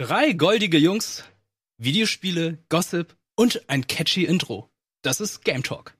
Drei 0.00 0.32
goldige 0.32 0.78
Jungs, 0.78 1.24
Videospiele, 1.76 2.56
Gossip 2.70 3.18
und 3.36 3.68
ein 3.68 3.86
catchy 3.86 4.24
Intro. 4.24 4.70
Das 5.02 5.20
ist 5.20 5.44
Game 5.44 5.62
Talk. 5.62 5.94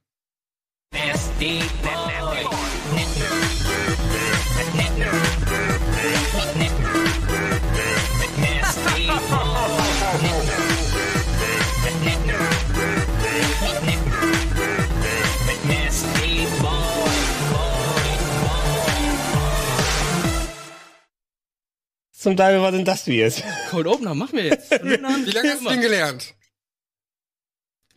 Zum 22.21 22.37
Teil 22.37 22.61
war 22.61 22.71
denn 22.71 22.85
das 22.85 23.05
du 23.07 23.13
jetzt? 23.13 23.43
Cold 23.71 23.87
Opener 23.87 24.15
machen 24.15 24.37
wir 24.37 24.45
jetzt. 24.45 24.71
Wie 24.83 24.89
lange 25.31 25.53
hast 25.53 25.65
du 25.65 25.71
den 25.71 25.81
gelernt? 25.81 26.35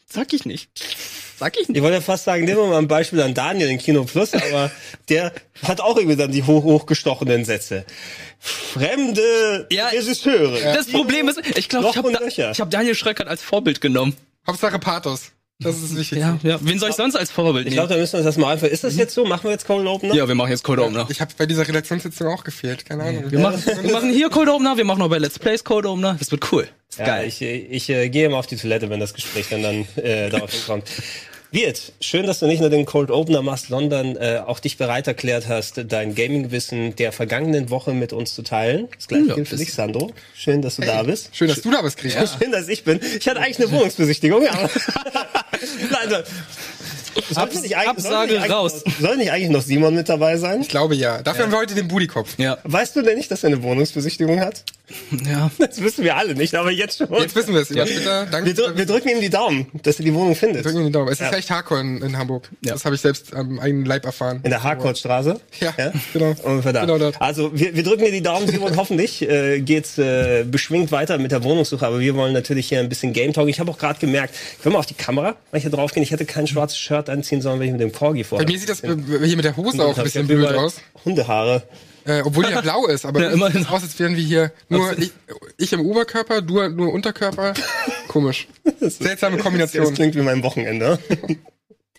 Sag 0.10 0.32
ich 0.32 0.46
nicht. 0.46 0.70
Sag 1.38 1.58
ich 1.60 1.68
nicht. 1.68 1.76
Ich 1.76 1.84
wollte 1.84 1.96
ja 1.96 2.02
fast 2.02 2.24
sagen, 2.24 2.46
nehmen 2.46 2.58
wir 2.58 2.68
mal 2.68 2.78
ein 2.78 2.88
Beispiel 2.88 3.20
an 3.22 3.34
Daniel 3.34 3.70
in 3.70 3.80
Kino 3.80 4.06
Plus, 4.06 4.34
aber 4.34 4.72
der 5.10 5.34
hat 5.64 5.82
auch 5.82 5.98
irgendwie 5.98 6.16
dann 6.16 6.32
die 6.32 6.44
hoch 6.44 6.64
hochgestochenen 6.64 7.44
Sätze. 7.44 7.86
Fremde 8.40 9.68
Ja, 9.70 9.88
Regisseure. 9.88 10.58
Das 10.74 10.88
Problem 10.88 11.28
ist, 11.28 11.42
ich 11.58 11.68
glaube, 11.68 11.90
ich 11.90 11.98
habe 11.98 12.12
Löcher. 12.12 12.54
hab 12.54 12.72
Daniel 12.72 12.96
Schröckert 12.96 13.28
als 13.28 13.42
Vorbild 13.44 13.82
genommen. 13.82 14.16
Hauptsache 14.48 14.80
Pathos. 14.80 15.34
Das 15.60 15.78
ist 15.82 15.96
wichtig. 15.96 16.18
Ja, 16.20 16.38
ja. 16.44 16.58
Wen 16.62 16.78
soll 16.80 16.90
ich 16.90 16.96
sonst 16.96 17.16
als 17.16 17.32
Vorbild 17.32 17.66
Ich 17.68 17.74
nehmen? 17.74 17.88
glaube, 17.88 17.94
da 17.94 18.00
müssen 18.00 18.14
wir 18.14 18.18
uns 18.20 18.26
das 18.26 18.38
mal 18.38 18.52
einfach. 18.54 18.68
Ist 18.68 18.84
das 18.84 18.98
jetzt 18.98 19.14
so? 19.14 19.24
Machen 19.24 19.44
wir 19.46 19.52
jetzt 19.52 19.66
Cold 19.66 19.88
Opener? 19.88 20.14
Ja, 20.14 20.28
wir 20.28 20.36
machen 20.36 20.50
jetzt 20.50 20.64
Cold 20.64 20.80
Opener. 20.80 21.06
Ich 21.10 21.22
habe 21.22 21.32
bei 21.38 21.46
dieser 21.46 21.66
Redaktionssitzung 21.68 22.28
auch 22.28 22.44
gefehlt. 22.44 22.86
Keine 22.86 23.04
Ahnung. 23.04 23.32
Wir 23.32 23.40
machen, 23.40 23.64
wir 23.82 23.92
machen 23.92 24.12
hier 24.12 24.30
Cold 24.30 24.50
Opener, 24.50 24.76
wir 24.78 24.84
machen 24.84 25.00
noch 25.00 25.10
bei 25.10 25.20
Let's 25.20 25.40
Plays 25.40 25.64
Cold 25.64 25.86
Opener. 25.86 26.16
Das 26.20 26.32
wird 26.32 26.52
cool. 26.52 26.64
Das 26.90 26.96
ist 26.96 27.00
Ja, 27.00 27.06
geil. 27.06 27.28
ich, 27.28 27.42
ich 27.42 27.90
äh, 27.90 28.10
gehe 28.10 28.28
mal 28.30 28.38
auf 28.40 28.48
die 28.48 28.58
Toilette, 28.58 28.90
wenn 28.90 29.00
das 29.00 29.14
Gespräch 29.14 29.46
dann, 29.50 29.64
dann 29.64 29.86
äh, 30.04 30.30
darauf 30.30 30.52
hinkommt. 30.54 30.86
Wirt, 31.54 31.94
schön, 32.02 32.26
dass 32.26 32.40
du 32.40 32.48
nicht 32.48 32.62
nur 32.62 32.72
den 32.72 32.84
Cold 32.88 33.12
Opener 33.12 33.44
machst, 33.44 33.68
sondern 33.68 34.16
äh, 34.16 34.42
auch 34.44 34.60
dich 34.60 34.78
bereit 34.78 35.06
erklärt 35.06 35.48
hast, 35.48 35.80
dein 35.88 36.16
Gaming-Wissen 36.16 36.96
der 36.96 37.12
vergangenen 37.12 37.70
Woche 37.70 37.94
mit 37.94 38.12
uns 38.12 38.34
zu 38.34 38.42
teilen. 38.42 38.88
Das 38.96 39.08
gleiche 39.08 39.28
Ja, 39.28 39.36
gilt 39.36 39.50
für 39.50 39.58
dich, 39.58 39.72
Sandro. 39.72 40.12
Schön, 40.36 40.64
dass 40.64 40.78
du 40.78 40.82
da 40.82 41.04
bist. 41.04 41.30
Schön, 41.32 41.50
dass 41.50 41.62
du 41.62 41.70
da 41.70 41.84
bist, 41.84 41.98
Gregor. 41.98 42.26
Schön, 42.40 42.52
dass 42.52 42.68
ich 42.70 42.84
bin. 42.84 43.00
Ich 43.20 43.28
hatte 43.28 43.40
eigentlich 43.40 43.60
eine 43.60 43.72
Wohnungsbesichtigung, 43.72 44.48
aber 44.48 44.64
Nein, 45.92 46.24
sollte 47.30 47.60
nicht 47.62 47.78
Absage 47.78 48.02
sollte 48.02 48.34
nicht 48.34 48.42
eigentlich 48.44 48.52
raus. 48.52 48.84
Noch, 48.86 49.00
soll 49.00 49.18
nicht 49.18 49.32
eigentlich 49.32 49.50
noch 49.50 49.62
Simon 49.62 49.96
mit 49.96 50.10
dabei 50.10 50.38
sein? 50.38 50.62
Ich 50.62 50.70
glaube 50.70 50.96
ja. 50.96 51.22
Dafür 51.22 51.46
haben 51.46 51.52
wir 51.52 51.60
heute 51.60 51.76
den 51.76 51.88
Budikopf. 51.88 52.38
Ja, 52.38 52.58
Weißt 52.64 52.96
du 52.96 53.02
denn 53.02 53.18
nicht, 53.18 53.30
dass 53.32 53.44
er 53.44 53.48
eine 53.48 53.64
Wohnungsbesichtigung 53.64 54.40
hat? 54.40 54.64
ja. 55.26 55.50
Das 55.58 55.82
wissen 55.82 56.04
wir 56.04 56.16
alle 56.18 56.36
nicht, 56.36 56.56
aber 56.56 56.72
jetzt 56.72 56.98
schon. 56.98 57.12
Jetzt 57.14 57.36
wissen 57.36 57.54
wir 57.54 57.62
es. 57.62 57.70
Ja. 57.70 57.86
Bitte, 57.86 58.28
danke. 58.32 58.46
wir, 58.48 58.54
drü 58.54 58.78
wir 58.78 58.86
drücken 58.86 59.10
ihm 59.10 59.22
die 59.22 59.30
Daumen, 59.30 59.68
dass 59.84 59.98
er 60.00 60.06
die 60.06 60.14
Wohnung 60.14 60.36
findet. 60.36 60.66
Drücken 60.66 60.80
wir 60.80 60.86
die 60.86 60.92
Daumen. 60.92 61.08
Es 61.08 61.14
ist 61.20 61.22
Ja. 61.22 61.30
recht 61.30 61.50
hardcore 61.50 61.82
in, 61.82 62.02
in 62.02 62.18
Hamburg. 62.18 62.50
Ja. 62.64 62.74
Das 62.74 62.86
habe 62.86 62.96
ich 62.96 63.02
selbst 63.02 63.34
am 63.34 63.60
eigenen 63.60 63.86
Leib 63.86 64.06
erfahren. 64.06 64.42
In 64.44 64.50
der 64.52 64.62
Harcourtstraße? 64.62 65.40
Ja, 65.60 65.74
genau. 66.14 66.36
Ungefähr 66.44 66.74
da. 66.74 66.82
Genau 66.82 66.98
dort. 66.98 67.20
Also 67.22 67.52
wir, 67.58 67.76
wir 67.76 67.84
drücken 67.84 68.04
dir 68.06 68.12
die 68.12 68.22
Daumen, 68.22 68.48
Simon. 68.48 68.76
Hoffentlich 68.78 69.22
äh, 69.28 69.62
geht's 69.62 69.98
äh, 69.98 70.44
beschwingt 70.44 70.92
weiter 70.92 71.18
mit 71.18 71.32
der 71.32 71.44
Wohnungssuche. 71.44 71.86
Aber 71.86 72.00
wir 72.00 72.16
wollen 72.16 72.34
natürlich 72.34 72.68
hier 72.68 72.80
ein 72.80 72.90
bisschen 72.90 73.14
Game 73.14 73.34
Talk. 73.34 73.48
Ich 73.50 73.60
habe 73.60 73.72
auch 73.72 73.78
gerade 73.78 74.00
gemerkt, 74.00 74.36
können 74.62 74.76
wir 74.76 74.80
auf 74.80 74.86
die 74.86 74.94
Kamera, 74.94 75.36
wenn 75.52 75.58
ich 75.60 75.64
hier 75.64 75.72
drauf 75.72 75.94
gehe, 75.94 76.04
ich 76.04 76.12
hätte 76.12 76.26
kein 76.26 76.46
schwarzes 76.48 76.78
Shirt 76.78 77.03
anziehen 77.10 77.42
sollen, 77.42 77.60
wenn 77.60 77.68
ich 77.68 77.72
mit 77.74 77.82
dem 77.82 77.92
Corgi 77.92 78.24
vor. 78.24 78.38
Bei 78.40 78.46
mir 78.46 78.58
sieht 78.58 78.70
das 78.70 78.82
hier 78.82 78.96
mit 78.96 79.46
der 79.46 79.56
Hose 79.58 79.84
auch 79.84 79.98
ein 79.98 80.04
bisschen 80.04 80.28
blöd 80.28 80.46
aus. 80.54 80.82
Hundehaare. 81.06 81.64
Äh, 82.06 82.22
obwohl 82.26 82.44
die 82.44 82.52
ja 82.52 82.60
blau 82.62 82.86
ist, 82.88 83.06
aber 83.06 83.22
Ja, 83.22 83.30
immerhin. 83.32 83.62
sieht 83.62 83.72
aus, 83.72 83.82
als 83.84 83.98
wären 83.98 84.16
wir 84.18 84.24
hier 84.24 84.52
nur 84.68 84.98
ich, 84.98 85.12
ich 85.58 85.72
im 85.72 85.82
Oberkörper, 85.82 86.42
du 86.42 86.68
nur 86.70 86.92
Unterkörper. 86.92 87.54
Komisch. 88.10 88.48
Seltsame 88.82 89.38
Das 89.38 89.44
Kombination. 89.46 89.94
klingt 89.94 90.16
wie 90.16 90.22
mein 90.22 90.44
Wochenende. 90.44 91.00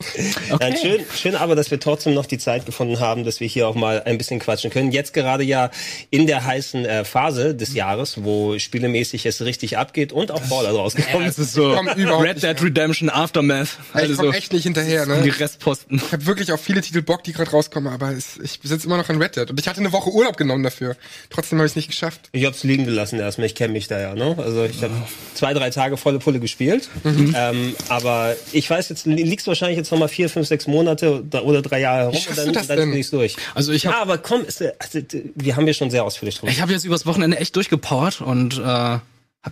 Okay. 0.51 0.71
Ja, 0.73 0.77
schön, 0.77 1.01
schön 1.17 1.35
aber, 1.37 1.55
dass 1.57 1.71
wir 1.71 1.81
trotzdem 1.81 2.15
noch 2.15 2.27
die 2.27 2.39
Zeit 2.39 2.67
gefunden 2.67 3.01
haben, 3.01 3.25
dass 3.25 3.41
wir 3.41 3.49
hier 3.49 3.67
auch 3.69 3.75
mal 3.75 4.03
ein 4.03 4.19
bisschen 4.19 4.39
quatschen 4.39 4.71
können. 4.71 4.93
Jetzt 4.93 5.15
gerade 5.15 5.43
ja 5.45 5.71
in 6.11 6.27
der 6.27 6.45
heißen 6.45 6.85
äh, 6.85 7.05
Phase 7.05 7.55
des 7.55 7.75
Jahres, 7.75 8.23
wo 8.23 8.59
spielemäßig 8.59 9.25
es 9.27 9.41
richtig 9.43 9.79
abgeht 9.79 10.13
und 10.13 10.31
auch 10.31 10.43
Fallout 10.43 10.77
rausgekommen 10.77 11.27
Es 11.27 11.39
ist 11.39 11.53
so 11.55 11.75
komm 11.75 11.89
überhaupt 11.97 12.25
Red 12.25 12.43
Dead 12.43 12.63
Redemption 12.63 13.09
Aftermath. 13.11 13.79
Ich 13.91 13.95
Also 13.95 14.17
komme 14.17 14.33
so 14.33 14.37
echt 14.37 14.53
nicht 14.53 14.65
hinterher, 14.65 15.07
die 15.07 15.11
ne? 15.31 15.41
Restposten. 15.41 15.97
Ich 16.05 16.13
habe 16.13 16.27
wirklich 16.27 16.53
auf 16.53 16.61
viele 16.61 16.81
Titel 16.81 17.03
Bock, 17.03 17.25
die 17.25 17.33
gerade 17.33 17.51
rauskommen, 17.51 17.93
aber 17.93 18.11
es, 18.13 18.39
ich 18.43 18.61
besitze 18.61 18.87
immer 18.87 18.97
noch 18.97 19.09
ein 19.09 19.21
Red 19.21 19.37
Dead. 19.37 19.51
Und 19.51 19.59
ich 19.61 19.67
hatte 19.69 19.81
eine 19.81 19.93
Woche 19.93 20.11
Urlaub 20.11 20.37
genommen 20.37 20.63
dafür. 20.63 20.97
Trotzdem 21.31 21.59
habe 21.59 21.67
ich 21.67 21.73
es 21.73 21.77
nicht 21.77 21.89
geschafft. 21.89 22.29
Ich 22.33 22.45
hab's 22.45 22.63
liegen 22.65 22.85
gelassen 22.85 23.19
erstmal, 23.19 23.47
ich 23.47 23.55
kenne 23.55 23.73
mich 23.73 23.89
da 23.89 24.01
ja, 24.01 24.15
ne? 24.15 24.37
Also 24.39 24.65
ich 24.65 24.83
habe 24.83 24.95
zwei, 25.35 25.55
drei 25.55 25.71
Tage 25.71 25.97
volle 25.97 26.19
Pulle 26.19 26.41
gespielt. 26.41 26.89
Mhm. 27.03 27.35
Ähm, 27.37 27.77
aber 27.89 28.37
ich 28.53 28.69
weiß, 28.69 28.89
jetzt 28.91 29.07
li- 29.07 29.23
liegst 29.23 29.47
wahrscheinlich 29.47 29.77
jetzt 29.79 29.84
noch 29.91 29.99
mal 29.99 30.09
vier, 30.09 30.29
fünf, 30.29 30.47
sechs 30.49 30.67
Monate 30.67 31.23
oder- 31.23 31.63
drei 31.63 31.81
Jahre 31.81 31.99
herum 32.13 32.17
und 32.17 32.37
dann, 32.39 32.53
das 32.53 32.67
dann 32.67 32.77
denn? 32.79 32.91
bin 32.91 32.99
ich's 33.01 33.11
durch. 33.11 33.37
Also 33.55 33.73
ich 33.73 33.87
hab- 33.87 33.95
Ja, 33.95 34.03
aber 34.03 34.19
komm, 34.19 34.45
ist, 34.45 34.63
also, 34.63 35.01
wir 35.35 35.57
haben 35.57 35.67
ja 35.67 35.73
schon 35.75 35.91
sehr 35.91 36.05
ausführlich 36.05 36.37
drüber. 36.39 36.51
Ich 36.53 36.61
habe 36.61 36.73
jetzt 36.73 36.85
übers 36.85 37.07
Wochenende 37.07 37.39
echt 37.39 37.55
durchgepowert 37.57 38.21
und 38.21 38.59
äh, 38.59 38.63
habe 38.63 39.01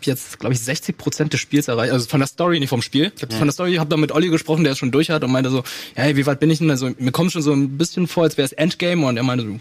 jetzt, 0.04 0.38
glaube 0.38 0.54
ich, 0.54 0.60
60 0.60 0.96
Prozent 0.96 1.32
des 1.34 1.40
Spiels 1.40 1.68
erreicht. 1.68 1.92
Also 1.92 2.06
von 2.08 2.20
der 2.20 2.26
Story, 2.26 2.58
nicht 2.60 2.70
vom 2.70 2.80
Spiel. 2.82 3.12
Von 3.30 3.46
der 3.46 3.52
Story, 3.52 3.74
ich 3.74 3.78
habe 3.78 3.90
da 3.90 3.96
mit 3.98 4.10
Olli 4.12 4.28
gesprochen, 4.28 4.64
der 4.64 4.72
es 4.72 4.78
schon 4.78 4.90
durch 4.90 5.10
hat 5.10 5.22
und 5.22 5.30
meinte 5.30 5.50
so, 5.50 5.58
ja, 5.96 6.04
hey, 6.04 6.16
wie 6.16 6.24
weit 6.26 6.40
bin 6.40 6.50
ich 6.50 6.58
denn? 6.58 6.70
Also 6.70 6.90
mir 6.98 7.12
kommt 7.12 7.32
schon 7.32 7.42
so 7.42 7.52
ein 7.52 7.76
bisschen 7.76 8.06
vor, 8.08 8.22
als 8.24 8.36
wäre 8.38 8.46
es 8.46 8.52
Endgame 8.52 9.04
und 9.06 9.16
er 9.18 9.22
meinte, 9.22 9.44
du 9.44 9.58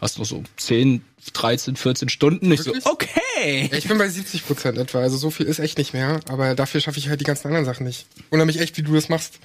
hast 0.00 0.18
noch 0.18 0.26
so 0.26 0.42
10, 0.58 1.02
13, 1.32 1.76
14 1.76 2.08
Stunden. 2.08 2.50
Ich 2.52 2.62
so, 2.62 2.72
okay. 2.84 3.68
Ja, 3.70 3.76
ich 3.78 3.86
bin 3.88 3.98
bei 3.98 4.08
70 4.08 4.46
Prozent 4.46 4.78
etwa, 4.78 5.00
also 5.00 5.16
so 5.16 5.30
viel 5.30 5.46
ist 5.46 5.58
echt 5.58 5.78
nicht 5.78 5.92
mehr. 5.92 6.20
Aber 6.28 6.54
dafür 6.54 6.80
schaffe 6.80 6.98
ich 6.98 7.08
halt 7.08 7.20
die 7.20 7.24
ganzen 7.24 7.46
anderen 7.48 7.64
Sachen 7.66 7.86
nicht. 7.86 8.06
Wundere 8.30 8.46
mich 8.46 8.60
echt, 8.60 8.76
wie 8.78 8.82
du 8.82 8.94
das 8.94 9.08
machst. 9.08 9.38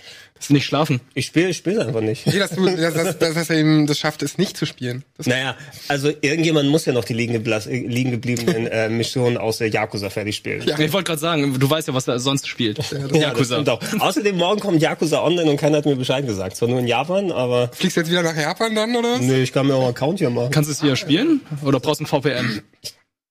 Nicht 0.49 0.65
schlafen. 0.65 0.99
Ich 1.13 1.27
spiele 1.27 1.47
ich 1.49 1.57
spiele 1.57 1.85
einfach 1.85 2.01
nicht. 2.01 2.27
Nee, 2.27 2.37
dass 2.37 2.51
du, 2.51 2.65
dass, 2.65 2.93
dass, 2.93 3.17
dass, 3.17 3.33
dass 3.35 3.49
er 3.49 3.55
eben 3.55 3.87
das 3.87 3.97
schafft, 3.97 4.21
es 4.21 4.37
nicht 4.37 4.57
zu 4.57 4.65
spielen. 4.65 5.03
Das, 5.17 5.27
Naja, 5.27 5.55
also 5.87 6.09
irgendjemand 6.21 6.69
muss 6.69 6.85
ja 6.85 6.91
noch 6.91 7.05
die 7.05 7.13
liegen, 7.13 7.33
geblas- 7.33 7.69
liegen 7.69 8.11
gebliebenen 8.11 8.67
äh, 8.67 8.89
Missionen 8.89 9.37
aus 9.37 9.59
der 9.59 9.69
Yakuza 9.69 10.09
fertig 10.09 10.35
spielen. 10.35 10.61
Ja. 10.67 10.77
Ich 10.77 10.91
wollte 10.91 11.07
gerade 11.07 11.21
sagen, 11.21 11.57
du 11.57 11.69
weißt 11.69 11.87
ja, 11.87 11.93
was 11.93 12.07
er 12.09 12.19
sonst 12.19 12.49
spielt. 12.49 12.79
Ja, 13.13 13.33
das 13.33 13.47
stimmt 13.47 13.69
auch. 13.69 13.79
Außerdem 13.97 14.35
morgen 14.35 14.59
kommt 14.59 14.81
Yakuza 14.81 15.23
online 15.23 15.49
und 15.51 15.57
keiner 15.57 15.77
hat 15.77 15.85
mir 15.85 15.95
Bescheid 15.95 16.27
gesagt. 16.27 16.57
Zwar 16.57 16.67
nur 16.67 16.79
in 16.79 16.87
Japan, 16.87 17.31
aber 17.31 17.69
Fliegst 17.73 17.95
du 17.95 18.01
jetzt 18.01 18.09
wieder 18.11 18.21
nach 18.23 18.35
Japan 18.35 18.75
dann, 18.75 18.93
oder 18.93 19.13
was? 19.13 19.21
nee, 19.21 19.41
ich 19.41 19.53
kann 19.53 19.65
mir 19.67 19.75
auch 19.75 19.81
einen 19.83 19.91
Account 19.91 20.19
hier 20.19 20.29
machen. 20.29 20.51
Kannst 20.51 20.67
du 20.69 20.73
es 20.73 20.81
hier 20.81 20.97
spielen? 20.97 21.39
Oder 21.65 21.79
brauchst 21.79 21.99
du 21.99 22.05
ein 22.05 22.07
VPN? 22.07 22.61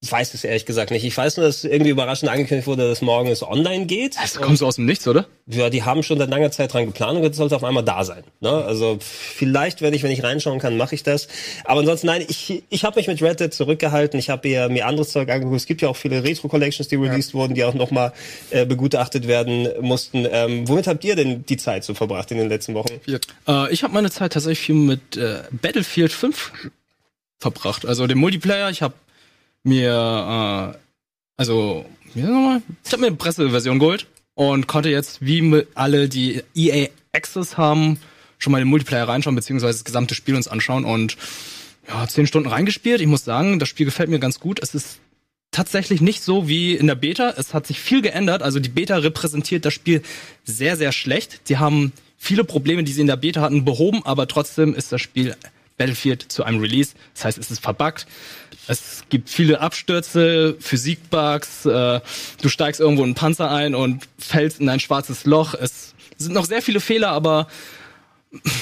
Ich 0.04 0.12
weiß 0.12 0.34
es 0.34 0.44
ehrlich 0.44 0.66
gesagt 0.66 0.90
nicht. 0.90 1.02
Ich 1.02 1.16
weiß 1.16 1.38
nur, 1.38 1.46
dass 1.46 1.64
irgendwie 1.64 1.88
überraschend 1.88 2.30
angekündigt 2.30 2.66
wurde, 2.66 2.86
dass 2.86 3.00
morgen 3.00 3.30
es 3.30 3.42
online 3.42 3.86
geht. 3.86 4.16
Das 4.22 4.34
kommt 4.34 4.58
so 4.58 4.66
aus 4.66 4.76
dem 4.76 4.84
Nichts, 4.84 5.08
oder? 5.08 5.24
Ja, 5.46 5.70
die 5.70 5.82
haben 5.82 6.02
schon 6.02 6.18
seit 6.18 6.28
langer 6.28 6.50
Zeit 6.50 6.74
dran 6.74 6.84
geplant 6.84 7.16
und 7.16 7.24
jetzt 7.24 7.38
sollte 7.38 7.54
es 7.54 7.56
auf 7.56 7.64
einmal 7.66 7.84
da 7.84 8.04
sein. 8.04 8.22
Ne? 8.40 8.50
Also 8.50 8.98
vielleicht 9.00 9.80
werde 9.80 9.96
ich, 9.96 10.02
wenn 10.02 10.10
ich 10.10 10.22
reinschauen 10.22 10.58
kann, 10.58 10.76
mache 10.76 10.94
ich 10.94 11.04
das. 11.04 11.28
Aber 11.64 11.80
ansonsten, 11.80 12.08
nein, 12.08 12.22
ich, 12.28 12.64
ich 12.68 12.84
habe 12.84 13.00
mich 13.00 13.06
mit 13.06 13.22
Red 13.22 13.40
Dead 13.40 13.54
zurückgehalten. 13.54 14.18
Ich 14.18 14.28
habe 14.28 14.46
mir, 14.46 14.68
mir 14.68 14.86
anderes 14.86 15.08
Zeug 15.08 15.30
angeguckt. 15.30 15.56
Es 15.56 15.64
gibt 15.64 15.80
ja 15.80 15.88
auch 15.88 15.96
viele 15.96 16.22
Retro-Collections, 16.22 16.88
die 16.88 16.96
released 16.96 17.32
wurden, 17.32 17.54
die 17.54 17.64
auch 17.64 17.72
nochmal 17.72 18.12
äh, 18.50 18.66
begutachtet 18.66 19.26
werden 19.26 19.68
mussten. 19.80 20.26
Ähm, 20.30 20.68
womit 20.68 20.86
habt 20.86 21.02
ihr 21.04 21.16
denn 21.16 21.46
die 21.46 21.56
Zeit 21.56 21.82
so 21.82 21.94
verbracht 21.94 22.30
in 22.30 22.36
den 22.36 22.50
letzten 22.50 22.74
Wochen? 22.74 23.00
Äh, 23.48 23.72
ich 23.72 23.82
habe 23.82 23.94
meine 23.94 24.10
Zeit 24.10 24.34
tatsächlich 24.34 24.60
viel 24.60 24.74
mit 24.74 25.16
äh, 25.16 25.44
Battlefield 25.50 26.12
5 26.12 26.52
verbracht. 27.44 27.84
Also 27.86 28.06
den 28.06 28.18
Multiplayer. 28.18 28.70
Ich 28.70 28.82
habe 28.82 28.94
mir, 29.62 30.74
äh, 30.74 30.78
also, 31.36 31.84
ich 32.14 32.22
habe 32.22 32.62
mir 32.98 33.08
eine 33.08 33.16
Presseversion 33.16 33.78
geholt 33.78 34.06
und 34.34 34.66
konnte 34.66 34.88
jetzt, 34.88 35.24
wie 35.24 35.64
alle, 35.74 36.08
die 36.08 36.42
EA 36.54 36.88
Access 37.12 37.56
haben, 37.56 37.98
schon 38.38 38.52
mal 38.52 38.60
den 38.60 38.68
Multiplayer 38.68 39.06
reinschauen, 39.06 39.36
beziehungsweise 39.36 39.78
das 39.78 39.84
gesamte 39.84 40.14
Spiel 40.14 40.34
uns 40.34 40.48
anschauen 40.48 40.84
und 40.84 41.16
ja, 41.86 42.06
zehn 42.08 42.26
Stunden 42.26 42.48
reingespielt. 42.48 43.00
Ich 43.00 43.06
muss 43.06 43.24
sagen, 43.24 43.58
das 43.58 43.68
Spiel 43.68 43.86
gefällt 43.86 44.08
mir 44.08 44.18
ganz 44.18 44.40
gut. 44.40 44.60
Es 44.62 44.74
ist 44.74 44.98
tatsächlich 45.50 46.00
nicht 46.00 46.22
so 46.22 46.48
wie 46.48 46.74
in 46.74 46.86
der 46.86 46.94
Beta. 46.94 47.34
Es 47.36 47.52
hat 47.52 47.66
sich 47.66 47.78
viel 47.78 48.00
geändert. 48.00 48.42
Also 48.42 48.58
die 48.58 48.70
Beta 48.70 48.96
repräsentiert 48.96 49.64
das 49.64 49.74
Spiel 49.74 50.02
sehr, 50.44 50.76
sehr 50.76 50.92
schlecht. 50.92 51.42
Sie 51.44 51.58
haben 51.58 51.92
viele 52.16 52.42
Probleme, 52.44 52.84
die 52.84 52.92
sie 52.92 53.02
in 53.02 53.06
der 53.06 53.16
Beta 53.16 53.42
hatten, 53.42 53.64
behoben, 53.64 54.00
aber 54.04 54.26
trotzdem 54.26 54.74
ist 54.74 54.92
das 54.92 55.02
Spiel 55.02 55.36
Battlefield 55.76 56.22
zu 56.30 56.44
einem 56.44 56.60
Release. 56.60 56.94
Das 57.14 57.24
heißt, 57.24 57.38
es 57.38 57.50
ist 57.50 57.60
verbuggt. 57.60 58.06
Es 58.66 59.04
gibt 59.10 59.28
viele 59.28 59.60
Abstürze, 59.60 60.56
Physikbugs, 60.58 61.66
äh, 61.66 62.00
du 62.40 62.48
steigst 62.48 62.80
irgendwo 62.80 63.02
in 63.02 63.08
einen 63.08 63.14
Panzer 63.14 63.50
ein 63.50 63.74
und 63.74 64.08
fällst 64.18 64.60
in 64.60 64.68
ein 64.68 64.80
schwarzes 64.80 65.26
Loch. 65.26 65.54
Es 65.54 65.94
sind 66.16 66.32
noch 66.32 66.46
sehr 66.46 66.62
viele 66.62 66.80
Fehler, 66.80 67.08
aber 67.08 67.46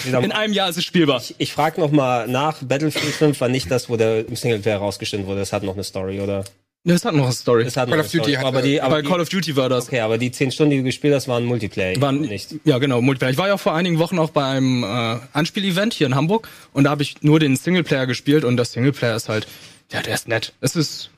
in 0.04 0.32
einem 0.32 0.52
Jahr 0.52 0.68
ist 0.68 0.76
es 0.76 0.84
spielbar. 0.84 1.20
Ich, 1.20 1.34
ich 1.38 1.52
frage 1.52 1.80
noch 1.80 1.90
mal 1.90 2.28
nach. 2.28 2.62
Battlefield 2.62 3.14
5 3.14 3.40
war 3.40 3.48
nicht 3.48 3.70
das, 3.70 3.88
wo 3.88 3.96
der 3.96 4.26
im 4.26 4.36
Singleplayer 4.36 4.78
rausgestellt 4.78 5.26
wurde. 5.26 5.40
Es 5.40 5.52
hat 5.52 5.62
noch 5.62 5.74
eine 5.74 5.84
Story, 5.84 6.20
oder? 6.20 6.44
Es 6.84 7.04
hat 7.04 7.14
noch 7.14 7.24
eine 7.24 7.32
Story. 7.32 7.64
Hat 7.64 7.74
Call 7.74 7.86
noch 7.86 7.98
of 8.04 8.10
Duty 8.10 8.18
Story. 8.18 8.32
hatte- 8.34 8.46
aber 8.46 8.62
die, 8.62 8.80
aber 8.80 8.96
Bei 8.96 9.02
die, 9.02 9.08
Call 9.08 9.20
of 9.20 9.28
Duty 9.28 9.54
war 9.56 9.68
das. 9.68 9.86
Okay, 9.86 10.00
aber 10.00 10.18
die 10.18 10.32
zehn 10.32 10.50
Stunden, 10.50 10.72
die 10.72 10.76
du 10.78 10.82
gespielt 10.82 11.14
hast, 11.14 11.28
waren 11.28 11.44
Multiplayer. 11.44 12.00
Waren 12.00 12.22
nicht. 12.22 12.56
Ja, 12.64 12.78
genau, 12.78 13.00
Multiplayer. 13.00 13.30
Ich 13.30 13.38
war 13.38 13.46
ja 13.46 13.56
vor 13.56 13.74
einigen 13.74 13.98
Wochen 14.00 14.18
auch 14.18 14.30
bei 14.30 14.44
einem 14.44 14.82
äh, 14.82 15.16
Anspiel-Event 15.32 15.94
hier 15.94 16.08
in 16.08 16.16
Hamburg 16.16 16.48
und 16.72 16.84
da 16.84 16.90
habe 16.90 17.02
ich 17.02 17.22
nur 17.22 17.38
den 17.38 17.54
Singleplayer 17.56 18.06
gespielt 18.06 18.44
und 18.44 18.56
der 18.56 18.64
Singleplayer 18.64 19.14
ist 19.14 19.28
halt, 19.28 19.46
ja, 19.92 20.02
der 20.02 20.14
ist 20.14 20.26
nett. 20.26 20.54
Es 20.60 20.74
ist 20.74 21.10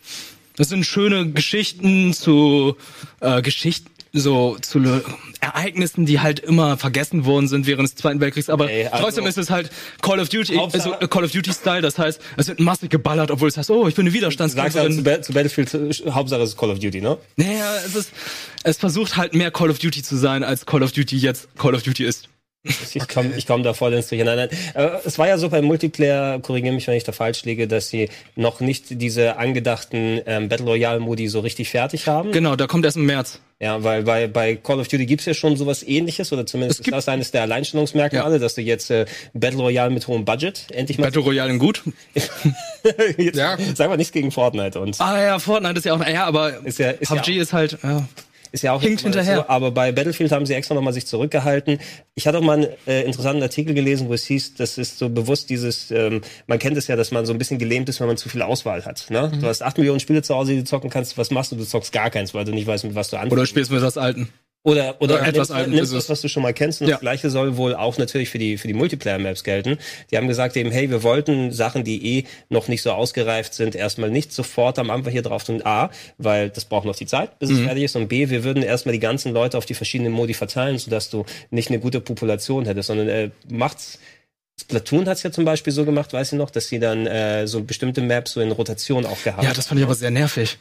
Das 0.57 0.69
sind 0.69 0.85
schöne 0.85 1.31
Geschichten 1.31 2.13
zu 2.13 2.77
äh, 3.21 3.41
Geschichten 3.41 3.91
so 4.15 4.57
zu 4.61 4.79
Ereignissen, 5.41 6.07
die 6.07 6.21
halt 6.21 6.39
immer 6.41 6.79
vergessen 6.79 7.25
worden 7.27 7.49
sind 7.49 7.67
während 7.67 7.89
des 7.89 7.97
Zweiten 7.97 8.21
Weltkriegs. 8.21 8.49
Aber 8.49 8.71
Ey, 8.71 8.87
also- 8.87 9.05
trotzdem 9.05 9.27
ist 9.27 9.37
es 9.37 9.51
halt 9.51 9.71
Call 10.01 10.21
of 10.21 10.29
Duty, 10.29 10.59
also 10.59 10.95
äh, 10.95 11.09
Call 11.09 11.25
of 11.25 11.33
Duty 11.33 11.53
Style. 11.53 11.83
Das 11.83 11.99
heißt, 11.99 12.21
es 12.37 12.49
wird 12.49 12.61
massig 12.61 12.91
geballert, 12.91 13.31
obwohl 13.31 13.49
es 13.49 13.57
heißt, 13.57 13.71
oh, 13.71 13.87
ich 13.89 13.95
bin 13.95 14.03
eine 14.05 14.11
Sagst 14.11 14.17
Widerstandskämpferin. 14.39 14.93
zu, 14.97 15.03
Ba- 15.03 15.21
zu 15.23 15.33
Battlefield, 15.33 15.75
äh, 15.75 16.11
Hauptsache 16.11 16.43
es 16.43 16.51
ist 16.51 16.57
Call 16.57 16.71
of 16.71 16.79
Duty, 16.79 17.01
ne? 17.01 17.19
Naja, 17.37 17.77
es 17.85 17.95
ist, 17.95 18.11
es 18.63 18.79
versucht 18.79 19.17
halt 19.17 19.35
mehr 19.35 19.51
Call 19.51 19.71
of 19.71 19.79
Duty 19.79 20.03
zu 20.03 20.17
sein, 20.17 20.43
als 20.45 20.65
Call 20.65 20.83
of 20.83 20.93
Duty 20.93 21.17
jetzt 21.19 21.49
Call 21.59 21.75
of 21.75 21.83
Duty 21.83 22.05
ist. 22.05 22.29
Ich 22.65 23.07
komme 23.09 23.33
ich 23.37 23.47
komm 23.47 23.63
da 23.63 23.75
voll 23.75 23.93
ins 23.93 24.09
Durcheinander. 24.09 24.49
Es 25.05 25.19
war 25.19 25.29
ja 25.29 25.37
so 25.37 25.51
beim 25.51 25.65
Multiplayer, 25.67 26.39
korrigiere 26.41 26.75
mich, 26.75 26.87
wenn 26.87 26.97
ich 26.97 27.05
da 27.05 27.13
falsch 27.13 27.45
liege, 27.45 27.69
dass 27.69 27.89
sie 27.89 28.09
noch 28.37 28.61
nicht 28.61 28.85
diese 29.03 29.37
angedachten 29.37 30.21
ähm, 30.27 30.49
Battle 30.49 30.67
Royale 30.67 31.01
Modi 31.01 31.29
so 31.29 31.41
richtig 31.41 31.69
fertig 31.69 32.07
haben. 32.09 32.33
Genau, 32.33 32.57
da 32.57 32.67
kommt 32.67 32.85
erst 32.87 32.97
im 32.97 33.05
März. 33.05 33.41
Ja, 33.61 33.83
weil 33.85 34.03
bei, 34.03 34.27
bei 34.27 34.57
Call 34.57 34.81
of 34.81 34.89
Duty 34.89 35.07
gibt's 35.07 35.27
ja 35.27 35.35
schon 35.35 35.57
sowas 35.57 35.83
ähnliches, 35.83 36.33
oder 36.33 36.45
zumindest 36.47 36.81
ist 36.81 36.91
das 36.93 37.09
eines 37.09 37.31
der 37.31 37.43
Alleinstellungsmerkmale, 37.43 38.39
dass 38.39 38.55
du 38.55 38.63
jetzt 38.63 38.91
äh, 38.91 39.05
Battle 39.33 39.61
Royale 39.61 39.91
mit 39.91 40.07
hohem 40.09 40.25
Budget 40.25 40.67
endlich 40.73 40.99
mal 40.99 41.05
Battle 41.07 41.23
Royale 41.23 41.51
in 41.51 41.59
gut. 41.59 41.83
jetzt, 43.19 43.37
Ja. 43.37 43.57
Sag 43.75 43.89
mal 43.89 43.97
nichts 43.97 44.13
gegen 44.13 44.31
Fortnite 44.31 44.79
und 44.81 45.01
Ah 45.01 45.23
ja, 45.23 45.39
Fortnite 45.39 45.79
ist 45.79 45.85
ja 45.85 45.95
auch, 45.95 46.07
ja, 46.07 46.25
aber 46.25 46.65
Ist 46.65 46.79
ja- 46.79 46.91
ist 46.91 47.11
ja 47.11 47.17
PUBG 47.17 47.39
ist 47.39 47.53
halt, 47.53 47.79
ja. 47.83 48.07
Ist 48.55 48.63
ja 48.63 48.73
auch 48.73 48.81
Hinkt 48.81 49.01
hinterher. 49.01 49.39
So, 49.39 49.49
aber 49.49 49.73
bei 49.73 49.91
Battlefield 49.91 50.31
haben 50.31 50.47
sie 50.47 50.55
extra 50.55 50.77
nochmal 50.77 50.93
sich 50.93 51.07
zurückgehalten. 51.07 51.81
Ich 52.15 52.29
hatte 52.29 52.39
auch 52.39 52.43
mal 52.43 52.59
einen 52.59 52.69
äh, 52.87 53.03
interessanten 53.03 53.43
Artikel 53.43 53.75
gelesen, 53.75 54.09
wo 54.09 54.15
es 54.15 54.25
hieß, 54.27 54.55
das 54.55 54.79
ist 54.79 54.97
so 54.97 55.09
bewusst 55.09 55.51
dieses, 55.51 55.91
ähm, 55.91 56.23
man 56.47 56.61
kennt 56.61 56.77
es 56.77 56.87
ja, 56.87 56.95
dass 56.95 57.11
man 57.11 57.27
so 57.27 57.33
ein 57.33 57.39
bisschen 57.39 57.59
gelähmt 57.59 57.89
ist, 57.89 57.99
wenn 57.99 58.07
man 58.07 58.17
zu 58.17 58.29
viel 58.29 58.43
Auswahl 58.43 58.85
hat. 58.85 59.11
Ne? 59.11 59.33
Mhm. 59.35 59.41
Du 59.41 59.49
hast 59.49 59.63
acht 59.63 59.77
Millionen 59.77 59.99
Spiele 59.99 60.23
zu 60.23 60.37
Hause, 60.37 60.53
die 60.53 60.59
du 60.59 60.65
zocken 60.65 60.89
kannst. 60.89 61.19
Was 61.19 61.33
machst 61.33 61.51
du? 61.51 61.57
Du 61.57 61.65
zockst 61.65 61.93
gar 61.93 62.11
keins, 62.11 62.33
weil 62.33 62.45
du 62.45 62.53
nicht 62.53 62.69
weißt, 62.69 62.85
mit 62.85 62.95
was 62.95 63.11
du 63.11 63.17
anfängst. 63.17 63.33
Oder 63.33 63.47
spielst 63.47 63.71
du 63.73 63.75
mit 63.75 63.83
das 63.83 63.99
Alten. 63.99 64.29
Oder, 64.67 64.97
oder 65.03 65.17
Oder 65.17 65.27
etwas 65.29 65.51
nimmst, 65.51 65.69
nimmst 65.69 65.93
das, 65.93 66.05
es. 66.05 66.09
was 66.09 66.21
du 66.23 66.29
schon 66.29 66.43
mal 66.43 66.55
kennst. 66.55 66.81
Und 66.81 66.89
Ja. 66.89 66.95
das 66.95 67.01
Gleiche 67.03 67.29
soll 67.29 67.59
wohl 67.59 67.75
auch 67.75 67.99
natürlich 67.99 68.31
für 68.31 68.39
die, 68.39 68.57
für 68.57 68.67
die 68.67 68.73
Multiplayer-Maps 68.73 69.45
gelten. 69.45 69.77
Die 70.11 70.17
haben 70.17 70.27
gesagt 70.27 70.57
eben, 70.57 70.71
hey, 70.71 70.89
wir 70.91 71.03
wollten 71.03 71.53
Sachen, 71.53 71.85
die 71.85 72.19
eh 72.21 72.25
noch 72.49 72.67
nicht 72.69 72.81
so 72.81 72.91
ausgereift 72.93 73.53
sind, 73.53 73.75
erstmal 73.75 74.09
nicht 74.11 74.33
sofort 74.33 74.79
am 74.79 74.89
Anfang 74.89 75.13
hier 75.13 75.21
drauf 75.21 75.45
tun. 75.45 75.61
A, 75.67 75.91
weil 76.17 76.49
das 76.49 76.65
braucht 76.65 76.87
noch 76.87 76.97
die 76.97 77.05
Zeit, 77.05 77.39
bis 77.39 77.51
es 77.51 77.59
Mhm. 77.59 77.65
fertig 77.67 77.85
ist. 77.85 77.95
Und 77.97 78.09
B, 78.09 78.31
wir 78.31 78.43
würden 78.43 78.63
erstmal 78.63 78.95
die 78.95 79.01
ganzen 79.01 79.35
Leute 79.35 79.59
auf 79.59 79.67
die 79.67 79.75
verschiedenen 79.75 80.13
Modi 80.15 80.33
verteilen, 80.33 80.79
sodass 80.79 81.11
du 81.11 81.27
nicht 81.51 81.69
eine 81.69 81.79
gute 81.79 82.01
Population 82.01 82.65
hättest, 82.65 82.87
sondern 82.87 83.09
äh, 83.09 83.31
macht's 83.51 83.99
Splatoon 84.59 85.09
hat's 85.09 85.23
ja 85.25 85.33
zum 85.33 85.45
Beispiel 85.45 85.73
so 85.73 85.85
gemacht, 85.85 86.13
weiß 86.13 86.33
ich 86.33 86.39
noch, 86.39 86.49
dass 86.49 86.69
sie 86.69 86.79
dann 86.79 87.07
äh, 87.09 87.47
so 87.49 87.63
bestimmte 87.65 88.01
Maps 88.01 88.33
so 88.33 88.41
in 88.41 88.53
Rotation 88.53 89.05
auch 89.05 89.21
gehabt 89.25 89.43
Ja, 89.43 89.53
das 89.53 89.67
fand 89.67 89.81
ich 89.81 89.85
aber 89.85 89.97
sehr 89.97 90.13
nervig. 90.13 90.59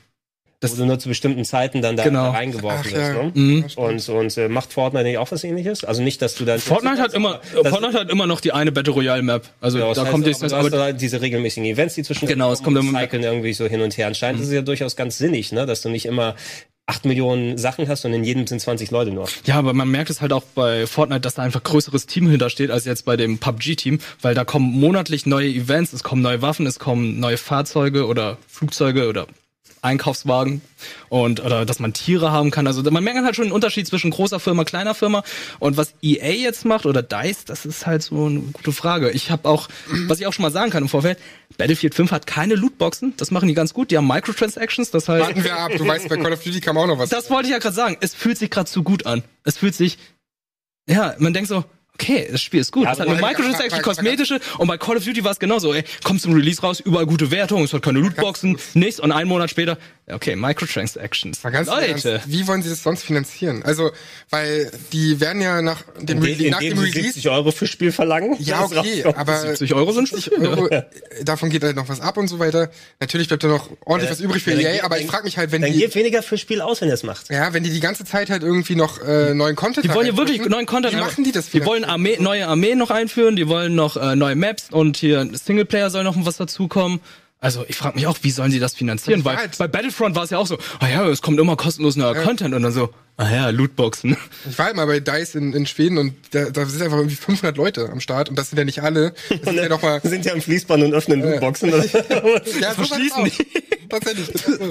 Wo 0.71 0.75
du 0.77 0.85
nur 0.85 0.97
zu 0.99 1.09
bestimmten 1.09 1.43
Zeiten 1.45 1.81
dann 1.81 1.97
da, 1.97 2.03
Genau. 2.03 2.23
da 2.23 2.31
reingeworfen 2.31 2.79
Ach, 2.81 2.85
wirst. 2.85 2.95
ja. 2.95 3.23
Ne? 3.23 3.31
Mhm. 3.33 3.65
Und, 3.75 4.09
und 4.09 4.37
äh, 4.37 4.47
macht 4.47 4.71
Fortnite 4.73 5.03
nicht 5.05 5.17
auch 5.17 5.31
was 5.31 5.43
ähnliches? 5.43 5.83
Also 5.83 6.01
nicht, 6.01 6.21
dass 6.21 6.35
du 6.35 6.45
dann. 6.45 6.59
Fortnite 6.59 7.01
hat 7.01 7.13
immer, 7.13 7.41
Fortnite 7.43 7.99
hat 7.99 8.09
immer 8.09 8.27
noch 8.27 8.41
die 8.41 8.51
eine 8.53 8.71
Battle 8.71 8.93
Royale 8.93 9.21
Map. 9.21 9.43
Also 9.61 9.77
das 9.79 9.95
da 9.95 10.03
heißt, 10.03 10.11
kommt 10.11 10.23
aber 10.25 10.31
jetzt, 10.31 10.53
aber 10.53 10.69
da 10.69 10.91
diese 10.93 11.21
regelmäßigen 11.21 11.69
Events, 11.69 11.95
die 11.95 12.03
zwischen 12.03 12.27
Genau, 12.27 12.51
es 12.51 12.63
kommt 12.63 12.77
immer- 12.77 12.99
cyclen 12.99 13.23
irgendwie 13.23 13.53
so 13.53 13.65
hin 13.65 13.81
und 13.81 13.97
her. 13.97 14.07
Anscheinend 14.07 14.41
ist 14.41 14.47
es 14.47 14.53
ja 14.53 14.61
durchaus 14.61 14.95
ganz 14.95 15.17
sinnig, 15.17 15.51
ne? 15.51 15.65
dass 15.65 15.81
du 15.81 15.89
nicht 15.89 16.05
immer 16.05 16.35
acht 16.85 17.05
Millionen 17.05 17.57
Sachen 17.57 17.87
hast 17.87 18.03
und 18.03 18.11
in 18.11 18.25
jedem 18.25 18.45
sind 18.45 18.59
20 18.59 18.91
Leute 18.91 19.11
nur. 19.11 19.29
Ja, 19.45 19.55
aber 19.55 19.73
man 19.73 19.87
merkt 19.89 20.09
es 20.09 20.19
halt 20.19 20.33
auch 20.33 20.43
bei 20.53 20.85
Fortnite, 20.85 21.21
dass 21.21 21.35
da 21.35 21.41
einfach 21.41 21.63
größeres 21.63 22.07
Team 22.07 22.29
hintersteht 22.29 22.71
als 22.71 22.83
jetzt 22.83 23.05
bei 23.05 23.15
dem 23.15 23.37
PUBG-Team, 23.37 23.99
weil 24.21 24.35
da 24.35 24.43
kommen 24.43 24.69
monatlich 24.77 25.25
neue 25.25 25.47
Events, 25.47 25.93
es 25.93 26.03
kommen 26.03 26.21
neue 26.21 26.41
Waffen, 26.41 26.67
es 26.67 26.79
kommen 26.79 27.21
neue 27.21 27.37
Fahrzeuge 27.37 28.05
oder 28.05 28.37
Flugzeuge 28.49 29.07
oder 29.07 29.27
Einkaufswagen 29.83 30.61
und 31.09 31.43
oder 31.43 31.65
dass 31.65 31.79
man 31.79 31.93
Tiere 31.93 32.31
haben 32.31 32.51
kann. 32.51 32.67
Also 32.67 32.81
man 32.89 33.03
merkt 33.03 33.23
halt 33.23 33.35
schon 33.35 33.45
den 33.45 33.51
Unterschied 33.51 33.85
zwischen 33.85 34.11
großer 34.11 34.39
Firma, 34.39 34.63
kleiner 34.63 34.95
Firma 34.95 35.23
und 35.59 35.77
was 35.77 35.93
EA 36.01 36.31
jetzt 36.31 36.65
macht 36.65 36.85
oder 36.85 37.03
DICE, 37.03 37.45
das 37.45 37.65
ist 37.65 37.85
halt 37.85 38.01
so 38.01 38.25
eine 38.25 38.39
gute 38.39 38.71
Frage. 38.71 39.11
Ich 39.11 39.29
habe 39.29 39.47
auch, 39.47 39.67
was 40.07 40.19
ich 40.19 40.27
auch 40.27 40.33
schon 40.33 40.43
mal 40.43 40.51
sagen 40.51 40.71
kann 40.71 40.83
im 40.83 40.89
Vorfeld, 40.89 41.19
Battlefield 41.57 41.95
5 41.95 42.11
hat 42.11 42.27
keine 42.27 42.55
Lootboxen, 42.55 43.13
das 43.17 43.31
machen 43.31 43.47
die 43.47 43.53
ganz 43.53 43.73
gut, 43.73 43.91
die 43.91 43.97
haben 43.97 44.07
Microtransactions, 44.07 44.91
das 44.91 45.09
heißt 45.09 45.27
Warten 45.27 45.43
wir 45.43 45.57
ab. 45.57 45.71
Du 45.77 45.85
weißt, 45.85 46.09
bei 46.09 46.17
Call 46.17 46.33
of 46.33 46.43
Duty 46.43 46.61
kam 46.61 46.77
auch 46.77 46.87
noch 46.87 46.97
was. 46.97 47.09
das 47.09 47.29
wollte 47.29 47.47
ich 47.47 47.53
ja 47.53 47.59
gerade 47.59 47.75
sagen. 47.75 47.97
Es 47.99 48.15
fühlt 48.15 48.37
sich 48.37 48.49
gerade 48.49 48.69
zu 48.69 48.83
gut 48.83 49.05
an. 49.05 49.23
Es 49.43 49.57
fühlt 49.57 49.75
sich, 49.75 49.97
ja, 50.87 51.13
man 51.19 51.33
denkt 51.33 51.49
so, 51.49 51.65
okay, 51.93 52.27
das 52.31 52.41
Spiel 52.41 52.61
ist 52.61 52.71
gut. 52.71 52.83
Ja, 52.83 52.93
es 52.93 52.99
hat 52.99 53.07
eine 53.07 53.21
Microtransaction, 53.21 53.81
kosmetische 53.81 54.39
und 54.57 54.67
bei 54.67 54.77
Call 54.77 54.97
of 54.97 55.03
Duty 55.03 55.23
war 55.23 55.31
es 55.31 55.39
genauso. 55.39 55.73
Ey, 55.73 55.83
kommt 56.03 56.21
zum 56.21 56.33
Release 56.33 56.61
raus, 56.61 56.79
überall 56.79 57.05
gute 57.05 57.31
Wertungen, 57.31 57.65
es 57.65 57.73
hat 57.73 57.81
keine 57.81 57.99
Lootboxen, 57.99 58.57
nichts 58.73 58.99
und 58.99 59.11
einen 59.11 59.29
Monat 59.29 59.49
später, 59.49 59.77
okay, 60.11 60.35
Microtransactions. 60.35 61.39
Im 61.43 61.53
Ernst, 61.53 61.71
Leute. 61.71 62.21
wie 62.25 62.47
wollen 62.47 62.61
sie 62.61 62.69
das 62.69 62.83
sonst 62.83 63.03
finanzieren? 63.03 63.63
Also, 63.63 63.91
weil 64.29 64.71
die 64.91 65.19
werden 65.19 65.41
ja 65.41 65.61
nach 65.61 65.83
dem, 66.01 66.17
In, 66.17 66.23
Re 66.23 66.29
in 66.31 66.51
nach 66.51 66.59
dem 66.59 66.77
Release 66.77 67.01
70 67.13 67.29
Euro 67.29 67.51
für 67.51 67.67
Spiel 67.67 67.91
verlangen. 67.91 68.35
Ja, 68.39 68.63
okay, 68.63 69.03
aber 69.15 69.37
70 69.39 69.73
Euro 69.73 69.91
sind 69.91 70.09
schon 70.09 70.19
70 70.19 70.39
viel, 70.39 70.47
Euro, 70.47 70.69
davon 71.23 71.49
geht 71.49 71.63
halt 71.63 71.75
noch 71.75 71.87
was 71.89 72.01
ab 72.01 72.17
und 72.17 72.27
so 72.27 72.39
weiter. 72.39 72.69
Natürlich 72.99 73.27
bleibt 73.27 73.43
da 73.43 73.47
noch 73.47 73.69
ordentlich 73.85 74.11
was 74.11 74.19
übrig 74.19 74.43
für 74.43 74.51
Ja, 74.51 74.57
dann 74.57 74.65
EA, 74.65 74.71
geht- 74.73 74.83
aber 74.83 74.97
ich 74.97 75.03
dann- 75.03 75.11
frage 75.11 75.23
mich 75.25 75.37
halt, 75.37 75.51
wenn 75.51 75.61
Dann 75.61 75.71
die, 75.71 75.79
gebt 75.79 75.95
weniger 75.95 76.23
für 76.23 76.37
Spiel 76.37 76.61
aus, 76.61 76.81
wenn 76.81 76.87
ihr 76.89 76.93
es 76.95 77.03
macht. 77.03 77.29
ja, 77.29 77.53
wenn 77.53 77.63
die 77.63 77.69
die 77.71 77.79
ganze 77.79 78.05
Zeit 78.05 78.29
halt 78.29 78.43
irgendwie 78.43 78.75
noch 78.75 79.01
äh, 79.01 79.33
neuen 79.33 79.55
Content 79.55 79.85
Die 79.85 79.93
wollen 79.93 80.07
ja 80.07 80.17
wirklich 80.17 80.43
neuen 80.47 80.65
Content. 80.65 80.93
Wie 80.95 80.99
machen 80.99 81.23
die 81.23 81.31
das? 81.31 81.49
Die 81.49 81.65
wollen 81.65 81.85
Armee, 81.85 82.17
neue 82.19 82.47
Armeen 82.47 82.77
noch 82.77 82.89
einführen, 82.91 83.35
die 83.35 83.47
wollen 83.47 83.75
noch 83.75 83.97
äh, 83.97 84.15
neue 84.15 84.35
Maps 84.35 84.67
und 84.71 84.97
hier 84.97 85.29
Singleplayer 85.33 85.89
soll 85.89 86.03
noch 86.03 86.15
was 86.25 86.37
dazukommen. 86.37 86.99
Also 87.43 87.65
ich 87.67 87.75
frage 87.75 87.95
mich 87.95 88.07
auch, 88.07 88.17
wie 88.21 88.31
sollen 88.31 88.51
sie 88.51 88.59
das 88.61 88.73
finanzieren? 88.73 89.19
Das 89.19 89.25
Weil 89.25 89.35
halt- 89.35 89.57
bei 89.57 89.67
Battlefront 89.67 90.15
war 90.15 90.23
es 90.23 90.29
ja 90.29 90.37
auch 90.37 90.47
so, 90.47 90.57
ah 90.79 90.87
ja, 90.87 91.05
es 91.09 91.21
kommt 91.21 91.37
immer 91.41 91.57
kostenlos 91.57 91.97
neuer 91.97 92.15
Content 92.15 92.55
und 92.55 92.63
dann 92.63 92.71
so, 92.71 92.89
ah 93.17 93.29
ja, 93.29 93.49
Lootboxen. 93.49 94.15
Ich 94.49 94.57
war 94.57 94.67
halt 94.67 94.77
mal 94.77 94.85
bei 94.87 95.01
DICE 95.01 95.35
in, 95.35 95.51
in 95.51 95.65
Schweden 95.65 95.97
und 95.97 96.13
da, 96.31 96.49
da 96.51 96.65
sind 96.65 96.81
einfach 96.81 96.95
irgendwie 96.99 97.17
500 97.17 97.57
Leute 97.57 97.89
am 97.91 97.99
Start 97.99 98.29
und 98.29 98.37
das 98.39 98.49
sind 98.49 98.59
ja 98.59 98.63
nicht 98.63 98.81
alle. 98.81 99.13
Das 99.27 99.39
sind 99.43 99.57
ja 99.57 99.67
noch 99.67 99.81
mal, 99.81 99.99
Sind 100.03 100.23
ja 100.25 100.31
am 100.31 100.39
Fließband 100.39 100.83
und 100.85 100.93
öffnen 100.93 101.21
Lootboxen. 101.21 101.73
Oder? 101.73 101.83
ja, 102.61 102.73
so 102.75 102.85
verschließen. 102.85 103.29
Tatsächlich. 103.89 104.31
das 104.31 104.45
so. 104.45 104.69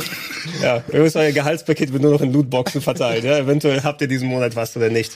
ja, 0.63 0.83
übrigens 0.89 1.15
euer 1.15 1.33
Gehaltspaket 1.33 1.93
wird 1.93 2.03
nur 2.03 2.13
noch 2.13 2.23
in 2.23 2.33
Lootboxen 2.33 2.81
verteilt. 2.81 3.23
Ja, 3.23 3.37
eventuell 3.37 3.83
habt 3.83 4.01
ihr 4.01 4.09
diesen 4.09 4.29
Monat 4.29 4.57
was 4.57 4.75
oder 4.79 4.89
nicht. 4.89 5.13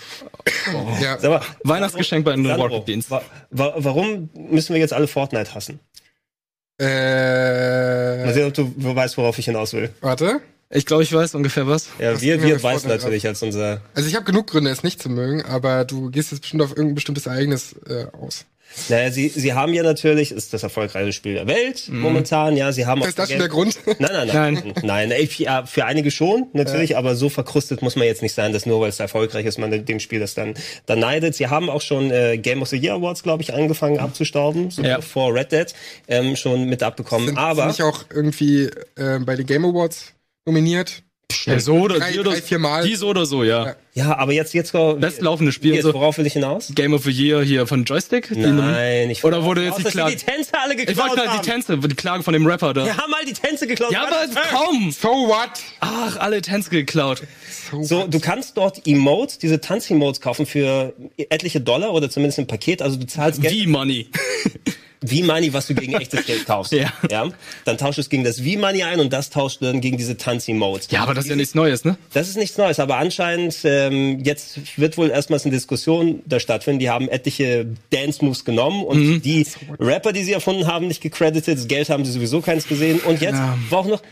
Ja. 1.01 1.19
Sag 1.19 1.31
mal, 1.31 1.41
Weihnachtsgeschenk 1.65 2.23
bei 2.23 2.33
Sandro, 2.33 2.67
Rocket 2.67 2.85
Beans. 2.85 3.11
wa 3.11 3.23
wa 3.51 3.73
warum 3.79 4.29
müssen 4.35 4.75
wir 4.75 4.81
jetzt 4.81 4.93
alle 4.93 5.07
Fortnite 5.09 5.55
hassen? 5.55 5.81
Mal 6.79 6.87
Äh, 8.29 8.33
sehen, 8.33 8.47
ob 8.49 8.55
du 8.55 8.73
weißt, 8.77 9.17
worauf 9.17 9.39
ich 9.39 9.47
hinaus 9.47 9.73
will. 9.73 9.91
warte. 10.01 10.41
Ich 10.69 10.85
glaube, 10.85 11.05
ich 11.05 11.13
weiß 11.13 11.37
ungefähr 11.37 11.69
was. 11.69 11.89
Ja, 12.01 12.13
Was 12.15 12.23
wir, 12.23 12.43
wir 12.43 12.55
weiß 12.61 12.83
Fortnite 12.83 12.97
natürlich 12.97 13.25
als 13.27 13.41
unser. 13.41 13.81
Also 13.95 14.09
ich 14.09 14.17
habe 14.17 14.25
genug 14.25 14.49
Gründe, 14.49 14.69
es 14.71 14.83
nicht 14.83 15.01
zu 15.01 15.09
mögen, 15.09 15.43
aber 15.43 15.85
du 15.85 16.11
gehst 16.11 16.33
jetzt 16.33 16.41
bestimmt 16.41 16.61
auf 16.63 16.71
irgendein 16.71 16.97
bestimmtes 16.97 17.27
Ereignis 17.27 17.77
äh, 17.89 18.07
aus. 18.21 18.47
Naja, 18.89 19.11
sie, 19.11 19.29
sie 19.29 19.53
haben 19.55 19.73
ja 19.75 19.83
natürlich, 19.83 20.33
ist 20.33 20.53
das 20.53 20.63
erfolgreichste 20.63 21.13
Spiel 21.13 21.35
der 21.35 21.47
Welt 21.47 21.89
momentan, 21.89 22.57
ja, 22.57 22.73
sie 22.73 22.87
haben 22.87 23.03
auch 23.03 23.07
Ist 23.07 23.19
das 23.19 23.29
der 23.29 23.49
Grund? 23.49 23.79
Nein, 23.87 23.97
nein, 24.13 24.29
nein. 24.33 24.73
Nein, 24.83 25.11
ey, 25.11 25.27
für, 25.27 25.43
ja, 25.43 25.67
für 25.67 25.85
einige 25.85 26.11
schon, 26.11 26.47
natürlich, 26.53 26.97
aber 26.97 27.17
so 27.17 27.29
verkrustet 27.29 27.83
muss 27.83 27.97
man 27.97 28.07
jetzt 28.07 28.23
nicht 28.23 28.35
sein, 28.35 28.53
dass 28.53 28.67
nur 28.67 28.81
weil 28.81 28.89
es 28.91 29.01
erfolgreich 29.01 29.47
ist, 29.47 29.59
man 29.59 29.85
dem 29.85 30.01
Spiel 30.01 30.21
das 30.21 30.35
dann, 30.35 30.55
dann 30.87 30.99
neidet. 30.99 31.35
Sie 31.35 31.49
haben 31.49 31.71
auch 31.71 31.81
schon 31.81 32.11
äh, 32.11 32.39
Game 32.39 32.63
of 32.63 32.69
the 32.69 32.77
Year 32.77 32.95
Awards, 32.95 33.23
glaube 33.23 33.43
ich, 33.43 33.55
angefangen 33.55 33.99
abzustauben, 33.99 34.71
so 34.71 34.83
Ja. 34.83 35.01
vor 35.01 35.35
Red 35.35 35.53
Dead, 35.53 35.75
ähm, 36.09 36.37
schon 36.37 36.65
mit 36.65 36.83
abbekommen. 36.83 37.27
Sind, 37.29 37.39
aber 37.39 37.63
sind 37.63 37.69
nicht 37.69 37.83
auch 37.83 38.05
irgendwie 38.15 38.71
äh, 38.97 39.19
bei 39.21 39.37
den 39.37 39.47
Game 39.47 39.65
Awards 39.65 40.13
nominiert? 40.45 41.03
Ja, 41.45 41.59
so 41.61 41.75
oder 41.75 41.99
Drei- 41.99 42.13
die 42.13 42.19
oder 42.21 42.31
drei, 42.33 42.43
vier 42.43 42.59
Mal. 42.59 42.85
die 42.87 42.95
so 42.97 43.09
oder 43.09 43.27
so, 43.27 43.43
ja. 43.45 43.75
Ja. 43.95 44.17
aber 44.19 44.33
jetzt 44.33 44.53
jetzt 44.55 44.73
Bestlaufende 44.73 45.53
Spiel, 45.53 45.75
Jetzt, 45.75 45.85
so. 45.85 45.95
worauf 45.95 46.19
will 46.19 46.27
ich 46.27 46.33
hinaus? 46.35 46.73
Game 46.75 46.93
of 46.93 47.05
the 47.05 47.11
Year 47.11 47.43
hier 47.43 47.67
von 47.67 47.85
Joystick. 47.85 48.29
die 48.33 48.41
Nein, 48.41 49.11
ich 49.11 49.25
Oder 49.25 49.43
wurde 49.45 49.65
jetzt 49.65 49.79
die 49.79 49.85
Klage? 49.85 50.15
die 50.17 50.25
Tänze 50.25 50.51
alle 50.61 50.77
geklaut 50.77 50.93
Ich 50.97 51.03
wollte 51.03 51.17
gerade 51.25 51.41
die 51.43 51.49
Tänze, 51.49 51.79
die 51.79 51.95
Klage 51.95 52.23
von 52.23 52.33
dem 52.33 52.47
Rapper 52.47 52.75
da. 52.75 52.85
Wir 52.85 52.97
haben 52.97 53.13
all 53.15 53.25
die 53.25 53.33
Tänze 53.33 53.67
geklaut. 53.67 53.93
Ja, 53.93 54.07
aber 54.07 54.27
kaum. 54.51 54.91
So 54.93 55.09
what? 55.09 55.51
Ach, 55.81 56.17
alle 56.19 56.43
Tänze 56.43 56.71
geklaut. 56.71 57.23
So, 57.81 58.07
du 58.07 58.21
kannst 58.21 58.57
dort 58.57 58.87
Emotes, 58.87 59.39
diese 59.39 59.61
Tanz-Emotes 59.61 60.21
kaufen 60.21 60.47
für 60.47 60.95
etliche 61.17 61.61
Dollar 61.61 61.93
oder 61.93 62.09
zumindest 62.11 62.39
ein 62.39 62.47
Paket. 62.47 62.83
Also 62.83 62.97
du 62.99 63.07
zahlst 63.07 63.41
Geld. 63.43 63.53
Wie 63.55 63.67
Money. 63.67 64.09
V-Money, 65.07 65.53
was 65.53 65.67
du 65.67 65.75
gegen 65.75 65.93
echtes 66.01 66.25
Geld 66.27 66.47
kaufst. 66.47 66.73
Ja. 66.73 66.93
ja. 67.11 67.29
Dann 67.65 67.79
tauschst 67.79 67.99
du 67.99 68.01
es 68.03 68.09
gegen 68.09 68.25
das 68.25 68.41
V-Money 68.41 68.83
ein 68.83 69.01
und 69.01 69.13
das 69.13 69.31
tauscht 69.31 69.61
du 69.61 69.67
dann 69.67 69.81
gegen 69.81 69.97
diese 69.97 70.17
Tanz-Emotes. 70.17 70.89
Ja, 70.91 71.03
aber 71.03 71.15
das 71.15 71.25
ist 71.25 71.31
ja 71.31 71.37
nichts 71.37 71.55
Neues, 71.55 71.85
ne? 71.85 71.97
Das 72.13 72.29
ist 72.29 72.37
nichts 72.37 72.57
Neues, 72.59 72.79
aber 72.81 72.97
anscheinend, 72.99 73.57
ähm, 73.65 74.21
jetzt 74.25 74.79
wird 74.79 74.97
wohl 74.99 75.11
erstmals 75.11 75.45
eine 75.45 75.55
Diskussion 75.55 76.21
da 76.27 76.41
stattfinden. 76.41 76.81
Die 76.81 76.91
haben 76.91 77.09
etliche 77.09 77.67
Dance-Moves 77.91 78.45
genommen 78.45 78.85
und 78.85 78.99
Mhm. 78.99 79.23
die 79.23 79.47
Rapper, 79.79 80.13
die 80.13 80.25
sie 80.25 80.33
erfunden 80.33 80.67
haben, 80.67 80.89
nicht 80.89 81.01
gecredited. 81.03 81.57
Das 81.59 81.69
Geld 81.69 81.89
haben 81.91 82.05
sie 82.05 82.13
sowieso 82.13 82.41
keins 82.41 82.67
gesehen. 82.67 83.01
Und 83.01 83.21
jetzt 83.21 83.35
Ja. 83.35 83.57
war 83.71 83.79
auch 83.81 83.87
noch, 83.87 84.03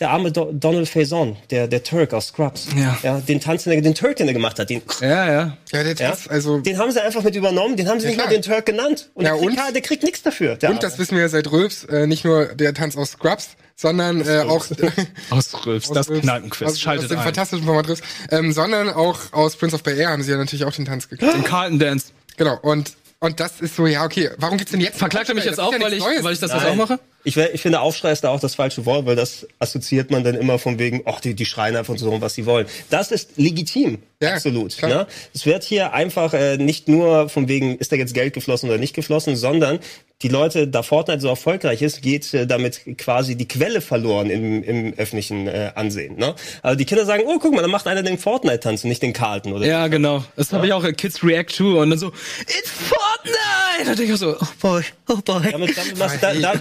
der 0.00 0.10
arme 0.10 0.30
Do 0.32 0.50
Donald 0.52 0.88
Faison, 0.88 1.36
der, 1.50 1.66
der 1.68 1.82
Turk 1.82 2.12
aus 2.12 2.28
Scrubs. 2.28 2.68
Ja. 2.76 2.98
ja 3.02 3.20
den 3.20 3.40
Tanz, 3.40 3.64
den, 3.64 3.72
er- 3.72 3.80
den 3.82 3.94
Turk, 3.94 4.16
den 4.16 4.28
er 4.28 4.34
gemacht 4.34 4.58
hat, 4.58 4.70
den, 4.70 4.82
Ja, 5.00 5.08
ja. 5.08 5.56
Ja, 5.72 5.82
der 5.82 5.84
ja, 5.86 5.94
Tanz, 5.94 6.28
also. 6.28 6.58
den 6.60 6.78
haben 6.78 6.90
sie 6.90 7.02
einfach 7.02 7.22
mit 7.22 7.34
übernommen, 7.36 7.76
den 7.76 7.88
haben 7.88 8.00
sie 8.00 8.06
nicht 8.06 8.16
klar. 8.16 8.26
mal 8.26 8.32
den 8.32 8.42
Turk 8.42 8.66
genannt. 8.66 9.10
Und, 9.14 9.24
Ja, 9.24 9.32
der, 9.36 9.40
kriegt, 9.46 9.58
und? 9.66 9.74
der 9.74 9.82
kriegt 9.82 10.02
nichts 10.02 10.22
dafür. 10.22 10.56
Der 10.56 10.70
Und 10.70 10.82
das 10.82 10.98
wissen 10.98 11.14
wir 11.16 11.22
ja 11.22 11.28
seit 11.28 11.50
Röps, 11.50 11.84
äh, 11.84 12.06
nicht 12.06 12.24
nur 12.24 12.46
der 12.46 12.74
Tanz 12.74 12.96
aus 12.96 13.10
Scrubs, 13.12 13.50
sondern 13.76 14.20
äh, 14.20 14.40
auch 14.46 14.66
Aus 15.30 15.66
Rülfs, 15.66 15.90
das 15.90 16.06
Kneipenquiz. 16.06 16.68
aus, 16.68 16.80
Schaltet 16.80 17.04
aus 17.04 17.08
dem 17.10 17.18
ein. 17.18 17.24
fantastischen 17.24 17.64
Format 17.64 17.88
Röps, 17.88 18.02
ähm, 18.30 18.52
sondern 18.52 18.88
auch 18.90 19.18
aus 19.32 19.56
Prince 19.56 19.74
of 19.74 19.82
Bel 19.82 19.98
Air 19.98 20.10
haben 20.10 20.22
sie 20.22 20.30
ja 20.30 20.36
natürlich 20.36 20.64
auch 20.64 20.72
den 20.72 20.84
Tanz 20.84 21.08
gekriegt. 21.08 21.32
Den 21.34 21.42
Carlton 21.44 21.78
Dance. 21.80 22.06
genau, 22.36 22.56
und, 22.62 22.92
und 23.20 23.40
das 23.40 23.60
ist 23.60 23.74
so, 23.74 23.86
ja, 23.86 24.04
okay, 24.04 24.30
warum 24.38 24.58
gibt's 24.58 24.70
denn 24.72 24.80
jetzt... 24.80 24.98
Verklagt 24.98 25.28
er 25.28 25.34
mich 25.34 25.44
jetzt 25.44 25.58
auch, 25.58 25.72
ja 25.72 25.80
weil 25.80 25.94
ich, 25.94 25.98
Neues. 26.00 26.22
weil 26.22 26.34
ich 26.34 26.38
das 26.38 26.52
jetzt 26.52 26.62
Nein. 26.62 26.72
auch 26.72 26.76
mache? 26.88 27.00
Ich, 27.24 27.36
ich 27.36 27.62
finde, 27.62 27.80
Aufschrei 27.80 28.12
ist 28.12 28.22
da 28.22 28.28
auch 28.28 28.40
das 28.40 28.54
falsche 28.54 28.84
Wort, 28.86 29.06
weil 29.06 29.16
das 29.16 29.46
assoziiert 29.58 30.10
man 30.10 30.24
dann 30.24 30.34
immer 30.34 30.58
von 30.58 30.78
wegen, 30.78 31.02
ach, 31.06 31.20
die, 31.20 31.34
die 31.34 31.46
schreien 31.46 31.74
einfach 31.74 31.96
so 31.96 32.10
rum, 32.10 32.20
was 32.20 32.34
sie 32.34 32.46
wollen. 32.46 32.66
Das 32.90 33.10
ist 33.10 33.36
legitim. 33.36 33.98
Ja, 34.20 34.34
absolut. 34.34 34.80
Ne? 34.82 35.06
Es 35.34 35.44
wird 35.44 35.64
hier 35.64 35.92
einfach 35.92 36.34
äh, 36.34 36.56
nicht 36.56 36.88
nur 36.88 37.28
von 37.28 37.48
wegen, 37.48 37.76
ist 37.78 37.92
da 37.92 37.96
jetzt 37.96 38.14
Geld 38.14 38.34
geflossen 38.34 38.68
oder 38.68 38.78
nicht 38.78 38.94
geflossen, 38.94 39.36
sondern 39.36 39.80
die 40.22 40.28
Leute, 40.28 40.68
da 40.68 40.82
Fortnite 40.82 41.20
so 41.20 41.28
erfolgreich 41.28 41.82
ist, 41.82 42.00
geht 42.00 42.32
äh, 42.32 42.46
damit 42.46 42.80
quasi 42.96 43.36
die 43.36 43.46
Quelle 43.46 43.80
verloren 43.80 44.30
im, 44.30 44.62
im 44.62 44.94
öffentlichen 44.94 45.48
äh, 45.48 45.72
Ansehen. 45.74 46.16
Ne? 46.16 46.34
Also 46.62 46.78
die 46.78 46.86
Kinder 46.86 47.04
sagen, 47.04 47.24
oh, 47.26 47.38
guck 47.38 47.54
mal, 47.54 47.60
da 47.60 47.68
macht 47.68 47.86
einer 47.86 48.02
den 48.02 48.16
Fortnite-Tanz 48.16 48.84
und 48.84 48.88
nicht 48.88 49.02
den 49.02 49.12
Carlton. 49.12 49.52
Oder 49.52 49.66
Ja, 49.66 49.86
genau. 49.88 50.24
Das 50.36 50.52
habe 50.52 50.66
ich 50.66 50.72
auch 50.72 50.84
in 50.84 50.96
Kids 50.96 51.22
React 51.22 51.56
to 51.56 51.80
und 51.80 51.90
dann 51.90 51.98
so, 51.98 52.12
it's 52.40 52.70
Fortnite! 52.70 53.84
Da 53.84 53.94
denke 53.94 54.14
ich 54.14 54.18
so, 54.18 54.36
oh 54.40 54.46
boy, 54.60 54.82
oh 55.08 55.16
boy. 55.16 55.50
Damit, 55.50 55.76
damit, 55.76 55.98
machst, 55.98 56.22
da, 56.22 56.32
da, 56.32 56.54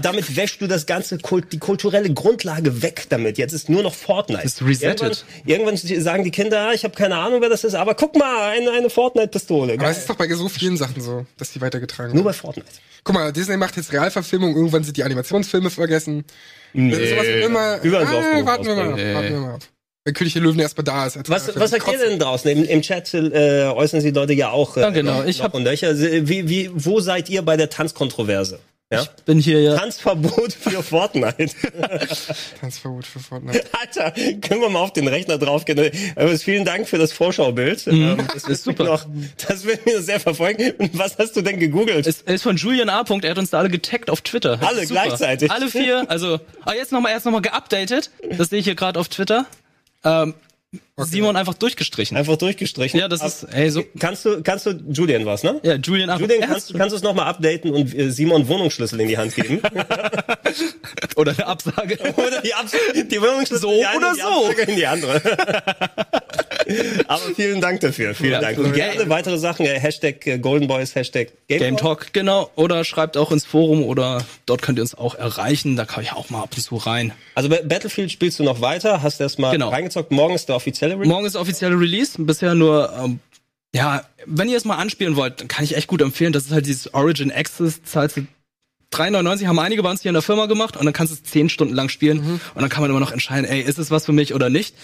wäschst 0.53 0.61
du 0.61 0.67
das 0.67 0.85
ganze 0.85 1.17
Kult, 1.17 1.51
die 1.51 1.57
kulturelle 1.57 2.13
Grundlage 2.13 2.81
weg 2.81 3.05
damit. 3.09 3.37
Jetzt 3.37 3.53
ist 3.53 3.69
nur 3.69 3.81
noch 3.83 3.93
Fortnite. 3.93 4.43
Ist 4.43 4.61
resettet. 4.61 5.25
Irgendwann, 5.45 5.77
irgendwann 5.79 6.01
sagen 6.01 6.23
die 6.23 6.31
Kinder, 6.31 6.69
ah, 6.69 6.73
ich 6.73 6.83
habe 6.83 6.95
keine 6.95 7.15
Ahnung, 7.15 7.41
wer 7.41 7.49
das 7.49 7.63
ist, 7.63 7.75
aber 7.75 7.95
guck 7.95 8.15
mal, 8.15 8.51
eine, 8.51 8.71
eine 8.71 8.89
Fortnite-Pistole. 8.89 9.73
Aber 9.73 9.89
es 9.89 9.99
ist 9.99 10.09
doch 10.09 10.15
bei 10.15 10.27
so 10.33 10.49
vielen 10.49 10.77
Sachen 10.77 11.01
so, 11.01 11.25
dass 11.37 11.51
die 11.51 11.61
weitergetragen 11.61 12.13
Nur 12.13 12.25
werden. 12.25 12.25
bei 12.25 12.33
Fortnite. 12.33 12.69
Guck 13.03 13.15
mal, 13.15 13.33
Disney 13.33 13.57
macht 13.57 13.75
jetzt 13.77 13.91
Realverfilmung, 13.91 14.55
irgendwann 14.55 14.83
sind 14.83 14.95
die 14.95 15.03
Animationsfilme 15.03 15.69
vergessen. 15.69 16.23
Nee. 16.73 16.93
Sowas 16.93 17.25
wird 17.25 17.45
immer, 17.45 17.81
Überall 17.81 18.05
ah, 18.05 18.13
warten 18.13 18.35
wir 18.35 18.43
mal 18.43 18.89
ab, 18.89 18.99
warten 19.05 19.33
wir 19.33 19.39
mal 19.39 19.53
ab. 19.55 19.61
Wenn 20.05 20.13
König 20.13 20.33
der 20.33 20.41
Löwen 20.41 20.59
erstmal 20.59 20.83
da 20.83 21.07
ist. 21.07 21.17
Was, 21.29 21.55
was 21.55 21.71
sagt 21.71 21.87
ihr 21.89 21.97
denn 21.97 22.19
draußen? 22.19 22.51
Im, 22.51 22.65
im 22.65 22.81
Chat 22.81 23.13
äh, 23.13 23.67
äußern 23.73 24.01
sie 24.01 24.11
Leute 24.11 24.33
ja 24.33 24.49
auch. 24.49 24.75
Äh, 24.75 24.81
Ja, 24.81 24.89
genau. 24.89 25.23
Ich 25.23 25.37
noch 25.37 25.45
hab- 25.45 25.53
und 25.53 25.63
nöcher. 25.63 25.97
Wie, 25.97 26.49
wie, 26.49 26.69
wo 26.73 26.99
seid 26.99 27.29
ihr 27.29 27.41
bei 27.41 27.55
der 27.55 27.69
Tanzkontroverse? 27.69 28.59
Ja? 28.93 29.05
Bin 29.25 29.39
hier 29.39 29.61
ja. 29.61 29.77
Tanzverbot 29.77 30.53
für 30.53 30.83
Fortnite. 30.83 31.47
Tanzverbot 32.61 33.05
für 33.05 33.19
Fortnite. 33.19 33.63
Alter, 33.79 34.11
können 34.11 34.61
wir 34.61 34.69
mal 34.69 34.79
auf 34.79 34.93
den 34.93 35.07
Rechner 35.07 35.37
draufgehen. 35.37 35.91
Aber 36.15 36.37
vielen 36.37 36.65
Dank 36.65 36.87
für 36.87 36.97
das 36.97 37.11
Vorschaubild. 37.11 37.87
Ähm, 37.87 38.17
das 38.33 38.45
ist 38.45 38.63
super. 38.63 38.83
Noch, 38.85 39.05
das 39.47 39.65
wird 39.65 39.85
mir 39.85 40.01
sehr 40.01 40.19
verfolgen. 40.19 40.73
Und 40.77 40.97
was 40.97 41.17
hast 41.17 41.35
du 41.35 41.41
denn 41.41 41.59
gegoogelt? 41.59 42.07
Es 42.07 42.21
ist 42.21 42.43
von 42.43 42.55
Julian 42.55 42.89
A. 42.89 43.03
Er 43.03 43.31
hat 43.31 43.37
uns 43.37 43.49
da 43.49 43.59
alle 43.59 43.69
getaggt 43.69 44.09
auf 44.09 44.21
Twitter. 44.21 44.57
Das 44.57 44.69
Alle 44.69 44.85
gleichzeitig. 44.85 45.51
Alle 45.51 45.69
vier. 45.69 46.09
Also, 46.09 46.39
ah, 46.63 46.73
jetzt 46.73 46.91
nochmal, 46.91 47.11
erst 47.11 47.25
nochmal 47.25 47.41
geupdatet. 47.41 48.11
Das 48.37 48.49
sehe 48.49 48.59
ich 48.59 48.65
hier 48.65 48.75
gerade 48.75 48.99
auf 48.99 49.09
Twitter. 49.09 49.45
Ähm, 50.03 50.33
Simon 50.97 51.35
einfach 51.35 51.55
durchgestrichen. 51.55 52.15
Einfach 52.17 52.37
durchgestrichen. 52.37 52.99
Ja, 52.99 53.07
das 53.07 53.23
ist, 53.23 53.43
ey, 53.51 53.69
so, 53.69 53.83
Kannst 53.99 54.25
du, 54.25 54.41
kannst 54.43 54.65
du, 54.65 54.71
Julian 54.91 55.25
was, 55.25 55.43
ne? 55.43 55.59
ja, 55.63 55.75
Julian 55.75 56.09
A. 56.09 56.17
Julian, 56.17 56.41
kannst, 56.41 56.73
kannst 56.73 56.91
du 56.91 56.97
es 56.97 57.03
nochmal 57.03 57.27
updaten 57.27 57.71
und 57.71 57.93
äh, 57.97 58.11
Simon 58.11 58.47
Wohnungsschlüssel 58.47 58.99
in 59.01 59.07
die 59.07 59.17
Hand 59.17 59.35
geben? 59.35 59.61
oder 61.15 61.31
eine 61.31 61.47
Absage. 61.47 61.97
oder 62.15 62.41
die, 62.41 62.53
Abs 62.53 62.71
die 63.11 63.21
Wohnungsschlüssel 63.21 63.59
So 63.59 63.71
in 63.71 63.79
die 63.79 63.85
eine, 63.85 63.97
oder 63.97 64.13
die 64.13 64.21
so. 64.21 64.27
Absage 64.27 64.61
in 64.71 64.75
die 64.75 64.87
andere. 64.87 65.21
Aber 67.07 67.21
vielen 67.35 67.61
Dank 67.61 67.79
dafür. 67.81 68.13
Vielen 68.15 68.31
Ja, 68.33 68.41
Dank. 68.41 68.57
Und 68.57 68.73
gerne. 68.73 69.09
weitere 69.09 69.37
Sachen. 69.37 69.65
Äh, 69.65 69.79
Hashtag 69.79 70.25
äh, 70.27 70.37
Golden 70.39 70.67
Boys, 70.67 70.95
Hashtag 70.95 71.29
Game, 71.47 71.59
Game 71.59 71.77
Talk, 71.77 72.13
genau. 72.13 72.49
Oder 72.55 72.83
schreibt 72.83 73.17
auch 73.17 73.31
ins 73.31 73.45
Forum 73.45 73.83
oder 73.83 74.23
dort 74.45 74.61
könnt 74.61 74.79
ihr 74.79 74.83
uns 74.83 74.95
auch 74.95 75.15
erreichen. 75.15 75.75
Da 75.75 75.85
kann 75.85 76.03
ich 76.03 76.11
auch 76.13 76.29
mal 76.29 76.41
ab 76.43 76.49
und 76.55 76.61
zu 76.61 76.75
rein. 76.75 77.11
Also 77.35 77.49
bei 77.49 77.61
Battlefield 77.61 78.11
spielst 78.11 78.39
du 78.39 78.43
noch 78.43 78.61
weiter, 78.61 79.01
hast 79.01 79.19
erst 79.21 79.39
mal 79.39 79.51
Genau. 79.51 79.69
reingezockt. 79.69 80.11
Morgen 80.11 80.35
ist 80.35 80.47
der 80.49 80.55
offizielle 80.55 80.93
Release. 80.95 81.09
Morgen 81.09 81.25
ist 81.25 81.33
der 81.33 81.41
offizielle 81.41 81.79
Release. 81.79 82.21
Bisher 82.21 82.55
nur, 82.55 82.91
ähm, 83.03 83.19
ja, 83.75 84.03
wenn 84.25 84.49
ihr 84.49 84.57
es 84.57 84.65
mal 84.65 84.75
anspielen 84.77 85.15
wollt, 85.15 85.41
dann 85.41 85.47
kann 85.47 85.63
ich 85.63 85.75
echt 85.75 85.87
gut 85.87 86.01
empfehlen. 86.01 86.33
Das 86.33 86.45
ist 86.45 86.51
halt 86.51 86.65
dieses 86.65 86.93
Origin 86.93 87.31
Access, 87.31 87.81
zahlst 87.83 88.17
du 88.17 88.27
3,99 88.91 89.47
haben 89.47 89.57
einige 89.57 89.81
bei 89.81 89.89
uns 89.89 90.03
hier 90.03 90.09
in 90.09 90.13
der 90.13 90.21
Firma 90.21 90.45
gemacht 90.45 90.77
und 90.77 90.85
dann 90.85 90.93
kannst 90.93 91.11
du 91.11 91.15
es 91.15 91.23
10 91.23 91.49
Stunden 91.49 91.73
lang 91.73 91.89
spielen 91.89 92.39
und 92.53 92.61
dann 92.61 92.69
kann 92.69 92.81
man 92.81 92.91
immer 92.91 92.99
noch 92.99 93.11
entscheiden, 93.11 93.43
ey, 93.49 93.59
ist 93.59 93.79
es 93.79 93.89
was 93.89 94.05
für 94.05 94.11
mich 94.11 94.35
oder 94.35 94.51
nicht. 94.51 94.75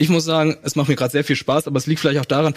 Ich 0.00 0.08
muss 0.08 0.24
sagen, 0.24 0.56
es 0.62 0.76
macht 0.76 0.88
mir 0.88 0.96
gerade 0.96 1.12
sehr 1.12 1.24
viel 1.24 1.36
Spaß, 1.36 1.66
aber 1.66 1.76
es 1.76 1.86
liegt 1.86 2.00
vielleicht 2.00 2.18
auch 2.18 2.24
daran, 2.24 2.54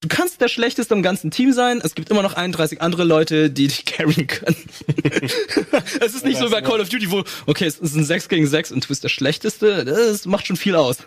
du 0.00 0.08
kannst 0.08 0.40
der 0.40 0.48
Schlechteste 0.48 0.94
im 0.94 1.02
ganzen 1.02 1.30
Team 1.30 1.52
sein. 1.52 1.80
Es 1.80 1.94
gibt 1.94 2.10
immer 2.10 2.22
noch 2.22 2.34
31 2.34 2.82
andere 2.82 3.04
Leute, 3.04 3.50
die 3.50 3.68
dich 3.68 3.84
carryen 3.86 4.26
können. 4.26 4.56
es 6.00 6.14
ist 6.14 6.24
nicht 6.24 6.38
so 6.38 6.46
wie 6.46 6.50
bei 6.50 6.62
Call 6.62 6.80
of 6.80 6.88
Duty, 6.88 7.12
wo, 7.12 7.22
okay, 7.46 7.66
es 7.66 7.78
ist 7.78 7.94
ein 7.94 8.04
6 8.04 8.28
gegen 8.28 8.48
6 8.48 8.72
und 8.72 8.82
du 8.82 8.88
bist 8.88 9.04
der 9.04 9.10
Schlechteste. 9.10 9.84
Das 9.84 10.26
macht 10.26 10.48
schon 10.48 10.56
viel 10.56 10.74
aus. 10.74 10.98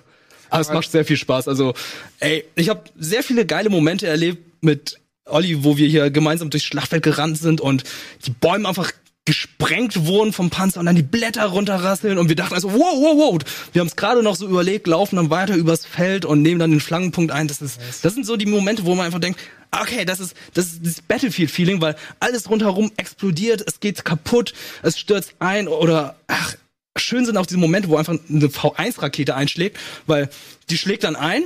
Aber 0.49 0.61
es 0.61 0.69
macht 0.69 0.89
sehr 0.89 1.03
viel 1.03 1.17
Spaß. 1.17 1.49
Also, 1.49 1.73
ey, 2.19 2.45
ich 2.55 2.69
habe 2.69 2.83
sehr 2.97 3.21
viele 3.21 3.45
geile 3.45 3.69
Momente 3.69 4.07
erlebt 4.07 4.63
mit 4.63 4.97
Olli, 5.25 5.65
wo 5.65 5.75
wir 5.75 5.89
hier 5.89 6.09
gemeinsam 6.09 6.49
durchs 6.49 6.65
Schlachtfeld 6.65 7.03
gerannt 7.03 7.37
sind 7.37 7.59
und 7.59 7.83
die 8.25 8.31
Bäume 8.31 8.65
einfach 8.65 8.93
gesprengt 9.25 10.07
wurden 10.07 10.33
vom 10.33 10.49
Panzer 10.49 10.79
und 10.79 10.87
dann 10.87 10.95
die 10.95 11.03
Blätter 11.03 11.45
runterrasseln 11.45 12.17
und 12.17 12.29
wir 12.29 12.35
dachten 12.35 12.55
also, 12.55 12.73
wow, 12.73 12.79
wow, 12.79 13.17
wow. 13.17 13.39
Wir 13.73 13.81
haben 13.81 13.87
es 13.87 13.95
gerade 13.95 14.23
noch 14.23 14.35
so 14.35 14.47
überlegt, 14.47 14.87
laufen 14.87 15.17
dann 15.17 15.29
weiter 15.29 15.55
übers 15.55 15.85
Feld 15.85 16.25
und 16.25 16.41
nehmen 16.41 16.59
dann 16.59 16.71
den 16.71 16.79
Flankenpunkt 16.79 17.31
ein. 17.31 17.47
Das 17.47 17.61
ist, 17.61 17.79
das 18.01 18.15
sind 18.15 18.25
so 18.25 18.37
die 18.37 18.47
Momente, 18.47 18.85
wo 18.85 18.95
man 18.95 19.05
einfach 19.05 19.19
denkt, 19.19 19.39
okay, 19.71 20.05
das 20.05 20.19
ist, 20.19 20.35
das 20.53 20.65
ist 20.65 20.85
das 20.85 21.01
Battlefield-Feeling, 21.01 21.79
weil 21.79 21.95
alles 22.19 22.49
rundherum 22.49 22.91
explodiert, 22.97 23.63
es 23.67 23.79
geht 23.79 24.03
kaputt, 24.03 24.53
es 24.81 24.97
stürzt 24.97 25.35
ein 25.39 25.67
oder, 25.67 26.15
ach, 26.27 26.55
schön 26.97 27.25
sind 27.25 27.37
auch 27.37 27.45
diese 27.45 27.59
Momente, 27.59 27.89
wo 27.89 27.97
einfach 27.97 28.17
eine 28.29 28.47
V1-Rakete 28.47 29.35
einschlägt, 29.35 29.77
weil 30.07 30.29
die 30.69 30.77
schlägt 30.77 31.03
dann 31.03 31.15
ein 31.15 31.43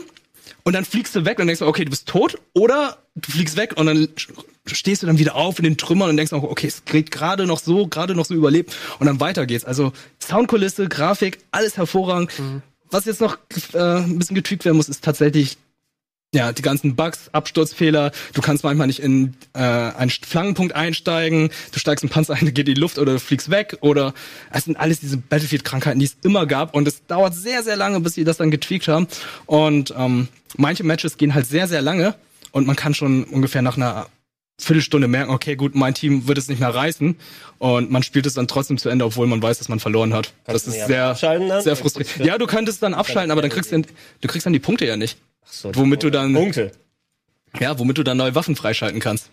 und 0.63 0.73
dann 0.73 0.85
fliegst 0.85 1.15
du 1.15 1.25
weg 1.25 1.39
und 1.39 1.47
denkst, 1.47 1.59
du, 1.59 1.67
okay, 1.67 1.83
du 1.83 1.91
bist 1.91 2.07
tot 2.07 2.39
oder 2.53 3.02
du 3.15 3.31
fliegst 3.31 3.57
weg 3.57 3.73
und 3.77 3.85
dann 3.85 4.07
stehst 4.65 5.03
du 5.03 5.07
dann 5.07 5.19
wieder 5.19 5.35
auf 5.35 5.59
in 5.59 5.63
den 5.63 5.77
Trümmern 5.77 6.09
und 6.09 6.17
denkst 6.17 6.33
auch, 6.33 6.43
okay, 6.43 6.67
es 6.67 6.85
geht 6.85 7.11
gerade 7.11 7.45
noch 7.45 7.59
so, 7.59 7.87
gerade 7.87 8.15
noch 8.15 8.25
so 8.25 8.33
überlebt 8.33 8.75
und 8.99 9.07
dann 9.07 9.19
weiter 9.19 9.45
geht's. 9.45 9.65
Also 9.65 9.93
Soundkulisse, 10.19 10.87
Grafik, 10.87 11.39
alles 11.51 11.77
hervorragend. 11.77 12.31
Was 12.89 13.05
jetzt 13.05 13.21
noch 13.21 13.37
äh, 13.73 13.77
ein 13.77 14.19
bisschen 14.19 14.35
getweakt 14.35 14.65
werden 14.65 14.77
muss, 14.77 14.89
ist 14.89 15.03
tatsächlich 15.03 15.57
ja, 16.33 16.51
die 16.51 16.63
ganzen 16.63 16.95
Bugs, 16.95 17.29
Absturzfehler, 17.31 18.11
du 18.33 18.41
kannst 18.41 18.63
manchmal 18.63 18.87
nicht 18.87 18.99
in 18.99 19.35
äh, 19.53 19.59
einen 19.59 20.09
Flankenpunkt 20.09 20.73
einsteigen, 20.73 21.51
du 21.71 21.79
steigst 21.79 22.03
im 22.03 22.09
Panzer 22.09 22.33
ein, 22.33 22.45
geht 22.53 22.67
in 22.67 22.73
die 22.73 22.79
Luft 22.79 22.97
oder 22.97 23.13
du 23.13 23.19
fliegst 23.19 23.51
weg 23.51 23.77
oder 23.81 24.15
es 24.51 24.65
sind 24.65 24.75
alles 24.77 24.99
diese 24.99 25.17
Battlefield-Krankheiten, 25.17 25.99
die 25.99 26.05
es 26.05 26.17
immer 26.23 26.47
gab 26.47 26.73
und 26.73 26.87
es 26.87 27.05
dauert 27.05 27.35
sehr, 27.35 27.61
sehr 27.61 27.75
lange, 27.75 27.99
bis 27.99 28.15
sie 28.15 28.23
das 28.23 28.37
dann 28.37 28.49
getweakt 28.49 28.87
haben. 28.87 29.07
Und 29.45 29.93
ähm, 29.95 30.27
manche 30.57 30.83
Matches 30.83 31.17
gehen 31.17 31.35
halt 31.35 31.45
sehr, 31.45 31.67
sehr 31.67 31.83
lange 31.83 32.15
und 32.53 32.65
man 32.65 32.77
kann 32.77 32.93
schon 32.93 33.25
ungefähr 33.25 33.61
nach 33.61 33.75
einer 33.75 34.07
Viertelstunde 34.61 35.07
merken, 35.07 35.31
okay, 35.31 35.55
gut, 35.55 35.73
mein 35.75 35.95
Team 35.95 36.27
wird 36.27 36.37
es 36.37 36.47
nicht 36.47 36.59
mehr 36.59 36.73
reißen 36.73 37.17
und 37.57 37.91
man 37.91 38.03
spielt 38.03 38.27
es 38.27 38.35
dann 38.35 38.47
trotzdem 38.47 38.77
zu 38.77 38.87
Ende, 38.87 39.03
obwohl 39.03 39.25
man 39.27 39.41
weiß, 39.41 39.57
dass 39.57 39.67
man 39.67 39.79
verloren 39.79 40.13
hat. 40.13 40.31
Kannst 40.45 40.67
das 40.67 40.73
ist 40.75 40.87
ja 40.87 41.15
sehr, 41.15 41.61
sehr 41.61 41.75
frustrierend. 41.75 42.19
Ja, 42.23 42.37
du 42.37 42.45
könntest 42.45 42.81
dann 42.83 42.93
abschalten, 42.93 43.31
aber 43.31 43.41
dann 43.41 43.49
kriegst 43.49 43.71
du, 43.71 43.81
du 43.81 44.27
kriegst 44.27 44.45
dann 44.45 44.53
die 44.53 44.59
Punkte 44.59 44.85
ja 44.85 44.95
nicht. 44.95 45.17
So, 45.45 45.73
Womit 45.75 46.03
du 46.03 46.11
dann- 46.11 46.33
Punkte. 46.33 46.71
Ja, 47.59 47.77
womit 47.77 47.97
du 47.97 48.03
dann 48.03 48.17
neue 48.17 48.33
Waffen 48.35 48.55
freischalten 48.55 48.99
kannst. 48.99 49.29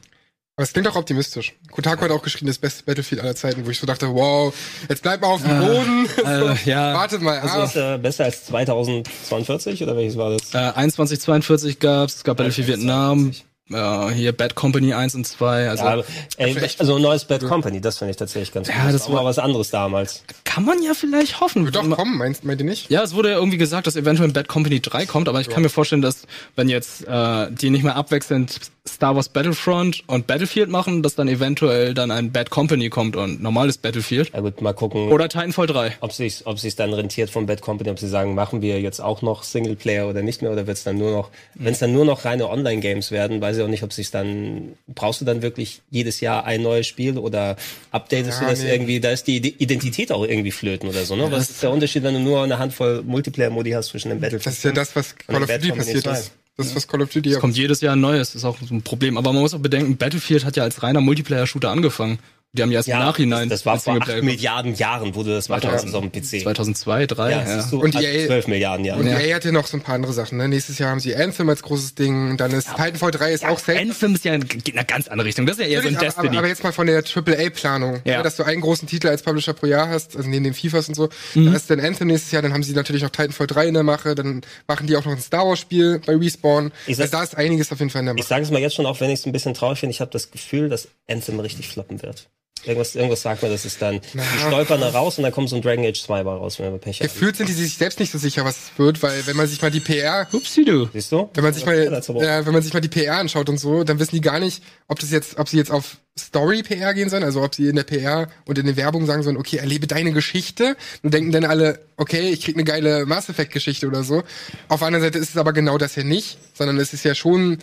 Aber 0.56 0.64
es 0.64 0.72
klingt 0.74 0.88
auch 0.88 0.96
optimistisch. 0.96 1.54
Kotaku 1.70 2.02
hat 2.04 2.10
auch 2.10 2.22
geschrieben, 2.22 2.48
das 2.48 2.58
beste 2.58 2.84
Battlefield 2.84 3.22
aller 3.22 3.34
Zeiten, 3.34 3.64
wo 3.64 3.70
ich 3.70 3.78
so 3.78 3.86
dachte, 3.86 4.12
wow, 4.14 4.54
jetzt 4.88 5.02
bleib 5.02 5.22
mal 5.22 5.28
auf 5.28 5.42
dem 5.42 5.58
Boden. 5.58 6.06
äh, 6.26 6.54
ja. 6.68 6.92
Wartet 6.94 7.22
mal 7.22 7.38
Also 7.38 7.60
ab. 7.60 7.64
ist 7.64 7.76
äh, 7.76 7.98
besser 7.98 8.24
als 8.24 8.44
2042 8.46 9.82
oder 9.82 9.96
welches 9.96 10.16
war 10.18 10.30
das? 10.30 10.48
Äh, 10.50 10.72
2142 10.74 11.78
gab's, 11.78 12.16
es 12.16 12.24
gab 12.24 12.36
Battlefield 12.36 12.68
Vietnam, 12.68 13.32
äh, 13.72 14.08
hier 14.12 14.32
Bad 14.32 14.54
Company 14.54 14.92
1 14.94 15.14
und 15.14 15.26
2. 15.26 15.68
Also 15.70 15.84
Ja, 15.84 16.02
ey, 16.36 16.56
also 16.78 16.96
ein 16.96 17.02
neues 17.02 17.24
Bad 17.24 17.44
Company, 17.44 17.80
das 17.80 17.98
finde 17.98 18.10
ich 18.12 18.16
tatsächlich 18.16 18.52
ganz 18.52 18.68
Ja, 18.68 18.84
gut. 18.84 18.94
das 18.94 19.10
war 19.12 19.24
was 19.24 19.38
anderes 19.38 19.70
damals. 19.70 20.22
kann 20.44 20.64
man 20.64 20.82
ja 20.82 20.94
vielleicht 20.94 21.40
hoffen. 21.40 21.70
Doch, 21.70 21.88
komm, 21.90 22.18
meinst, 22.18 22.44
meint 22.44 22.60
ihr 22.60 22.66
nicht? 22.66 22.90
Ja, 22.90 23.02
es 23.02 23.14
wurde 23.14 23.30
ja 23.30 23.36
irgendwie 23.36 23.58
gesagt, 23.58 23.86
dass 23.86 23.96
eventuell 23.96 24.30
Bad 24.32 24.48
Company 24.48 24.80
3 24.80 25.06
kommt, 25.06 25.28
aber 25.28 25.40
ich 25.40 25.48
kann 25.48 25.62
mir 25.62 25.68
vorstellen, 25.68 26.02
dass 26.02 26.22
wenn 26.56 26.68
jetzt 26.68 27.06
äh, 27.06 27.46
die 27.50 27.70
nicht 27.70 27.84
mehr 27.84 27.96
abwechselnd 27.96 28.58
Star 28.88 29.14
Wars 29.14 29.28
Battlefront 29.28 30.02
und 30.08 30.26
Battlefield 30.26 30.68
machen, 30.70 31.02
dass 31.02 31.14
dann 31.14 31.28
eventuell 31.28 31.94
dann 31.94 32.10
ein 32.10 32.32
Bad 32.32 32.50
Company 32.50 32.88
kommt 32.88 33.14
und 33.14 33.40
normales 33.42 33.78
Battlefield. 33.78 34.32
Ja 34.32 34.40
gut, 34.40 34.60
mal 34.62 34.72
gucken, 34.72 35.08
Oder 35.12 35.28
Titanfall 35.28 35.66
3. 35.66 35.98
ob 36.00 36.12
sich 36.12 36.46
ob 36.46 36.58
sich's 36.58 36.76
dann 36.76 36.92
rentiert 36.92 37.30
von 37.30 37.46
Bad 37.46 37.60
Company, 37.60 37.90
ob 37.90 37.98
sie 37.98 38.08
sagen, 38.08 38.34
machen 38.34 38.62
wir 38.62 38.80
jetzt 38.80 39.00
auch 39.00 39.22
noch 39.22 39.42
Singleplayer 39.44 40.08
oder 40.08 40.22
nicht 40.22 40.42
mehr, 40.42 40.50
oder 40.50 40.66
wird's 40.66 40.82
dann 40.82 40.96
nur 40.98 41.12
noch, 41.12 41.28
wenn 41.54 41.72
es 41.72 41.78
dann 41.78 41.92
nur 41.92 42.04
noch 42.04 42.24
reine 42.24 42.48
Online-Games 42.48 43.10
werden, 43.10 43.40
weil 43.40 43.54
sie 43.54 43.59
ich 43.60 43.66
auch 43.66 43.70
nicht, 43.70 43.82
ob 43.82 43.92
sich 43.92 44.10
dann 44.10 44.74
brauchst 44.88 45.20
du 45.20 45.24
dann 45.24 45.42
wirklich 45.42 45.80
jedes 45.90 46.20
Jahr 46.20 46.44
ein 46.44 46.62
neues 46.62 46.86
Spiel 46.86 47.18
oder 47.18 47.56
updatest 47.92 48.40
Ja, 48.40 48.46
du 48.46 48.50
das 48.52 48.62
nee. 48.62 48.72
irgendwie? 48.72 49.00
Da 49.00 49.10
ist 49.10 49.26
die 49.26 49.36
Ide- 49.36 49.54
Identität 49.58 50.12
auch 50.12 50.24
irgendwie 50.24 50.50
flöten 50.50 50.88
oder 50.88 51.04
so. 51.04 51.16
Ne? 51.16 51.30
Was 51.30 51.50
ist 51.50 51.62
der 51.62 51.70
Unterschied, 51.70 52.02
wenn 52.02 52.14
du 52.14 52.20
nur 52.20 52.42
eine 52.42 52.58
Handvoll 52.58 53.02
Multiplayer-Modi 53.02 53.70
hast 53.72 53.88
zwischen 53.88 54.08
dem 54.10 54.20
Battlefield? 54.20 54.46
Das 54.46 54.54
ist 54.58 54.64
ja 54.64 54.72
das, 54.72 54.96
was 54.96 55.14
Call 55.16 55.42
of 55.42 55.48
Duty 55.50 55.72
passiert 55.72 56.02
2. 56.04 56.10
ist. 56.12 56.32
Das 56.56 56.66
ist, 56.66 56.76
was 56.76 56.88
Call 56.88 57.00
of 57.02 57.10
Duty 57.10 57.30
ja. 57.30 57.38
Kommt 57.38 57.56
jedes 57.56 57.80
Jahr 57.80 57.94
ein 57.96 58.00
neues, 58.00 58.34
ist 58.34 58.44
auch 58.44 58.56
so 58.60 58.74
ein 58.74 58.82
Problem. 58.82 59.16
Aber 59.16 59.32
man 59.32 59.40
muss 59.42 59.54
auch 59.54 59.60
bedenken, 59.60 59.96
Battlefield 59.96 60.44
hat 60.44 60.56
ja 60.56 60.62
als 60.62 60.82
reiner 60.82 61.00
Multiplayer-Shooter 61.00 61.70
angefangen. 61.70 62.18
Die 62.52 62.62
haben 62.62 62.72
ja 62.72 62.78
erst 62.80 62.88
im 62.88 62.98
Nachhinein 62.98 63.48
das, 63.48 63.60
das 63.60 63.66
war 63.66 63.78
vor 63.78 63.92
acht 63.92 63.98
Singleplayer 64.06 64.16
gemacht. 64.22 64.34
Milliarden 64.34 64.74
Jahren, 64.74 65.14
wurde 65.14 65.34
das 65.34 65.48
weitergesetzt 65.50 65.94
auf 65.94 66.00
dem 66.02 66.10
PC. 66.10 66.42
2002, 66.42 67.06
3, 67.06 67.30
Ja, 67.30 67.42
ja. 67.46 67.62
du, 67.70 67.80
Und 67.80 67.94
also 67.94 68.04
EA 68.08 68.26
12 68.26 68.48
Milliarden 68.48 68.84
Jahre. 68.84 68.98
Und 69.00 69.06
Ja. 69.06 69.20
EA 69.20 69.36
hat 69.36 69.44
ja 69.44 69.52
noch 69.52 69.68
so 69.68 69.76
ein 69.76 69.82
paar 69.82 69.94
andere 69.94 70.12
Sachen. 70.12 70.36
Ne? 70.36 70.48
Nächstes 70.48 70.76
Jahr 70.80 70.90
haben 70.90 70.98
sie 70.98 71.14
Anthem 71.14 71.48
als 71.48 71.62
großes 71.62 71.94
Ding. 71.94 72.36
Dann 72.38 72.50
ist 72.50 72.66
Titanfall 72.74 73.12
3 73.12 73.32
ist 73.34 73.44
auch 73.46 73.60
safe. 73.60 73.78
Anthem 73.78 74.16
ist 74.16 74.24
ja 74.24 74.36
geht 74.36 74.68
in 74.68 74.76
eine 74.76 74.84
ganz 74.84 75.06
andere 75.06 75.28
Richtung. 75.28 75.46
Das 75.46 75.58
ist 75.58 75.62
ja 75.62 75.68
eher 75.68 75.82
so 75.82 75.86
ein 75.86 75.94
Natürlich, 75.94 76.12
aber, 76.16 76.22
Destiny. 76.22 76.28
aber, 76.30 76.38
aber 76.38 76.48
jetzt 76.48 76.64
mal 76.64 76.72
von 76.72 76.86
der 76.88 77.04
AAA-Planung, 77.04 78.00
Ja. 78.04 78.12
ja. 78.14 78.22
dass 78.24 78.34
du 78.34 78.42
einen 78.42 78.60
großen 78.62 78.88
Titel 78.88 79.06
als 79.06 79.22
Publisher 79.22 79.52
pro 79.52 79.66
Jahr 79.66 79.88
hast, 79.88 80.16
also 80.16 80.28
neben 80.28 80.42
den 80.42 80.54
FIFAs 80.54 80.88
und 80.88 80.96
so. 80.96 81.08
Mhm. 81.36 81.44
Dann 81.44 81.54
ist 81.54 81.70
dann 81.70 81.78
Anthem 81.78 82.08
nächstes 82.08 82.32
Jahr, 82.32 82.42
dann 82.42 82.52
haben 82.52 82.64
sie 82.64 82.72
natürlich 82.72 83.02
noch 83.04 83.10
Titanfall 83.10 83.46
3 83.46 83.68
in 83.68 83.74
der 83.74 83.84
Mache, 83.84 84.16
dann 84.16 84.40
machen 84.66 84.88
die 84.88 84.96
auch 84.96 85.04
noch 85.04 85.12
ein 85.12 85.20
Star 85.20 85.46
Wars-Spiel 85.46 86.00
bei 86.04 86.16
Respawn. 86.16 86.72
Ich 86.88 86.98
Also 86.98 87.12
da 87.12 87.22
ist 87.22 87.36
einiges 87.36 87.70
auf 87.70 87.78
jeden 87.78 87.90
Fall 87.92 88.00
in 88.00 88.06
der 88.06 88.14
Ich 88.16 88.22
Mache. 88.22 88.28
sage 88.28 88.42
es 88.42 88.50
mal 88.50 88.60
jetzt 88.60 88.74
schon, 88.74 88.86
auch 88.86 88.98
wenn 89.00 89.10
ich 89.10 89.20
es 89.20 89.26
ein 89.26 89.30
bisschen 89.30 89.54
traurig 89.54 89.78
finde, 89.78 89.92
ich 89.92 90.00
habe 90.00 90.10
das 90.10 90.32
Gefühl, 90.32 90.68
dass 90.68 90.88
Anthem 91.08 91.38
richtig 91.38 91.68
floppen 91.68 92.02
wird. 92.02 92.28
Irgendwas, 92.64 92.94
irgendwas 92.94 93.22
sagt 93.22 93.42
mir, 93.42 93.48
dass 93.48 93.64
es 93.64 93.78
dann, 93.78 94.00
die 94.00 94.38
stolpern 94.46 94.80
da 94.80 94.90
raus 94.90 95.18
und 95.18 95.24
dann 95.24 95.32
kommt 95.32 95.48
so 95.48 95.56
ein 95.56 95.62
Dragon 95.62 95.84
Age 95.84 96.00
2 96.00 96.24
bei 96.24 96.32
raus, 96.32 96.58
wenn 96.58 96.72
wir 96.72 96.78
Pech 96.78 97.00
haben. 97.00 97.08
Gefühlt 97.08 97.36
sind 97.36 97.48
die 97.48 97.54
sich 97.54 97.76
selbst 97.76 98.00
nicht 98.00 98.12
so 98.12 98.18
sicher, 98.18 98.44
was 98.44 98.56
es 98.56 98.78
wird, 98.78 99.02
weil 99.02 99.26
wenn 99.26 99.36
man 99.36 99.46
sich 99.46 99.62
mal 99.62 99.70
die 99.70 99.80
PR 99.80 100.26
Upsi 100.32 100.64
du. 100.64 100.88
Siehst 100.92 101.12
du? 101.12 101.30
Wenn 101.34 101.44
man 101.44 101.54
sich 101.54 101.64
mal, 101.64 101.88
das 101.88 102.08
äh, 102.08 102.46
wenn 102.46 102.52
man 102.52 102.62
sich 102.62 102.74
mal 102.74 102.80
die 102.80 102.88
PR 102.88 103.16
anschaut 103.16 103.48
und 103.48 103.58
so, 103.58 103.84
dann 103.84 103.98
wissen 103.98 104.14
die 104.14 104.20
gar 104.20 104.38
nicht, 104.40 104.62
ob 104.88 104.98
das 104.98 105.10
jetzt, 105.10 105.38
ob 105.38 105.48
sie 105.48 105.56
jetzt 105.56 105.70
auf 105.70 105.96
Story 106.18 106.62
PR 106.62 106.92
gehen 106.94 107.08
sollen, 107.08 107.24
also 107.24 107.42
ob 107.42 107.54
sie 107.54 107.68
in 107.68 107.76
der 107.76 107.84
PR 107.84 108.28
und 108.44 108.58
in 108.58 108.66
den 108.66 108.76
Werbungen 108.76 109.06
sagen 109.06 109.22
sollen, 109.22 109.36
okay, 109.36 109.56
erlebe 109.56 109.86
deine 109.86 110.12
Geschichte. 110.12 110.76
Und 111.02 111.14
denken 111.14 111.32
dann 111.32 111.44
alle, 111.44 111.80
okay, 111.96 112.30
ich 112.30 112.42
krieg 112.42 112.56
eine 112.56 112.64
geile 112.64 113.06
Mass 113.06 113.28
Effect 113.28 113.52
Geschichte 113.52 113.86
oder 113.86 114.02
so. 114.02 114.22
Auf 114.68 114.80
der 114.80 114.88
anderen 114.88 115.04
Seite 115.04 115.18
ist 115.18 115.30
es 115.30 115.36
aber 115.36 115.52
genau 115.52 115.78
das 115.78 115.96
ja 115.96 116.04
nicht, 116.04 116.38
sondern 116.54 116.78
es 116.78 116.92
ist 116.92 117.04
ja 117.04 117.14
schon 117.14 117.58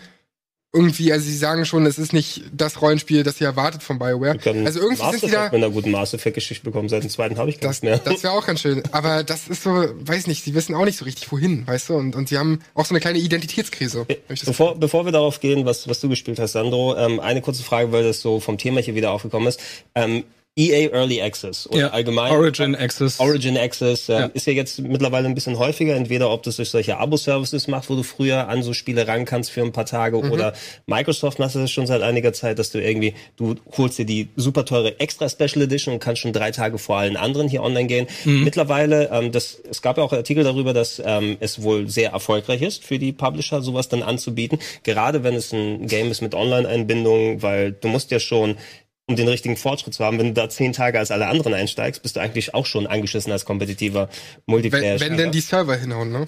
irgendwie, 0.73 1.11
also 1.13 1.25
sie 1.25 1.37
sagen 1.37 1.65
schon, 1.65 1.85
es 1.85 1.97
ist 1.97 2.13
nicht 2.13 2.43
das 2.51 2.81
Rollenspiel, 2.81 3.23
das 3.23 3.39
ihr 3.39 3.47
erwartet 3.47 3.83
von 3.83 3.97
BioWare. 3.97 4.37
Also 4.65 4.79
irgendwie 4.79 5.01
Mass 5.01 5.11
sind 5.11 5.29
sie 5.29 5.31
da, 5.31 5.45
mit 5.45 5.55
einer 5.55 5.69
guten 5.69 5.91
Mass 5.91 6.13
Effect 6.13 6.35
Geschichte 6.35 6.63
bekommen. 6.65 6.89
Seit 6.89 7.03
dem 7.03 7.09
zweiten 7.09 7.37
habe 7.37 7.49
ich 7.49 7.59
das, 7.59 7.81
mehr. 7.81 7.97
das 7.99 8.21
wäre 8.21 8.33
auch 8.33 8.45
ganz 8.45 8.61
schön. 8.61 8.83
Aber 8.91 9.23
das 9.23 9.47
ist 9.47 9.63
so, 9.63 9.71
weiß 9.71 10.27
nicht, 10.27 10.43
sie 10.43 10.53
wissen 10.53 10.75
auch 10.75 10.85
nicht 10.85 10.97
so 10.97 11.05
richtig 11.05 11.31
wohin, 11.31 11.65
weißt 11.65 11.89
du? 11.89 11.95
Und, 11.95 12.15
und 12.15 12.29
sie 12.29 12.37
haben 12.37 12.59
auch 12.73 12.85
so 12.85 12.93
eine 12.93 12.99
kleine 12.99 13.19
Identitätskrise. 13.19 14.05
Bevor, 14.45 14.75
bevor 14.75 15.05
wir 15.05 15.11
darauf 15.11 15.39
gehen, 15.39 15.65
was, 15.65 15.87
was 15.87 16.01
du 16.01 16.09
gespielt 16.09 16.37
hast, 16.37 16.51
Sandro, 16.51 16.95
ähm, 16.97 17.19
eine 17.21 17.41
kurze 17.41 17.63
Frage, 17.63 17.91
weil 17.91 18.03
das 18.03 18.21
so 18.21 18.39
vom 18.39 18.57
Thema 18.57 18.81
hier 18.81 18.93
wieder 18.93 19.11
aufgekommen 19.11 19.47
ist. 19.47 19.59
Ähm, 19.95 20.25
EA 20.57 20.89
Early 20.91 21.21
Access 21.21 21.67
oder 21.69 21.77
Ja, 21.79 21.87
allgemein 21.89 22.31
Origin 22.31 22.75
Access. 22.75 23.19
Origin 23.19 23.57
Access 23.57 24.09
ähm, 24.09 24.15
Ja. 24.19 24.25
ist 24.33 24.47
ja 24.47 24.53
jetzt 24.53 24.79
mittlerweile 24.79 25.27
ein 25.27 25.35
bisschen 25.35 25.59
häufiger, 25.59 25.95
entweder 25.95 26.31
ob 26.31 26.41
das 26.43 26.55
durch 26.55 26.69
solche 26.69 26.97
Abo-Services 26.97 27.67
macht, 27.67 27.89
wo 27.91 27.95
du 27.95 28.01
früher 28.03 28.47
an 28.49 28.63
so 28.63 28.73
Spiele 28.73 29.07
ran 29.07 29.25
kannst 29.25 29.51
für 29.51 29.61
ein 29.61 29.71
paar 29.71 29.85
Tage, 29.85 30.17
Mhm. 30.17 30.31
oder 30.31 30.53
Microsoft 30.87 31.37
macht 31.37 31.53
das 31.55 31.69
schon 31.69 31.85
seit 31.85 32.01
einiger 32.01 32.33
Zeit, 32.33 32.57
dass 32.57 32.71
du 32.71 32.81
irgendwie, 32.81 33.13
du 33.37 33.55
holst 33.77 33.99
dir 33.99 34.05
die 34.05 34.29
super 34.35 34.65
teure 34.65 34.99
Extra 34.99 35.29
Special 35.29 35.61
Edition 35.61 35.93
und 35.93 35.99
kannst 35.99 36.21
schon 36.23 36.33
drei 36.33 36.49
Tage 36.51 36.79
vor 36.79 36.97
allen 36.97 37.17
anderen 37.17 37.47
hier 37.47 37.61
online 37.61 37.85
gehen. 37.87 38.07
Mhm. 38.25 38.43
Mittlerweile, 38.43 39.09
ähm, 39.13 39.31
das, 39.31 39.59
es 39.69 39.83
gab 39.83 39.97
ja 39.97 40.03
auch 40.03 40.11
Artikel 40.13 40.43
darüber, 40.43 40.73
dass 40.73 40.99
ähm, 41.05 41.37
es 41.39 41.61
wohl 41.61 41.87
sehr 41.87 42.11
erfolgreich 42.11 42.63
ist 42.63 42.83
für 42.83 42.97
die 42.97 43.11
Publisher, 43.11 43.61
sowas 43.61 43.89
dann 43.89 44.01
anzubieten, 44.01 44.57
gerade 44.83 45.23
wenn 45.23 45.35
es 45.35 45.53
ein 45.53 45.85
Game 45.85 46.09
ist 46.09 46.21
mit 46.21 46.33
Online-Einbindung, 46.33 47.41
weil 47.43 47.73
du 47.73 47.87
musst 47.89 48.09
ja 48.11 48.19
schon 48.19 48.55
um 49.07 49.15
den 49.15 49.27
richtigen 49.27 49.55
Fortschritt 49.55 49.93
zu 49.93 50.03
haben, 50.03 50.19
wenn 50.19 50.27
du 50.27 50.33
da 50.33 50.49
zehn 50.49 50.73
Tage 50.73 50.99
als 50.99 51.11
alle 51.11 51.27
anderen 51.27 51.53
einsteigst, 51.53 52.03
bist 52.03 52.17
du 52.17 52.19
eigentlich 52.19 52.53
auch 52.53 52.65
schon 52.65 52.87
angeschissen 52.87 53.31
als 53.31 53.45
kompetitiver 53.45 54.09
Multiplayer. 54.45 54.99
Wenn, 54.99 55.11
wenn 55.11 55.17
denn 55.17 55.31
die 55.31 55.39
Server 55.39 55.75
hinhauen, 55.75 56.11
ne? 56.11 56.27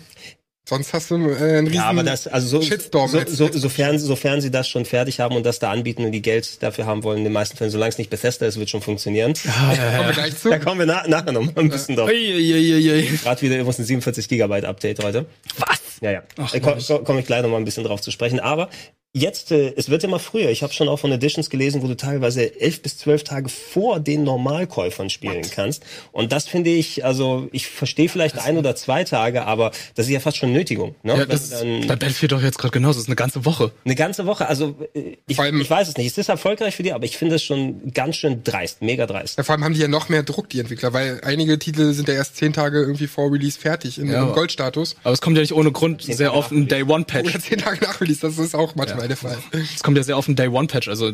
Sonst 0.69 0.93
hast 0.93 1.09
du 1.09 1.15
äh, 1.15 1.57
einen 1.57 1.67
riesen 1.67 1.73
ja, 1.73 1.85
aber 1.85 2.03
das, 2.03 2.27
also 2.27 2.47
so, 2.47 2.61
Shitstorm 2.61 3.09
so, 3.09 3.19
so, 3.25 3.49
sofern, 3.51 3.97
sofern 3.97 4.39
sie 4.39 4.51
das 4.51 4.69
schon 4.69 4.85
fertig 4.85 5.19
haben 5.19 5.35
und 5.35 5.43
das 5.43 5.57
da 5.57 5.71
anbieten 5.71 6.05
und 6.05 6.11
die 6.11 6.21
Geld 6.21 6.61
dafür 6.61 6.85
haben 6.85 7.03
wollen, 7.03 7.17
in 7.17 7.23
den 7.23 7.33
meisten 7.33 7.57
Fällen, 7.57 7.71
solange 7.71 7.89
es 7.89 7.97
nicht 7.97 8.11
Bethesda 8.11 8.45
ist, 8.45 8.59
wird 8.59 8.69
schon 8.69 8.81
funktionieren. 8.81 9.33
kommen 9.33 10.05
wir 10.05 10.13
gleich 10.13 10.37
zu. 10.37 10.49
Da 10.49 10.59
kommen 10.59 10.79
wir 10.79 10.85
na, 10.85 11.07
nachher 11.07 11.31
noch 11.31 11.41
mal 11.41 11.53
ein 11.57 11.69
bisschen 11.69 11.95
drauf. 11.95 12.07
Gerade 12.07 13.41
wieder 13.41 13.55
übrigens 13.55 13.79
ein 13.79 13.85
47 13.85 14.29
Gigabyte 14.29 14.65
Update 14.65 15.03
heute. 15.03 15.25
Was? 15.57 15.79
Ja, 16.01 16.11
ja. 16.11 16.23
Äh, 16.53 16.59
Komme 16.59 16.79
komm 17.03 17.17
ich 17.17 17.25
gleich 17.25 17.41
noch 17.41 17.49
mal 17.49 17.57
ein 17.57 17.65
bisschen 17.65 17.83
drauf 17.83 18.01
zu 18.01 18.11
sprechen. 18.11 18.39
Aber 18.39 18.69
jetzt, 19.13 19.51
äh, 19.51 19.73
es 19.75 19.89
wird 19.89 20.03
immer 20.03 20.19
früher. 20.19 20.49
Ich 20.49 20.61
habe 20.61 20.71
schon 20.71 20.87
auch 20.87 20.97
von 20.99 21.11
Editions 21.11 21.49
gelesen, 21.49 21.81
wo 21.81 21.87
du 21.87 21.95
teilweise 21.97 22.59
elf 22.61 22.81
bis 22.81 22.97
zwölf 22.97 23.23
Tage 23.23 23.49
vor 23.49 23.99
den 23.99 24.23
Normalkäufern 24.23 25.09
spielen 25.09 25.41
kannst. 25.49 25.83
Und 26.11 26.31
das 26.31 26.47
finde 26.47 26.69
ich, 26.69 27.03
also 27.03 27.49
ich 27.51 27.67
verstehe 27.67 28.07
vielleicht 28.07 28.37
ein 28.37 28.57
oder 28.57 28.75
zwei 28.75 29.03
Tage, 29.03 29.45
aber 29.45 29.71
das 29.95 30.05
ist 30.05 30.11
ja 30.11 30.19
fast 30.19 30.37
schon 30.37 30.53
Nötigung. 30.53 30.93
Ne? 31.01 31.17
Ja, 31.17 31.25
das 31.25 31.49
dann 31.49 31.81
bei 31.81 31.95
Battlefield 31.95 32.31
doch 32.33 32.41
jetzt 32.41 32.59
gerade 32.59 32.71
genauso. 32.71 32.93
Das 32.99 33.03
ist 33.03 33.07
eine 33.09 33.15
ganze 33.15 33.45
Woche. 33.45 33.71
eine 33.83 33.95
ganze 33.95 34.25
Woche. 34.27 34.47
Also 34.47 34.75
äh, 34.93 35.17
ich, 35.27 35.39
allem- 35.39 35.59
ich 35.61 35.69
weiß 35.69 35.87
es 35.89 35.97
nicht. 35.97 36.07
Es 36.07 36.17
ist 36.17 36.29
erfolgreich 36.29 36.75
für 36.75 36.83
die, 36.83 36.93
aber 36.93 37.05
ich 37.05 37.17
finde 37.17 37.35
es 37.35 37.43
schon 37.43 37.91
ganz 37.93 38.15
schön 38.15 38.43
dreist, 38.43 38.81
mega 38.83 39.07
dreist. 39.07 39.37
Ja, 39.37 39.43
vor 39.43 39.53
allem 39.55 39.63
haben 39.63 39.73
die 39.73 39.79
ja 39.81 39.87
noch 39.87 40.09
mehr 40.09 40.21
Druck, 40.21 40.49
die 40.49 40.59
Entwickler, 40.59 40.93
weil 40.93 41.19
einige 41.23 41.57
Titel 41.57 41.93
sind 41.93 42.07
ja 42.07 42.13
erst 42.13 42.35
zehn 42.37 42.53
Tage 42.53 42.79
irgendwie 42.79 43.07
vor 43.07 43.31
Release 43.31 43.59
fertig 43.59 43.97
in 43.97 44.11
Ja, 44.11 44.21
aber- 44.21 44.33
Goldstatus. 44.33 44.95
Aber 45.03 45.13
es 45.13 45.21
kommt 45.21 45.35
ja 45.35 45.41
nicht 45.41 45.53
ohne 45.53 45.71
Grund 45.71 46.03
sehr 46.03 46.15
Tage 46.27 46.33
oft 46.33 46.51
ein 46.51 46.67
Day 46.67 46.83
One 46.83 47.05
Patch. 47.05 47.27
Oder 47.29 47.39
zehn 47.39 47.57
Tage 47.57 47.83
nach 47.83 47.99
Release, 48.01 48.19
das 48.21 48.37
ist 48.37 48.53
auch 48.55 48.75
manchmal 48.75 48.98
der 49.07 49.17
Fall. 49.17 49.37
Es 49.51 49.83
kommt 49.83 49.97
ja 49.97 50.03
sehr 50.03 50.17
oft 50.17 50.27
ein 50.27 50.35
Day 50.35 50.47
One 50.47 50.67
Patch. 50.67 50.87
Also, 50.87 51.11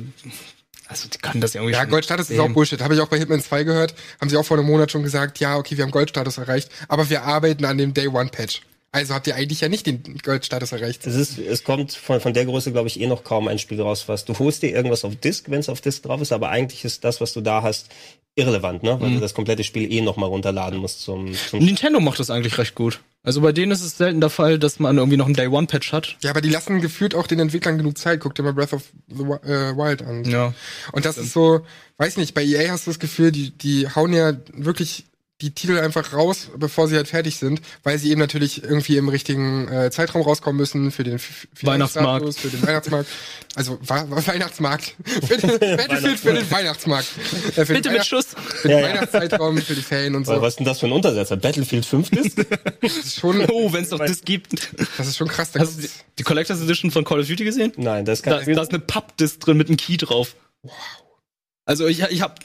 also 0.87 1.07
die 1.09 1.17
können 1.17 1.41
das 1.41 1.53
ja 1.53 1.61
irgendwie 1.61 1.77
Ja, 1.77 1.85
Goldstatus 1.85 2.29
ist 2.29 2.39
auch 2.39 2.49
Bullshit. 2.49 2.81
Habe 2.81 2.95
ich 2.95 3.01
auch 3.01 3.07
bei 3.07 3.17
Hitman 3.17 3.41
2 3.41 3.63
gehört. 3.63 3.95
Haben 4.21 4.29
sie 4.29 4.37
auch 4.37 4.45
vor 4.45 4.57
einem 4.57 4.67
Monat 4.67 4.91
schon 4.91 5.03
gesagt, 5.03 5.39
ja, 5.39 5.57
okay, 5.57 5.77
wir 5.77 5.83
haben 5.83 5.91
Goldstatus 5.91 6.37
erreicht, 6.37 6.69
aber 6.87 7.09
wir 7.09 7.23
arbeiten 7.23 7.65
an 7.65 7.77
dem 7.77 7.93
Day 7.93 8.07
One 8.07 8.29
Patch. 8.29 8.61
Also 8.91 9.13
habt 9.13 9.27
ihr 9.27 9.35
eigentlich 9.35 9.59
ja 9.59 9.67
nicht 9.67 9.85
den 9.87 10.01
Goldstatus 10.23 10.71
erreicht. 10.71 11.05
Es 11.05 11.15
ist, 11.15 11.37
es 11.37 11.65
kommt 11.65 11.91
von, 11.91 12.21
von 12.21 12.33
der 12.33 12.45
Größe, 12.45 12.71
glaube 12.71 12.87
ich, 12.87 13.01
eh 13.01 13.07
noch 13.07 13.25
kaum 13.25 13.49
ein 13.49 13.59
Spiel 13.59 13.81
raus, 13.81 14.05
was 14.07 14.23
du 14.23 14.39
holst 14.39 14.63
dir 14.63 14.69
irgendwas 14.69 15.03
auf 15.03 15.17
Disk, 15.17 15.49
wenn 15.49 15.59
es 15.59 15.67
auf 15.67 15.81
Disk 15.81 16.03
drauf 16.03 16.21
ist, 16.21 16.31
aber 16.31 16.47
eigentlich 16.49 16.85
ist 16.85 17.03
das, 17.03 17.19
was 17.19 17.33
du 17.33 17.41
da 17.41 17.61
hast, 17.61 17.89
irrelevant, 18.35 18.83
ne? 18.83 18.97
Weil 19.01 19.11
du 19.11 19.19
das 19.19 19.33
komplette 19.33 19.65
Spiel 19.65 19.91
eh 19.91 19.99
noch 19.99 20.15
mal 20.15 20.27
runterladen 20.27 20.79
musst 20.79 21.01
zum, 21.01 21.33
zum 21.33 21.59
Nintendo 21.59 21.99
macht 21.99 22.19
das 22.19 22.29
eigentlich 22.29 22.57
recht 22.57 22.75
gut. 22.75 23.01
Also 23.25 23.41
bei 23.41 23.51
denen 23.51 23.71
ist 23.71 23.83
es 23.83 23.97
selten 23.97 24.21
der 24.21 24.29
Fall, 24.29 24.59
dass 24.59 24.79
man 24.79 24.97
irgendwie 24.97 25.17
noch 25.17 25.25
einen 25.25 25.35
Day 25.35 25.47
One 25.47 25.67
Patch 25.67 25.91
hat. 25.91 26.15
Ja, 26.21 26.29
aber 26.29 26.41
die 26.41 26.49
lassen 26.49 26.79
gefühlt 26.79 27.15
auch 27.15 27.25
den 27.25 27.39
Entwicklern 27.39 27.77
genug 27.77 27.97
Zeit. 27.97 28.19
Guck 28.19 28.35
dir 28.35 28.43
mal 28.43 28.53
Breath 28.53 28.73
of 28.73 28.83
the 29.07 29.23
äh, 29.23 29.75
Wild 29.75 30.03
an. 30.03 30.23
Ja. 30.25 30.53
Und 30.91 31.05
das 31.05 31.17
ist 31.17 31.33
so, 31.33 31.65
weiß 31.97 32.17
nicht, 32.17 32.35
bei 32.35 32.43
EA 32.43 32.71
hast 32.71 32.85
du 32.85 32.91
das 32.91 32.99
Gefühl, 32.99 33.31
die, 33.31 33.49
die 33.49 33.89
hauen 33.89 34.13
ja 34.13 34.33
wirklich 34.53 35.05
die 35.41 35.51
Titel 35.51 35.77
einfach 35.77 36.13
raus, 36.13 36.47
bevor 36.55 36.87
sie 36.87 36.95
halt 36.95 37.09
fertig 37.09 37.35
sind, 37.35 37.59
weil 37.83 37.99
sie 37.99 38.09
eben 38.09 38.21
natürlich 38.21 38.63
irgendwie 38.63 38.95
im 38.95 39.09
richtigen 39.09 39.67
äh, 39.67 39.91
Zeitraum 39.91 40.21
rauskommen 40.21 40.55
müssen 40.57 40.91
für 40.91 41.03
den 41.03 41.15
F- 41.15 41.47
Weihnachtsmarkt. 41.61 42.35
Für 42.37 42.47
den 42.47 42.65
Weihnachtsmarkt. 42.65 43.09
Also 43.53 43.77
Wa 43.81 44.05
Wa- 44.09 44.25
Weihnachtsmarkt. 44.27 44.95
für 45.27 45.37
den 45.37 45.59
Battlefield 45.59 46.19
für 46.19 46.33
den 46.33 46.49
Weihnachtsmarkt. 46.49 47.07
Äh, 47.17 47.51
für 47.51 47.65
den 47.65 47.75
Bitte 47.75 47.89
mit 47.89 47.99
Weihnachts- 47.99 48.07
Schuss. 48.07 48.27
Für 48.27 48.67
den 48.69 48.77
Ja, 48.77 48.79
ja. 48.87 48.89
Weihnachtszeitraum, 48.93 49.57
für 49.57 49.75
die 49.75 49.81
Ferien 49.81 50.15
und 50.15 50.25
Was 50.25 50.39
so. 50.39 50.45
ist 50.47 50.59
denn 50.59 50.65
das 50.65 50.79
für 50.79 50.85
ein 50.85 50.93
Untersetzer? 50.93 51.35
Battlefield 51.35 51.85
5 51.85 52.09
Disk? 52.11 52.45
Das 52.81 52.95
ist 52.95 53.19
schon, 53.19 53.45
Oh, 53.51 53.73
wenn 53.73 53.83
es 53.83 53.89
doch 53.89 53.99
das 53.99 54.21
gibt. 54.21 54.69
das 54.97 55.07
ist 55.07 55.17
schon 55.17 55.27
krass. 55.27 55.51
Da 55.51 55.59
Hast 55.59 55.77
du 55.77 55.81
die, 55.81 55.89
die 56.17 56.23
Collectors 56.23 56.61
Edition 56.61 56.91
von 56.91 57.03
Call 57.03 57.19
of 57.19 57.27
Duty 57.27 57.43
gesehen? 57.43 57.73
Nein, 57.75 58.05
das 58.05 58.21
Da, 58.21 58.37
kann 58.39 58.53
da 58.55 58.61
ist 58.61 58.69
eine 58.69 58.79
Pappdisk 58.79 59.41
drin 59.41 59.57
mit 59.57 59.67
einem 59.67 59.75
Key 59.75 59.97
drauf. 59.97 60.35
Wow. 60.63 60.71
Also 61.65 61.87
ich, 61.87 62.01
ich 62.03 62.21
hab 62.21 62.39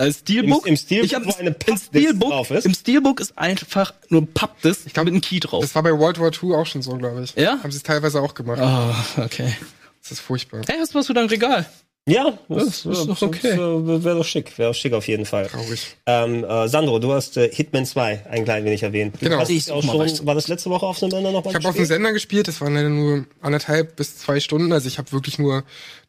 äh, 0.00 0.12
Steelbook. 0.12 0.66
Im- 0.66 0.72
im 0.72 0.76
Steelbook, 0.76 1.06
ich 1.06 1.14
hab, 1.14 1.26
wo 1.26 1.32
eine 1.38 1.52
Pappdisk 1.52 2.20
drauf 2.20 2.50
ist? 2.50 2.64
Im 2.66 2.74
Steelbook 2.74 3.20
ist 3.20 3.36
einfach 3.38 3.92
nur 4.08 4.22
ein 4.22 4.32
Pappdisk 4.32 4.92
glaub, 4.92 5.04
mit 5.04 5.12
einem 5.14 5.20
Key 5.20 5.40
drauf. 5.40 5.62
das 5.62 5.74
war 5.74 5.82
bei 5.82 5.96
World 5.96 6.18
War 6.18 6.30
II 6.32 6.54
auch 6.54 6.66
schon 6.66 6.82
so, 6.82 6.96
glaube 6.96 7.22
ich. 7.22 7.34
Ja? 7.36 7.58
Haben 7.62 7.70
sie 7.70 7.76
es 7.78 7.82
teilweise 7.82 8.20
auch 8.20 8.34
gemacht. 8.34 8.58
Ah, 8.60 8.94
okay. 9.18 9.54
Das 10.02 10.12
ist 10.12 10.20
furchtbar. 10.20 10.62
Hey, 10.66 10.76
hast 10.80 10.94
du 10.94 10.98
was 10.98 11.06
für 11.06 11.14
dein 11.14 11.26
Regal? 11.26 11.66
Ja, 12.08 12.38
Das 12.48 12.84
ist 12.86 12.86
doch 12.86 13.22
okay. 13.22 13.56
Wäre 13.56 14.16
doch 14.16 14.24
schick, 14.24 14.58
wäre 14.58 14.70
doch 14.70 14.74
schick 14.74 14.92
auf 14.94 15.06
jeden 15.06 15.26
Fall. 15.26 15.46
Traurig. 15.46 15.96
Ähm, 16.06 16.42
äh, 16.44 16.66
Sandro, 16.66 16.98
du 16.98 17.12
hast 17.12 17.36
äh, 17.36 17.48
Hitman 17.52 17.84
2 17.86 18.26
ein 18.28 18.44
klein 18.44 18.64
wenig 18.64 18.82
erwähnt. 18.82 19.16
Genau. 19.20 19.38
Hast 19.38 19.50
Ich 19.50 19.70
auch 19.70 19.82
schon, 19.82 20.26
war 20.26 20.34
das 20.34 20.48
letzte 20.48 20.70
Woche 20.70 20.86
auf 20.86 20.98
dem 20.98 21.10
Sender 21.10 21.30
noch 21.30 21.44
mal 21.44 21.50
Ich 21.50 21.56
habe 21.56 21.68
auf 21.68 21.76
dem? 21.76 21.84
Sender 21.84 22.12
gespielt, 22.12 22.48
das 22.48 22.60
waren 22.60 22.74
leider 22.74 22.88
nur 22.88 23.26
anderthalb 23.42 23.96
bis 23.96 24.18
zwei 24.18 24.40
Stunden. 24.40 24.72
Also 24.72 24.88
ich 24.88 24.98
habe 24.98 25.12
wirklich 25.12 25.38
nur 25.38 25.62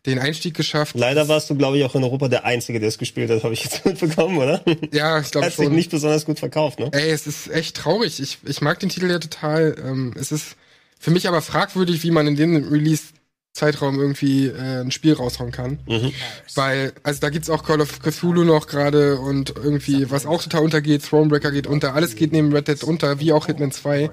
den 0.06 0.17
Einstieg 0.17 0.56
geschafft. 0.56 0.95
Leider 0.97 1.27
warst 1.27 1.49
du, 1.49 1.56
glaube 1.56 1.77
ich, 1.77 1.84
auch 1.84 1.93
in 1.93 2.04
Europa 2.04 2.30
der 2.30 2.45
Einzige, 2.45 2.80
der 2.80 2.88
es 2.89 2.97
gespielt 2.97 3.30
hat, 3.30 3.43
habe 3.43 3.54
ich 3.54 3.63
jetzt 3.65 3.86
mitbekommen, 3.86 4.38
oder? 4.38 4.63
Ja, 4.93 5.19
ich 5.19 5.30
glaube 5.30 5.45
Hat 5.47 5.54
sich 5.54 5.65
schon. 5.65 5.75
nicht 5.75 5.91
besonders 5.91 6.25
gut 6.25 6.39
verkauft, 6.39 6.80
ne? 6.80 6.89
Ey, 6.93 7.12
es 7.12 7.27
ist 7.27 7.51
echt 7.51 7.75
traurig. 7.75 8.19
Ich, 8.21 8.39
ich 8.45 8.62
mag 8.62 8.80
den 8.80 8.89
Titel 8.89 9.10
ja 9.12 9.19
total. 9.19 9.75
Ähm, 9.86 10.13
es 10.17 10.32
ist 10.32 10.56
für 10.97 11.12
mich 11.12 11.27
aber 11.27 11.41
fragwürdig, 11.41 12.01
wie 12.04 12.12
man 12.12 12.25
in 12.27 12.36
dem 12.38 12.56
Release 12.69 13.04
Zeitraum 13.53 13.99
irgendwie 13.99 14.47
äh, 14.47 14.81
ein 14.81 14.91
Spiel 14.91 15.13
raushauen 15.13 15.51
kann. 15.51 15.79
Mhm. 15.85 16.13
Weil, 16.55 16.93
also 17.03 17.19
da 17.19 17.29
gibt's 17.29 17.49
auch 17.49 17.63
Call 17.63 17.81
of 17.81 17.99
Cthulhu 18.01 18.45
noch 18.45 18.65
gerade 18.67 19.19
und 19.19 19.53
irgendwie, 19.57 20.09
was 20.09 20.25
auch 20.25 20.41
total 20.41 20.63
untergeht, 20.63 21.03
Thronebreaker 21.03 21.51
geht 21.51 21.67
unter, 21.67 21.93
alles 21.93 22.15
geht 22.15 22.31
neben 22.31 22.53
Red 22.53 22.69
Dead 22.69 22.81
unter, 22.83 23.19
wie 23.19 23.33
auch 23.33 23.47
Hitman 23.47 23.71
2. 23.71 24.09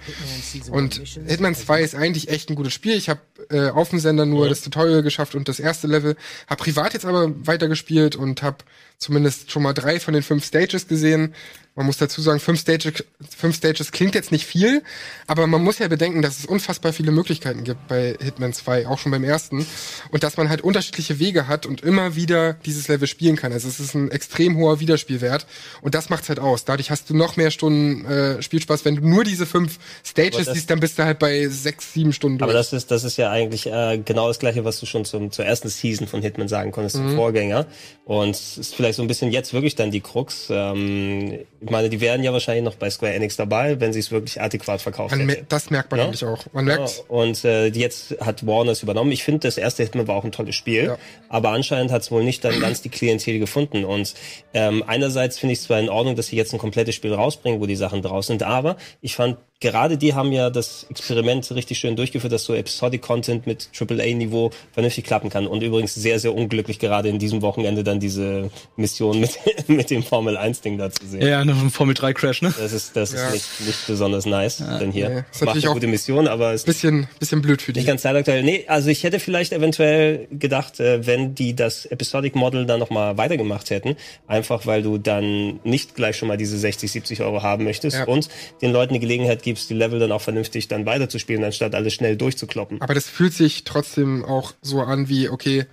Und 0.72 1.01
Hitman 1.27 1.55
2 1.55 1.83
ist 1.83 1.94
eigentlich 1.94 2.31
echt 2.31 2.51
ein 2.51 2.57
gutes 2.57 2.72
Spiel. 2.72 2.96
Ich 2.96 3.09
habe 3.09 3.20
äh, 3.51 3.70
auf 3.70 3.90
dem 3.90 4.01
Sender 4.01 4.27
nur 4.27 4.48
das 4.48 4.61
Tutorial 4.62 5.03
geschafft 5.03 5.37
und 5.37 5.48
das 5.48 5.61
erste 5.61 5.87
Level. 5.87 6.16
Hab 6.48 6.59
privat 6.59 6.92
jetzt 6.92 7.07
aber 7.07 7.33
weitergespielt 7.46 8.16
und 8.16 8.42
hab 8.42 8.64
zumindest 8.98 9.53
schon 9.53 9.62
mal 9.62 9.72
drei 9.72 10.01
von 10.01 10.14
den 10.14 10.24
fünf 10.24 10.44
Stages 10.44 10.88
gesehen. 10.88 11.35
Man 11.79 11.87
muss 11.87 11.97
dazu 11.97 12.21
sagen, 12.21 12.41
fünf 12.41 12.59
Stages, 12.59 13.05
fünf 13.37 13.55
Stages 13.55 13.93
klingt 13.93 14.17
jetzt 14.17 14.33
nicht 14.33 14.45
viel, 14.47 14.83
aber 15.29 15.47
man 15.47 15.62
muss 15.62 15.79
ja 15.79 15.87
bedenken, 15.87 16.23
dass 16.23 16.41
es 16.41 16.45
unfassbar 16.45 16.93
viele 16.93 17.12
Möglichkeiten 17.12 17.62
gibt 17.62 17.87
bei 17.87 18.17
Hitman 18.21 18.53
2, 18.53 18.88
auch 18.88 18.99
schon 18.99 19.12
beim 19.12 19.23
ersten. 19.23 19.64
Und 20.11 20.25
dass 20.25 20.37
man 20.37 20.49
halt 20.49 20.62
unterschiedliche 20.62 21.21
Wege 21.21 21.47
hat 21.47 21.67
und 21.67 21.83
immer 21.83 22.17
wieder 22.17 22.55
dieses 22.67 22.88
Level 22.88 23.07
spielen 23.07 23.37
kann. 23.37 23.53
Also 23.53 23.69
es 23.69 23.79
ist 23.79 23.95
ein 23.95 24.11
extrem 24.11 24.57
hoher 24.57 24.81
Wiederspielwert. 24.81 25.47
Und 25.81 25.95
das 25.95 26.09
macht's 26.11 26.29
halt 26.29 26.41
aus. 26.41 26.64
Dadurch 26.64 26.91
hast 26.91 27.11
du 27.11 27.17
noch 27.17 27.37
mehr 27.37 27.53
Stunden 27.53 28.05
äh, 28.07 28.43
Spielspaß. 28.43 28.85
Wenn 28.85 28.97
du 28.97 29.07
nur 29.09 29.23
diese 29.23 29.47
fünf 29.47 29.79
Stages 30.05 30.47
siehst, 30.53 30.69
dann 30.71 30.81
bist 30.81 30.99
du 30.99 31.05
halt 31.05 31.21
bei 31.21 31.47
sechs, 31.47 31.93
sieben 31.93 32.12
Stunden 32.12 32.43
Aber 32.43 32.55
durch. 32.55 32.64
das 32.71 32.73
ist, 32.73 32.91
das 32.91 33.05
ist 33.05 33.17
ja 33.19 33.31
eigentlich 33.31 33.67
äh, 33.69 33.99
genau 34.05 34.27
das 34.27 34.41
gleiche, 34.41 34.64
was 34.64 34.81
du 34.81 34.87
schon 34.87 35.05
zum, 35.05 35.31
zur 35.31 35.45
ersten 35.45 35.69
Season 35.69 36.09
von 36.09 36.23
Hitman 36.23 36.49
sagen 36.49 36.73
konntest, 36.73 36.97
Mhm. 36.97 37.07
zum 37.11 37.14
Vorgänger. 37.14 37.67
Und 38.05 38.31
es 38.31 38.59
ist 38.59 38.75
vielleicht 38.75 38.97
so 38.97 39.03
ein 39.03 39.07
bisschen 39.07 39.31
jetzt 39.31 39.53
wirklich 39.53 39.77
dann 39.77 39.93
die 39.93 40.01
Krux. 40.01 40.49
Ähm, 40.51 41.38
ich 41.69 41.73
meine, 41.73 41.91
die 41.91 42.01
wären 42.01 42.23
ja 42.23 42.33
wahrscheinlich 42.33 42.65
noch 42.65 42.75
bei 42.77 42.89
Square 42.89 43.13
Enix 43.13 43.37
dabei, 43.37 43.79
wenn 43.79 43.93
sie 43.93 43.99
es 44.01 44.11
wirklich 44.11 44.41
adäquat 44.41 44.85
hätten. 44.85 45.27
mer- 45.27 45.37
das 45.49 45.69
merkt 45.71 45.91
man 45.91 46.01
Ja. 46.01 46.07
eigentlich 46.07 46.25
auch. 46.25 46.39
Man 46.53 46.65
merkt, 46.65 46.89
Ja, 46.97 47.03
und 47.09 47.45
äh, 47.45 47.67
jetzt 47.67 48.17
hat 48.21 48.47
Warner 48.47 48.73
es 48.73 48.83
übernommen. 48.83 49.13
Ich 49.13 49.23
finde, 49.23 49.41
das 49.41 49.59
erste 49.59 49.83
Hitman 49.83 50.09
war 50.09 50.17
auch 50.17 50.25
ein 50.25 50.33
tolles 50.33 50.55
Spiel, 50.57 50.85
Ja. 50.85 50.99
aber 51.29 51.51
anscheinend 51.51 51.93
hat 51.93 52.03
es 52.03 52.11
wohl 52.11 52.25
nicht 52.25 52.43
dann 52.45 52.59
ganz 52.61 52.81
die 52.83 52.89
Klientel 52.89 53.39
gefunden. 53.39 53.85
Und 53.85 54.15
ähm, 54.55 54.83
einerseits 54.87 55.39
finde 55.39 55.53
ich 55.53 55.59
es 55.61 55.65
zwar 55.67 55.79
in 55.79 55.89
Ordnung, 55.91 56.17
dass 56.17 56.29
sie 56.29 56.37
jetzt 56.37 56.53
ein 56.55 56.59
komplettes 56.59 56.95
Spiel 56.95 57.13
rausbringen, 57.13 57.61
wo 57.61 57.67
die 57.67 57.77
Sachen 57.77 58.01
draus 58.03 58.27
sind, 58.29 58.43
aber 58.43 58.77
ich 59.03 59.15
fand, 59.15 59.37
gerade 59.61 59.99
die 59.99 60.14
haben 60.14 60.31
ja 60.31 60.51
das 60.51 60.87
Experiment 60.88 61.51
richtig 61.53 61.79
schön 61.79 61.97
durchgeführt, 61.97 62.33
dass 62.33 62.44
so 62.44 62.55
Episodic-Content 62.55 63.47
mit 63.49 63.68
AAA-Niveau 63.79 64.51
vernünftig 64.73 65.05
klappen 65.05 65.31
kann. 65.31 65.49
Und 65.49 65.62
übrigens 65.64 65.94
sehr, 65.94 66.21
sehr 66.21 66.33
unglücklich 66.33 66.79
gerade 66.79 67.09
in 67.09 67.18
diesem 67.18 67.42
Wochenende 67.42 67.83
dann 67.83 67.99
diese 67.99 68.51
Mission 68.77 69.18
mit, 69.18 69.31
mit 69.66 69.90
dem 69.90 70.05
Formel-1-Ding 70.05 70.79
da 70.79 70.90
zu 70.90 71.05
sehen. 71.07 71.27
Ja, 71.27 71.44
noch 71.44 71.61
ein 71.61 71.71
Formel 71.71 71.94
3 71.97 72.12
Crash, 72.12 72.40
ne? 72.42 72.55
Das 72.57 72.73
ist, 72.73 72.94
das 72.94 73.12
Ja. 73.12 73.27
ist 73.29 73.33
nicht, 73.61 73.66
nicht 73.66 73.87
besonders 73.88 74.27
nice, 74.27 74.59
denn 74.81 74.92
hier 74.92 75.09
nee. 75.09 75.23
Ist 75.33 75.44
macht 75.44 75.57
eine 75.57 75.68
auch- 75.68 75.75
gute 75.75 75.88
Mission, 75.88 76.29
aber 76.29 76.53
es 76.53 76.62
bisschen, 76.62 77.09
bisschen 77.18 77.42
blöd 77.42 77.61
für 77.61 77.73
die. 77.73 77.81
nicht 77.81 77.88
ganz 77.88 78.03
zeitaktuell. 78.03 78.44
Nee, 78.44 78.64
also 78.68 78.90
ich 78.90 79.03
hätte 79.03 79.18
vielleicht 79.18 79.53
eventuell 79.53 80.29
gedacht, 80.31 80.79
äh, 80.79 81.05
wenn 81.05 81.35
die 81.35 81.57
das 81.57 81.85
Episodic 81.87 82.37
Model 82.37 82.64
dann 82.64 82.79
nochmal 82.79 83.16
weitergemacht 83.18 83.71
hätten, 83.71 83.97
einfach 84.29 84.66
weil 84.66 84.83
du 84.85 84.99
dann 84.99 85.59
nicht 85.64 85.97
gleich 85.97 86.16
schon 86.16 86.29
mal 86.29 86.37
diese 86.37 86.57
60, 86.57 86.92
70 86.92 87.23
Euro 87.23 87.42
haben 87.42 87.64
möchtest 87.64 87.97
Ja. 87.97 88.05
und 88.05 88.29
den 88.62 88.71
Leuten 88.73 88.94
die 88.94 89.01
Gelegenheit 89.01 89.42
gibst, 89.49 89.69
die 89.71 89.75
Level 89.75 89.99
dann 89.99 90.13
auch 90.13 90.23
vernünftig 90.23 90.69
dann 90.69 90.87
weiterzuspielen, 90.87 91.45
anstatt 91.45 91.75
alles 91.75 91.95
schnell 91.95 92.17
durchzukloppen. 92.17 92.81
Aber 92.81 92.95
das 92.95 93.09
fühlt 93.09 93.35
sich 93.35 93.65
trotzdem 93.65 94.25
auch 94.25 94.55
so 94.63 94.81
an 94.81 95.09
wie, 95.09 95.29
okay, 95.29 95.67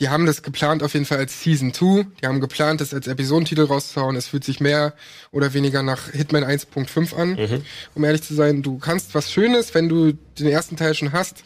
die 0.00 0.08
haben 0.10 0.26
das 0.26 0.42
geplant 0.42 0.84
auf 0.84 0.94
jeden 0.94 1.06
Fall 1.06 1.18
als 1.18 1.42
Season 1.42 1.74
2. 1.74 2.06
Die 2.22 2.26
haben 2.26 2.40
geplant, 2.40 2.80
das 2.80 2.94
als 2.94 3.08
Episodentitel 3.08 3.62
rauszuhauen. 3.62 4.14
Es 4.14 4.28
fühlt 4.28 4.44
sich 4.44 4.60
mehr 4.60 4.94
oder 5.32 5.54
weniger 5.54 5.82
nach 5.82 6.12
Hitman 6.12 6.44
1.5 6.44 7.16
an, 7.16 7.62
um 7.94 8.04
ehrlich 8.04 8.22
zu 8.22 8.34
sein. 8.34 8.62
Du 8.62 8.78
kannst 8.78 9.14
was 9.16 9.32
Schönes, 9.32 9.74
wenn 9.74 9.88
du 9.88 10.12
den 10.38 10.46
ersten 10.46 10.76
Teil 10.76 10.94
schon 10.94 11.12
hast, 11.12 11.42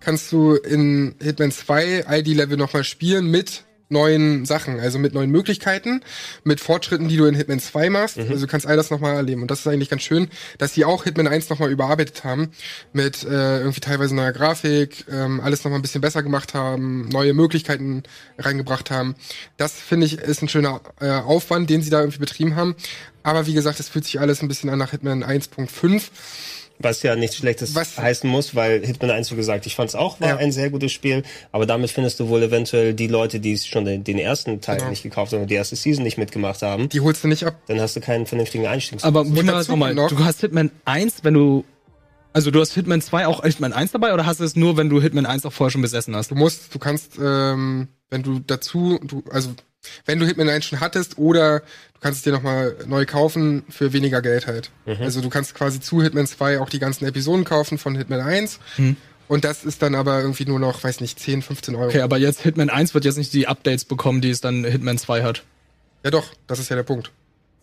kannst 0.00 0.30
du 0.32 0.54
in 0.54 1.14
Hitman 1.22 1.50
2 1.50 2.06
all 2.06 2.22
die 2.22 2.34
Level 2.34 2.58
nochmal 2.58 2.84
spielen 2.84 3.30
mit 3.30 3.64
neuen 3.94 4.44
Sachen, 4.44 4.78
also 4.78 4.98
mit 4.98 5.14
neuen 5.14 5.30
Möglichkeiten, 5.30 6.02
mit 6.44 6.60
Fortschritten, 6.60 7.08
die 7.08 7.16
du 7.16 7.24
in 7.24 7.34
Hitman 7.34 7.60
2 7.60 7.88
machst. 7.88 8.18
Also 8.18 8.44
du 8.44 8.50
kannst 8.50 8.66
all 8.66 8.76
das 8.76 8.90
nochmal 8.90 9.14
erleben. 9.14 9.40
Und 9.42 9.50
das 9.50 9.60
ist 9.60 9.66
eigentlich 9.66 9.88
ganz 9.88 10.02
schön, 10.02 10.28
dass 10.58 10.74
sie 10.74 10.84
auch 10.84 11.04
Hitman 11.04 11.26
1 11.26 11.48
nochmal 11.48 11.70
überarbeitet 11.70 12.24
haben, 12.24 12.50
mit 12.92 13.24
äh, 13.24 13.60
irgendwie 13.60 13.80
teilweise 13.80 14.14
neuer 14.14 14.32
Grafik, 14.32 15.06
ähm, 15.10 15.40
alles 15.40 15.64
nochmal 15.64 15.78
ein 15.78 15.82
bisschen 15.82 16.02
besser 16.02 16.22
gemacht 16.22 16.52
haben, 16.52 17.08
neue 17.08 17.32
Möglichkeiten 17.32 18.02
reingebracht 18.38 18.90
haben. 18.90 19.14
Das 19.56 19.72
finde 19.72 20.06
ich 20.06 20.18
ist 20.18 20.42
ein 20.42 20.48
schöner 20.48 20.80
äh, 21.00 21.10
Aufwand, 21.10 21.70
den 21.70 21.80
sie 21.80 21.90
da 21.90 22.00
irgendwie 22.00 22.18
betrieben 22.18 22.56
haben. 22.56 22.74
Aber 23.22 23.46
wie 23.46 23.54
gesagt, 23.54 23.80
es 23.80 23.88
fühlt 23.88 24.04
sich 24.04 24.20
alles 24.20 24.42
ein 24.42 24.48
bisschen 24.48 24.68
an 24.68 24.78
nach 24.78 24.90
Hitman 24.90 25.24
1.5. 25.24 26.10
Was 26.80 27.02
ja 27.02 27.14
nichts 27.14 27.36
Schlechtes 27.36 27.74
Was- 27.74 27.96
heißen 27.98 28.28
muss, 28.28 28.54
weil 28.56 28.84
Hitman 28.84 29.10
1, 29.12 29.28
so 29.28 29.36
gesagt, 29.36 29.64
ich 29.66 29.76
fand 29.76 29.90
es 29.90 29.94
auch, 29.94 30.20
war 30.20 30.28
Ja. 30.28 30.36
ein 30.38 30.50
sehr 30.50 30.70
gutes 30.70 30.90
Spiel, 30.92 31.22
aber 31.52 31.66
damit 31.66 31.90
findest 31.90 32.18
du 32.18 32.28
wohl 32.28 32.42
eventuell 32.42 32.94
die 32.94 33.06
Leute, 33.06 33.38
die 33.38 33.52
es 33.52 33.64
schon 33.66 33.84
den, 33.84 34.02
den 34.02 34.18
ersten 34.18 34.60
Teil 34.60 34.78
Genau. 34.78 34.90
nicht 34.90 35.02
gekauft 35.04 35.32
haben 35.32 35.42
und 35.42 35.50
die 35.50 35.54
erste 35.54 35.76
Season 35.76 36.02
nicht 36.02 36.18
mitgemacht 36.18 36.62
haben, 36.62 36.88
Die 36.88 37.00
holst 37.00 37.22
du 37.22 37.28
nicht 37.28 37.44
ab. 37.44 37.60
dann 37.68 37.80
hast 37.80 37.94
du 37.94 38.00
keinen 38.00 38.26
vernünftigen 38.26 38.66
Einstiegs. 38.66 39.04
Aber 39.04 39.22
nochmal? 39.24 39.94
Du 39.94 40.18
hast 40.24 40.40
Hitman 40.40 40.70
1, 40.84 41.22
wenn 41.22 41.34
du. 41.34 41.64
Also 42.32 42.50
du 42.50 42.60
hast 42.60 42.72
Hitman 42.74 43.00
2 43.00 43.28
auch 43.28 43.44
Hitman 43.44 43.72
1 43.72 43.92
dabei 43.92 44.12
oder 44.12 44.26
hast 44.26 44.40
du 44.40 44.44
es 44.44 44.56
nur, 44.56 44.76
wenn 44.76 44.90
du 44.90 45.00
Hitman 45.00 45.24
1 45.26 45.46
auch 45.46 45.52
vorher 45.52 45.70
schon 45.70 45.82
besessen 45.82 46.16
hast? 46.16 46.32
Du 46.32 46.34
musst, 46.34 46.74
du 46.74 46.80
kannst, 46.80 47.12
ähm, 47.22 47.86
wenn 48.10 48.24
du 48.24 48.40
dazu, 48.40 48.98
du, 49.04 49.22
also 49.30 49.50
wenn 50.06 50.18
du 50.18 50.26
Hitman 50.26 50.48
1 50.48 50.64
schon 50.64 50.80
hattest 50.80 51.18
oder 51.18 51.60
du 51.60 52.00
kannst 52.00 52.18
es 52.18 52.22
dir 52.24 52.32
nochmal 52.32 52.76
neu 52.86 53.06
kaufen 53.06 53.64
für 53.68 53.92
weniger 53.92 54.22
Geld 54.22 54.46
halt. 54.46 54.70
Also 55.00 55.20
du 55.20 55.28
kannst 55.28 55.54
quasi 55.54 55.80
zu 55.80 56.02
Hitman 56.02 56.26
2 56.26 56.60
auch 56.60 56.68
die 56.68 56.78
ganzen 56.78 57.06
Episoden 57.06 57.44
kaufen 57.44 57.78
von 57.78 57.96
Hitman 57.96 58.20
1 58.20 58.60
und 59.28 59.44
das 59.44 59.64
ist 59.64 59.82
dann 59.82 59.94
aber 59.94 60.20
irgendwie 60.20 60.44
nur 60.44 60.58
noch, 60.58 60.84
weiß 60.84 61.00
nicht, 61.00 61.18
10, 61.18 61.42
15 61.42 61.74
Euro. 61.74 61.86
Okay, 61.86 62.00
aber 62.00 62.18
jetzt 62.18 62.40
Hitman 62.42 62.70
1 62.70 62.94
wird 62.94 63.04
jetzt 63.04 63.16
nicht 63.18 63.32
die 63.32 63.46
Updates 63.46 63.84
bekommen, 63.84 64.20
die 64.20 64.30
es 64.30 64.40
dann 64.40 64.64
Hitman 64.64 64.98
2 64.98 65.22
hat. 65.22 65.44
Ja 66.04 66.10
doch, 66.10 66.26
das 66.46 66.58
ist 66.58 66.68
ja 66.68 66.76
der 66.76 66.82
Punkt. 66.82 67.10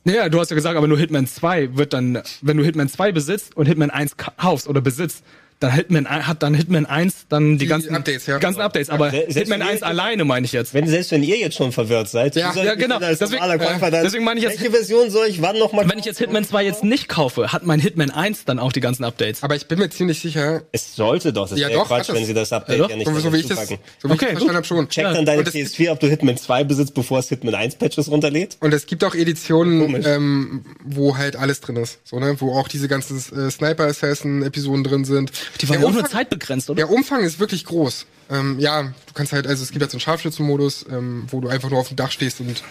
Naja, 0.04 0.30
du 0.30 0.40
hast 0.40 0.50
ja 0.50 0.56
gesagt, 0.56 0.78
aber 0.78 0.88
nur 0.88 0.98
Hitman 0.98 1.28
2 1.28 1.78
wird 1.78 1.94
dann, 1.94 2.24
wenn 2.42 2.58
du 2.58 2.64
Hitman 2.64 2.90
2 2.90 3.12
besitzt 3.12 3.56
und 3.56 3.68
Hitman 3.68 3.92
1 3.92 4.18
kaufst 4.18 4.68
oder 4.68 4.82
besitzt, 4.82 5.24
dann 5.62 5.72
Hitman 5.74 6.10
hat 6.10 6.44
dann 6.44 6.54
Hitman 6.54 6.86
1 6.86 7.28
dann 7.30 7.54
die, 7.54 7.60
Die 7.60 7.66
ganzen 7.68 7.96
Updates, 7.96 8.26
ja. 8.26 8.36
die 8.38 8.42
ganzen 8.42 8.62
Updates, 8.62 8.90
aber 8.90 9.12
Selbst 9.12 9.38
Hitman 9.38 9.60
wenn 9.60 9.68
ihr 9.68 9.70
1 9.72 9.80
jetzt- 9.80 9.84
alleine 9.84 10.26
meine 10.26 10.46
ich 10.46 10.52
jetzt. 10.52 10.74
Wenn, 10.74 10.88
selbst 10.88 11.12
wenn 11.12 11.24
ihr 11.24 11.38
jetzt 11.38 11.56
schon 11.56 11.72
verwirrt 11.72 12.10
seid, 12.10 12.36
Ja, 12.36 12.52
ja, 12.54 12.74
ich 12.74 12.80
genau. 12.80 13.00
Deswegen- 13.00 13.42
Käufer 13.42 13.92
dann, 13.92 14.04
deswegen 14.04 14.24
meine 14.24 14.40
ich 14.40 14.44
jetzt- 14.46 14.60
welche 14.60 14.72
Version 14.72 15.10
soll 15.10 15.28
ich 15.28 15.42
wann 15.42 15.58
nochmal 15.58 15.88
Wenn 15.90 16.00
ich 16.00 16.06
jetzt 16.06 16.18
Hitman 16.18 16.44
2 16.44 16.64
jetzt 16.66 16.84
nicht 16.84 17.08
kaufe, 17.08 17.54
hat 17.54 17.66
mein 17.66 17.80
Hitman 17.80 18.10
1 18.12 18.44
dann 18.46 18.60
auch 18.60 18.72
die 18.72 18.80
ganzen 18.82 19.04
Updates. 19.04 19.44
Aber 19.44 19.56
ich 19.56 19.68
bin 19.68 19.80
mir 19.80 19.90
ziemlich 19.90 20.20
sicher, 20.20 20.64
Es 20.72 20.96
sollte 20.96 21.32
doch, 21.32 21.48
das 21.48 21.60
Ja, 21.60 21.70
wäre 21.70 21.80
doch, 21.80 21.88
Quatsch, 21.88 22.10
wenn 22.12 22.26
sie 22.26 22.34
das 22.34 22.52
Update 22.52 22.80
Ja, 22.80 22.90
ja, 22.90 22.96
nicht 22.96 23.08
so, 23.08 23.20
so 23.20 23.32
wie 23.32 23.38
ich 23.38 23.48
das, 23.48 23.68
so 23.68 23.70
wie 23.70 23.74
ich 23.76 23.80
Okay, 24.06 24.18
das 24.20 24.20
verstanden 24.32 24.56
habe 24.56 24.66
schon. 24.66 24.90
Check 24.90 25.04
Ja. 25.04 25.14
dann 25.14 25.26
deine 25.26 25.40
Und 25.40 25.48
es- 25.48 25.54
PS4, 25.54 25.92
ob 25.92 26.00
du 26.00 26.08
Hitman 26.08 26.38
2 26.38 26.64
besitzt, 26.64 26.94
bevor 26.96 27.20
es 27.20 27.30
Hitman 27.30 27.54
1 27.56 27.76
Patches 27.76 28.10
runterlädt. 28.10 28.58
Und 28.62 28.74
es 28.74 28.88
gibt 28.88 29.04
auch 29.04 29.14
Editionen, 29.14 30.04
ähm, 30.06 30.66
wo 30.84 31.18
halt 31.18 31.36
alles 31.36 31.62
drin 31.62 31.76
ist, 31.76 32.00
so 32.04 32.20
ne, 32.20 32.36
wo 32.40 32.56
auch 32.58 32.68
diese 32.68 32.88
ganzen 32.88 33.18
äh, 33.18 33.52
Sniper 33.52 33.84
Assassin 33.86 34.42
Episoden 34.44 34.84
drin 34.84 35.06
sind. 35.06 35.32
Die 35.60 35.68
waren 35.70 35.74
Der 35.74 35.82
ja 35.82 35.88
auch 35.88 35.92
nur 35.92 36.02
Umfang- 36.04 36.12
zeitbegrenzt, 36.12 36.70
oder? 36.70 36.78
Der 36.78 36.90
Umfang 36.90 37.24
ist 37.24 37.40
wirklich 37.40 37.66
groß. 37.66 38.06
Ähm, 38.30 38.60
ja, 38.60 38.84
du 38.84 39.14
kannst 39.14 39.34
halt, 39.34 39.46
also 39.46 39.62
es 39.62 39.72
gibt 39.72 39.82
halt 39.82 39.92
so 39.92 39.96
einen 39.96 40.02
Scharfschützenmodus, 40.02 40.86
ähm, 40.90 41.26
wo 41.30 41.42
du 41.42 41.50
einfach 41.50 41.70
nur 41.70 41.80
auf 41.80 41.90
dem 41.90 41.98
Dach 41.98 42.12
stehst 42.12 42.40
und 42.40 42.64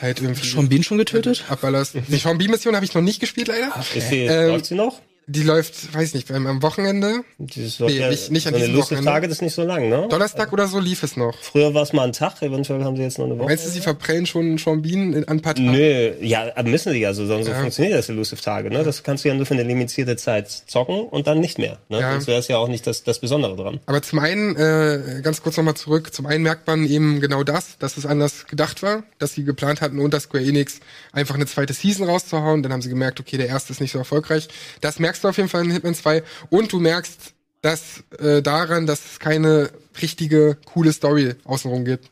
halt 0.00 0.20
irgendwie 0.20 0.46
Schon 0.46 0.68
Bean 0.68 0.84
schon 0.84 0.98
getötet? 0.98 1.44
abballerst. 1.48 1.94
Die 2.06 2.16
Sean 2.16 2.38
B-Mission 2.38 2.74
habe 2.76 2.84
ich 2.84 2.94
noch 2.94 3.02
nicht 3.02 3.18
gespielt, 3.18 3.48
leider. 3.48 3.72
Ist 3.94 4.10
die, 4.12 4.20
Ähm, 4.26 4.48
läuft 4.50 4.66
sie 4.66 4.76
noch? 4.76 5.00
Die 5.30 5.42
läuft, 5.42 5.94
weiß 5.94 6.14
nicht, 6.14 6.30
am 6.32 6.62
Wochenende, 6.62 7.20
Dieses 7.36 7.78
nee, 7.80 8.08
nicht- 8.08 8.30
nicht 8.30 8.46
an 8.46 8.54
so 8.54 8.58
diesem 8.60 8.76
Wochenende. 8.78 9.04
Tage, 9.10 9.26
ist 9.26 9.42
nicht 9.42 9.52
so 9.54 9.62
lang, 9.62 9.90
ne? 9.90 10.06
Donnerstag 10.08 10.54
oder 10.54 10.66
so 10.68 10.78
lief 10.80 11.02
es 11.02 11.18
noch. 11.18 11.36
Früher 11.42 11.74
war 11.74 11.82
es 11.82 11.92
mal 11.92 12.04
ein 12.04 12.14
Tag, 12.14 12.40
eventuell 12.40 12.82
haben 12.82 12.96
sie 12.96 13.02
jetzt 13.02 13.18
noch 13.18 13.26
eine 13.26 13.38
Woche. 13.38 13.46
Meinst 13.48 13.66
du, 13.66 13.68
sie 13.70 13.80
verprellen 13.82 14.24
schon 14.24 14.56
Sean 14.56 14.80
Bean 14.80 15.12
in, 15.12 15.28
ein 15.28 15.40
paar 15.42 15.54
Tagen? 15.54 15.70
Nö, 15.70 16.12
ja, 16.22 16.50
müssen 16.64 16.94
die 16.94 17.00
ja 17.00 17.12
so, 17.12 17.26
sonst 17.26 17.44
so 17.44 17.52
Ja. 17.52 17.60
funktioniert 17.60 17.98
das 17.98 18.08
Elusive-Tage, 18.08 18.70
ne? 18.70 18.82
Das 18.84 19.02
kannst 19.02 19.22
du 19.24 19.28
ja 19.28 19.34
nur 19.34 19.44
für 19.44 19.52
eine 19.52 19.64
limitierte 19.64 20.16
Zeit 20.16 20.48
zocken 20.50 21.00
und 21.02 21.26
dann 21.26 21.40
nicht 21.40 21.58
mehr, 21.58 21.78
ne? 21.90 22.00
Ja. 22.00 22.12
Sonst 22.12 22.26
wäre 22.26 22.38
es 22.38 22.48
ja 22.48 22.56
auch 22.56 22.68
nicht 22.68 22.86
das, 22.86 23.04
das 23.04 23.18
Besondere 23.18 23.54
dran. 23.54 23.80
Aber 23.84 24.00
zum 24.00 24.20
einen, 24.20 24.56
äh, 24.56 25.20
ganz 25.22 25.42
kurz 25.42 25.58
nochmal 25.58 25.74
zurück, 25.74 26.14
zum 26.14 26.24
einen 26.24 26.42
merkt 26.42 26.66
man 26.66 26.86
eben 26.86 27.20
genau 27.20 27.44
das, 27.44 27.76
dass 27.78 27.98
es 27.98 28.06
anders 28.06 28.46
gedacht 28.46 28.82
war, 28.82 29.02
dass 29.18 29.34
sie 29.34 29.44
geplant 29.44 29.82
hatten, 29.82 29.98
unter 29.98 30.20
Square 30.20 30.42
Enix 30.42 30.80
einfach 31.12 31.34
eine 31.34 31.44
zweite 31.44 31.74
Season 31.74 32.08
rauszuhauen. 32.08 32.62
Dann 32.62 32.72
haben 32.72 32.80
sie 32.80 32.88
gemerkt, 32.88 33.20
okay, 33.20 33.36
der 33.36 33.48
erste 33.48 33.74
ist 33.74 33.82
nicht 33.82 33.92
so 33.92 33.98
erfolgreich. 33.98 34.48
Das 34.80 34.98
merkst 34.98 35.17
du 35.24 35.28
auf 35.28 35.36
jeden 35.36 35.48
Fall 35.48 35.64
in 35.64 35.70
Hitman 35.70 35.94
2. 35.94 36.22
Und 36.50 36.72
du 36.72 36.78
merkst 36.78 37.34
das 37.60 38.04
äh, 38.18 38.40
daran, 38.40 38.86
dass 38.86 39.04
es 39.04 39.18
keine 39.18 39.70
richtige, 40.00 40.56
coole 40.64 40.92
Story 40.92 41.34
außenrum 41.44 41.84
gibt. 41.84 42.08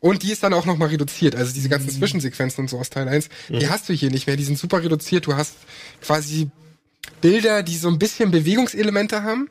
Und 0.00 0.22
die 0.22 0.30
ist 0.30 0.42
dann 0.42 0.54
auch 0.54 0.66
nochmal 0.66 0.88
reduziert. 0.88 1.34
Also 1.34 1.52
diese 1.52 1.68
ganzen 1.68 1.90
Zwischensequenzen 1.90 2.62
und 2.62 2.68
so 2.68 2.78
aus 2.78 2.90
Teil 2.90 3.08
1, 3.08 3.28
die 3.48 3.68
hast 3.68 3.88
du 3.88 3.92
hier 3.92 4.10
nicht 4.10 4.26
mehr. 4.26 4.36
Die 4.36 4.44
sind 4.44 4.58
super 4.58 4.82
reduziert. 4.82 5.26
Du 5.26 5.34
hast 5.34 5.54
quasi 6.00 6.48
Bilder, 7.20 7.62
die 7.62 7.76
so 7.76 7.88
ein 7.88 7.98
bisschen 7.98 8.30
Bewegungselemente 8.30 9.22
haben. 9.24 9.50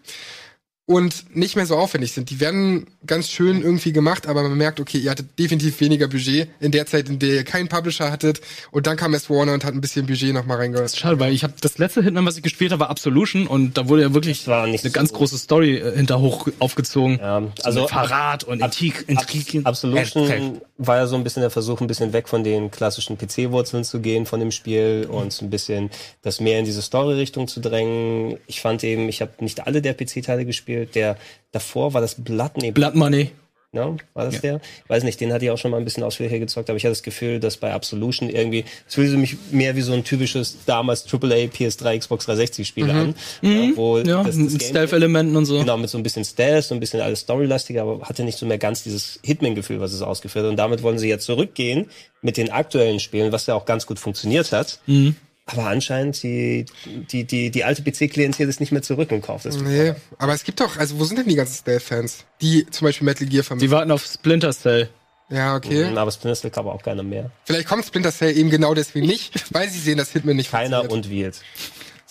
Und 0.86 1.34
nicht 1.36 1.56
mehr 1.56 1.66
so 1.66 1.78
aufwendig 1.78 2.12
sind. 2.12 2.30
Die 2.30 2.42
werden 2.42 2.88
ganz 3.08 3.30
schön 3.30 3.62
irgendwie 3.62 3.94
gemacht, 3.94 4.28
aber 4.28 4.44
man 4.44 4.58
merkt, 4.58 4.82
okay, 4.82 4.98
ihr 4.98 5.12
hattet 5.12 5.40
definitiv 5.40 5.80
weniger 5.80 6.10
Budget 6.10 6.50
in 6.60 6.72
der 6.72 6.86
Zeit, 6.86 7.08
in 7.08 7.20
der 7.20 7.30
ihr 7.36 7.44
keinen 7.46 7.70
Publisher 7.70 8.12
hattet. 8.12 8.42
Und 8.72 8.86
dann 8.86 8.98
kam 8.98 9.14
erst 9.14 9.30
Warner 9.30 9.54
und 9.54 9.64
hat 9.64 9.74
ein 9.74 9.80
bisschen 9.80 10.06
Budget 10.06 10.34
noch 10.34 10.46
mal 10.46 10.58
reingehört. 10.58 10.94
Schade, 10.94 11.20
weil 11.22 11.32
ich 11.32 11.44
habe 11.44 11.54
das 11.62 11.78
letzte 11.78 12.04
Hitman, 12.04 12.26
was 12.26 12.36
ich 12.36 12.44
gespielt 12.44 12.72
habe, 12.74 12.82
war 12.82 12.90
Absolution 12.90 13.48
und 13.48 13.78
da 13.78 13.88
wurde 13.88 14.02
ja 14.02 14.14
wirklich 14.14 14.40
Das 14.40 14.48
war 14.48 14.68
nicht 14.68 14.84
eine 14.84 14.92
so 14.92 14.94
ganz 15.00 15.12
gut. 15.12 15.20
große 15.20 15.38
Story 15.38 15.78
äh, 15.78 15.96
hinter 15.96 16.20
hoch 16.20 16.50
aufgezogen. 16.60 17.18
Ja, 17.18 17.40
So 17.42 17.64
also 17.64 17.82
mit 17.82 17.90
Verrat 17.90 18.44
und 18.44 18.62
Intrig, 18.62 19.06
Intrigen. 19.08 19.66
Absolution 19.66 20.30
Äh, 20.30 20.52
war 20.78 20.98
ja 20.98 21.08
so 21.08 21.16
ein 21.16 21.24
bisschen 21.24 21.42
der 21.42 21.50
Versuch, 21.50 21.80
ein 21.80 21.88
bisschen 21.88 22.12
weg 22.12 22.28
von 22.28 22.44
den 22.44 22.72
klassischen 22.72 23.18
PC-Wurzeln 23.18 23.86
zu 23.86 24.02
gehen 24.02 24.26
von 24.26 24.42
dem 24.42 24.52
Spiel 24.52 25.08
und 25.10 25.42
ein 25.42 25.50
bisschen 25.50 25.92
das 26.24 26.42
mehr 26.42 26.60
in 26.60 26.66
diese 26.66 26.82
Story-Richtung 26.82 27.48
zu 27.48 27.62
drängen. 27.62 28.38
Ich 28.48 28.60
fand 28.60 28.84
eben, 28.84 29.08
ich 29.08 29.22
habe 29.22 29.32
nicht 29.40 29.66
alle 29.66 29.82
der 29.82 29.94
PC-Teile 29.94 30.46
gespielt. 30.46 30.73
Der 30.96 31.18
davor 31.52 31.94
war 31.94 32.02
das 32.02 32.16
Blood, 32.16 32.58
nee, 32.58 32.72
Blood 32.72 32.96
Money. 32.96 33.32
Ne? 33.74 33.98
War 34.14 34.26
das 34.26 34.40
der? 34.40 34.62
Weiß 34.88 35.04
nicht, 35.04 35.20
den 35.20 35.34
hatte 35.34 35.46
ich 35.46 35.52
auch 35.52 35.58
schon 35.58 35.72
mal 35.72 35.78
ein 35.78 35.84
bisschen 35.84 36.04
ausführlicher 36.04 36.38
gezockt, 36.38 36.70
aber 36.70 36.78
ich 36.78 36.84
hatte 36.84 36.92
das 36.92 37.02
Gefühl, 37.02 37.40
dass 37.40 37.58
bei 37.58 37.74
Absolution 37.74 38.30
irgendwie, 38.30 38.66
es 38.88 38.94
fühlte 38.94 39.18
mich 39.18 39.36
mehr 39.52 39.76
wie 39.76 39.82
so 39.82 39.94
ein 39.94 40.04
typisches 40.04 40.60
damals 40.68 41.12
AAA 41.12 41.48
PS3 41.48 41.98
Xbox 41.98 42.26
360 42.26 42.68
Spiel 42.68 42.92
an, 42.92 43.16
ja, 43.42 43.76
wo 43.76 43.98
Ja, 43.98 44.24
das, 44.24 44.38
das 44.38 44.68
Stealth-Elementen 44.68 45.36
und 45.36 45.46
so. 45.46 45.58
Genau, 45.58 45.78
mit 45.78 45.90
so 45.90 45.98
ein 45.98 46.04
bisschen 46.04 46.24
Stealth, 46.24 46.66
so 46.66 46.76
ein 46.76 46.80
bisschen 46.80 47.02
alles 47.02 47.22
storylastiger, 47.22 47.82
aber 47.82 48.02
hatte 48.08 48.24
nicht 48.24 48.38
so 48.38 48.46
mehr 48.46 48.60
ganz 48.60 48.84
dieses 48.84 49.20
Hitman-Gefühl, 49.24 49.80
was 49.80 49.92
es 49.92 50.04
ausgeführt 50.04 50.46
hat. 50.46 50.52
Und 50.52 50.58
damit 50.58 50.84
wollen 50.84 51.00
sie 51.00 51.10
jetzt 51.10 51.26
zurückgehen 51.26 51.88
mit 52.22 52.38
den 52.38 52.52
aktuellen 52.52 53.00
Spielen, 53.00 53.32
was 53.32 53.48
ja 53.48 53.56
auch 53.56 53.66
ganz 53.66 53.88
gut 53.88 53.98
funktioniert 53.98 54.52
hat. 54.52 54.78
Mhm. 54.86 55.16
Aber 55.46 55.66
anscheinend 55.68 56.24
die, 56.24 56.66
die, 57.12 57.26
die, 57.26 57.52
die 57.52 57.64
alte 57.66 57.84
PC-Klientel 57.84 58.48
ist 58.48 58.60
nicht 58.62 58.72
mehr 58.72 58.82
zurück 58.82 59.12
und 59.12 59.22
kauft 59.22 59.46
das. 59.46 59.58
Nee, 59.58 59.94
aber 60.18 60.34
es 60.34 60.46
gibt 60.46 60.62
doch, 60.62 60.78
also 60.78 61.00
wo 61.00 61.04
sind 61.04 61.18
denn 61.20 61.28
die 61.28 61.36
ganzen 61.36 61.56
Stealth-Fans? 61.56 62.26
Die 62.42 62.66
zum 62.72 62.86
Beispiel 62.86 63.06
Metal 63.06 63.28
Gear 63.28 63.42
Die 63.42 63.48
vermissen. 63.48 63.72
warten 63.72 63.92
auf 63.92 64.06
Splinter 64.06 64.54
Cell. 64.54 64.90
Ja, 65.30 65.56
okay. 65.56 65.86
Aber 65.96 66.12
Splinter 66.12 66.40
Cell 66.40 66.52
kann 66.52 66.66
aber 66.66 66.74
auch 66.74 66.82
keiner 66.82 67.04
mehr. 67.04 67.30
Vielleicht 67.44 67.68
kommt 67.68 67.86
Splinter 67.86 68.12
Cell 68.14 68.38
eben 68.38 68.50
genau 68.50 68.74
deswegen 68.74 69.06
nicht, 69.08 69.34
weil 69.54 69.70
sie 69.70 69.80
sehen, 69.80 69.98
dass 69.98 70.12
Hitman 70.12 70.38
nicht 70.38 70.50
Keiner 70.52 70.80
funktioniert. 70.80 71.06
und 71.06 71.12
Wield. 71.12 71.42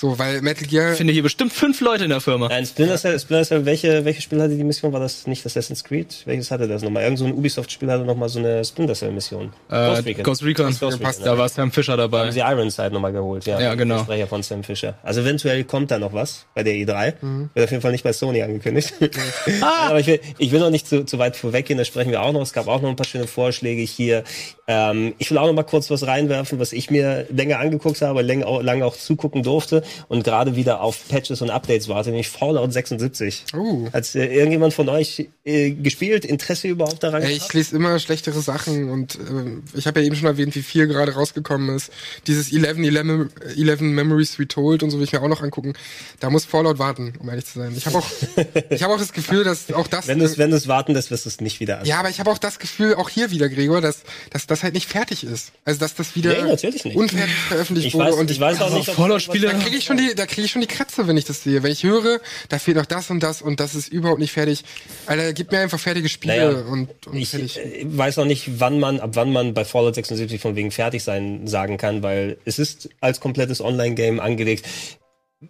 So, 0.03 0.19
weil 0.19 0.43
Metal 0.43 0.67
Gear 0.67 0.91
Ich 0.91 0.97
finde 0.97 1.13
hier 1.13 1.23
bestimmt 1.23 1.53
fünf 1.53 1.81
Leute 1.81 2.03
in 2.03 2.11
der 2.11 2.21
Firma. 2.21 2.49
Nein, 2.49 2.67
Splinter 2.67 2.97
Cell, 2.97 3.21
Splinter 3.21 3.45
Cell, 3.45 3.65
welche, 3.67 4.05
welche 4.05 4.21
Spiel 4.21 4.43
hatte 4.43 4.57
die 4.57 4.65
Mission? 4.65 4.93
War 4.93 4.99
das 4.99 5.29
nicht 5.29 5.47
Assassin's 5.47 5.85
Creed? 5.85 6.23
Welches 6.25 6.51
hatte 6.51 6.67
das 6.67 6.83
nochmal? 6.83 7.05
Irgend 7.05 7.21
so 7.21 7.27
ein 7.27 7.33
Ubisoft-Spiel 7.33 7.89
hatte 7.89 8.03
nochmal 8.03 8.29
so 8.29 8.41
eine 8.41 8.65
Splinter 8.65 8.95
Cell-Mission. 8.95 9.53
Äh, 9.71 9.87
Ghost 9.87 10.05
Recon. 10.05 10.25
Ghost 10.25 10.43
Recon, 10.43 10.77
Da 11.23 11.39
war 11.39 11.49
Sam 11.49 11.71
Fischer 11.71 11.93
haben 11.93 11.99
dabei. 11.99 12.33
sie 12.33 12.41
Ironside 12.41 12.91
nochmal 12.91 13.13
geholt, 13.13 13.47
ja. 13.47 13.61
Ja, 13.61 13.77
genau. 13.77 13.99
Der 13.99 14.03
Sprecher 14.03 14.27
von 14.27 14.43
Sam 14.43 14.65
Fisher. 14.65 14.99
Also 15.05 15.21
eventuell 15.21 15.63
kommt 15.63 15.93
da 15.93 16.01
noch 16.01 16.13
was 16.13 16.47
bei 16.53 16.65
der 16.65 16.75
E3. 16.75 17.15
Wird 17.55 17.65
auf 17.65 17.71
jeden 17.71 17.83
Fall 17.83 17.93
nicht 17.93 18.03
bei 18.03 18.13
Sony 18.13 18.43
angekündigt. 18.43 18.95
Aber 19.61 20.01
ich 20.01 20.09
will, 20.09 20.19
ich 20.39 20.51
will 20.51 20.59
noch 20.59 20.71
nicht 20.71 20.89
zu, 20.89 21.05
zu 21.05 21.21
weit 21.21 21.37
vorweggehen, 21.37 21.79
da 21.79 21.85
sprechen 21.85 22.11
wir 22.11 22.23
auch 22.23 22.33
noch. 22.33 22.43
Es 22.43 22.53
gab 22.53 22.67
auch 22.67 22.83
noch 22.83 22.89
ein 22.89 22.97
paar 22.97 23.07
schöne 23.07 23.29
Vorschläge 23.29 23.83
hier. 23.83 24.25
Ähm, 24.67 25.15
ich 25.19 25.31
will 25.31 25.39
auch 25.39 25.47
noch 25.47 25.53
mal 25.53 25.63
kurz 25.63 25.93
was 25.93 26.09
reinwerfen, 26.09 26.59
was 26.59 26.73
ich 26.73 26.91
mir 26.91 27.29
länger 27.31 27.61
angeguckt 27.61 28.03
habe, 28.03 28.19
auch, 28.45 28.63
lange 28.63 28.85
auch 28.85 28.97
zugucken 28.97 29.45
durfte 29.45 29.85
und 30.09 30.25
gerade 30.25 30.57
wieder 30.57 30.81
auf 30.81 31.09
Patches 31.09 31.43
und 31.43 31.51
Updates 31.51 31.89
warte, 31.89 32.11
nämlich 32.11 32.29
Fallout 32.29 32.73
76. 32.73 33.45
Oh. 33.57 33.89
Hat 33.93 34.15
äh, 34.15 34.27
irgendjemand 34.35 34.75
von 34.75 34.89
euch 34.89 35.29
äh, 35.45 35.71
gespielt? 35.73 36.25
Interesse 36.25 36.69
überhaupt 36.69 37.03
daran? 37.03 37.23
Ey, 37.23 37.33
ich 37.37 37.53
lese 37.53 37.77
immer 37.77 37.99
schlechtere 37.99 38.41
Sachen 38.41 38.91
und 38.91 39.19
ähm, 39.29 39.63
ich 39.75 39.87
habe 39.87 40.01
ja 40.01 40.07
eben 40.07 40.17
schon 40.17 40.27
erwähnt, 40.27 40.55
wie 40.55 40.63
viel 40.63 40.87
gerade 40.87 41.13
rausgekommen 41.15 41.75
ist. 41.77 41.91
Dieses 42.27 42.53
11, 42.53 42.79
11, 42.79 43.29
11 43.57 43.81
Memories 43.81 44.39
Retold 44.39 44.83
und 44.83 44.91
so 44.91 44.99
will 44.99 45.05
ich 45.05 45.13
mir 45.13 45.23
auch 45.23 45.29
noch 45.29 45.43
angucken. 45.43 45.75
Da 46.21 46.31
muss 46.31 46.45
Fallout 46.45 46.79
warten, 46.79 47.15
um 47.21 47.29
ehrlich 47.29 47.47
zu 47.47 47.59
sein. 47.59 47.73
Ich 47.77 47.87
habe 47.87 47.99
auch, 47.99 48.07
ich 48.71 48.83
habe 48.83 48.95
auch 48.95 48.99
das 48.99 49.13
Gefühl, 49.13 49.45
dass 49.45 49.73
auch 49.73 49.87
das. 49.89 50.07
wenn 50.07 50.19
du 50.19 50.25
es 50.25 50.39
wenn 50.39 50.51
du 50.51 50.57
es 50.57 50.69
warten 50.69 50.93
lässt, 50.95 51.11
wirst 51.11 51.25
du 51.25 51.29
es 51.29 51.41
nicht 51.41 51.61
wieder 51.61 51.83
ja, 51.85 51.99
aber 51.99 52.11
ich 52.11 52.21
habe 52.21 52.31
auch 52.31 52.39
das 52.39 52.59
Gefühl, 52.59 52.95
auch 52.95 53.09
hier 53.09 53.31
wieder, 53.31 53.49
Gregor, 53.49 53.81
dass, 53.81 54.03
dass 54.31 54.47
das 54.47 54.63
halt 54.63 54.75
nicht 54.75 54.89
fertig 54.89 55.25
ist. 55.25 55.53
Also 55.65 55.81
dass 55.81 55.95
das 55.95 56.15
wieder 56.15 56.33
Nee, 56.43 56.51
natürlich 56.51 56.85
nicht. 56.85 56.97
unfertig 56.97 57.35
veröffentlicht 57.49 57.89
Ich 57.89 57.95
wurde. 57.95 58.11
weiß, 58.13 58.15
und 58.17 58.31
ich 58.31 58.41
weiß 58.41 58.59
auch 58.61 58.65
also, 58.67 58.77
nicht, 58.77 58.89
ob 58.91 58.95
Fallout-Spiele- 58.97 59.49
kriege 59.73 59.79
ich 59.79 59.85
schon 59.85 59.97
die, 59.97 60.15
da 60.15 60.27
kriege 60.27 60.43
ich 60.43 60.51
schon 60.51 60.61
die 60.61 60.67
Kratze, 60.67 61.07
wenn 61.09 61.17
ich 61.17 61.25
das 61.25 61.43
sehe. 61.43 61.63
Wenn 61.63 61.73
ich 61.73 61.83
höre, 61.83 62.21
da 62.49 62.59
fehlt 62.59 62.77
noch 62.77 62.87
das 62.87 63.11
und 63.11 63.21
das 63.23 63.43
und 63.43 63.59
das 63.61 63.75
ist 63.75 63.89
überhaupt 63.89 64.21
nicht 64.21 64.33
fertig. 64.33 64.65
Alter, 65.07 65.33
gib 65.33 65.51
mir 65.51 65.61
einfach 65.61 65.81
fertige 65.81 66.09
Spiele 66.09 66.37
Naja, 66.37 66.59
und, 66.67 66.89
und 67.07 67.17
Ich 67.17 67.31
fertig. 67.31 67.59
äh, 67.59 67.85
weiß 67.87 68.19
auch 68.19 68.25
nicht, 68.25 68.61
wann 68.61 68.79
man, 68.79 69.01
ab 69.01 69.11
wann 69.15 69.33
man 69.33 69.55
bei 69.55 69.65
Fallout 69.65 69.95
76 69.95 70.41
von 70.41 70.57
wegen 70.57 70.71
fertig 70.71 71.03
sein 71.03 71.47
sagen 71.47 71.77
kann, 71.79 72.03
weil 72.03 72.37
es 72.45 72.59
ist 72.59 72.91
als 73.01 73.21
komplettes 73.21 73.61
Online-Game 73.61 74.21
angelegt. 74.21 74.67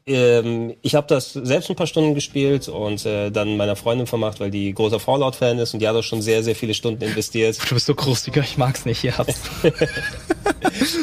Ähm, 0.06 0.74
ich 0.82 0.94
habe 0.94 1.06
das 1.06 1.32
selbst 1.32 1.68
ein 1.70 1.76
paar 1.76 1.86
Stunden 1.86 2.14
gespielt 2.14 2.68
und 2.68 3.04
äh, 3.06 3.30
dann 3.30 3.56
meiner 3.56 3.76
Freundin 3.76 4.06
vermacht, 4.06 4.40
weil 4.40 4.50
die 4.50 4.72
großer 4.72 4.98
Fallout-Fan 5.00 5.58
ist 5.58 5.74
und 5.74 5.80
die 5.80 5.88
hat 5.88 5.94
auch 5.96 6.02
schon 6.02 6.22
sehr, 6.22 6.42
sehr 6.42 6.54
viele 6.54 6.74
Stunden 6.74 7.02
investiert. 7.02 7.58
Du 7.68 7.74
bist 7.74 7.86
so 7.86 7.94
groß, 7.94 8.24
Digga, 8.24 8.40
ich 8.40 8.56
mag's 8.56 8.84
nicht. 8.84 9.04
Ihr 9.04 9.16
habt's. 9.18 9.40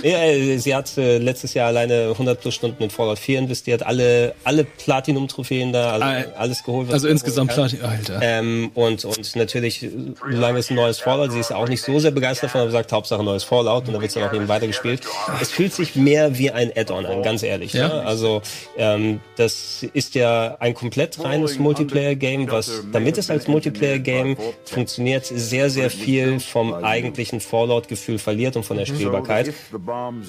Ja, 0.03 0.23
äh, 0.23 0.57
sie 0.57 0.73
hat 0.73 0.97
äh, 0.97 1.17
letztes 1.17 1.53
Jahr 1.53 1.67
alleine 1.67 2.09
100 2.11 2.39
plus 2.39 2.55
Stunden 2.55 2.81
in 2.83 2.89
Fallout 2.89 3.19
4 3.19 3.39
investiert, 3.39 3.83
alle, 3.83 4.33
alle 4.43 4.63
Platinum-Trophäen 4.63 5.71
da, 5.73 5.91
also 5.91 6.05
Ah, 6.05 6.23
alles 6.37 6.63
geholt. 6.63 6.87
was 6.87 6.93
Also 6.95 7.07
insgesamt 7.07 7.55
holen 7.55 7.69
kann. 7.69 7.79
Platin. 7.79 8.15
Alter. 8.15 8.19
Ähm, 8.21 8.71
und, 8.73 9.05
und 9.05 9.35
natürlich, 9.35 9.83
äh, 9.83 9.89
solange 10.31 10.59
es 10.59 10.69
ein 10.69 10.75
neues 10.75 10.99
Fallout, 10.99 11.31
sie 11.31 11.39
ist 11.39 11.51
auch 11.53 11.67
nicht 11.67 11.81
so 11.81 11.99
sehr 11.99 12.11
begeistert 12.11 12.45
davon, 12.49 12.61
aber 12.61 12.71
sagt, 12.71 12.91
Hauptsache 12.91 13.23
neues 13.23 13.43
Fallout 13.43 13.87
und 13.87 13.93
da 13.93 13.99
wird 14.01 14.09
es 14.09 14.13
dann 14.15 14.23
auch 14.23 14.33
eben 14.33 14.47
weitergespielt. 14.47 15.01
Es 15.41 15.51
fühlt 15.51 15.73
sich 15.73 15.95
mehr 15.95 16.37
wie 16.37 16.51
ein 16.51 16.71
Add-on 16.75 17.05
an, 17.05 17.21
ganz 17.21 17.43
ehrlich. 17.43 17.73
Ja. 17.73 17.87
Ne? 17.89 17.93
Also 18.05 18.41
ähm, 18.79 19.19
das 19.35 19.85
ist 19.93 20.15
ja 20.15 20.55
ein 20.59 20.73
komplett 20.73 21.21
reines 21.23 21.59
Multiplayer-Game, 21.59 22.49
was, 22.49 22.83
damit 22.91 23.17
es 23.17 23.29
als 23.29 23.47
Multiplayer-Game 23.47 24.37
funktioniert, 24.63 25.25
sehr, 25.25 25.69
sehr 25.69 25.89
viel 25.89 26.39
vom 26.39 26.73
eigentlichen 26.73 27.41
Fallout-Gefühl 27.41 28.17
verliert 28.17 28.55
und 28.55 28.63
von 28.65 28.77
der 28.77 28.85
Spielbarkeit. 28.85 29.53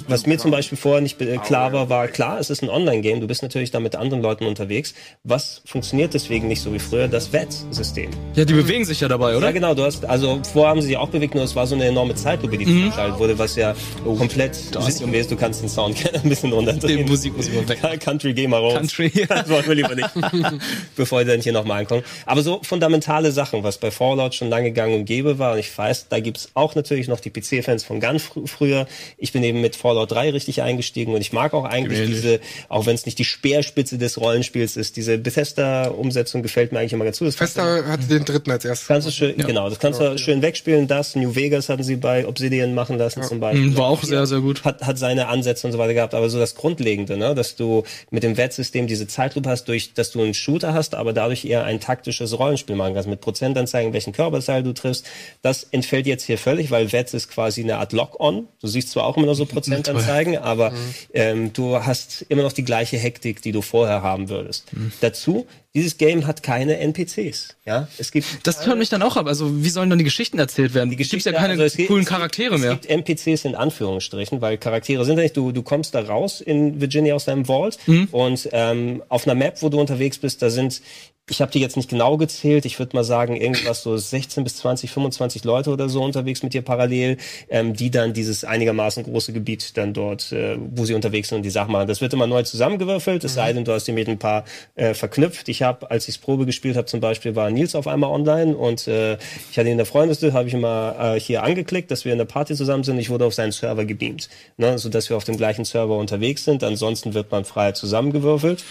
Was 0.09 0.27
mir 0.27 0.37
zum 0.39 0.51
Beispiel 0.51 0.77
vorher 0.77 1.01
nicht 1.01 1.19
klar 1.45 1.73
war, 1.73 1.89
war 1.89 2.09
klar, 2.09 2.39
es 2.41 2.51
ist 2.51 2.63
ein 2.63 2.69
Online-Game, 2.69 3.21
du 3.21 3.27
bist 3.29 3.43
natürlich 3.43 3.71
da 3.71 3.79
mit 3.81 3.95
anderen 3.97 4.23
Leuten 4.23 4.45
unterwegs. 4.47 4.95
Was 5.23 5.63
funktioniert 5.65 6.13
deswegen 6.13 6.49
nicht 6.49 6.61
so 6.61 6.73
wie 6.75 6.79
früher? 6.81 7.07
Das 7.09 7.33
VET-System. 7.33 8.11
Ja, 8.35 8.45
die 8.45 8.55
bewegen 8.55 8.85
sich 8.85 9.01
ja 9.01 9.07
dabei, 9.09 9.31
Ja, 9.33 9.39
oder? 9.39 9.53
genau, 9.53 9.75
du 9.75 9.85
hast, 9.85 10.05
also 10.05 10.41
vorher 10.53 10.71
haben 10.71 10.81
sie 10.83 10.89
sich 10.89 10.97
auch 10.97 11.09
bewegt, 11.09 11.35
nur 11.37 11.45
es 11.45 11.55
war 11.55 11.67
so 11.69 11.77
eine 11.77 11.85
enorme 11.85 12.17
Zeitlupe, 12.17 12.59
die 12.59 12.65
zugeschaltet 12.67 13.19
wurde, 13.19 13.39
was 13.39 13.55
ja 13.55 13.75
komplett 14.05 14.57
ist. 14.57 15.31
Du 15.31 15.37
kannst 15.37 15.63
den 15.63 15.69
Sound 15.69 15.97
ein 16.15 16.29
bisschen 16.29 16.51
Die 16.51 16.57
runterdrehen. 16.57 17.09
Musik 17.09 17.37
muss 17.37 17.47
immer 17.49 17.69
weg. 17.69 17.79
Country 18.01 18.35
Gamer 18.41 18.59
raus. 18.59 18.75
Country. 18.75 19.11
Das 19.29 19.49
wollen 19.49 19.67
wir 19.67 19.75
lieber 19.75 19.95
nicht. 19.95 20.09
Bevor 20.97 21.21
wir 21.21 21.25
dann 21.27 21.41
hier 21.41 21.53
nochmal 21.53 21.81
ankommen. 21.81 22.03
Aber 22.27 22.43
so 22.43 22.61
fundamentale 22.63 23.33
Sachen, 23.33 23.63
was 23.63 23.79
bei 23.79 23.91
Fallout 23.91 24.35
schon 24.35 24.49
lange 24.49 24.73
gang 24.73 24.95
und 24.95 25.05
gäbe 25.05 25.39
war, 25.39 25.53
und 25.53 25.59
ich 25.59 25.77
weiß, 25.77 26.09
da 26.09 26.21
gibt's 26.21 26.51
auch 26.55 26.75
natürlich 26.75 27.09
noch 27.09 27.21
die 27.21 27.31
PC-Fans 27.31 27.85
von 27.85 28.01
ganz 28.01 28.23
fr 28.23 28.41
früher. 28.47 28.87
Ich 29.19 29.33
bin 29.33 29.43
eben 29.43 29.61
mit 29.61 29.77
Fallout 29.77 30.11
3 30.13 30.31
richtig 30.31 30.63
eingestiegen 30.63 31.15
und 31.15 31.21
ich 31.21 31.33
mag 31.33 31.55
auch 31.55 31.65
eigentlich 31.65 32.01
Ähnlich. 32.01 32.17
diese, 32.23 32.41
auch 32.69 32.87
wenn 32.87 32.95
es 32.95 33.07
nicht 33.07 33.19
die 33.19 33.25
Speerspitze 33.25 33.99
des 33.99 34.21
Rollenspiels 34.21 34.77
ist, 34.77 34.97
diese 34.97 35.19
Bethesda-Umsetzung 35.19 36.43
gefällt 36.43 36.73
mir 36.73 36.79
eigentlich 36.81 36.93
immer 36.93 37.05
ganz 37.05 37.19
gut. 37.19 37.33
Fester 37.35 37.87
hatte 37.87 38.07
den 38.07 38.25
dritten 38.25 38.51
als 38.51 38.65
erstes. 38.65 38.89
Kannst 38.89 39.07
du 39.09 39.13
schön, 39.13 39.37
genau, 39.37 39.69
das 39.69 39.79
kannst 39.79 40.01
du 40.01 40.19
schön 40.19 40.43
wegspielen. 40.43 40.89
Das 40.89 41.15
New 41.17 41.35
Vegas 41.35 41.69
hatten 41.69 41.83
sie 41.83 41.97
bei 41.97 42.27
Obsidian 42.27 42.75
machen 42.75 42.99
lassen 42.99 43.23
zum 43.23 43.41
Beispiel. 43.41 43.67
Mhm, 43.71 43.77
War 43.77 43.87
auch 43.87 44.03
sehr, 44.03 44.27
sehr 44.27 44.41
gut. 44.41 44.65
Hat, 44.65 44.83
hat 44.83 44.99
seine 44.99 45.29
Ansätze 45.29 45.67
und 45.67 45.73
so 45.73 45.79
weiter 45.79 45.95
gehabt, 45.95 46.15
aber 46.15 46.29
so 46.31 46.39
das 46.39 46.55
Grundlegende, 46.55 47.17
ne, 47.17 47.35
dass 47.35 47.57
du 47.57 47.85
mit 48.11 48.23
dem 48.23 48.30
Wettsystem 48.37 48.87
diese 48.87 49.07
Zeitlupe 49.07 49.49
hast, 49.49 49.65
durch, 49.69 49.95
dass 49.95 50.11
du 50.11 50.23
einen 50.23 50.35
Shooter 50.35 50.75
hast, 50.75 50.95
aber 50.95 51.13
dadurch 51.13 51.45
eher 51.45 51.65
ein 51.65 51.81
taktisches 51.81 52.39
Rollenspiel 52.39 52.77
machen 52.77 52.95
kannst, 52.95 53.09
mit 53.09 53.21
Prozentanzeigen, 53.21 53.93
welchen 53.93 54.13
Körperteil 54.13 54.63
du 54.63 54.73
triffst. 54.73 55.07
Das 55.43 55.65
entfällt 55.65 56.07
jetzt 56.07 56.25
hier 56.25 56.39
völlig, 56.39 56.71
weil 56.71 56.93
Wets 56.93 57.15
ist 57.15 57.29
quasi 57.31 57.63
eine 57.63 57.79
Art 57.79 57.93
Lock-on. 57.93 58.49
Du 58.61 58.67
siehst 58.67 58.91
zwar 58.91 59.05
auch 59.05 59.17
immer 59.17 59.27
noch 59.27 59.35
so 59.35 59.47
Prozentanzeigen, 59.47 60.37
aber 60.39 60.73
ähm, 61.15 61.53
du 61.53 61.77
hast 61.85 62.23
immer 62.29 62.43
noch 62.43 62.53
die 62.53 62.65
gleiche 62.65 62.97
Hektik, 62.99 63.43
die 63.43 63.53
du 63.53 63.63
vorher 63.63 64.03
haben 64.03 64.29
würdest. 64.29 64.65
Dazu, 65.01 65.47
dieses 65.73 65.99
Game 65.99 66.27
hat 66.27 66.43
keine 66.43 66.79
NPCs. 66.79 67.55
Ja, 67.65 67.87
es 67.97 68.11
gibt 68.11 68.27
Das 68.43 68.67
hört 68.67 68.77
mich 68.77 68.89
dann 68.89 69.03
auch 69.03 69.17
ab. 69.17 69.27
Also, 69.29 69.63
wie 69.63 69.69
sollen 69.69 69.89
dann 69.89 70.01
die 70.01 70.05
Geschichten 70.05 70.37
erzählt 70.41 70.75
werden? 70.75 70.91
die 70.91 70.97
Gibt's 70.97 71.11
Geschichte, 71.11 71.31
ja 71.31 71.37
keine 71.39 71.53
also 71.53 71.63
es 71.63 71.77
gibt- 71.77 71.89
coolen 71.89 72.03
es 72.03 72.09
gibt- 72.09 72.17
Charaktere 72.19 72.55
es 72.57 72.61
mehr. 72.61 72.73
gibt 72.73 72.87
NPCs 72.87 73.45
in 73.45 73.55
Anführungsstrichen, 73.55 74.41
weil 74.41 74.59
Charaktere 74.59 75.05
sind 75.05 75.17
ja 75.19 75.23
nicht, 75.23 75.37
du, 75.37 75.53
du 75.53 75.63
kommst 75.63 75.95
da 75.95 76.01
raus 76.01 76.41
in 76.41 76.81
Virginia 76.81 77.15
aus 77.15 77.27
deinem 77.27 77.45
Vault 77.45 77.79
Mhm. 77.87 78.09
Und 78.13 78.49
ähm, 78.53 79.03
auf 79.09 79.27
einer 79.27 79.35
Map, 79.35 79.63
wo 79.63 79.69
du 79.69 79.81
unterwegs 79.81 80.19
bist, 80.19 80.43
da 80.43 80.51
sind, 80.51 80.83
ich 81.31 81.41
habe 81.41 81.53
die 81.53 81.61
jetzt 81.61 81.77
nicht 81.77 81.89
genau 81.89 82.17
gezählt, 82.17 82.65
ich 82.65 82.79
würde 82.79 82.97
mal 82.97 83.05
sagen, 83.05 83.37
irgendwas 83.37 83.83
so 83.83 83.97
16 83.97 84.43
bis 84.43 84.57
20, 84.57 84.91
25 84.91 85.45
Leute 85.45 85.71
oder 85.71 85.89
so 85.89 86.03
unterwegs 86.03 86.43
mit 86.43 86.55
dir 86.55 86.63
parallel, 86.63 87.19
ähm, 87.49 87.75
die 87.75 87.91
dann 87.91 88.13
dieses 88.13 88.45
einigermaßen 88.45 89.05
große 89.05 89.33
Gebiet 89.33 89.77
dann 89.77 89.95
dort, 89.95 90.33
äh, 90.33 90.57
wo 90.59 90.85
sie 90.85 90.95
unterwegs 90.95 91.29
sind 91.29 91.37
und 91.37 91.43
die 91.45 91.51
Sachen 91.51 91.71
machen. 91.71 91.87
Das 91.87 92.01
wird 92.01 92.13
immer 92.13 92.27
neu 92.27 92.43
zusammengewürfelt, 92.43 93.23
es 93.23 93.35
sei 93.35 93.53
denn, 93.53 93.65
du 93.65 93.73
hast 93.73 93.87
die 93.87 93.93
mit 93.93 94.09
ein 94.09 94.19
paar 94.19 94.45
äh, 94.75 94.93
verknüpft. 94.93 95.49
Ich 95.49 95.63
habe, 95.63 95.89
als 95.91 96.09
ich 96.09 96.21
Probe 96.21 96.47
gespielt 96.47 96.77
habe, 96.77 96.87
zum 96.87 97.01
Beispiel 97.01 97.37
war 97.37 97.49
Nils 97.51 97.77
auf 97.77 97.87
einmal 97.87 98.11
online 98.11 98.57
und 98.57 98.89
äh, 98.89 99.15
ich 99.51 99.59
hatte 99.59 99.69
ihn 99.69 99.73
in 99.73 99.79
der 99.79 99.87
Freundesliste, 99.87 100.37
habe 100.37 100.49
ich 100.49 100.55
immer 100.55 100.97
äh, 100.99 101.21
hier 101.21 101.45
angeklickt, 101.45 101.93
dass 101.93 102.05
wir 102.05 102.11
in 102.13 102.19
der 102.19 102.25
Party 102.25 102.57
zusammen 102.57 102.83
sind. 102.83 102.99
Ich 102.99 103.09
wurde 103.09 103.25
auf 103.25 103.35
seinen 103.35 103.53
Server 103.53 103.85
gebeamt, 103.85 104.29
ne, 104.57 104.79
so 104.79 104.89
dass 104.89 105.09
wir 105.09 105.17
auf 105.17 105.25
dem 105.25 105.37
gleichen 105.37 105.65
Server 105.65 105.97
unterwegs 105.97 106.45
sind. 106.45 106.65
Ansonsten 106.65 107.15
wird 107.15 107.31
man 107.31 107.45
frei 107.45 107.71
zusammengewürfelt 107.71 108.65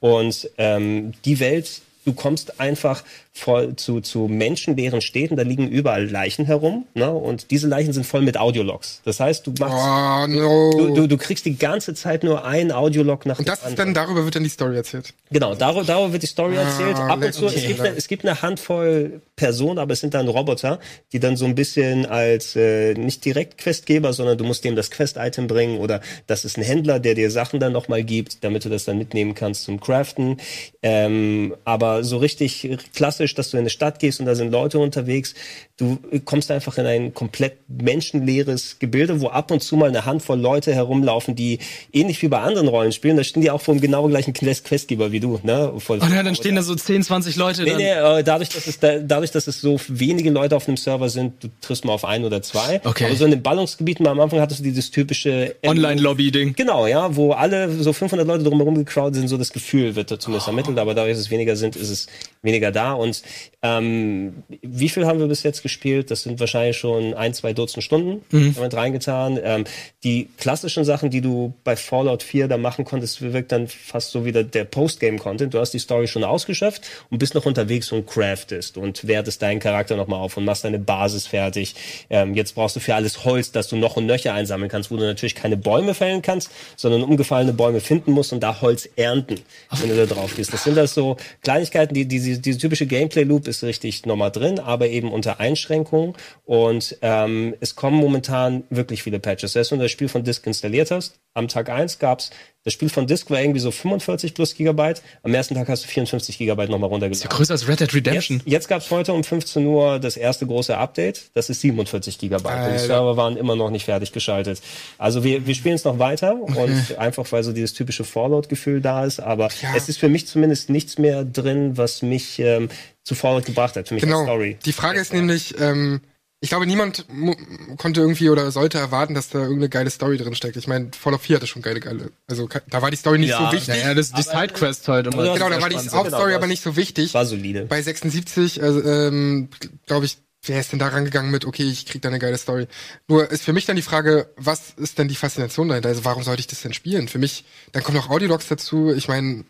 und 0.00 0.48
ähm, 0.56 1.12
die 1.24 1.40
Welt 1.40 1.82
du 2.08 2.14
kommst 2.14 2.58
einfach 2.58 3.04
voll 3.38 3.76
zu, 3.76 4.00
zu 4.00 4.28
menschenleeren 4.28 5.00
Städten, 5.00 5.36
da 5.36 5.42
liegen 5.42 5.68
überall 5.68 6.06
Leichen 6.08 6.44
herum, 6.46 6.86
ne? 6.94 7.10
Und 7.12 7.50
diese 7.50 7.66
Leichen 7.68 7.92
sind 7.92 8.04
voll 8.06 8.22
mit 8.22 8.36
Audiologs. 8.38 9.00
Das 9.04 9.20
heißt, 9.20 9.46
du 9.46 9.52
machst, 9.58 9.74
Oh, 9.78 10.26
no. 10.26 10.70
du, 10.76 10.94
du, 10.94 11.06
du 11.08 11.16
kriegst 11.16 11.44
die 11.46 11.56
ganze 11.56 11.94
Zeit 11.94 12.24
nur 12.24 12.44
einen 12.44 12.72
Audiolog 12.72 13.26
nach 13.26 13.38
und 13.38 13.46
dem 13.46 13.50
das 13.50 13.60
ist 13.60 13.64
anderen. 13.66 13.94
dann, 13.94 14.04
darüber 14.04 14.24
wird 14.24 14.34
dann 14.34 14.42
die 14.44 14.48
Story 14.48 14.76
erzählt. 14.76 15.12
Genau, 15.30 15.54
darüber, 15.54 15.84
darüber 15.84 16.12
wird 16.12 16.22
die 16.22 16.26
Story 16.26 16.56
Ah, 16.58 16.62
erzählt. 16.62 16.96
Ab 16.96 17.22
und 17.22 17.32
zu, 17.32 17.46
es, 17.46 17.56
okay. 17.56 17.66
gibt 17.66 17.80
eine, 17.80 17.96
es 17.96 18.08
gibt 18.08 18.24
eine 18.24 18.42
Handvoll 18.42 19.20
Personen, 19.36 19.78
aber 19.78 19.92
es 19.92 20.00
sind 20.00 20.14
dann 20.14 20.26
Roboter, 20.28 20.80
die 21.12 21.20
dann 21.20 21.36
so 21.36 21.44
ein 21.44 21.54
bisschen 21.54 22.06
als 22.06 22.56
äh, 22.56 22.94
nicht 22.94 23.24
direkt 23.24 23.58
Questgeber, 23.58 24.12
sondern 24.12 24.36
du 24.36 24.44
musst 24.44 24.64
dem 24.64 24.74
das 24.74 24.90
Quest-Item 24.90 25.46
bringen 25.46 25.78
oder 25.78 26.00
das 26.26 26.44
ist 26.44 26.56
ein 26.58 26.64
Händler, 26.64 26.98
der 26.98 27.14
dir 27.14 27.30
Sachen 27.30 27.60
dann 27.60 27.72
nochmal 27.72 28.02
gibt, 28.02 28.42
damit 28.42 28.64
du 28.64 28.68
das 28.68 28.84
dann 28.84 28.98
mitnehmen 28.98 29.34
kannst 29.34 29.64
zum 29.64 29.80
Craften. 29.80 30.38
Ähm, 30.82 31.54
aber 31.64 32.04
so 32.04 32.16
richtig 32.18 32.68
klassisch, 32.94 33.27
dass 33.34 33.50
du 33.50 33.56
in 33.56 33.62
eine 33.62 33.70
Stadt 33.70 33.98
gehst 33.98 34.20
und 34.20 34.26
da 34.26 34.34
sind 34.34 34.50
Leute 34.50 34.78
unterwegs, 34.78 35.34
du 35.76 35.98
kommst 36.24 36.50
einfach 36.50 36.78
in 36.78 36.86
ein 36.86 37.14
komplett 37.14 37.54
menschenleeres 37.68 38.78
Gebilde, 38.78 39.20
wo 39.20 39.28
ab 39.28 39.50
und 39.50 39.62
zu 39.62 39.76
mal 39.76 39.88
eine 39.88 40.04
Handvoll 40.04 40.38
Leute 40.38 40.74
herumlaufen, 40.74 41.34
die 41.34 41.58
ähnlich 41.92 42.22
wie 42.22 42.28
bei 42.28 42.38
anderen 42.40 42.68
Rollenspielen, 42.68 43.16
da 43.16 43.24
stehen 43.24 43.42
die 43.42 43.50
auch 43.50 43.60
vor 43.60 43.74
dem 43.74 43.80
genau 43.80 44.06
gleichen 44.08 44.32
Quest 44.32 44.64
Questgeber 44.64 45.12
wie 45.12 45.20
du, 45.20 45.38
ne? 45.42 45.72
Voll- 45.78 45.98
Und 45.98 46.12
ja, 46.12 46.22
dann 46.22 46.34
stehen 46.34 46.56
da 46.56 46.62
so 46.62 46.74
10, 46.74 47.02
20 47.02 47.36
Leute. 47.36 47.62
Nee, 47.64 47.74
nee, 47.76 47.90
äh, 47.90 48.22
dadurch, 48.22 48.48
dass 48.50 48.66
es 48.66 48.78
da, 48.78 48.98
dadurch, 48.98 49.30
dass 49.30 49.46
es 49.46 49.60
so 49.60 49.78
wenige 49.88 50.30
Leute 50.30 50.56
auf 50.56 50.68
einem 50.68 50.76
Server 50.76 51.08
sind, 51.08 51.42
du 51.42 51.48
triffst 51.60 51.84
mal 51.84 51.92
auf 51.92 52.04
ein 52.04 52.24
oder 52.24 52.42
zwei. 52.42 52.80
Okay. 52.84 53.06
Aber 53.06 53.16
so 53.16 53.24
in 53.24 53.30
den 53.32 53.42
Ballungsgebieten 53.42 54.06
am 54.06 54.20
Anfang 54.20 54.40
hattest 54.40 54.60
du 54.60 54.64
dieses 54.64 54.90
typische 54.90 55.56
Online-Lobby-Ding. 55.64 56.54
Genau, 56.54 56.86
ja, 56.86 57.14
wo 57.16 57.32
alle 57.32 57.70
so 57.72 57.92
500 57.92 58.26
Leute 58.26 58.44
drumherum 58.44 58.74
gecrowded 58.74 59.16
sind, 59.16 59.28
so 59.28 59.36
das 59.36 59.52
Gefühl 59.52 59.96
wird 59.96 60.10
da 60.10 60.18
zumindest 60.18 60.48
ermittelt, 60.48 60.78
aber 60.78 60.94
dadurch, 60.94 61.12
dass 61.14 61.20
es 61.20 61.30
weniger 61.30 61.56
sind, 61.56 61.76
ist 61.76 61.90
es 61.90 62.06
weniger 62.42 62.70
da. 62.72 62.92
Und 62.92 63.17
ähm, 63.60 64.44
wie 64.62 64.88
viel 64.88 65.04
haben 65.04 65.18
wir 65.18 65.26
bis 65.26 65.42
jetzt 65.42 65.62
gespielt? 65.62 66.12
Das 66.12 66.22
sind 66.22 66.38
wahrscheinlich 66.38 66.76
schon 66.76 67.14
ein, 67.14 67.34
zwei 67.34 67.52
Dutzend 67.52 67.82
Stunden 67.82 68.22
damit 68.54 68.74
reingetan. 68.74 69.38
Ähm, 69.42 69.64
die 70.04 70.28
klassischen 70.38 70.84
Sachen, 70.84 71.10
die 71.10 71.20
du 71.20 71.54
bei 71.64 71.74
Fallout 71.74 72.22
4 72.22 72.46
da 72.46 72.56
machen 72.56 72.84
konntest, 72.84 73.20
wirkt 73.20 73.50
dann 73.50 73.66
fast 73.66 74.12
so 74.12 74.24
wie 74.24 74.32
der, 74.32 74.64
Postgame-Content. 74.64 75.54
Du 75.54 75.58
hast 75.58 75.72
die 75.72 75.80
Story 75.80 76.06
schon 76.06 76.22
ausgeschöpft 76.22 76.82
und 77.10 77.18
bist 77.18 77.34
noch 77.34 77.46
unterwegs 77.46 77.90
und 77.90 78.06
craftest 78.06 78.76
und 78.76 79.06
wertest 79.08 79.42
deinen 79.42 79.58
Charakter 79.58 79.96
nochmal 79.96 80.20
auf 80.20 80.36
und 80.36 80.44
machst 80.44 80.64
deine 80.64 80.78
Basis 80.78 81.26
fertig. 81.26 81.74
Ähm, 82.10 82.34
jetzt 82.34 82.54
brauchst 82.54 82.76
du 82.76 82.80
für 82.80 82.94
alles 82.94 83.24
Holz, 83.24 83.50
dass 83.50 83.66
du 83.66 83.76
noch 83.76 83.96
und 83.96 84.06
nöcher 84.06 84.34
einsammeln 84.34 84.70
kannst, 84.70 84.92
wo 84.92 84.96
du 84.96 85.02
natürlich 85.02 85.34
keine 85.34 85.56
Bäume 85.56 85.94
fällen 85.94 86.22
kannst, 86.22 86.50
sondern 86.76 87.02
umgefallene 87.02 87.52
Bäume 87.52 87.80
finden 87.80 88.12
musst 88.12 88.32
und 88.32 88.40
da 88.40 88.60
Holz 88.60 88.88
ernten, 88.94 89.40
wenn 89.80 89.88
du 89.88 89.96
da 89.96 90.06
drauf 90.06 90.36
gehst. 90.36 90.52
Das 90.52 90.62
sind 90.62 90.76
das 90.76 90.94
so 90.94 91.16
Kleinigkeiten, 91.42 91.94
die, 91.94 92.06
diese, 92.06 92.38
diese 92.38 92.58
typische 92.58 92.86
Gameplay-Loop 92.98 93.46
ist 93.46 93.62
richtig 93.62 94.06
nochmal 94.06 94.32
drin, 94.32 94.58
aber 94.58 94.88
eben 94.88 95.12
unter 95.12 95.38
Einschränkungen. 95.38 96.14
Und 96.44 96.96
ähm, 97.02 97.54
es 97.60 97.76
kommen 97.76 97.98
momentan 97.98 98.64
wirklich 98.70 99.04
viele 99.04 99.20
Patches. 99.20 99.52
Selbst 99.52 99.70
wenn 99.70 99.78
du 99.78 99.84
das 99.84 99.92
Spiel 99.92 100.08
von 100.08 100.24
Disk 100.24 100.44
installiert 100.46 100.90
hast, 100.90 101.20
am 101.34 101.46
Tag 101.46 101.70
eins 101.70 102.00
gab's 102.00 102.30
das 102.68 102.74
Spiel 102.74 102.90
von 102.90 103.06
Disk 103.06 103.30
war 103.30 103.40
irgendwie 103.40 103.60
so 103.60 103.70
45 103.70 104.34
plus 104.34 104.54
Gigabyte. 104.54 105.00
Am 105.22 105.32
ersten 105.32 105.54
Tag 105.54 105.68
hast 105.68 105.84
du 105.84 105.88
54 105.88 106.36
Gigabyte 106.36 106.68
nochmal 106.68 106.90
runtergeladen. 106.90 107.30
Größer 107.30 107.52
als 107.54 107.66
Red 107.66 107.80
Dead 107.80 107.94
Redemption. 107.94 108.36
Jetzt, 108.38 108.46
jetzt 108.46 108.68
gab 108.68 108.82
es 108.82 108.90
heute 108.90 109.14
um 109.14 109.24
15 109.24 109.64
Uhr 109.64 109.98
das 109.98 110.18
erste 110.18 110.46
große 110.46 110.76
Update. 110.76 111.30
Das 111.32 111.48
ist 111.48 111.62
47 111.62 112.18
Gigabyte. 112.18 112.66
Und 112.68 112.74
die. 112.74 112.78
Server 112.78 113.16
waren 113.16 113.38
immer 113.38 113.56
noch 113.56 113.70
nicht 113.70 113.86
fertig 113.86 114.12
geschaltet. 114.12 114.60
Also 114.98 115.24
wir, 115.24 115.46
wir 115.46 115.54
spielen 115.54 115.76
es 115.76 115.84
noch 115.84 115.98
weiter 115.98 116.34
und 116.34 116.98
einfach 116.98 117.30
weil 117.32 117.42
so 117.42 117.52
dieses 117.52 117.72
typische 117.72 118.04
Fallout-Gefühl 118.04 118.82
da 118.82 119.06
ist. 119.06 119.18
Aber 119.20 119.48
Ja. 119.62 119.70
es 119.74 119.88
ist 119.88 119.98
für 119.98 120.10
mich 120.10 120.26
zumindest 120.26 120.68
nichts 120.68 120.98
mehr 120.98 121.24
drin, 121.24 121.78
was 121.78 122.02
mich 122.02 122.38
ähm, 122.38 122.68
zu 123.02 123.14
Fallout 123.14 123.46
gebracht 123.46 123.76
hat. 123.76 123.88
Für 123.88 123.94
mich 123.94 124.02
Genau. 124.02 124.24
Story. 124.24 124.58
Die 124.66 124.72
Frage 124.72 125.00
ist 125.00 125.14
nämlich, 125.14 125.54
ähm, 125.58 126.00
ich 126.40 126.50
glaube, 126.50 126.66
niemand 126.66 127.06
mu- 127.12 127.34
konnte 127.78 128.00
irgendwie 128.00 128.30
oder 128.30 128.50
sollte 128.52 128.78
erwarten, 128.78 129.14
dass 129.14 129.28
da 129.28 129.40
irgendeine 129.40 129.68
geile 129.68 129.90
Story 129.90 130.18
drin 130.18 130.34
steckt. 130.34 130.56
Ich 130.56 130.68
meine, 130.68 130.90
Fallout 130.98 131.20
4 131.22 131.36
hatte 131.36 131.46
schon 131.48 131.62
geile, 131.62 131.80
geile. 131.80 132.10
Also 132.28 132.48
da 132.70 132.80
war 132.82 132.90
die 132.90 132.96
Story 132.96 133.18
nicht 133.18 133.30
Ja. 133.30 133.46
so 133.50 133.56
wichtig. 133.56 133.68
Ja, 133.68 133.88
ja, 133.88 133.94
das 133.94 134.06
ist 134.08 134.18
die 134.18 134.22
Sidequest 134.22 134.86
halt 134.88 135.06
immer. 135.08 135.22
Aber- 135.24 135.34
Genau, 135.34 135.50
da 135.50 135.60
war 135.60 135.68
die. 135.68 135.76
Hauptstory 135.76 136.26
Genau, 136.26 136.36
aber 136.36 136.46
nicht 136.46 136.62
so 136.62 136.76
wichtig. 136.76 137.12
War 137.14 137.26
solide. 137.26 137.64
Bei 137.66 137.82
76, 137.82 138.62
also, 138.62 138.82
ähm, 138.84 139.48
glaube 139.86 140.06
ich, 140.06 140.18
wer 140.44 140.60
ist 140.60 140.70
denn 140.70 140.78
da 140.78 140.86
rangegangen 140.88 141.30
mit, 141.32 141.44
okay, 141.44 141.64
ich 141.64 141.84
krieg 141.86 142.00
da 142.00 142.08
eine 142.08 142.20
geile 142.20 142.38
Story. 142.38 142.68
Nur 143.08 143.30
ist 143.30 143.42
für 143.42 143.52
mich 143.52 143.66
dann 143.66 143.74
die 143.76 143.82
Frage, 143.82 144.30
was 144.36 144.70
ist 144.76 144.96
denn 144.98 145.08
die 145.08 145.16
Faszination 145.16 145.68
dahinter? 145.68 145.88
Also 145.88 146.04
warum 146.04 146.22
sollte 146.22 146.40
ich 146.40 146.46
das 146.46 146.62
denn 146.62 146.72
spielen? 146.72 147.08
Für 147.08 147.18
mich, 147.18 147.44
dann 147.72 147.82
kommen 147.82 147.96
noch 147.98 148.08
Audiologs 148.10 148.46
dazu. 148.46 148.92
Ich 148.94 149.08
meine, 149.08 149.44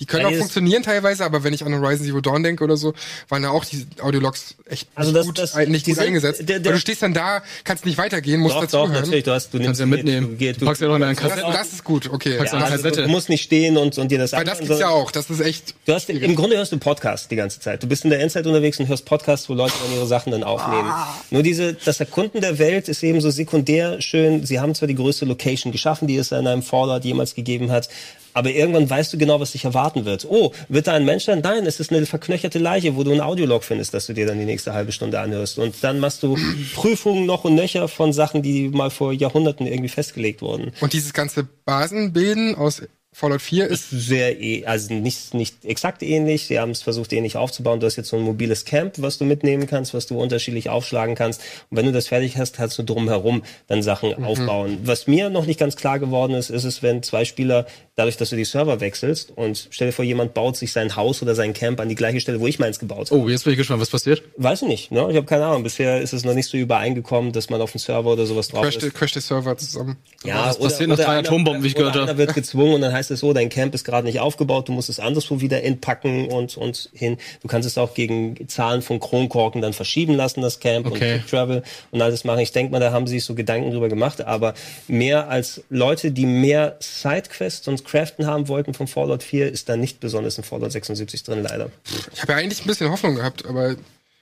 die 0.00 0.06
können 0.06 0.22
Ja, 0.22 0.28
auch 0.28 0.34
funktionieren 0.38 0.82
teilweise, 0.82 1.24
aber 1.24 1.42
wenn 1.42 1.52
ich 1.52 1.64
an 1.64 1.74
Horizon 1.74 2.06
Zero 2.06 2.20
Dawn 2.20 2.42
denke 2.42 2.62
oder 2.62 2.76
so, 2.76 2.94
waren 3.28 3.42
da 3.42 3.50
auch 3.50 3.64
die 3.64 3.84
Audiologs 4.00 4.54
echt 4.66 4.86
Also 4.94 5.10
nicht, 5.10 5.18
das- 5.18 5.26
gut, 5.26 5.38
das- 5.38 5.54
äh, 5.56 5.66
nicht 5.66 5.86
gut 5.86 5.98
eingesetzt. 5.98 6.40
der- 6.48 6.60
der- 6.60 6.64
Weil 6.66 6.72
du 6.74 6.80
stehst 6.80 7.02
dann 7.02 7.14
da, 7.14 7.42
kannst 7.64 7.84
nicht 7.84 7.98
weitergehen, 7.98 8.40
musst 8.40 8.54
Doch, 8.54 8.60
doch, 8.62 8.70
dazuhören. 8.82 8.92
natürlich. 9.02 9.24
Du, 9.24 9.32
hast, 9.32 9.52
du 9.52 9.56
nimmst 9.58 9.66
Kannst 9.66 9.80
ja 9.80 9.86
mit, 9.86 10.04
mitnehmen. 10.04 10.30
Du, 10.30 10.36
gehst- 10.36 10.60
Du 10.60 10.66
packst 10.66 10.82
ja 10.82 10.88
noch 10.88 10.94
in 10.96 11.00
deinen 11.00 11.16
Das, 11.16 11.24
Kassette. 11.24 11.52
das 11.52 11.72
ist 11.72 11.84
gut, 11.84 12.10
okay. 12.12 12.34
Ja, 12.36 12.40
also, 12.40 12.56
Kassette. 12.58 13.02
du 13.02 13.08
musst 13.08 13.28
nicht 13.28 13.42
stehen 13.42 13.76
und, 13.76 13.98
und 13.98 14.10
dir 14.10 14.18
das 14.18 14.32
Weil 14.32 14.44
das 14.44 14.60
gibt's 14.60 14.78
ja 14.78 14.88
auch. 14.88 15.10
Das 15.10 15.30
ist 15.30 15.40
echt. 15.40 15.74
Du 15.86 15.92
hast, 15.94 16.08
im 16.10 16.36
Grunde 16.36 16.56
hörst 16.56 16.70
du 16.72 16.78
Podcasts 16.78 17.26
die 17.28 17.36
ganze 17.36 17.58
Zeit. 17.60 17.82
Du 17.82 17.86
bist 17.88 18.04
in 18.04 18.10
der 18.10 18.20
Endzeit 18.20 18.46
unterwegs 18.46 18.78
und 18.78 18.86
hörst 18.88 19.04
Podcasts, 19.04 19.48
wo 19.48 19.54
Leute 19.54 19.74
dann 19.84 19.96
ihre 19.96 20.06
Sachen 20.06 20.30
dann 20.32 20.44
aufnehmen. 20.44 20.92
Nur 21.30 21.42
diese, 21.42 21.74
das 21.74 21.98
Erkunden 22.00 22.40
der 22.40 22.58
Welt 22.58 22.88
ist 22.88 23.02
eben 23.02 23.20
so 23.20 23.30
sekundär 23.30 24.00
schön. 24.00 24.46
Sie 24.46 24.60
haben 24.60 24.74
zwar 24.74 24.86
die 24.86 24.94
größte 24.94 25.24
Location 25.24 25.72
geschaffen, 25.72 26.06
die 26.06 26.16
es 26.16 26.30
in 26.30 26.46
einem 26.46 26.62
Fallout 26.62 27.04
jemals 27.04 27.34
gegeben 27.34 27.70
hat, 27.72 27.88
aber 28.34 28.50
irgendwann 28.50 28.88
weißt 28.88 29.12
du 29.12 29.18
genau, 29.18 29.40
was 29.40 29.52
dich 29.52 29.64
erwarten 29.64 30.04
wird. 30.04 30.26
Oh, 30.28 30.52
wird 30.68 30.86
da 30.86 30.94
ein 30.94 31.04
Mensch 31.04 31.24
sein? 31.24 31.40
Nein, 31.42 31.66
es 31.66 31.80
ist 31.80 31.92
eine 31.92 32.06
verknöcherte 32.06 32.58
Leiche, 32.58 32.96
wo 32.96 33.04
du 33.04 33.12
ein 33.12 33.20
Audiolog 33.20 33.64
findest, 33.64 33.94
dass 33.94 34.06
du 34.06 34.12
dir 34.12 34.26
dann 34.26 34.38
die 34.38 34.44
nächste 34.44 34.72
halbe 34.72 34.92
Stunde 34.92 35.20
anhörst. 35.20 35.58
Und 35.58 35.76
dann 35.82 36.00
machst 36.00 36.22
du 36.22 36.36
Prüfungen 36.74 37.26
noch 37.26 37.44
und 37.44 37.54
nöcher 37.54 37.88
von 37.88 38.12
Sachen, 38.12 38.42
die 38.42 38.68
mal 38.68 38.90
vor 38.90 39.12
Jahrhunderten 39.12 39.66
irgendwie 39.66 39.88
festgelegt 39.88 40.42
wurden. 40.42 40.72
Und 40.80 40.92
dieses 40.92 41.12
ganze 41.12 41.44
Basenbilden 41.64 42.54
aus 42.54 42.82
Fallout 43.18 43.42
4 43.42 43.66
ist 43.66 43.90
sehr, 43.90 44.40
eh- 44.40 44.64
also 44.64 44.94
nicht, 44.94 45.34
nicht 45.34 45.64
exakt 45.64 46.04
ähnlich. 46.04 46.46
Sie 46.46 46.60
haben 46.60 46.70
es 46.70 46.82
versucht, 46.82 47.12
ähnlich 47.12 47.36
aufzubauen. 47.36 47.80
Du 47.80 47.86
hast 47.86 47.96
jetzt 47.96 48.10
so 48.10 48.16
ein 48.16 48.22
mobiles 48.22 48.64
Camp, 48.64 48.94
was 48.98 49.18
du 49.18 49.24
mitnehmen 49.24 49.66
kannst, 49.66 49.92
was 49.92 50.06
du 50.06 50.20
unterschiedlich 50.20 50.68
aufschlagen 50.68 51.16
kannst. 51.16 51.40
Und 51.68 51.76
wenn 51.78 51.86
du 51.86 51.90
das 51.90 52.06
fertig 52.06 52.36
hast, 52.36 52.54
kannst 52.56 52.78
du 52.78 52.84
drumherum 52.84 53.42
dann 53.66 53.82
Sachen 53.82 54.14
Mhm. 54.16 54.24
aufbauen. 54.24 54.78
Was 54.84 55.08
mir 55.08 55.30
noch 55.30 55.46
nicht 55.46 55.58
ganz 55.58 55.74
klar 55.74 55.98
geworden 55.98 56.34
ist, 56.34 56.48
ist 56.50 56.62
es, 56.62 56.80
wenn 56.84 57.02
zwei 57.02 57.24
Spieler, 57.24 57.66
dadurch, 57.96 58.16
dass 58.16 58.30
du 58.30 58.36
die 58.36 58.44
Server 58.44 58.78
wechselst 58.80 59.32
und 59.36 59.66
stell 59.70 59.88
dir 59.88 59.92
vor, 59.92 60.04
jemand 60.04 60.32
baut 60.34 60.56
sich 60.56 60.70
sein 60.70 60.94
Haus 60.94 61.20
oder 61.20 61.34
sein 61.34 61.52
Camp 61.54 61.80
an 61.80 61.88
die 61.88 61.96
gleiche 61.96 62.20
Stelle, 62.20 62.38
wo 62.38 62.46
ich 62.46 62.60
meins 62.60 62.78
gebaut 62.78 63.10
habe. 63.10 63.20
Oh, 63.20 63.28
jetzt 63.28 63.42
bin 63.42 63.52
ich 63.54 63.58
gespannt, 63.58 63.80
was 63.80 63.90
passiert. 63.90 64.22
Weiß 64.36 64.62
ich 64.62 64.68
nicht, 64.68 64.92
ne? 64.92 65.08
Ich 65.10 65.16
habe 65.16 65.26
keine 65.26 65.44
Ahnung. 65.46 65.64
Bisher 65.64 66.00
ist 66.00 66.12
es 66.12 66.24
noch 66.24 66.34
nicht 66.34 66.48
so 66.48 66.56
übereingekommen, 66.56 67.32
dass 67.32 67.50
man 67.50 67.60
auf 67.60 67.72
dem 67.72 67.80
Server 67.80 68.12
oder 68.12 68.26
sowas 68.26 68.46
drauf 68.46 68.62
crasht, 68.62 68.80
ist. 68.84 68.94
crasht 68.94 69.16
der 69.16 69.22
Server 69.22 69.56
zusammen. 69.56 69.96
Ja, 70.24 70.46
das 70.46 70.58
passiert 70.60 70.88
nach 70.90 70.96
drei 70.96 71.06
einer- 71.06 71.18
Atombomben, 71.28 71.64
wie 71.64 71.66
ich 71.66 71.74
gehört 71.74 71.96
habe. 71.96 72.16
Wird 72.16 72.34
gezwungen 72.34 72.74
und 72.74 72.80
dann 72.82 72.92
heißt 72.92 73.07
es 73.10 73.20
so, 73.20 73.32
dein 73.32 73.48
Camp 73.48 73.74
ist 73.74 73.84
gerade 73.84 74.06
nicht 74.06 74.20
aufgebaut, 74.20 74.68
du 74.68 74.72
musst 74.72 74.88
es 74.88 75.00
anderswo 75.00 75.40
wieder 75.40 75.62
entpacken 75.62 76.28
und, 76.28 76.56
und 76.56 76.90
hin. 76.92 77.18
Du 77.42 77.48
kannst 77.48 77.66
es 77.66 77.78
auch 77.78 77.94
gegen 77.94 78.48
Zahlen 78.48 78.82
von 78.82 79.00
Kronkorken 79.00 79.60
dann 79.62 79.72
verschieben 79.72 80.14
lassen, 80.14 80.42
das 80.42 80.60
Camp 80.60 80.86
Okay. 80.86 81.14
und 81.16 81.28
Travel 81.28 81.62
und 81.90 82.02
alles 82.02 82.24
machen. 82.24 82.40
Ich 82.40 82.52
denke 82.52 82.72
mal, 82.72 82.80
da 82.80 82.92
haben 82.92 83.06
sie 83.06 83.14
sich 83.14 83.24
so 83.24 83.34
Gedanken 83.34 83.70
drüber 83.70 83.88
gemacht, 83.88 84.20
aber 84.22 84.54
mehr 84.86 85.28
als 85.28 85.62
Leute, 85.70 86.10
die 86.10 86.26
mehr 86.26 86.76
Sidequests 86.80 87.66
und 87.68 87.84
Craften 87.84 88.26
haben 88.26 88.48
wollten 88.48 88.74
von 88.74 88.86
Fallout 88.86 89.22
4, 89.22 89.50
ist 89.50 89.68
da 89.68 89.76
nicht 89.76 90.00
besonders 90.00 90.38
in 90.38 90.44
Fallout 90.44 90.72
76 90.72 91.22
drin, 91.22 91.42
leider. 91.42 91.70
Ich 92.12 92.22
habe 92.22 92.32
ja 92.32 92.38
eigentlich 92.38 92.60
ein 92.62 92.66
bisschen 92.66 92.90
Hoffnung 92.90 93.14
gehabt, 93.16 93.44
aber 93.46 93.76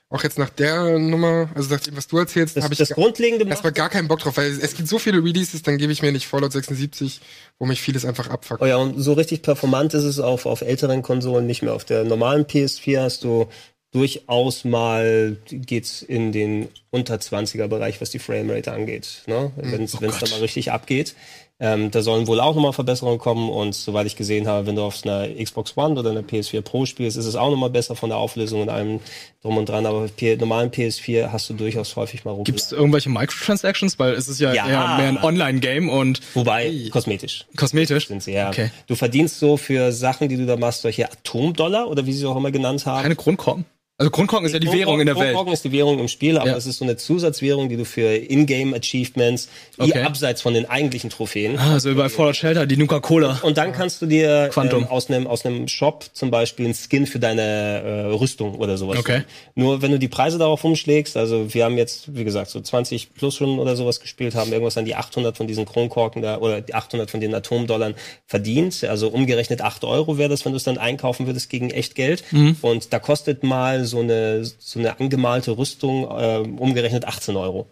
auch 0.09 0.23
jetzt 0.23 0.39
nach 0.39 0.51
der 0.51 0.99
Nummer, 0.99 1.51
also 1.55 1.75
nach 1.75 1.81
dem, 1.81 1.97
was 1.97 2.07
du 2.07 2.19
erzählst, 2.19 2.57
habe 2.57 2.73
ich 2.73 2.79
das 2.79 2.91
Grundlegende 2.91 3.45
erstmal 3.47 3.73
gar 3.73 3.89
keinen 3.89 4.07
Bock 4.07 4.21
drauf, 4.21 4.37
weil 4.37 4.53
es 4.53 4.75
gibt 4.75 4.89
so 4.89 4.99
viele 4.99 5.19
Releases, 5.19 5.63
dann 5.63 5.79
gebe 5.79 5.93
ich 5.93 6.03
mir 6.03 6.13
nicht 6.13 6.29
Fallout 6.29 6.53
76, 6.53 7.21
wo 7.59 7.67
mich 7.67 7.81
vieles 7.81 8.05
einfach 8.05 8.29
abfuckt. 8.29 8.63
Oh 8.63 8.67
ja, 8.67 8.77
und 8.77 9.01
so 9.01 9.15
richtig 9.15 9.43
performant 9.43 9.95
ist 9.95 10.05
es 10.05 10.21
auf, 10.21 10.47
auf 10.47 10.61
älteren 10.61 11.03
Konsolen 11.03 11.47
nicht 11.47 11.63
mehr. 11.63 11.75
Auf 11.75 11.85
der 11.85 12.05
normalen 12.05 12.45
PS4 12.45 13.01
hast 13.01 13.25
du 13.25 13.49
durchaus 13.93 14.65
mal 14.65 15.37
geht's 15.49 16.03
in 16.03 16.31
den 16.31 16.69
unter 16.97 17.15
20er 17.17 17.69
Bereich, 17.69 18.01
was 18.01 18.11
die 18.11 18.19
Framerate 18.19 18.73
angeht, 18.73 19.23
ne? 19.27 19.53
Wenn 19.57 19.85
es 19.85 20.01
wenn's 20.01 20.19
da 20.19 20.29
mal 20.31 20.41
richtig 20.41 20.73
abgeht. 20.73 21.15
Ähm, 21.59 21.91
da 21.91 22.03
sollen 22.03 22.27
wohl 22.27 22.39
auch 22.39 22.55
nochmal 22.55 22.75
Verbesserungen 22.75 23.19
kommen 23.19 23.49
und 23.49 23.75
soweit 23.75 24.07
ich 24.07 24.15
gesehen 24.15 24.47
habe, 24.47 24.67
wenn 24.67 24.77
du 24.77 24.83
auf 24.83 25.03
einer 25.07 25.27
Xbox 25.43 25.75
One 25.75 25.99
oder 25.99 26.11
einer 26.11 26.21
PS4 26.21 26.61
Pro 26.61 26.85
spielst, 26.85 27.17
ist 27.17 27.25
es 27.25 27.35
auch 27.35 27.49
nochmal 27.51 27.71
besser 27.71 27.97
von 27.97 28.11
der 28.11 28.19
Auflösung 28.19 28.61
und 28.61 28.69
allem 28.69 29.01
drum 29.41 29.57
und 29.57 29.67
dran. 29.67 29.87
Aber 29.87 30.05
auf 30.05 30.11
normalen 30.39 30.71
PS4 30.71 31.33
hast 31.33 31.49
du 31.49 31.55
durchaus 31.55 31.97
häufig 31.97 32.27
mal 32.27 32.33
rum. 32.33 32.45
Gibt 32.45 32.61
es 32.61 32.73
irgendwelche 32.73 33.09
Microtransactions? 33.09 33.99
Weil 33.99 34.13
es 34.13 34.29
ist 34.29 34.39
ja, 34.39 34.53
Ja. 34.53 34.67
eher 34.69 34.97
mehr 34.99 35.09
ein 35.09 35.25
Online-Game 35.25 35.89
und 35.89 36.21
Wobei, 36.35 36.89
kosmetisch. 36.91 37.47
kosmetisch. 37.57 38.09
sind 38.09 38.23
sie, 38.23 38.33
ja. 38.33 38.49
Okay. 38.51 38.71
Du 38.87 38.95
verdienst 38.95 39.39
so 39.39 39.57
für 39.57 39.93
Sachen, 39.93 40.29
die 40.29 40.37
du 40.37 40.45
da 40.45 40.57
machst, 40.59 40.83
solche 40.83 41.11
Atomdollar 41.11 41.89
oder 41.89 42.05
wie 42.05 42.13
sie 42.13 42.19
sie 42.19 42.27
auch 42.27 42.37
immer 42.37 42.51
genannt 42.51 42.85
haben. 42.85 43.01
Keine 43.01 43.17
Grundkorn. 43.17 43.65
Also 43.99 44.11
Grundkorken 44.11 44.45
ist 44.47 44.53
ja 44.53 44.59
die 44.59 44.71
Währung 44.71 45.01
in 45.01 45.07
der 45.07 45.15
Welt. 45.17 45.29
Kronkorken 45.29 45.55
ist 45.55 45.65
die 45.65 45.73
Währung 45.73 45.99
im 45.99 46.09
Spiel, 46.09 46.37
aber 46.37 46.51
Ja. 46.51 46.57
es 46.57 46.67
ist 46.67 46.77
so 46.77 46.85
eine 46.85 46.99
Zusatzwährung, 46.99 47.71
die 47.71 47.79
du 47.79 47.87
für 47.87 48.15
Ingame-Achievements, 48.15 49.49
die 49.79 49.83
Okay. 49.91 50.03
abseits 50.03 50.43
von 50.43 50.53
den 50.53 50.67
eigentlichen 50.69 51.09
Trophäen. 51.09 51.59
Ah, 51.59 51.81
so 51.81 51.91
wie 51.91 51.95
bei 51.95 52.11
Fallout 52.11 52.37
Shelter, 52.37 52.67
die 52.67 52.77
Nuka-Cola. 52.77 53.41
Und 53.43 53.57
dann 53.57 53.73
kannst 53.73 54.03
du 54.03 54.07
dir 54.07 54.51
Quantum. 54.53 54.83
ähm, 54.83 54.89
aus 54.89 55.09
einem 55.09 55.27
aus 55.27 55.47
einem 55.47 55.67
Shop 55.69 56.05
zum 56.13 56.31
Beispiel 56.31 56.67
einen 56.67 56.75
Skin 56.75 57.07
für 57.07 57.19
deine 57.19 57.41
äh, 57.43 58.01
Rüstung 58.15 58.57
oder 58.57 58.77
sowas. 58.77 58.99
Okay. 58.99 59.23
Nur 59.55 59.81
wenn 59.81 59.93
du 59.93 59.99
die 59.99 60.09
Preise 60.09 60.37
darauf 60.37 60.63
umschlägst, 60.65 61.17
also 61.17 61.55
wir 61.55 61.65
haben 61.65 61.79
jetzt, 61.79 62.15
wie 62.15 62.25
gesagt, 62.25 62.51
so 62.51 62.61
20 62.61 63.15
plus 63.15 63.37
schon 63.37 63.59
oder 63.59 63.77
sowas 63.77 64.01
gespielt, 64.01 64.35
haben 64.35 64.53
irgendwas 64.53 64.77
an 64.77 64.85
die 64.85 64.95
800 64.95 65.39
von 65.39 65.47
diesen 65.47 65.65
Kronkorken 65.65 66.21
da 66.21 66.37
oder 66.39 66.61
die 66.61 66.75
800 66.75 67.11
von 67.11 67.21
den 67.21 67.35
Atomdollar 67.35 67.93
verdient. 68.27 68.85
Also 68.85 69.09
umgerechnet 69.09 69.63
8 69.63 69.85
Euro 69.85 70.19
wäre 70.19 70.29
das, 70.29 70.45
wenn 70.45 70.53
du 70.53 70.57
es 70.59 70.65
dann 70.65 70.77
einkaufen 70.77 71.27
würdest 71.27 71.49
gegen 71.49 71.71
echt 71.71 71.95
Geld. 71.95 72.25
Mhm. 72.31 72.57
Und 72.61 72.93
da 72.93 72.99
kostet 72.99 73.43
mal 73.43 73.86
so 73.87 74.01
eine 74.01 74.45
so 74.45 74.79
eine 74.79 74.99
angemalte 74.99 75.57
Rüstung 75.57 76.05
äh, 76.05 76.39
umgerechnet 76.39 77.05
18 77.05 77.37
Euro. 77.37 77.67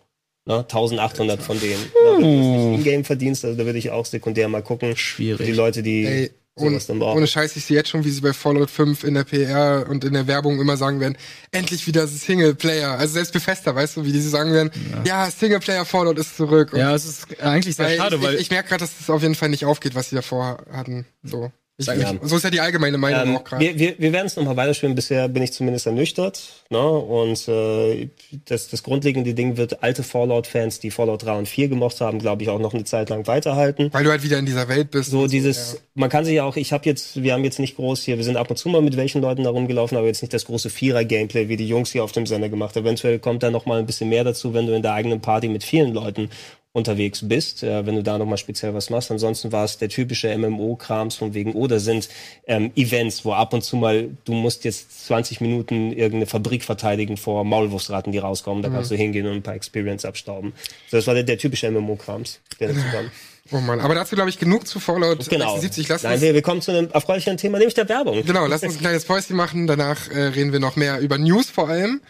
Ne, 0.47 0.59
1800 0.59 1.41
von 1.41 1.59
denen. 1.59 1.81
Ne, 1.81 1.89
wenn 2.19 2.21
du 2.21 2.29
es 2.29 2.69
nicht 2.69 2.79
in-game 2.79 3.05
verdienst, 3.05 3.45
also 3.45 3.57
da 3.57 3.65
würde 3.65 3.79
ich 3.79 3.91
auch 3.91 4.05
sekundär 4.05 4.49
mal 4.49 4.63
gucken. 4.63 4.95
Schwierig. 4.97 5.39
Für 5.39 5.45
die 5.47 5.53
Leute, 5.53 5.83
die 5.83 6.05
Ey, 6.05 6.31
ohne, 6.57 6.71
sowas 6.73 6.87
dann 6.87 6.99
brauchen. 6.99 7.17
ohne 7.17 7.27
Scheiß, 7.27 7.57
ich 7.57 7.65
sehe 7.65 7.79
jetzt 7.79 7.89
schon, 7.89 8.05
wie 8.05 8.11
sie 8.11 8.21
bei 8.21 8.35
Fallout 8.35 8.71
5 8.71 9.05
in 9.05 9.15
der 9.15 9.25
PR 9.25 9.87
und 9.89 10.05
in 10.05 10.13
der 10.13 10.27
Werbung 10.27 10.61
immer 10.61 10.77
sagen 10.77 11.01
werden, 11.01 11.17
endlich 11.51 11.87
wieder 11.87 12.07
Singleplayer. 12.07 12.91
Also 12.99 13.15
selbst 13.15 13.33
Bethesda, 13.33 13.75
weißt 13.75 13.97
du, 13.97 14.05
wie 14.05 14.13
die 14.13 14.21
sagen 14.21 14.53
werden, 14.53 14.71
ja, 15.05 15.31
Singleplayer 15.31 15.87
Fallout 15.87 16.19
ist 16.19 16.37
zurück. 16.37 16.75
Und 16.75 16.79
Ja, 16.79 16.95
es 16.95 17.07
ist 17.07 17.41
eigentlich 17.43 17.77
sehr 17.77 17.97
schade, 17.97 18.17
ich, 18.17 18.23
weil 18.23 18.35
ich, 18.35 18.43
ich 18.43 18.51
merke 18.51 18.69
gerade, 18.69 18.81
dass 18.85 19.01
es 19.01 19.09
auf 19.09 19.23
jeden 19.23 19.35
Fall 19.35 19.49
nicht 19.49 19.65
aufgeht, 19.65 19.95
was 19.95 20.11
sie 20.11 20.17
davor 20.17 20.59
hatten. 20.71 21.07
So. 21.23 21.51
Ich, 21.77 21.87
Ja. 21.87 21.95
ich, 21.95 22.07
so 22.23 22.37
ist 22.37 22.45
ja 22.45 22.51
die 22.51 22.61
allgemeine 22.61 22.99
Meinung 22.99 23.31
Ähm, 23.31 23.37
auch 23.37 23.43
gerade. 23.43 23.65
wir 23.65 23.77
wir, 23.77 23.95
wir 23.99 24.13
werden 24.13 24.27
es 24.27 24.37
nochmal 24.37 24.57
weiterspielen. 24.57 24.95
Bisher 24.95 25.29
bin 25.29 25.43
ich 25.43 25.53
zumindest 25.53 25.87
ernüchtert. 25.87 26.65
Ne? 26.71 26.79
Und 26.79 27.49
äh, 27.49 28.09
das, 28.45 28.69
das 28.69 28.85
grundlegende 28.85 29.35
Ding 29.35 29.57
wird 29.57 29.83
alte 29.83 30.05
Fallout-Fans, 30.05 30.79
die 30.79 30.93
Fallout 30.93 31.25
3 31.25 31.39
und 31.39 31.49
4 31.49 31.67
gemocht 31.69 32.01
haben, 32.01 32.21
glaube 32.21 32.45
ich, 32.45 32.49
auch 32.49 32.61
noch 32.61 32.75
eine 32.75 32.85
Zeit 32.85 33.11
lang 33.11 33.27
weiterhalten. 33.27 33.89
Weil 33.93 34.05
du 34.05 34.11
halt 34.11 34.23
wieder 34.23 34.39
in 34.39 34.47
dieser 34.47 34.69
Welt 34.69 34.93
bist. 34.93 35.11
So 35.11 35.27
dieses, 35.27 35.73
ja. 35.73 35.79
man 35.95 36.11
kann 36.11 36.25
sich 36.25 36.35
ja 36.35 36.45
auch, 36.45 36.57
ich 36.57 36.73
habe 36.73 36.85
jetzt, 36.87 37.21
wir 37.21 37.33
haben 37.33 37.43
jetzt 37.43 37.59
nicht 37.59 37.75
groß 37.75 38.03
hier, 38.03 38.19
wir 38.19 38.25
sind 38.25 38.37
ab 38.37 38.49
und 38.51 38.57
zu 38.57 38.69
mal 38.69 38.81
mit 38.81 38.97
welchen 38.97 39.21
Leuten 39.21 39.43
da 39.43 39.51
rumgelaufen, 39.51 39.99
aber 39.99 40.07
jetzt 40.07 40.23
nicht 40.23 40.33
das 40.33 40.45
große 40.45 40.71
Vierer-Gameplay, 40.71 41.49
wie 41.49 41.57
die 41.57 41.67
Jungs 41.67 41.91
hier 41.91 42.05
auf 42.05 42.13
dem 42.13 42.27
Sender 42.27 42.49
gemacht 42.49 42.77
haben. 42.77 42.85
Eventuell 42.85 43.19
kommt 43.19 43.43
da 43.43 43.51
noch 43.51 43.67
mal 43.67 43.81
ein 43.81 43.87
bisschen 43.87 44.09
mehr 44.11 44.23
dazu, 44.23 44.55
wenn 44.55 44.67
du 44.69 44.75
in 44.77 44.83
der 44.83 44.93
eigenen 44.93 45.21
Party 45.21 45.49
mit 45.49 45.65
vielen 45.65 45.93
Leuten 45.93 46.31
unterwegs 46.75 47.21
bist, 47.23 47.63
äh, 47.63 47.87
wenn 47.87 47.95
du 47.95 48.03
da 48.03 48.19
noch 48.19 48.27
mal 48.27 48.37
speziell 48.37 48.75
was 48.75 48.91
machst. 48.91 49.11
Ansonsten 49.11 49.53
war 49.53 49.65
es 49.65 49.79
der 49.79 49.89
typische 49.89 50.37
MMO-Krams 50.37 51.15
von 51.15 51.33
wegen, 51.33 51.53
oder 51.53 51.79
sind 51.79 52.09
ähm, 52.49 52.73
Events, 52.75 53.25
wo 53.25 53.33
ab 53.33 53.55
und 53.55 53.63
zu 53.63 53.77
mal, 53.77 54.11
du 54.25 54.33
musst 54.33 54.65
jetzt 54.65 55.07
20 55.07 55.41
Minuten 55.41 55.93
irgendeine 55.93 56.27
Fabrik 56.27 56.65
verteidigen 56.65 57.17
vor 57.17 57.45
Maulwurfsratten, 57.45 58.11
die 58.13 58.19
rauskommen, 58.19 58.63
da 58.65 58.71
kannst 58.71 58.91
du 58.91 58.97
hingehen 58.97 59.27
und 59.27 59.35
ein 59.35 59.43
paar 59.43 59.55
Experience 59.55 60.05
abstauben. 60.05 60.53
So, 60.91 60.97
das 60.97 61.07
war 61.07 61.15
der, 61.15 61.23
der 61.23 61.39
typische 61.39 61.71
MMO-Krams, 61.71 62.41
der 62.61 62.69
dazu 62.69 62.81
kam. 62.93 63.11
Oh 63.53 63.59
Mann, 63.59 63.79
aber 63.79 63.95
dazu 63.95 64.15
glaube 64.15 64.31
ich 64.31 64.39
genug 64.39 64.67
zu 64.67 64.81
Fallout 64.81 65.29
Genau. 65.29 65.59
76. 65.59 65.89
Lass 65.89 66.03
Nein, 66.03 66.15
uns, 66.15 66.23
wir, 66.23 66.33
wir 66.33 66.41
kommen 66.41 66.63
zu 66.63 66.71
einem 66.71 66.91
erfreulichen 66.91 67.37
Thema, 67.37 67.59
nämlich 67.59 67.75
der 67.75 67.87
Werbung. 67.91 68.25
genau, 68.25 68.47
lass 68.47 68.63
uns 68.63 68.77
ein 68.77 68.81
kleines 68.81 69.05
Päuschen 69.05 69.37
machen. 69.37 69.67
Danach 69.67 70.11
äh, 70.11 70.19
reden 70.29 70.51
wir 70.53 70.61
noch 70.61 70.77
mehr 70.77 70.99
über 71.01 71.19
News 71.19 71.51
vor 71.51 71.69
allem. 71.69 72.01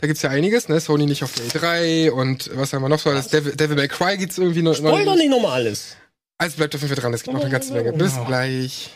Da 0.00 0.06
gibt's 0.06 0.22
ja 0.22 0.30
einiges, 0.30 0.68
ne? 0.68 0.80
Sony 0.80 1.04
nicht 1.04 1.22
auf 1.22 1.34
der 1.34 1.44
E3 1.44 2.10
und 2.10 2.50
was 2.54 2.72
haben 2.72 2.80
wir 2.82 2.88
noch 2.88 2.98
so? 2.98 3.12
Das 3.12 3.28
Devil, 3.28 3.54
Devil 3.54 3.76
May 3.76 3.88
Cry 3.88 4.16
gibt's 4.16 4.38
irgendwie 4.38 4.62
noch. 4.62 4.82
Wollen 4.82 5.04
doch 5.04 5.12
noch 5.12 5.16
nicht 5.16 5.28
nochmal 5.28 5.52
alles. 5.60 5.96
also 6.38 6.56
bleibt 6.56 6.74
auf 6.74 6.80
jeden 6.80 6.94
Fall 6.94 7.02
dran, 7.02 7.12
es 7.12 7.22
gibt 7.22 7.34
noch 7.34 7.42
eine 7.42 7.50
ganze 7.50 7.74
Menge. 7.74 7.92
Bis 7.92 8.14
gleich. 8.26 8.90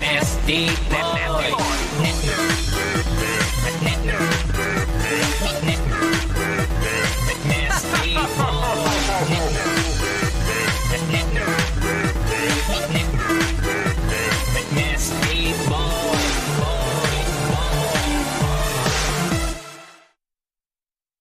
Nasty 0.00 0.66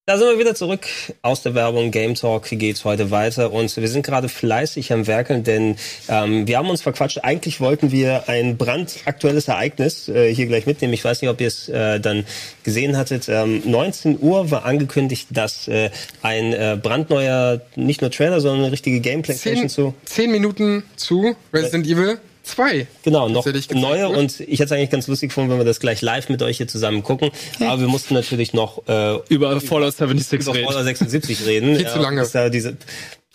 Da 0.10 0.18
sind 0.18 0.28
wir 0.28 0.39
wieder 0.39 0.55
zurück 0.55 0.88
aus 1.22 1.43
der 1.43 1.53
Werbung. 1.53 1.91
Game 1.91 2.16
Talk 2.16 2.49
geht's 2.49 2.84
heute 2.84 3.12
weiter 3.12 3.53
und 3.53 3.78
wir 3.78 3.88
sind 3.88 4.03
gerade 4.03 4.28
fleißig 4.28 4.91
am 4.91 5.05
Werkeln, 5.05 5.43
denn 5.43 5.76
ähm, 6.07 6.47
wir 6.47 6.57
haben 6.57 6.68
uns 6.68 6.82
verquatscht. 6.82 7.20
Eigentlich 7.22 7.62
wollten 7.62 7.91
wir 7.91 8.28
ein 8.28 8.57
brandaktuelles 8.57 9.49
Ereignis 9.49 10.10
äh, 10.10 10.34
hier 10.34 10.47
gleich 10.47 10.66
mitnehmen. 10.66 10.95
Ich 10.95 11.05
weiß 11.05 11.22
nicht, 11.22 11.30
ob 11.30 11.39
ihr 11.39 11.45
es 11.45 11.70
äh, 11.70 11.99
dann 11.99 12.26
gesehen 12.64 12.97
hattet. 12.97 13.30
Ähm, 13.30 13.62
19 13.66 14.18
Uhr 14.20 14.49
war 14.49 14.66
angekündigt, 14.66 15.28
dass 15.30 15.68
äh, 15.68 15.91
ein 16.24 16.53
äh, 16.53 16.76
brandneuer, 16.82 17.62
nicht 17.76 18.01
nur 18.01 18.10
Trailer, 18.10 18.41
sondern 18.41 18.64
eine 18.64 18.72
richtige 18.72 19.01
Gameplay-Session 19.01 19.70
zu 19.70 19.93
zehn 20.05 20.32
Minuten 20.32 20.82
zu 20.95 21.36
Resident 21.53 21.86
Evil 21.86 22.18
2. 22.50 22.88
Genau, 23.04 23.30
noch 23.30 23.45
gezeigt 23.45 23.74
neue 23.76 24.10
wird. 24.10 24.18
und 24.18 24.39
ich 24.41 24.60
hätte 24.60 24.64
es 24.66 24.72
eigentlich 24.72 24.89
ganz 24.89 25.08
lustig 25.08 25.30
gefunden, 25.30 25.50
wenn 25.52 25.58
wir 25.58 25.66
das 25.66 25.80
gleich 25.80 26.02
live 26.02 26.30
mit 26.30 26.41
euch 26.41 26.58
hier 26.58 26.68
zusammen 26.68 27.04
gucken. 27.04 27.32
Aber 27.60 27.80
wir 27.80 27.88
mussten 27.88 28.14
natürlich 28.14 28.54
noch 28.54 28.88
äh, 28.88 29.18
über 29.30 29.60
Fallout 29.62 29.95
76 29.95 30.41
über 30.41 30.54
reden. 30.56 30.66
Fallout 30.68 30.84
76 30.86 31.45
reden. 31.45 31.76
Viel 31.78 31.88
zu 31.88 32.00
lange. 32.00 32.22
ist 32.22 32.34
ja 32.34 32.50
diese, 32.50 32.78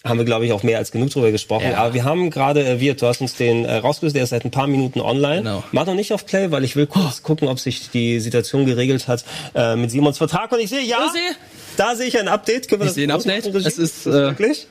haben 0.05 0.19
wir, 0.19 0.27
glaube 0.27 0.45
ich, 0.45 0.53
auch 0.53 0.63
mehr 0.63 0.77
als 0.79 0.93
genug 0.93 1.11
drüber 1.11 1.31
gesprochen. 1.33 1.71
Ja. 1.71 1.79
Aber 1.79 1.95
wir 1.95 2.05
haben 2.05 2.29
gerade, 2.31 2.65
äh, 2.67 2.81
wir, 2.81 2.95
du 2.95 3.07
hast 3.07 3.21
uns 3.23 3.37
den 3.37 3.65
äh, 3.65 3.77
rausgelöst, 3.77 4.15
der 4.15 4.25
ist 4.25 4.31
seit 4.31 4.45
ein 4.45 4.51
paar 4.51 4.67
Minuten 4.67 5.01
online. 5.01 5.39
Genau. 5.43 5.65
Mach 5.73 5.87
noch 5.87 5.95
nicht 5.95 6.13
auf 6.13 6.27
Play, 6.27 6.51
weil 6.51 6.63
ich 6.65 6.77
will 6.77 6.87
kurz 6.87 7.23
gucken, 7.23 7.49
ob 7.49 7.59
sich 7.59 7.91
die 7.91 8.21
Situation 8.21 8.67
geregelt 8.67 9.09
hat 9.09 9.25
äh, 9.55 9.77
mit 9.77 9.91
Simons 9.91 10.19
Vertrag. 10.19 10.53
Und 10.53 10.61
ich 10.61 10.69
sehe, 10.71 10.83
ja, 10.83 11.07
Ich 11.07 11.13
sehe- 11.13 11.37
da 11.77 11.97
sehe 11.97 12.07
ich 12.07 12.19
ein 12.19 12.29
Update. 12.29 12.69
Können 12.69 12.83
wir 12.83 12.85
Ich 12.85 12.91
das 12.91 12.95
sehe 12.97 13.07
ein 13.07 13.11
Update. 13.11 13.47
machen? 13.53 13.67
Es 13.67 13.79
ist, 13.79 14.07
das 14.07 14.15
äh, 14.15 14.19
wirklich? 14.19 14.67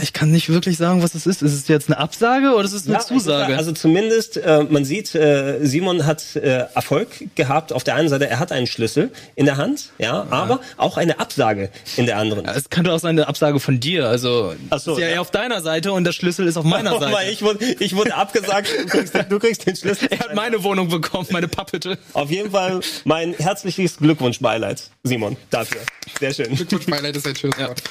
Ich 0.00 0.14
kann 0.14 0.30
nicht 0.30 0.48
wirklich 0.48 0.78
sagen, 0.78 1.02
was 1.02 1.14
es 1.14 1.26
ist. 1.26 1.42
Ist 1.42 1.52
es 1.52 1.68
jetzt 1.68 1.90
eine 1.90 1.98
Absage 1.98 2.54
oder 2.54 2.64
ist 2.64 2.72
es 2.72 2.86
eine 2.86 2.94
Ja, 2.94 3.00
Zusage? 3.00 3.54
Also 3.54 3.72
zumindest, 3.72 4.38
äh, 4.38 4.64
man 4.66 4.86
sieht, 4.86 5.14
äh, 5.14 5.58
Simon 5.60 6.06
hat 6.06 6.36
äh, 6.36 6.64
Erfolg 6.74 7.08
gehabt. 7.34 7.74
Auf 7.74 7.84
der 7.84 7.94
einen 7.96 8.08
Seite, 8.08 8.26
er 8.30 8.38
hat 8.38 8.50
einen 8.50 8.66
Schlüssel 8.66 9.10
in 9.36 9.44
der 9.44 9.58
Hand, 9.58 9.90
ja, 9.98 10.26
aber 10.30 10.60
auch 10.78 10.96
eine 10.96 11.20
Absage 11.20 11.68
in 11.98 12.06
der 12.06 12.16
anderen. 12.16 12.46
Ja, 12.46 12.54
es 12.54 12.70
könnte 12.70 12.90
auch 12.94 12.98
sein, 12.98 13.10
eine 13.10 13.28
Absage 13.28 13.60
von 13.60 13.78
dir. 13.78 14.08
Also, 14.08 14.54
Ach 14.70 14.78
so, 14.80 14.92
ist 14.94 15.00
ja, 15.00 15.08
ja. 15.08 15.12
eher 15.16 15.20
auf 15.20 15.30
deiner 15.32 15.60
Seite 15.60 15.92
und 15.92 16.04
der 16.04 16.12
Schlüssel 16.12 16.46
ist 16.46 16.56
auf 16.56 16.64
meiner 16.64 16.92
Oh, 16.96 17.00
Seite. 17.00 17.12
weil 17.12 17.30
ich 17.30 17.42
wurde, 17.42 17.62
ich 17.78 17.94
wurde 17.94 18.14
abgesagt, 18.14 18.68
du 18.74 18.86
kriegst, 18.86 19.14
den- 19.14 19.28
du 19.28 19.38
kriegst 19.38 19.66
den 19.66 19.76
Schlüssel. 19.76 20.08
er 20.10 20.20
hat 20.20 20.34
meine 20.34 20.62
Wohnung 20.62 20.88
bekommen, 20.88 21.26
meine 21.30 21.46
Papphütte. 21.48 21.98
Auf 22.14 22.30
jeden 22.30 22.52
Fall 22.52 22.80
mein 23.04 23.34
herzliches 23.34 23.98
Glückwunsch, 23.98 24.38
Beileid, 24.40 24.82
Simon, 25.02 25.36
dafür. 25.50 25.82
Sehr 26.18 26.32
schön. 26.32 26.54
Glückwunsch, 26.54 26.86
Beileid 26.86 27.14
ist 27.18 27.26
ein 27.26 27.36
schönes 27.36 27.58
Wort. 27.58 27.82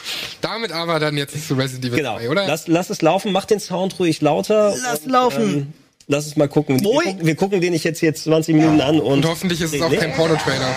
Damit 0.41 0.71
aber 0.71 0.99
dann 0.99 1.15
jetzt 1.17 1.47
zu 1.47 1.55
Resident 1.67 1.85
Evil 1.85 1.97
Genau. 1.97 2.17
2, 2.17 2.29
oder? 2.29 2.47
Lass, 2.47 2.67
lass 2.67 2.89
es 2.89 3.01
laufen, 3.01 3.31
mach 3.31 3.45
den 3.45 3.59
Sound 3.59 3.99
ruhig 3.99 4.21
lauter. 4.21 4.73
Lass 4.83 5.05
laufen. 5.05 5.41
Ähm, 5.43 5.73
lass 6.07 6.25
es 6.25 6.35
mal 6.35 6.47
gucken. 6.47 6.79
Wir 6.81 6.91
gucken, 6.91 7.25
wir 7.25 7.35
gucken 7.35 7.61
den 7.61 7.73
ich 7.73 7.83
jetzt 7.83 7.99
hier 7.99 8.13
20 8.13 8.55
Minuten 8.55 8.81
an 8.81 8.99
und, 8.99 9.05
und 9.13 9.25
hoffentlich 9.25 9.61
ist 9.61 9.73
es 9.73 9.81
auch 9.81 9.89
Nee. 9.89 9.97
kein 9.97 10.13
Porno-Trailer. 10.13 10.75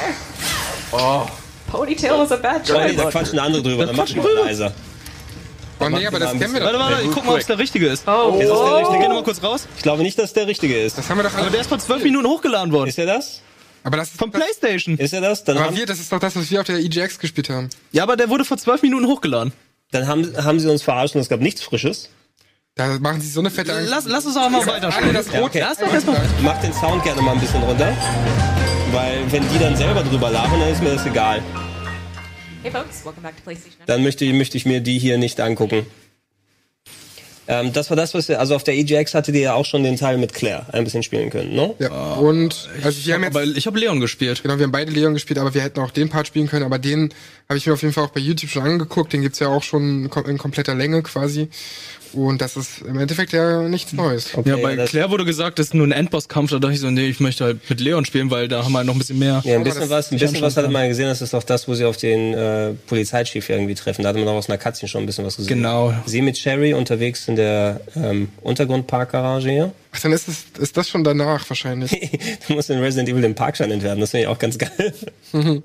Ponytail 1.71 2.19
was 2.19 2.33
a 2.33 2.37
bad 2.37 2.69
Oh, 2.69 2.73
nee, 2.79 2.89
choice. 2.89 2.97
da 2.97 3.11
quatschen 3.11 3.39
andere 3.39 3.63
drüber, 3.63 3.87
dann 3.87 3.95
mach 3.97 4.05
quatschen 4.05 4.23
mal 4.23 4.29
drüber. 4.29 4.45
leiser. 4.45 4.73
Oh 5.83 5.89
nee, 5.89 6.07
aber 6.07 6.19
das 6.19 6.33
kennen 6.33 6.53
wir 6.53 6.61
Warte, 6.61 6.77
doch. 6.79 6.91
warte, 6.91 7.03
ich 7.05 7.11
guck 7.11 7.25
mal, 7.25 7.33
ob 7.35 7.39
es 7.41 7.47
der 7.47 7.59
richtige 7.59 7.87
ist. 7.87 8.07
Oh, 8.07 8.37
Ist 8.39 8.49
das 8.51 8.59
der 8.59 8.69
Geh 8.69 8.77
richtige? 8.81 9.05
noch 9.09 9.15
mal 9.15 9.23
kurz 9.23 9.43
raus. 9.43 9.67
Ich 9.77 9.83
glaube 9.83 10.03
nicht, 10.03 10.19
dass 10.19 10.33
der 10.35 10.47
richtige 10.47 10.79
ist. 10.79 10.99
Das 10.99 11.09
haben 11.09 11.19
wir 11.19 11.23
doch 11.23 11.33
Aber 11.33 11.43
alle. 11.45 11.51
der 11.53 11.61
ist 11.63 11.69
vor 11.69 11.79
zwölf 11.79 12.03
Minuten 12.03 12.27
hochgeladen 12.27 12.71
worden. 12.73 12.89
Ist 12.91 12.99
er 12.99 13.07
das? 13.07 13.41
Aber 13.83 13.97
das 13.97 14.09
ist 14.11 14.19
Von 14.19 14.31
PlayStation. 14.31 14.99
Ist 14.99 15.15
er 15.15 15.23
das? 15.23 15.43
Dann, 15.45 15.57
aber 15.57 15.75
wir, 15.75 15.87
das 15.87 16.01
ist 16.01 16.13
doch 16.13 16.19
das, 16.19 16.37
was 16.37 16.51
wir 16.51 16.61
auf 16.61 16.67
der 16.67 16.77
EGX 16.81 17.19
gespielt 17.19 17.49
haben. 17.49 17.71
Ja, 17.93 18.03
aber 18.03 18.17
der 18.17 18.29
wurde 18.29 18.45
vor 18.45 18.59
zwölf 18.59 18.83
Minuten 18.83 19.07
hochgeladen. 19.07 19.55
Dann 19.91 20.07
haben, 20.07 20.37
haben 20.37 20.61
sie 20.61 20.71
uns 20.71 20.83
verarscht 20.83 21.15
und 21.15 21.21
es 21.21 21.29
gab 21.29 21.41
nichts 21.41 21.63
Frisches. 21.63 22.11
Da 22.77 22.99
machen 22.99 23.21
sie 23.21 23.29
so 23.29 23.41
eine 23.41 23.51
fette 23.51 23.73
Lass, 23.89 24.05
lass 24.07 24.25
uns 24.25 24.37
auch 24.37 24.49
mal 24.49 24.65
weiterspielen. 24.65 25.13
das 25.13 25.33
Rot. 25.33 25.43
okay. 25.43 25.61
Lass 25.61 25.79
doch 25.79 25.93
erstmal. 25.93 26.21
Mach 26.43 26.61
den 26.61 26.73
Sound 26.73 27.03
gerne 27.03 27.21
mal 27.21 27.33
ein 27.33 27.41
bisschen 27.41 27.63
runter. 27.63 27.95
Weil 28.93 29.31
wenn 29.31 29.49
die 29.51 29.59
dann 29.59 29.77
selber 29.77 30.03
drüber 30.03 30.31
labern, 30.31 30.61
dann 30.61 30.71
ist 30.71 30.83
mir 30.83 30.95
das 30.95 31.05
egal. 31.07 31.43
Hey 32.63 32.71
folks, 32.71 33.05
welcome 33.05 33.23
back 33.23 33.37
to 33.37 33.43
PlayStation. 33.43 33.81
Dann 33.87 34.03
möchte, 34.03 34.25
möchte 34.33 34.57
ich 34.57 34.67
mir 34.67 34.81
die 34.81 34.99
hier 34.99 35.19
nicht 35.19 35.41
angucken. 35.41 35.87
Ähm, 37.51 37.73
das 37.73 37.91
war 37.91 37.97
das, 37.97 38.15
was 38.15 38.29
wir, 38.29 38.39
also 38.39 38.55
auf 38.55 38.63
der 38.63 38.75
EGX 38.75 39.13
hattet 39.13 39.35
ihr 39.35 39.41
ja 39.41 39.55
auch 39.55 39.65
schon 39.65 39.83
den 39.83 39.97
Teil 39.97 40.19
mit 40.19 40.33
Claire 40.33 40.67
ein 40.73 40.85
bisschen 40.85 41.03
spielen 41.03 41.31
können, 41.31 41.53
ne? 41.53 41.75
Ja. 41.81 42.15
Und 42.15 42.69
also 42.85 43.05
wir 43.05 43.15
haben 43.15 43.25
jetzt 43.25 43.35
Aber 43.35 43.45
ich 43.45 43.67
habe 43.67 43.77
Leon 43.77 43.99
gespielt. 43.99 44.41
Genau, 44.43 44.57
wir 44.57 44.65
haben 44.65 44.73
beide 44.73 44.93
Leon 44.93 45.15
gespielt, 45.15 45.39
aber 45.41 45.53
wir 45.53 45.61
hätten 45.61 45.81
auch 45.81 45.91
den 45.91 46.09
Part 46.09 46.29
spielen 46.29 46.47
können. 46.47 46.65
Aber 46.65 46.79
den 46.79 47.13
habe 47.49 47.59
ich 47.59 47.67
mir 47.67 47.73
auf 47.73 47.83
jeden 47.83 47.93
Fall 47.93 48.05
auch 48.05 48.11
bei 48.11 48.21
YouTube 48.21 48.51
schon 48.51 48.63
angeguckt. 48.63 49.13
Den 49.13 49.23
gibt's 49.23 49.41
ja 49.41 49.49
auch 49.49 49.65
schon 49.65 50.09
in 50.27 50.39
kompletter 50.39 50.77
Länge 50.77 51.03
quasi. 51.03 51.49
Und 52.13 52.41
das 52.41 52.57
ist 52.57 52.83
im 52.83 52.99
Endeffekt 52.99 53.33
ja 53.33 53.63
nichts 53.63 53.93
Neues. 53.93 54.33
Ja, 54.45 54.57
bei 54.57 54.77
Claire 54.77 55.11
wurde 55.11 55.25
gesagt, 55.25 55.59
das 55.59 55.69
ist 55.69 55.75
nur 55.75 55.87
ein 55.87 55.93
Endbosskampf, 55.93 56.51
da 56.51 56.59
dachte 56.59 56.75
ich 56.75 56.81
so, 56.81 56.91
nee, 56.91 57.07
ich 57.07 57.21
möchte 57.21 57.45
halt 57.45 57.69
mit 57.69 57.81
Leon 57.81 58.05
spielen, 58.05 58.31
weil 58.31 58.49
da 58.49 58.65
haben 58.65 58.73
wir 58.73 58.85
noch 58.85 58.95
ein 58.95 58.99
bisschen 58.99 59.19
mehr. 59.19 59.43
Ja, 59.45 59.57
ein 59.57 59.65
bisschen 59.65 59.89
was, 59.89 60.11
ein 60.11 60.19
bisschen 60.19 60.43
was 60.43 60.57
hatte 60.57 60.69
man 60.69 60.89
gesehen, 60.89 61.07
das 61.07 61.23
ist 61.23 61.35
doch 61.35 61.43
das, 61.43 61.69
wo 61.69 61.75
sie 61.75 61.85
auf 61.85 61.97
den 61.97 62.35
äh, 62.35 62.73
Polizeichef 62.87 63.49
irgendwie 63.49 63.75
treffen. 63.75 64.03
Da 64.03 64.11
hatte 64.11 64.19
man 64.19 64.29
auch 64.29 64.35
aus 64.35 64.49
einer 64.49 64.59
Cutscene 64.59 64.89
schon 64.89 65.03
ein 65.03 65.07
bisschen 65.07 65.25
was 65.25 65.37
gesehen. 65.37 65.57
Genau. 65.57 65.95
Sie 66.07 66.23
mit 66.23 66.39
Sherry 66.39 66.75
unterwegs 66.75 67.29
in 67.29 67.37
der 67.37 67.81
ähm, 67.97 68.29
Untergrundparkgarage 68.43 69.51
hier. 69.51 69.73
Ach, 69.93 70.01
dann 70.01 70.13
ist, 70.13 70.29
es, 70.29 70.45
ist 70.59 70.77
das 70.77 70.89
schon 70.89 71.05
danach 71.05 71.49
wahrscheinlich. 71.49 71.91
du 72.47 72.55
musst 72.55 72.71
in 72.71 72.79
Resident 72.79 73.09
Evil 73.09 73.23
den 73.23 73.35
Parkschein 73.35 73.71
entwerfen, 73.71 74.01
das 74.01 74.11
finde 74.11 74.23
ich 74.23 74.29
auch 74.29 74.39
ganz 74.39 74.59
geil. 74.59 74.95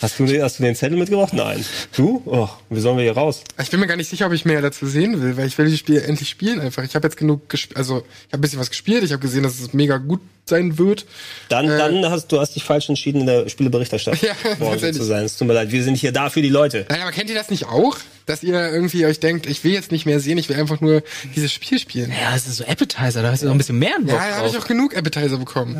hast, 0.00 0.18
du, 0.18 0.42
hast 0.42 0.58
du 0.58 0.62
den 0.62 0.74
Zettel 0.74 0.98
mitgebracht? 0.98 1.32
Nein. 1.32 1.64
Du? 1.96 2.22
Oh, 2.26 2.48
wie 2.68 2.80
sollen 2.80 2.96
wir 2.96 3.04
hier 3.04 3.14
raus? 3.14 3.42
Ich 3.60 3.70
bin 3.70 3.80
mir 3.80 3.86
gar 3.86 3.96
nicht 3.96 4.08
sicher, 4.10 4.26
ob 4.26 4.32
ich 4.32 4.44
mehr 4.44 4.62
dazu 4.62 4.86
sehen 4.86 5.20
will, 5.22 5.36
weil 5.36 5.46
ich 5.46 5.56
will 5.58 5.66
dieses 5.66 5.80
Spiel 5.80 5.98
endlich 5.98 6.28
spielen 6.28 6.60
einfach. 6.60 6.82
Ich 6.84 6.94
habe 6.94 7.06
jetzt 7.06 7.16
genug 7.16 7.48
gespielt, 7.48 7.76
also 7.76 7.98
ich 7.98 8.32
habe 8.32 8.38
ein 8.38 8.40
bisschen 8.40 8.60
was 8.60 8.70
gespielt, 8.70 9.04
ich 9.04 9.12
habe 9.12 9.20
gesehen, 9.22 9.42
dass 9.42 9.58
es 9.60 9.72
mega 9.72 9.98
gut 9.98 10.20
sein 10.50 10.78
wird. 10.78 11.06
Dann, 11.48 11.66
dann 11.68 12.04
hast 12.10 12.28
du 12.28 12.40
hast 12.40 12.56
dich 12.56 12.64
falsch 12.64 12.88
entschieden, 12.88 13.20
in 13.20 13.26
der 13.26 13.48
Spieleberichterstattung 13.48 14.28
Ja, 14.60 14.92
zu 14.92 15.04
sein. 15.04 15.24
Es 15.24 15.36
tut 15.36 15.48
mir 15.48 15.54
leid, 15.54 15.70
wir 15.70 15.82
sind 15.82 15.96
hier 15.96 16.12
da 16.12 16.28
für 16.28 16.42
die 16.42 16.48
Leute. 16.48 16.86
Nein, 16.88 17.02
aber 17.02 17.12
kennt 17.12 17.30
ihr 17.30 17.36
das 17.36 17.50
nicht 17.50 17.66
auch? 17.66 17.96
Dass 18.26 18.42
ihr 18.42 18.54
irgendwie 18.54 19.06
euch 19.06 19.20
denkt, 19.20 19.46
ich 19.46 19.64
will 19.64 19.72
jetzt 19.72 19.90
nicht 19.90 20.06
mehr 20.06 20.20
sehen, 20.20 20.38
ich 20.38 20.48
will 20.48 20.56
einfach 20.56 20.80
nur 20.80 21.02
dieses 21.34 21.52
Spiel 21.52 21.78
spielen. 21.78 22.10
Ja, 22.10 22.34
es 22.36 22.46
ist 22.46 22.56
so 22.56 22.64
Appetizer, 22.64 23.22
da 23.22 23.30
hast 23.30 23.42
du 23.42 23.46
noch 23.46 23.54
ein 23.54 23.58
bisschen 23.58 23.78
mehr 23.78 23.96
Bock 24.00 24.10
Ja, 24.10 24.28
da 24.28 24.36
habe 24.36 24.48
ich 24.48 24.58
auch 24.58 24.66
genug 24.66 24.96
Appetizer 24.96 25.38
bekommen. 25.38 25.76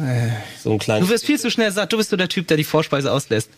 So 0.63 0.73
ein 0.73 0.79
kleines. 0.79 1.07
Du 1.07 1.13
wirst 1.13 1.27
viel 1.27 1.39
zu 1.39 1.51
schnell 1.51 1.71
satt, 1.71 1.93
du 1.93 1.97
bist 1.97 2.11
so 2.11 2.17
der 2.17 2.29
Typ, 2.29 2.49
der 2.49 2.57
die 2.57 2.65
Vorspeise 2.65 3.13
auslässt. 3.13 3.51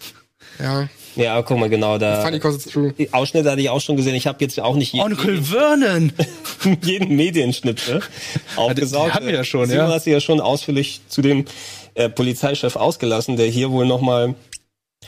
Ja, 0.59 0.89
Ja, 1.17 1.43
guck 1.43 1.59
mal, 1.59 1.69
genau 1.69 1.99
da. 1.99 2.23
funny 2.23 2.39
cause 2.39 2.57
it's 2.57 2.67
true. 2.67 2.93
Die 2.97 3.13
Ausschnitte 3.13 3.51
hatte 3.51 3.61
ich 3.61 3.69
auch 3.69 3.81
schon 3.81 3.97
gesehen. 3.97 4.15
Ich 4.15 4.27
habe 4.27 4.39
jetzt 4.41 4.59
auch 4.61 4.77
nicht 4.77 4.93
jeden, 4.93 5.05
Onkel 5.05 5.43
Vernon! 5.43 6.13
jeden 6.83 7.17
Medienschnitt 7.17 7.83
ne, 7.89 8.01
aufgesaugt. 8.57 9.15
hatten 9.15 9.27
wir 9.27 9.35
ja 9.35 9.45
schon, 9.45 9.67
Simon 9.67 9.89
ja. 9.89 9.95
hat 9.95 10.03
sich 10.05 10.13
ja 10.13 10.21
schon 10.21 10.41
ausführlich 10.41 11.01
zu 11.09 11.23
dem 11.23 11.45
äh, 11.95 12.09
Polizeichef 12.09 12.77
ausgelassen, 12.77 13.37
der 13.37 13.47
hier 13.47 13.71
wohl 13.71 13.87
nochmal 13.87 14.35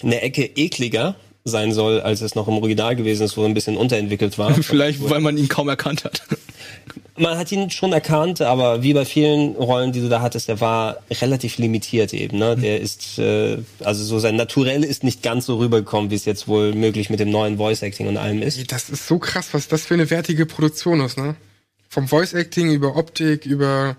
eine 0.02 0.20
Ecke 0.20 0.44
ekliger 0.44 1.14
sein 1.44 1.72
soll, 1.72 2.00
als 2.00 2.20
es 2.22 2.34
noch 2.34 2.48
im 2.48 2.54
Original 2.54 2.96
gewesen 2.96 3.24
ist, 3.24 3.36
wo 3.36 3.42
er 3.42 3.48
ein 3.48 3.54
bisschen 3.54 3.76
unterentwickelt 3.76 4.38
war. 4.38 4.54
Vielleicht, 4.62 5.08
weil 5.08 5.20
man 5.20 5.36
ihn 5.36 5.48
kaum 5.48 5.68
erkannt 5.68 6.04
hat. 6.04 6.22
Man 7.16 7.38
hat 7.38 7.52
ihn 7.52 7.70
schon 7.70 7.92
erkannt, 7.92 8.40
aber 8.40 8.82
wie 8.82 8.92
bei 8.92 9.04
vielen 9.04 9.54
Rollen, 9.54 9.92
die 9.92 10.00
du 10.00 10.08
da 10.08 10.20
hattest, 10.20 10.48
der 10.48 10.60
war 10.60 10.98
relativ 11.10 11.58
limitiert 11.58 12.12
eben. 12.12 12.38
Ne? 12.38 12.56
Der 12.56 12.80
ist, 12.80 13.18
äh, 13.18 13.58
also 13.80 14.04
so 14.04 14.18
sein 14.18 14.36
Naturell 14.36 14.82
ist 14.84 15.04
nicht 15.04 15.22
ganz 15.22 15.46
so 15.46 15.58
rübergekommen, 15.58 16.10
wie 16.10 16.16
es 16.16 16.24
jetzt 16.24 16.48
wohl 16.48 16.74
möglich 16.74 17.10
mit 17.10 17.20
dem 17.20 17.30
neuen 17.30 17.56
Voice 17.56 17.82
Acting 17.82 18.08
und 18.08 18.16
allem 18.16 18.42
ist. 18.42 18.72
Das 18.72 18.90
ist 18.90 19.06
so 19.06 19.18
krass, 19.18 19.48
was 19.52 19.68
das 19.68 19.86
für 19.86 19.94
eine 19.94 20.10
wertige 20.10 20.46
Produktion 20.46 21.00
ist, 21.00 21.16
ne? 21.16 21.36
Vom 21.88 22.08
Voice 22.08 22.34
Acting 22.34 22.72
über 22.72 22.96
Optik, 22.96 23.46
über, 23.46 23.96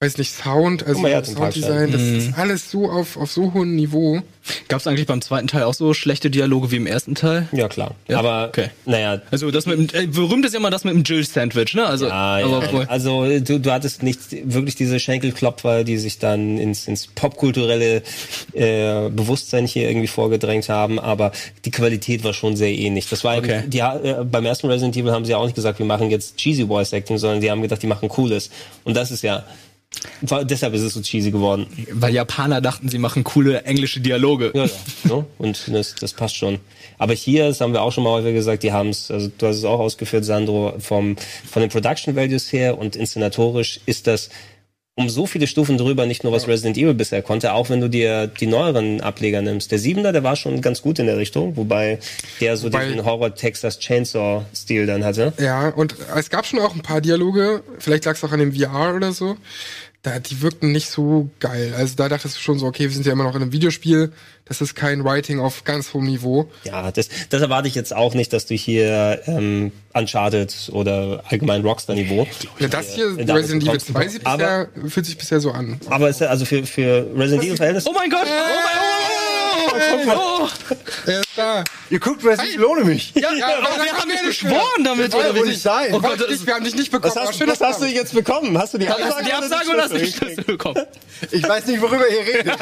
weiß 0.00 0.16
nicht, 0.18 0.32
Sound, 0.32 0.86
also 0.86 1.02
den 1.02 1.24
Sounddesign, 1.24 1.90
das 1.90 2.00
ist 2.02 2.38
alles 2.38 2.70
so 2.70 2.88
auf, 2.88 3.16
auf 3.16 3.32
so 3.32 3.52
hohem 3.52 3.74
Niveau. 3.74 4.20
Gab 4.68 4.78
es 4.78 4.86
eigentlich 4.86 5.08
beim 5.08 5.20
zweiten 5.20 5.48
Teil 5.48 5.64
auch 5.64 5.74
so 5.74 5.92
schlechte 5.92 6.30
Dialoge 6.30 6.70
wie 6.70 6.76
im 6.76 6.86
ersten 6.86 7.16
Teil? 7.16 7.48
Ja 7.50 7.66
klar, 7.66 7.96
Ja? 8.06 8.20
aber 8.20 8.46
Okay. 8.48 8.68
naja, 8.86 9.20
Also 9.32 9.50
das 9.50 9.66
mit 9.66 9.92
dem, 9.92 10.00
äh, 10.00 10.06
berühmt 10.06 10.44
ist 10.46 10.52
ja 10.52 10.60
immer 10.60 10.70
das 10.70 10.84
mit 10.84 10.94
dem 10.94 11.02
Jill-Sandwich, 11.02 11.74
ne? 11.74 11.84
Also, 11.84 12.06
Ja, 12.06 12.38
ja. 12.38 12.60
also 12.86 13.26
du, 13.40 13.58
du 13.58 13.72
hattest 13.72 14.04
nicht 14.04 14.20
wirklich 14.44 14.76
diese 14.76 15.00
Schenkelklopfer, 15.00 15.82
die 15.82 15.98
sich 15.98 16.20
dann 16.20 16.58
ins, 16.58 16.86
ins 16.86 17.08
popkulturelle 17.08 18.02
äh, 18.52 19.08
Bewusstsein 19.10 19.66
hier 19.66 19.88
irgendwie 19.88 20.06
vorgedrängt 20.06 20.68
haben, 20.68 21.00
aber 21.00 21.32
die 21.64 21.72
Qualität 21.72 22.22
war 22.22 22.34
schon 22.34 22.54
sehr 22.54 22.70
ähnlich. 22.72 23.08
Das 23.08 23.24
war 23.24 23.36
Okay. 23.38 23.64
die, 23.66 23.80
äh, 23.80 24.24
beim 24.24 24.46
ersten 24.46 24.68
Resident 24.68 24.96
Evil 24.96 25.10
haben 25.10 25.24
sie 25.24 25.32
ja 25.32 25.38
auch 25.38 25.44
nicht 25.46 25.56
gesagt, 25.56 25.80
wir 25.80 25.86
machen 25.86 26.08
jetzt 26.08 26.36
cheesy 26.36 26.64
Voice 26.68 26.92
Acting, 26.92 27.18
sondern 27.18 27.40
die 27.40 27.50
haben 27.50 27.62
gedacht, 27.62 27.82
die 27.82 27.88
machen 27.88 28.08
cooles. 28.08 28.50
Und 28.84 28.96
das 28.96 29.10
ist 29.10 29.22
ja 29.22 29.44
deshalb 30.22 30.74
ist 30.74 30.82
es 30.82 30.94
so 30.94 31.00
cheesy 31.00 31.30
geworden. 31.30 31.66
weil 31.92 32.14
Japaner 32.14 32.60
dachten, 32.60 32.88
sie 32.88 32.98
machen 32.98 33.24
coole 33.24 33.62
englische 33.62 34.00
Dialoge. 34.00 34.52
Ja, 34.54 34.64
ja. 34.64 34.70
ne? 35.04 35.26
Und 35.38 35.68
das, 35.68 35.94
das 35.94 36.12
passt 36.12 36.36
schon. 36.36 36.58
Aber 36.98 37.14
hier, 37.14 37.46
das 37.46 37.60
haben 37.60 37.72
wir 37.72 37.82
auch 37.82 37.92
schon 37.92 38.04
mal 38.04 38.10
häufig 38.10 38.34
gesagt, 38.34 38.62
die 38.62 38.72
haben 38.72 38.90
es, 38.90 39.10
also 39.10 39.30
du 39.36 39.46
hast 39.46 39.56
es 39.56 39.64
auch 39.64 39.80
ausgeführt, 39.80 40.24
Sandro, 40.24 40.74
vom, 40.78 41.16
von 41.50 41.60
den 41.60 41.70
Production 41.70 42.16
Values 42.16 42.52
her 42.52 42.78
und 42.78 42.96
inszenatorisch 42.96 43.80
ist 43.86 44.06
das 44.06 44.30
um 44.98 45.08
so 45.08 45.26
viele 45.26 45.46
Stufen 45.46 45.78
drüber, 45.78 46.06
nicht 46.06 46.24
nur 46.24 46.32
was 46.32 46.48
Resident 46.48 46.76
Evil 46.76 46.92
bisher 46.92 47.22
konnte, 47.22 47.52
auch 47.52 47.70
wenn 47.70 47.80
du 47.80 47.88
dir 47.88 48.26
die 48.26 48.48
neueren 48.48 49.00
Ableger 49.00 49.40
nimmst. 49.42 49.70
Der 49.70 49.78
Siebener, 49.78 50.10
der 50.12 50.24
war 50.24 50.34
schon 50.34 50.60
ganz 50.60 50.82
gut 50.82 50.98
in 50.98 51.06
der 51.06 51.16
Richtung, 51.16 51.56
wobei 51.56 52.00
der 52.40 52.56
so 52.56 52.66
Wobei- 52.66 52.88
den 52.88 53.04
Horror-Texas 53.04 53.78
Chainsaw-Stil 53.78 54.86
dann 54.86 55.04
hatte. 55.04 55.32
Ja, 55.38 55.68
und 55.68 55.94
es 56.16 56.30
gab 56.30 56.46
schon 56.46 56.58
auch 56.58 56.74
ein 56.74 56.82
paar 56.82 57.00
Dialoge, 57.00 57.62
vielleicht 57.78 58.06
lag 58.06 58.16
es 58.16 58.24
auch 58.24 58.32
an 58.32 58.40
dem 58.40 58.52
VR 58.52 58.92
oder 58.96 59.12
so. 59.12 59.36
Da, 60.02 60.20
die 60.20 60.42
wirkten 60.42 60.70
nicht 60.70 60.90
so 60.90 61.28
geil. 61.40 61.74
Also 61.76 61.94
da 61.96 62.08
dachtest 62.08 62.36
du 62.36 62.40
schon 62.40 62.58
so, 62.60 62.66
okay, 62.66 62.84
wir 62.84 62.90
sind 62.90 63.04
ja 63.04 63.12
immer 63.12 63.24
noch 63.24 63.34
in 63.34 63.42
einem 63.42 63.52
Videospiel. 63.52 64.12
Das 64.44 64.60
ist 64.60 64.76
kein 64.76 65.04
Writing 65.04 65.40
auf 65.40 65.64
ganz 65.64 65.92
hohem 65.92 66.06
Niveau. 66.06 66.48
Ja, 66.62 66.92
das, 66.92 67.08
das 67.30 67.42
erwarte 67.42 67.66
ich 67.66 67.74
jetzt 67.74 67.94
auch 67.94 68.14
nicht, 68.14 68.32
dass 68.32 68.46
du 68.46 68.54
hier 68.54 69.20
ähm, 69.26 69.72
Uncharted 69.94 70.70
oder 70.72 71.24
allgemein 71.28 71.62
Rockstar-Niveau. 71.62 72.28
Ja, 72.60 72.68
das 72.68 72.94
hier, 72.94 73.18
äh, 73.18 73.24
damit 73.24 73.42
Resident 73.42 73.64
Evil 73.64 73.72
bekommst. 73.72 73.86
2, 73.88 74.08
sieht 74.08 74.26
Aber, 74.26 74.66
bisher, 74.66 74.90
fühlt 74.90 75.06
sich 75.06 75.18
bisher 75.18 75.40
so 75.40 75.50
an. 75.50 75.80
aber 75.90 76.08
es 76.08 76.20
ist 76.20 76.26
also 76.28 76.44
für, 76.44 76.64
für 76.64 77.10
Resident 77.16 77.44
Evil-Verhältnisse 77.44 77.88
Oh 77.90 77.92
mein 77.92 78.08
Gott! 78.08 78.20
Oh 78.24 78.26
mein 78.26 78.78
Gott! 78.78 78.97
Oh, 80.16 80.48
Er 81.06 81.20
ist 81.20 81.28
da. 81.36 81.64
Ihr 81.90 81.98
guckt, 82.00 82.24
Resident 82.24 82.54
Evil 82.54 82.64
ohne 82.66 82.84
mich. 82.84 83.12
Ja, 83.14 83.32
ja, 83.32 83.46
aber 83.46 83.82
wir 83.84 83.92
haben 83.92 84.10
ja 84.10 84.22
geschworen 84.26 84.84
damit, 84.84 85.12
ja 85.12 85.18
oder 85.30 85.32
nicht 85.44 85.60
sein. 85.62 85.92
Oh 85.94 86.00
Gott, 86.00 86.20
das 86.20 86.46
wir 86.46 86.54
haben 86.54 86.64
dich 86.64 86.74
nicht 86.74 86.90
bekommen. 86.90 87.14
Was 87.16 87.28
hast, 87.28 87.46
was 87.46 87.60
hast 87.60 87.80
du 87.82 87.86
jetzt 87.86 88.14
bekommen? 88.14 88.56
Hast 88.58 88.74
du 88.74 88.78
die 88.78 88.88
Hast 88.88 88.98
du 89.00 89.04
Absage 89.04 89.24
die 89.26 89.32
Absage 89.32 89.70
oder 89.70 89.82
hast 89.84 89.92
du 89.94 89.98
die 89.98 90.12
Schlüssel 90.12 90.44
bekommen? 90.44 90.82
Ich 91.30 91.48
weiß 91.48 91.66
nicht, 91.66 91.80
worüber 91.80 92.08
ihr 92.08 92.20
redet. 92.20 92.56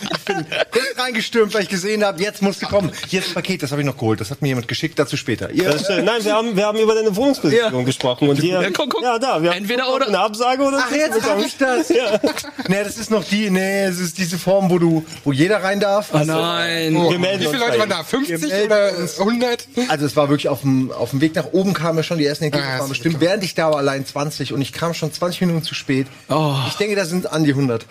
ich 0.00 0.24
bin 0.24 0.46
kurz 0.70 0.84
reingestürmt, 0.98 1.54
weil 1.54 1.62
ich 1.62 1.68
gesehen 1.68 2.04
habe, 2.04 2.20
jetzt 2.22 2.42
musst 2.42 2.62
du 2.62 2.66
kommen. 2.66 2.90
Hier 3.08 3.20
ist 3.20 3.28
ein 3.28 3.34
Paket, 3.34 3.62
das 3.62 3.70
habe 3.70 3.82
ich 3.82 3.86
noch 3.86 3.96
geholt. 3.96 4.20
Das 4.20 4.30
hat 4.30 4.42
mir 4.42 4.48
jemand 4.48 4.68
geschickt, 4.68 4.98
dazu 4.98 5.16
später. 5.16 5.50
Ihr, 5.50 5.64
Das. 5.64 5.88
Nein, 5.88 6.24
wir 6.24 6.32
haben, 6.34 6.56
wir 6.56 6.66
haben 6.66 6.78
über 6.78 6.94
deine 6.94 7.14
Wohnungsbesichtigung 7.14 7.84
gesprochen. 7.84 8.28
Und 8.28 8.40
hier, 8.40 8.60
Ja, 8.62 8.70
guck, 8.70 8.90
guck. 8.90 9.02
ja, 9.02 9.18
da, 9.18 9.42
wir 9.42 9.50
haben 9.50 9.58
Entweder 9.58 9.92
oder. 9.92 10.08
eine 10.08 10.18
Absage 10.18 10.62
oder 10.62 10.82
Ach, 10.86 10.90
jetzt 10.92 11.22
habe 11.28 11.42
ich 11.42 11.56
das. 11.56 11.88
Nee, 11.90 12.82
das 12.82 12.96
ist 12.96 13.10
noch 13.10 13.24
die, 13.24 13.50
nee, 13.50 13.84
es 13.84 14.00
ist 14.00 14.18
diese 14.18 14.38
Form, 14.38 14.70
wo 14.70 14.78
du, 14.78 15.04
wo 15.24 15.32
jeder 15.32 15.62
rein 15.62 15.80
darf. 15.84 16.08
Oh 16.12 16.18
nein. 16.18 16.96
Oh, 16.96 17.10
Wir 17.10 17.18
melden 17.18 17.42
wie 17.42 17.46
viele 17.46 17.58
Leute 17.58 17.78
waren 17.78 17.88
da? 17.90 18.02
50 18.04 18.40
Wir 18.42 18.48
melden 18.48 18.66
oder 18.66 18.96
uns. 18.98 19.18
100? 19.18 19.68
Also 19.88 20.06
es 20.06 20.16
war 20.16 20.28
wirklich 20.28 20.48
auf 20.48 20.62
dem, 20.62 20.90
auf 20.92 21.10
dem 21.10 21.20
Weg 21.20 21.34
nach 21.34 21.52
oben 21.52 21.72
kamen 21.74 21.98
ja 21.98 22.02
schon 22.02 22.18
die 22.18 22.26
ersten 22.26 22.44
Ergebnisse 22.44 22.72
Ah, 22.74 22.78
waren 22.80 22.88
bestimmt. 22.88 23.18
klar. 23.18 23.28
Während 23.30 23.44
ich 23.44 23.54
da 23.54 23.70
war, 23.70 23.78
allein 23.78 24.04
20 24.06 24.52
und 24.52 24.60
ich 24.60 24.72
kam 24.72 24.94
schon 24.94 25.12
20 25.12 25.42
Minuten 25.42 25.62
zu 25.62 25.74
spät. 25.74 26.06
Oh. 26.28 26.56
Ich 26.68 26.74
denke, 26.74 26.96
da 26.96 27.04
sind 27.04 27.30
an 27.32 27.44
die 27.44 27.50
100. 27.50 27.86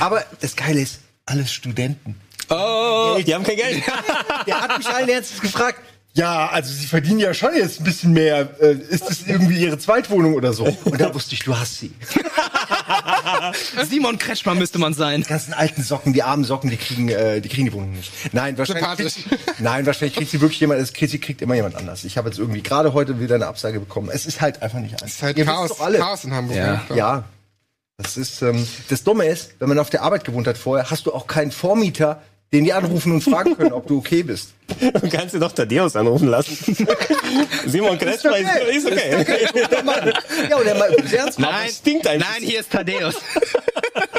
Aber 0.00 0.24
das 0.40 0.56
Geile 0.56 0.80
ist, 0.80 1.00
alles 1.26 1.52
Studenten. 1.52 2.16
Oh. 2.48 3.16
Die 3.26 3.34
haben 3.34 3.44
kein 3.44 3.56
Geld. 3.56 3.82
Der 4.46 4.60
hat 4.60 4.76
mich 4.78 4.86
allen 4.88 5.08
Ernstes 5.08 5.40
gefragt. 5.40 5.78
Ja, 6.14 6.48
also 6.48 6.70
sie 6.72 6.86
verdienen 6.86 7.20
ja 7.20 7.32
schon 7.32 7.54
jetzt 7.54 7.80
ein 7.80 7.84
bisschen 7.84 8.12
mehr. 8.12 8.50
Äh, 8.60 8.72
ist 8.90 9.08
das 9.08 9.22
irgendwie 9.22 9.58
ihre 9.62 9.78
Zweitwohnung 9.78 10.34
oder 10.34 10.52
so? 10.52 10.64
Und 10.84 11.00
da 11.00 11.14
wusste 11.14 11.34
ich, 11.34 11.40
du 11.42 11.56
hast 11.56 11.78
sie. 11.78 11.90
Simon 13.88 14.18
Kretschmann 14.18 14.58
müsste 14.58 14.78
man 14.78 14.92
sein. 14.92 15.22
Die 15.22 15.28
ganzen 15.28 15.54
alten 15.54 15.82
Socken, 15.82 16.12
die 16.12 16.22
armen 16.22 16.44
Socken, 16.44 16.68
die 16.68 16.76
kriegen, 16.76 17.08
äh, 17.08 17.40
die 17.40 17.48
kriegen 17.48 17.64
die 17.64 17.72
Wohnung 17.72 17.92
nicht. 17.92 18.12
Nein, 18.34 18.58
wahrscheinlich. 18.58 19.24
Kriegt, 19.24 19.40
nein, 19.60 19.86
wahrscheinlich 19.86 20.14
kriegt 20.14 20.30
sie 20.30 20.42
wirklich 20.42 20.60
jemand. 20.60 20.80
Es 20.82 20.92
kriegt, 20.92 21.12
sie 21.12 21.18
kriegt 21.18 21.40
immer 21.40 21.54
jemand 21.54 21.76
anders. 21.76 22.04
Ich 22.04 22.18
habe 22.18 22.28
jetzt 22.28 22.38
irgendwie 22.38 22.62
gerade 22.62 22.92
heute 22.92 23.18
wieder 23.18 23.36
eine 23.36 23.46
Absage 23.46 23.80
bekommen. 23.80 24.10
Es 24.12 24.26
ist 24.26 24.42
halt 24.42 24.60
einfach 24.60 24.80
nicht 24.80 24.92
einfach. 24.92 25.06
Das 25.06 25.14
ist 25.14 25.22
halt 25.22 25.38
Ihr 25.38 25.46
Chaos, 25.46 25.80
alle. 25.80 25.98
Chaos 25.98 26.24
in 26.24 26.34
Hamburg. 26.34 26.56
Ja. 26.58 26.82
Ja. 26.94 27.24
Das 27.96 28.18
ist, 28.18 28.42
ähm, 28.42 28.66
das 28.90 29.04
Dumme 29.04 29.26
ist, 29.26 29.54
wenn 29.60 29.68
man 29.68 29.78
auf 29.78 29.88
der 29.88 30.02
Arbeit 30.02 30.24
gewohnt 30.24 30.46
hat 30.46 30.58
vorher, 30.58 30.90
hast 30.90 31.06
du 31.06 31.12
auch 31.14 31.26
keinen 31.26 31.52
Vormieter, 31.52 32.20
den 32.52 32.64
die 32.64 32.72
anrufen 32.72 33.12
und 33.12 33.22
fragen 33.22 33.56
können, 33.56 33.72
ob 33.72 33.86
du 33.86 33.98
okay 33.98 34.22
bist. 34.22 34.50
Du 34.80 35.08
kannst 35.08 35.34
dir 35.34 35.38
doch 35.38 35.52
Thaddeus 35.52 35.96
anrufen 35.96 36.28
lassen. 36.28 36.56
Simon 37.66 37.98
Kretschmer 37.98 38.38
ist, 38.38 38.46
okay. 38.46 38.76
ist 38.76 38.86
okay. 38.86 40.12
Ja, 40.48 40.56
und 40.56 40.66
er 40.66 40.74
mal 40.76 40.96
sehr 41.04 41.20
ernst. 41.20 41.38
Nein, 41.38 41.68
stinkt 41.68 42.06
ein 42.06 42.20
Nein, 42.20 42.42
hier 42.42 42.60
ist 42.60 42.70
Thaddeus. 42.70 43.16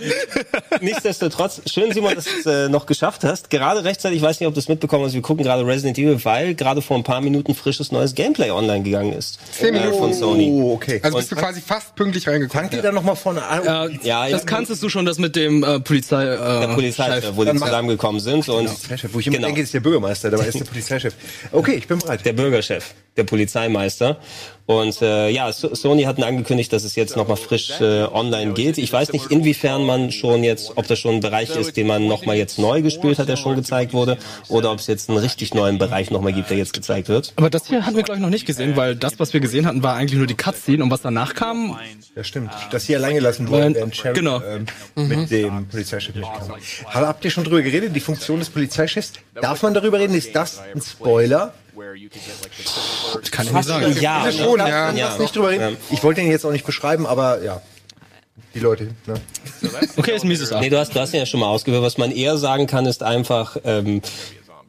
Nichtsdestotrotz, 0.80 1.60
schön, 1.66 1.92
Simon, 1.92 2.14
dass 2.14 2.24
du 2.24 2.30
es 2.40 2.46
äh, 2.46 2.68
noch 2.68 2.86
geschafft 2.86 3.24
hast. 3.24 3.50
Gerade 3.50 3.84
rechtzeitig, 3.84 4.18
ich 4.18 4.22
weiß 4.22 4.40
nicht, 4.40 4.46
ob 4.46 4.54
du 4.54 4.60
es 4.60 4.68
mitbekommen 4.68 5.04
hast, 5.04 5.14
wir 5.14 5.22
gucken 5.22 5.44
gerade 5.44 5.66
Resident 5.66 5.98
Evil, 5.98 6.22
weil 6.24 6.54
gerade 6.54 6.82
vor 6.82 6.96
ein 6.96 7.02
paar 7.04 7.20
Minuten 7.20 7.54
frisches 7.54 7.92
neues 7.92 8.14
Gameplay 8.14 8.50
online 8.50 8.82
gegangen 8.82 9.12
ist. 9.12 9.38
Zehn 9.52 9.74
Äh, 9.74 9.80
Minuten. 9.80 9.98
von 9.98 10.14
Sony. 10.14 10.48
Oh, 10.50 10.74
okay. 10.74 11.00
Also 11.02 11.18
bist 11.18 11.32
du 11.32 11.36
quasi 11.36 11.60
fast 11.60 11.94
pünktlich 11.96 12.26
reingekommen. 12.28 12.64
Fangt 12.64 12.74
ihr 12.74 12.82
da 12.82 12.92
noch 12.92 13.02
mal 13.02 13.14
vorne 13.14 13.42
an? 13.44 13.90
Äh, 13.90 13.98
Ja, 14.02 14.28
das 14.28 14.40
ja. 14.42 14.46
kannst 14.46 14.82
du 14.82 14.88
schon, 14.88 15.04
das 15.06 15.18
mit 15.18 15.36
dem 15.36 15.62
äh, 15.64 15.80
Polizei. 15.80 16.24
Äh, 16.24 16.36
Der 16.60 16.68
Polizeichef, 16.74 17.32
wo 17.34 17.44
die 17.44 17.52
zusammengekommen 17.52 18.20
sind. 18.20 18.48
Und 18.48 18.66
Polizeichef, 18.66 19.12
wo 19.14 19.20
ich 19.20 19.26
immer 19.26 19.36
Genau. 19.36 19.46
denke, 19.48 19.62
ist 19.62 19.74
der 19.74 19.80
Bürgermeister, 19.80 20.30
dabei 20.30 20.46
ist 20.46 20.58
der 20.58 20.64
Polizeichef. 20.64 21.14
Okay, 21.52 21.72
ich 21.74 21.86
bin 21.86 21.98
bereit. 21.98 22.24
der 22.24 22.32
Bürgerchef, 22.32 22.94
der 23.16 23.24
Polizeimeister. 23.24 24.18
Und 24.66 25.02
äh, 25.02 25.28
ja, 25.30 25.50
So- 25.52 25.74
Sony 25.74 26.04
hatten 26.04 26.22
angekündigt, 26.22 26.72
dass 26.72 26.84
es 26.84 26.94
jetzt 26.94 27.16
nochmal 27.16 27.36
frisch 27.36 27.72
äh, 27.80 28.04
online 28.04 28.52
geht. 28.52 28.78
Ich 28.78 28.92
weiß 28.92 29.12
nicht, 29.12 29.30
inwiefern 29.30 29.84
man 29.84 30.12
schon 30.12 30.44
jetzt 30.44 30.72
ob 30.76 30.86
das 30.86 30.98
schon 30.98 31.16
ein 31.16 31.20
Bereich 31.20 31.54
ist, 31.56 31.76
den 31.76 31.86
man 31.88 32.06
nochmal 32.06 32.36
jetzt 32.36 32.58
neu 32.58 32.80
gespielt 32.80 33.18
hat, 33.18 33.28
der 33.28 33.36
schon 33.36 33.56
gezeigt 33.56 33.92
wurde, 33.92 34.16
oder 34.48 34.70
ob 34.70 34.78
es 34.78 34.86
jetzt 34.86 35.08
einen 35.08 35.18
richtig 35.18 35.54
neuen 35.54 35.78
Bereich 35.78 36.10
nochmal 36.12 36.32
gibt, 36.32 36.50
der 36.50 36.56
jetzt 36.58 36.72
gezeigt 36.72 37.08
wird. 37.08 37.32
Aber 37.36 37.50
das 37.50 37.66
hier 37.66 37.84
hatten 37.84 37.96
wir, 37.96 38.02
glaube 38.04 38.18
ich, 38.18 38.22
noch 38.22 38.30
nicht 38.30 38.46
gesehen, 38.46 38.76
weil 38.76 38.94
das, 38.94 39.18
was 39.18 39.32
wir 39.32 39.40
gesehen 39.40 39.66
hatten, 39.66 39.82
war 39.82 39.94
eigentlich 39.96 40.18
nur 40.18 40.26
die 40.28 40.34
Cutscene 40.36 40.84
und 40.84 40.90
was 40.90 41.02
danach 41.02 41.34
kam, 41.34 41.76
Ja, 42.14 42.22
stimmt. 42.24 42.50
Dass 42.70 42.86
sie 42.86 42.94
allein 42.94 43.14
gelassen 43.14 43.48
wurden, 43.48 43.72
Äh, 43.72 43.78
während 43.78 43.96
Sheriff 43.96 44.16
genau. 44.18 44.40
ähm, 44.42 44.66
mit 44.94 45.30
dem 45.30 45.66
Polizeichef 45.66 46.14
nicht 46.14 46.28
kam. 46.38 46.54
Aber 46.92 47.08
habt 47.08 47.24
ihr 47.24 47.30
schon 47.30 47.44
drüber 47.44 47.62
geredet? 47.62 47.94
Die 47.96 48.00
Funktion 48.00 48.38
des 48.38 48.50
Polizeichefs? 48.50 49.12
Darf 49.40 49.62
man 49.62 49.74
darüber 49.74 49.98
reden? 49.98 50.14
Ist 50.14 50.34
das 50.34 50.60
ein 50.74 50.80
Spoiler? 50.80 51.54
Kann 53.30 53.46
ich 53.46 53.52
nicht 53.52 53.64
sagen. 53.64 53.96
Ja, 54.00 54.24
Bitte 54.24 54.38
schon, 54.38 54.58
ja. 54.60 54.68
ja. 54.68 54.92
Ja. 54.92 55.18
Nicht 55.18 55.34
drüber 55.34 55.50
reden. 55.50 55.76
Ich 55.90 56.02
wollte 56.02 56.20
den 56.20 56.30
jetzt 56.30 56.44
auch 56.44 56.52
nicht 56.52 56.66
beschreiben, 56.66 57.06
aber 57.06 57.42
ja. 57.42 57.62
Die 58.54 58.58
Leute, 58.58 58.88
ne? 59.06 59.14
Okay, 59.96 60.16
ist 60.16 60.24
ein 60.24 60.28
mieses. 60.28 60.50
Nee, 60.50 60.70
du 60.70 60.78
hast, 60.78 60.94
du 60.94 60.98
hast 61.00 61.12
ihn 61.12 61.20
ja 61.20 61.26
schon 61.26 61.40
mal 61.40 61.46
ausgewählt. 61.46 61.82
Was 61.82 61.98
man 61.98 62.10
eher 62.10 62.36
sagen 62.36 62.66
kann, 62.66 62.84
ist 62.86 63.02
einfach, 63.02 63.56
ähm, 63.64 64.02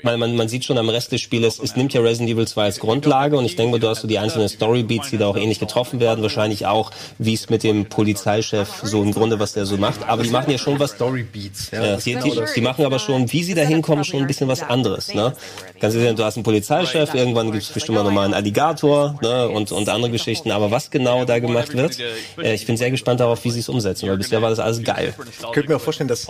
man, 0.03 0.19
man, 0.19 0.35
man 0.35 0.47
sieht 0.47 0.65
schon 0.65 0.77
am 0.77 0.89
Rest 0.89 1.11
des 1.11 1.21
Spieles, 1.21 1.59
es 1.59 1.75
nimmt 1.75 1.93
ja 1.93 2.01
Resident 2.01 2.29
Evil 2.29 2.47
2 2.47 2.63
als 2.63 2.79
Grundlage 2.79 3.37
und 3.37 3.45
ich 3.45 3.55
denke 3.55 3.71
mal, 3.71 3.79
du 3.79 3.87
hast 3.87 4.01
so 4.01 4.07
die 4.07 4.19
einzelnen 4.19 4.49
Storybeats, 4.49 5.09
die 5.09 5.17
da 5.17 5.27
auch 5.27 5.37
ähnlich 5.37 5.59
getroffen 5.59 5.99
werden. 5.99 6.21
Wahrscheinlich 6.21 6.65
auch, 6.65 6.91
wie 7.17 7.33
es 7.33 7.49
mit 7.49 7.63
dem 7.63 7.85
Polizeichef 7.85 8.81
so 8.83 9.01
im 9.03 9.13
Grunde, 9.13 9.39
was 9.39 9.53
der 9.53 9.65
so 9.65 9.77
macht. 9.77 10.07
Aber 10.07 10.23
die 10.23 10.29
machen 10.29 10.51
ja 10.51 10.57
schon 10.57 10.79
was 10.79 10.91
Storybeats. 10.91 11.71
Ja. 11.71 11.85
Ja, 11.85 11.95
die, 11.97 12.15
die, 12.15 12.41
die 12.55 12.61
machen 12.61 12.85
aber 12.85 12.99
schon, 12.99 13.31
wie 13.31 13.43
sie 13.43 13.53
da 13.53 13.61
hinkommen, 13.61 14.03
schon 14.03 14.21
ein 14.21 14.27
bisschen 14.27 14.47
was 14.47 14.63
anderes. 14.63 15.13
Ne? 15.13 15.33
Kannst 15.79 15.97
du 15.97 16.01
sehen, 16.01 16.15
du 16.15 16.23
hast 16.23 16.37
einen 16.37 16.43
Polizeichef, 16.43 17.13
irgendwann 17.13 17.51
gibt 17.51 17.63
es 17.63 17.69
bestimmt 17.69 17.97
mal 17.97 18.03
nochmal 18.03 18.25
einen 18.25 18.33
Alligator 18.33 19.19
ne? 19.21 19.49
und, 19.49 19.71
und 19.71 19.89
andere 19.89 20.11
Geschichten. 20.11 20.51
Aber 20.51 20.71
was 20.71 20.91
genau 20.91 21.25
da 21.25 21.39
gemacht 21.39 21.75
wird, 21.75 21.97
äh, 22.37 22.53
ich 22.53 22.65
bin 22.65 22.77
sehr 22.77 22.91
gespannt 22.91 23.19
darauf, 23.19 23.43
wie 23.43 23.51
sie 23.51 23.59
es 23.59 23.69
umsetzen, 23.69 24.09
weil 24.09 24.17
bisher 24.17 24.41
war 24.41 24.49
das 24.49 24.59
alles 24.59 24.83
geil. 24.83 25.13
Ich 25.29 25.51
könnte 25.51 25.69
mir 25.69 25.75
auch 25.77 25.81
vorstellen, 25.81 26.07
dass 26.07 26.27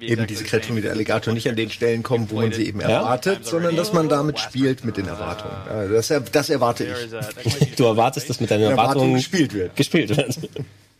eben 0.00 0.26
diese 0.26 0.44
Kreaturen 0.44 0.76
wie 0.76 0.82
der 0.82 0.92
Alligator 0.92 1.32
nicht 1.32 1.48
an 1.48 1.56
den 1.56 1.70
Stellen 1.70 2.02
kommen, 2.02 2.28
wo 2.30 2.36
man 2.36 2.52
sie 2.52 2.66
eben 2.66 2.80
erwartet, 2.80 3.13
sondern 3.42 3.76
dass 3.76 3.92
man 3.92 4.08
damit 4.08 4.38
spielt 4.38 4.84
mit 4.84 4.96
den 4.96 5.06
Erwartungen. 5.08 5.54
Ja, 5.68 5.86
Das, 5.86 6.10
er- 6.10 6.20
das 6.20 6.50
erwarte 6.50 6.84
ich. 6.84 7.74
Du 7.76 7.84
erwartest, 7.84 8.28
dass 8.30 8.40
mit 8.40 8.50
deinen 8.50 8.62
Erwartung 8.62 8.84
Erwartungen 8.84 9.14
gespielt 9.16 9.52
wird. 9.54 9.76
gespielt 9.76 10.16
wird. 10.16 10.38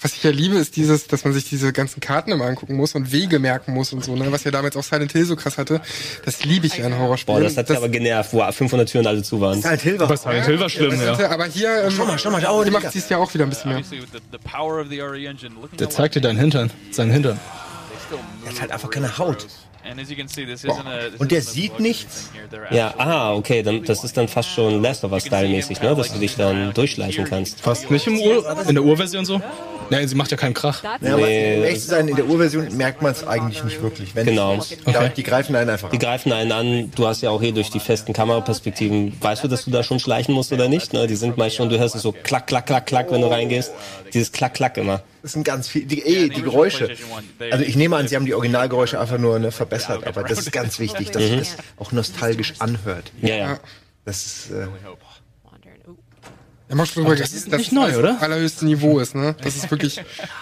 Was 0.01 0.13
ich 0.17 0.23
ja 0.23 0.31
liebe, 0.31 0.57
ist 0.57 0.77
dieses, 0.77 1.07
dass 1.07 1.25
man 1.25 1.33
sich 1.33 1.49
diese 1.49 1.73
ganzen 1.73 2.01
Karten 2.01 2.31
immer 2.33 2.45
angucken 2.45 2.75
muss 2.77 2.95
und 2.95 3.11
Wege 3.13 3.39
merken 3.39 3.73
muss 3.73 3.93
und 3.95 4.05
so, 4.05 4.15
ne? 4.17 4.31
Was 4.33 4.45
ja 4.45 4.51
damals 4.51 4.77
auch 4.77 4.83
Silent 4.83 5.13
Hill 5.13 5.25
so 5.25 5.35
krass 5.35 5.57
hatte. 5.57 5.81
Das 6.27 6.45
liebe 6.45 6.67
ich 6.67 6.77
ja 6.77 6.87
in 6.87 6.99
Horrorspielen. 6.99 7.41
Boah, 7.41 7.45
das 7.45 7.57
hat 7.57 7.71
ja 7.71 7.77
aber 7.77 7.89
genervt, 7.89 8.33
wo 8.35 8.43
500 8.43 8.87
Türen 8.89 9.07
alle 9.07 9.23
zu 9.23 9.41
waren. 9.41 9.63
Silent 9.63 9.81
Hill 9.81 9.99
war 10.01 10.11
Was 10.11 10.23
Silent 10.25 10.45
Hill 10.47 10.61
war 10.61 10.69
schlimm, 10.69 11.01
ja. 11.01 11.31
Aber 11.31 11.47
hier, 11.47 11.85
ähm, 11.85 11.91
Schau 11.91 12.05
mal, 12.05 12.19
schau 12.19 12.31
mal, 12.31 12.45
oh, 12.51 12.63
die 12.65 12.71
macht 12.71 12.91
sie 12.93 12.99
es 12.99 13.09
ja 13.09 13.17
auch 13.17 13.33
wieder 13.33 13.45
ein 13.45 13.51
bisschen 13.51 13.71
mehr. 13.73 13.83
Der 15.79 15.89
zeigt 15.91 16.17
dir 16.17 16.21
deinen 16.21 16.39
Hintern, 16.39 16.71
seinen 16.91 17.13
Hintern. 17.13 17.41
Er 18.45 18.51
hat 18.53 18.61
halt 18.61 18.73
einfach 18.73 18.91
keine 18.91 19.17
Haut. 19.17 19.47
Und 21.19 21.31
der 21.31 21.43
sieht 21.43 21.79
nichts? 21.81 22.31
Ja, 22.71 22.95
ah, 22.99 23.35
okay, 23.35 23.63
dann, 23.63 23.85
das 23.85 24.05
ist 24.05 24.17
dann 24.17 24.29
fast 24.29 24.51
schon 24.51 24.83
Last 24.83 25.05
of 25.05 25.13
Us 25.13 25.25
Style-mäßig, 25.27 25.81
ne? 25.81 25.95
Dass 25.95 26.13
du 26.13 26.19
dich 26.19 26.37
dann 26.37 26.73
durchschleichen 26.73 27.25
kannst. 27.25 27.61
Fast 27.61 27.91
nicht 27.91 28.07
im 28.07 28.19
Ur 28.19 28.65
in 28.69 28.75
der 28.75 28.85
Urversion 28.85 29.25
so? 29.25 29.41
Nein, 29.91 30.09
sie 30.09 30.15
macht 30.15 30.31
ja 30.31 30.37
keinen 30.37 30.55
Krach. 30.55 30.83
Ja, 30.83 31.17
Nee, 31.17 31.63
echt 31.65 31.83
sein, 31.83 32.09
in 32.09 32.17
der 32.17 32.27
Urversion 32.27 32.75
merkt 32.77 33.03
man 33.03 33.13
es 33.13 33.27
eigentlich 33.27 33.63
nicht 33.65 33.83
wirklich. 33.83 34.15
Wenn 34.15 34.27
Genau. 34.27 34.59
Ja, 34.87 35.09
die 35.09 35.23
greifen 35.23 35.55
einen 35.55 35.69
einfach 35.71 35.91
Die 35.91 35.97
an. 35.97 36.01
greifen 36.01 36.33
einen 36.33 36.53
an, 36.53 36.91
du 36.95 37.07
hast 37.07 37.21
ja 37.23 37.31
auch 37.31 37.41
hier 37.43 37.53
durch 37.53 37.71
die 37.71 37.81
festen 37.81 38.13
Kameraperspektiven, 38.13 39.15
weißt 39.21 39.45
du, 39.45 39.49
dass 39.49 39.65
du 39.65 39.71
da 39.71 39.83
schon 39.83 40.01
schleichen 40.01 40.35
musst 40.35 40.53
oder 40.53 40.69
nicht? 40.69 40.93
Ne? 40.93 41.07
Die 41.07 41.17
sind 41.17 41.37
meist 41.37 41.57
schon, 41.57 41.69
du 41.69 41.79
hörst 41.79 41.95
es 41.95 42.03
so 42.03 42.13
klack, 42.13 42.47
klack, 42.47 42.67
klack, 42.67 42.87
klack, 42.87 43.11
wenn 43.11 43.21
du 43.21 43.27
reingehst. 43.27 43.73
Dieses 44.13 44.33
klack, 44.33 44.55
klack 44.55 44.77
immer. 44.79 45.03
Das 45.25 45.33
sind 45.33 45.43
ganz 45.43 45.69
viel, 45.69 45.87
die, 45.87 46.03
eh, 46.03 46.29
die 46.29 46.43
Geräusche. 46.43 46.95
Also 47.51 47.65
ich 47.65 47.77
nehme 47.77 47.97
an, 47.97 48.07
sie 48.07 48.15
haben 48.15 48.27
die 48.27 48.35
Originalgeräusche 48.35 49.01
einfach 49.01 49.17
nur 49.17 49.39
ne, 49.39 49.53
verbessert, 49.53 50.07
aber 50.07 50.23
das 50.23 50.41
ist 50.41 50.53
ganz 50.53 50.79
wichtig, 50.79 51.13
dass 51.13 51.23
sich 51.23 51.39
das 51.39 51.57
auch 51.79 51.93
nostalgisch 51.93 52.53
anhört. 52.59 53.11
Ja, 53.23 53.35
ja. 53.35 53.61
Das 54.05 54.27
ist, 54.27 54.51
äh, 54.51 54.67
haben 56.71 56.81
auch 56.81 56.85
schon 56.85 57.05
drüber 57.05 57.17
geredet, 57.17 57.35
ist 57.35 57.51
dass 57.51 57.59
nicht 57.59 57.73
neu, 57.73 57.89
das 57.89 57.97
oder? 57.97 58.21
allerhöchste 58.21 58.67
Niveau 58.67 58.99
ist, 58.99 59.15
ne? 59.15 59.35
Das 59.41 59.57
ist 59.57 59.71
wirklich 59.71 59.99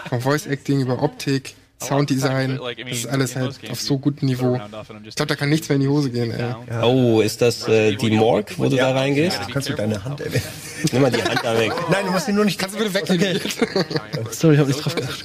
vom 0.09 0.21
Voice 0.21 0.47
Acting 0.47 0.81
über 0.81 1.01
Optik, 1.01 1.55
Sounddesign, 1.87 2.59
das 2.59 2.99
ist 2.99 3.07
alles 3.07 3.37
halt 3.37 3.59
auf 3.71 3.81
so 3.81 3.99
gutem 3.99 4.29
Niveau. 4.29 4.61
Ich 5.05 5.15
glaube, 5.17 5.29
da 5.29 5.37
kann 5.37 5.49
nichts 5.49 5.69
mehr 5.69 5.77
in 5.77 5.83
die 5.83 5.89
Hose 5.89 6.11
gehen, 6.11 6.31
ey. 6.31 6.55
Oh, 6.83 7.21
ist 7.21 7.43
das 7.43 7.69
äh, 7.69 7.95
die 7.97 8.11
Morgue, 8.11 8.57
wo 8.57 8.69
du 8.69 8.77
da 8.77 8.93
reingehst? 8.93 9.39
kannst 9.53 9.69
du 9.69 9.75
deine 9.75 10.05
Hand 10.05 10.21
erwähnen. 10.21 10.43
Nimm 10.93 11.03
mal 11.03 11.11
die 11.11 11.23
Hand 11.23 11.41
da 11.43 11.59
weg. 11.59 11.73
Nein, 11.91 12.07
du 12.07 12.13
musst 12.13 12.29
ihn 12.29 12.35
nur 12.35 12.45
nicht 12.45 12.59
Kannst 12.59 12.79
du 12.79 12.79
bitte 12.79 12.95
weggehen? 12.95 13.41
Sorry, 14.31 14.55
ich 14.55 14.61
hab 14.61 14.67
nicht 14.67 14.85
drauf 14.85 14.95
geachtet. 14.95 15.25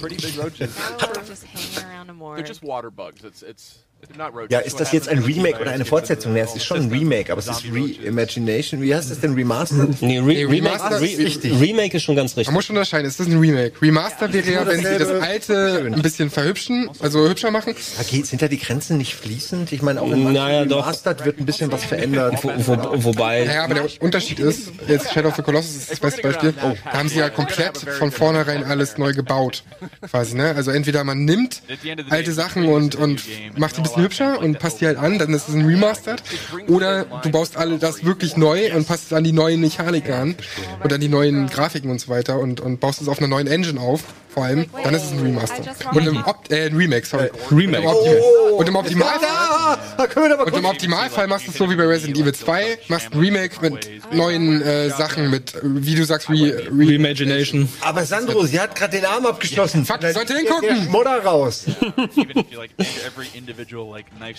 Ja, 4.50 4.60
ist 4.60 4.80
das 4.80 4.92
jetzt 4.92 5.10
ein 5.10 5.20
Remake 5.20 5.60
oder 5.60 5.72
eine 5.72 5.86
Fortsetzung? 5.86 6.36
Ja, 6.36 6.44
es 6.44 6.56
ist 6.56 6.66
schon 6.66 6.82
ein 6.82 6.90
Remake, 6.90 7.32
aber 7.32 7.40
es 7.40 7.48
ist 7.48 7.64
Reimagination. 7.72 8.82
Wie 8.82 8.94
heißt 8.94 9.10
das 9.12 9.20
denn? 9.20 9.34
Remastered? 9.34 10.02
Nee, 10.02 10.20
Re 10.20 10.26
Nee, 10.26 10.44
Remake, 10.46 10.52
Remaster 10.52 11.02
Re 11.02 11.06
ist 11.08 11.20
richtig. 11.20 11.60
Remake 11.60 11.98
ist 11.98 12.04
schon 12.04 12.16
ganz 12.16 12.32
Man 12.36 12.40
richtig. 12.42 12.54
muss 12.54 12.66
schon 12.66 12.76
unterscheiden, 12.76 13.08
ist 13.08 13.20
das 13.20 13.28
ein 13.28 13.40
Remake? 13.40 13.82
Remaster 13.82 14.32
wäre 14.32 14.52
ja, 14.52 14.68
wenn 14.68 14.80
sie 14.86 14.98
das 14.98 15.10
alte 15.10 15.92
ein 15.94 16.02
bisschen 16.02 16.30
verhübschen, 16.30 16.90
also 17.00 17.28
hübscher 17.28 17.52
machen. 17.52 17.76
Da 17.98 18.04
geht, 18.04 18.28
sind 18.28 18.42
da 18.42 18.48
die 18.48 18.60
Grenzen 18.60 18.98
nicht 18.98 19.16
fließend? 19.16 19.72
Ich 19.72 19.82
meine, 19.82 20.02
auch 20.02 20.12
in 20.12 20.32
Naja. 20.32 20.62
Remastered 20.62 21.26
wird 21.26 21.40
ein 21.40 21.46
bisschen 21.46 21.72
was 21.72 21.84
verändert. 21.84 22.44
Wo, 22.44 22.52
wo, 22.56 23.04
wobei, 23.04 23.46
Naja, 23.46 23.64
aber 23.64 23.74
der 23.74 23.88
Unterschied 24.00 24.40
ist, 24.40 24.72
jetzt 24.88 25.12
Shadow 25.12 25.30
of 25.30 25.36
the 25.36 25.42
Colossus 25.42 25.76
ist 25.76 25.92
das 25.92 26.00
beste 26.00 26.22
Beispiel, 26.22 26.54
da 26.54 26.76
haben 26.94 27.10
sie 27.10 27.20
ja 27.20 27.30
komplett 27.30 27.78
von 27.78 28.12
vornherein 28.12 28.64
alles 28.64 28.98
neu 28.98 29.14
gebaut. 29.14 29.64
Quasi, 30.10 30.36
ne? 30.36 30.54
Also 30.56 30.72
entweder 30.72 31.04
man 31.04 31.26
nimmt 31.26 31.62
alte 32.10 32.32
Sachen 32.32 32.66
und, 32.68 32.96
und 32.96 33.24
macht 33.58 33.78
die 33.78 33.82
bisschen 33.88 34.04
hübscher 34.04 34.40
und 34.40 34.60
passt 34.60 34.82
die 34.82 34.86
halt 34.86 34.98
an, 34.98 35.18
dann 35.20 35.34
ist 35.34 35.48
es 35.50 35.56
ein 35.56 35.66
Remastered. 35.66 36.22
Oder 36.68 37.06
du 37.24 37.30
baust 37.30 37.58
alle 37.58 37.78
das 37.78 38.04
wirklich 38.04 38.38
neu 38.38 38.74
und 38.76 38.88
passt 38.88 39.08
es 39.08 39.14
an 39.14 39.24
die 39.24 39.32
neuen 39.32 39.62
Mechaniken 39.62 40.14
an 40.14 40.36
und 40.84 40.94
an 40.94 41.00
die 41.00 41.10
neuen 41.10 41.48
Grafiken 41.48 41.90
und 41.90 42.00
so 42.00 42.10
weiter 42.10 42.40
und, 42.40 42.60
und 42.60 42.80
baust 42.80 43.02
es 43.02 43.08
auf 43.08 43.20
einer 43.20 43.28
neuen 43.28 43.48
Engine 43.48 43.80
auf, 43.80 44.04
vor 44.38 44.46
allem, 44.46 44.68
dann 44.84 44.94
ist 44.94 45.06
es 45.06 45.12
ein 45.14 45.20
Remaster. 45.20 45.64
Und 45.94 46.06
im 46.06 46.24
Opt 46.24 46.52
äh, 46.52 46.68
ein 46.68 46.76
Remake, 46.76 47.08
sorry. 47.08 47.32
Remake. 47.50 47.82
Und 47.82 47.84
im, 47.84 47.88
Opti- 47.90 48.52
und 48.60 48.68
im 48.68 48.76
Optimalfall 48.76 49.30
Ah, 49.30 49.78
da 49.98 50.06
können 50.06 50.28
wir 50.30 50.34
aber 50.40 50.46
und 50.46 50.56
im. 50.60 50.66
Optimalfall 50.66 51.26
machst 51.26 51.48
du 51.48 51.52
es 51.52 51.58
so 51.58 51.68
wie 51.72 51.76
bei 51.76 51.88
Resident 51.88 52.20
Evil 52.20 52.36
2, 52.36 52.78
machst 52.88 53.12
ein 53.12 53.20
Remake 53.20 53.56
mit 53.62 53.90
neuen 54.14 54.62
äh, 54.62 54.90
Sachen, 54.92 55.32
mit, 55.32 55.56
äh, 55.56 55.60
wie 55.64 55.96
du 55.96 56.06
sagst, 56.06 56.30
Re, 56.30 56.36
Re 56.36 56.70
Reimagination. 56.70 57.68
Aber 57.82 58.06
Sandro, 58.06 58.46
sie 58.46 58.60
hat 58.60 58.76
gerade 58.76 58.98
den 58.98 59.06
Arm 59.06 59.26
abgeschlossen. 59.26 59.86
Fuck, 59.86 60.02
sollte 60.04 60.36
hingucken. 60.38 60.68
der 60.68 60.90
Modder 60.92 61.24
raus. 61.24 61.66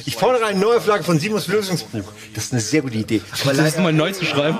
Ich 0.05 0.17
fordere 0.17 0.47
eine 0.47 0.61
Neuauflage 0.61 1.03
von 1.03 1.19
Simons 1.19 1.49
Lösungsbuch. 1.49 2.05
Das 2.37 2.45
ist 2.45 2.53
eine 2.53 2.61
sehr 2.61 2.83
gute 2.83 2.99
Idee. 2.99 3.21
Aber 3.43 3.53
Das 3.53 3.67
ist 3.67 3.75
leider, 3.75 3.81
mal 3.83 3.93
neu 3.93 4.13
zu 4.13 4.25
schreiben. 4.25 4.59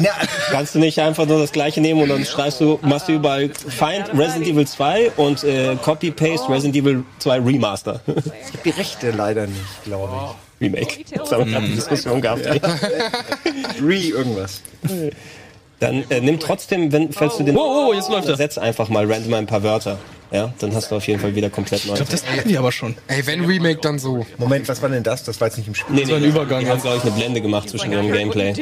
na, 0.00 0.10
kannst 0.50 0.74
du 0.74 0.80
nicht 0.80 0.98
einfach 1.00 1.26
nur 1.26 1.38
das 1.38 1.52
gleiche 1.52 1.80
nehmen 1.80 2.02
und 2.02 2.08
dann 2.08 2.24
schreibst 2.24 2.60
du, 2.60 2.78
machst 2.82 3.08
du 3.08 3.12
überall 3.12 3.50
Find 3.68 4.08
Resident 4.18 4.46
Evil 4.46 4.55
2 4.64 5.12
und 5.16 5.44
äh, 5.44 5.76
Copy-Paste 5.82 6.48
Resident 6.48 6.76
Evil 6.76 7.04
2 7.18 7.40
Remaster. 7.40 8.00
es 8.06 8.52
gibt 8.52 8.64
die 8.64 8.70
Rechte 8.70 9.10
leider 9.10 9.46
nicht, 9.46 9.84
glaube 9.84 10.34
Remake. 10.60 11.04
Das 11.14 11.32
haben 11.32 11.44
wir 11.44 11.52
gerade 11.52 11.66
eine 11.66 11.74
Diskussion 11.74 12.20
gehabt. 12.20 12.46
Ey. 12.46 12.56
ich. 12.56 13.82
Re 13.82 13.94
irgendwas. 13.96 14.62
Dann 15.80 16.04
äh, 16.08 16.20
nimm 16.20 16.40
trotzdem, 16.40 16.90
wenn, 16.92 17.12
falls 17.12 17.36
du 17.36 17.44
den 17.44 17.56
Oh, 17.56 17.88
oh, 17.90 17.92
jetzt 17.92 18.08
läuft 18.08 18.28
er. 18.28 18.36
setz 18.36 18.56
einfach 18.56 18.88
mal 18.88 19.10
random 19.10 19.34
ein 19.34 19.46
paar 19.46 19.62
Wörter. 19.62 19.98
Ja, 20.30 20.52
dann 20.58 20.74
hast 20.74 20.90
du 20.90 20.96
auf 20.96 21.06
jeden 21.06 21.20
Fall 21.20 21.34
wieder 21.34 21.50
komplett 21.50 21.84
neu. 21.86 21.92
Ich 21.92 21.96
glaube, 21.98 22.10
das 22.10 22.26
hatten 22.26 22.48
die 22.48 22.58
aber 22.58 22.72
schon. 22.72 22.96
Ey, 23.06 23.24
wenn 23.26 23.44
Remake, 23.44 23.80
dann 23.80 23.98
so. 23.98 24.26
Moment, 24.38 24.68
was 24.68 24.82
war 24.82 24.88
denn 24.88 25.02
das? 25.02 25.22
Das 25.22 25.40
war 25.40 25.48
jetzt 25.48 25.56
nicht 25.58 25.68
im 25.68 25.74
Spiel. 25.74 25.94
Nee, 25.94 26.04
nee, 26.04 26.14
ein 26.14 26.24
Übergang 26.24 26.60
Die 26.60 26.66
haben, 26.66 26.76
jetzt. 26.76 26.82
glaube 26.82 26.96
ich, 26.96 27.02
eine 27.04 27.12
Blende 27.12 27.40
gemacht 27.40 27.68
zwischen 27.68 27.92
ihrem 27.92 28.10
Gameplay. 28.10 28.52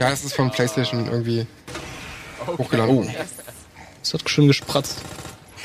Ja, 0.00 0.10
das 0.10 0.24
ist 0.24 0.34
von 0.34 0.50
PlayStation 0.50 1.06
irgendwie 1.06 1.46
hochgeladen. 2.58 2.94
Oh. 2.94 3.06
Es 4.02 4.12
hat 4.12 4.28
schön 4.28 4.48
gespratzt. 4.48 4.98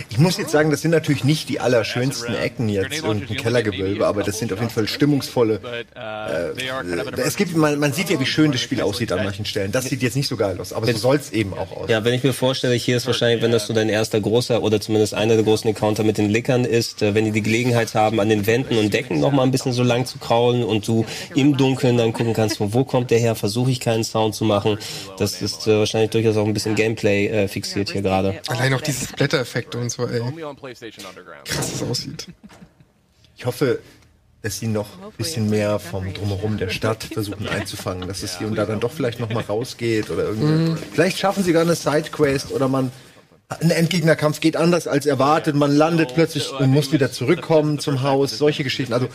Ich 0.10 0.18
muss 0.18 0.38
jetzt 0.38 0.52
sagen, 0.52 0.72
das 0.72 0.82
sind 0.82 0.91
natürlich 0.91 1.24
nicht 1.24 1.50
die 1.50 1.60
allerschönsten 1.60 2.36
Ecken 2.36 2.70
jetzt, 2.70 3.04
irgendein 3.04 3.38
Kellergewölbe, 3.38 4.06
aber 4.08 4.24
das 4.24 4.39
sind 4.39 4.54
auf 4.54 4.60
jeden 4.60 4.72
Fall 4.72 4.88
stimmungsvolle. 4.88 5.60
But 5.60 5.88
uh, 5.95 6.00
an 6.00 7.14
Es 7.18 7.36
gibt, 7.36 7.56
man, 7.56 7.80
man 7.80 7.93
sieht 7.93 8.10
ja, 8.10 8.20
wie 8.20 8.26
schön 8.26 8.52
das 8.52 8.62
Spiel 8.62 8.82
aussieht 8.82 9.12
an 9.12 9.24
manchen 9.24 9.45
Stellen. 9.45 9.72
Das 9.72 9.86
sieht 9.86 10.02
jetzt 10.02 10.16
nicht 10.16 10.28
so 10.28 10.38
geil 10.38 10.60
aus, 10.60 10.74
aber 10.74 10.91
so 10.91 10.97
soll 10.97 11.18
es 11.18 11.32
eben 11.32 11.54
auch 11.54 11.72
aussehen. 11.72 11.89
Ja, 11.89 12.04
wenn 12.04 12.14
ich 12.14 12.24
mir 12.24 12.34
vorstelle, 12.34 12.76
hier 12.76 12.97
ist 12.97 13.08
wahrscheinlich, 13.08 13.41
wenn 13.41 13.52
das 13.52 13.68
so 13.68 13.74
dein 13.74 13.89
erster 13.89 14.20
großer 14.20 14.62
oder 14.62 14.80
zumindest 14.80 15.14
einer 15.14 15.36
der 15.36 15.43
großen 15.43 15.70
Encounter 15.70 16.04
mit 16.04 16.18
den 16.18 16.30
Lickern 16.30 16.66
ist, 16.66 17.02
äh, 17.02 17.14
wenn 17.16 17.26
die 17.26 17.32
die 17.32 17.41
Gelegenheit 17.41 17.93
haben, 17.95 18.20
an 18.20 18.30
den 18.30 18.45
Wänden 18.47 18.78
und 18.78 18.93
Decken 18.93 19.20
noch 19.20 19.32
mal 19.32 19.43
ein 19.43 19.52
bisschen 19.52 19.74
so 19.74 19.84
lang 19.84 20.06
zu 20.06 20.18
kraulen 20.18 20.64
und 20.64 20.88
du 20.88 21.06
im 21.36 21.58
Dunkeln 21.58 21.97
dann 21.97 22.14
gucken 22.14 22.34
kannst, 22.34 22.58
von 22.58 22.74
wo 22.74 22.84
kommt 22.84 23.12
der 23.12 23.20
her, 23.20 23.36
versuche 23.36 23.72
ich 23.72 23.80
keinen 23.80 24.04
Sound 24.04 24.36
zu 24.36 24.45
machen. 24.45 24.78
Das 25.18 25.41
ist 25.41 25.68
äh, 25.68 25.78
wahrscheinlich 25.78 26.12
durchaus 26.12 26.38
auch 26.38 26.45
ein 26.45 26.54
bisschen 26.54 26.76
Gameplay 26.76 27.28
äh, 27.28 27.47
fixiert 27.47 27.91
hier 27.91 28.02
gerade. 28.02 28.39
Allein 28.47 28.74
auch 28.74 28.82
diese 28.82 29.06
Splatter-Effekte 29.06 29.78
und 29.78 29.88
so, 29.89 30.07
ey. 30.07 30.19
Only 30.21 30.43
on 30.43 30.55
PlayStation 30.55 31.05
Underground. 31.05 31.45
Krass, 31.45 31.71
das 31.71 31.83
aussieht. 31.83 32.27
Ich 33.35 33.45
hoffe, 33.45 33.79
dass 34.41 34.59
sie 34.59 34.67
noch 34.67 35.01
ein 35.01 35.11
bisschen 35.17 35.49
mehr 35.49 35.79
vom 35.79 36.13
Drumherum 36.13 36.57
der 36.57 36.69
Stadt 36.69 37.03
versuchen 37.13 37.47
einzufangen, 37.47 38.07
dass 38.07 38.23
es 38.23 38.37
hier 38.37 38.47
und 38.47 38.55
da 38.55 38.65
dann 38.65 38.79
doch 38.79 38.91
vielleicht 38.91 39.19
noch 39.19 39.29
mal 39.29 39.43
rausgeht 39.43 40.09
oder 40.09 40.23
irgendwie. 40.23 40.81
Vielleicht 40.91 41.17
schaffen 41.17 41.43
sie 41.43 41.53
gar 41.53 41.63
eine 41.63 41.75
Sidequest 41.75 42.51
oder 42.51 42.67
man 42.67 42.91
ein 43.50 43.72
Endgegnerkampf 43.72 44.41
geht 44.41 44.56
anders 44.56 44.88
als 44.88 45.08
erwartet, 45.08 45.56
man 45.56 45.76
landet 45.76 46.14
plötzlich 46.14 46.52
und 46.52 46.70
muss 46.70 46.91
wieder 46.91 47.12
zurückkommen 47.12 47.80
zum 47.80 48.04
Haus, 48.04 48.38
solche 48.38 48.64
Geschichten. 48.64 48.93
Also 48.93 49.08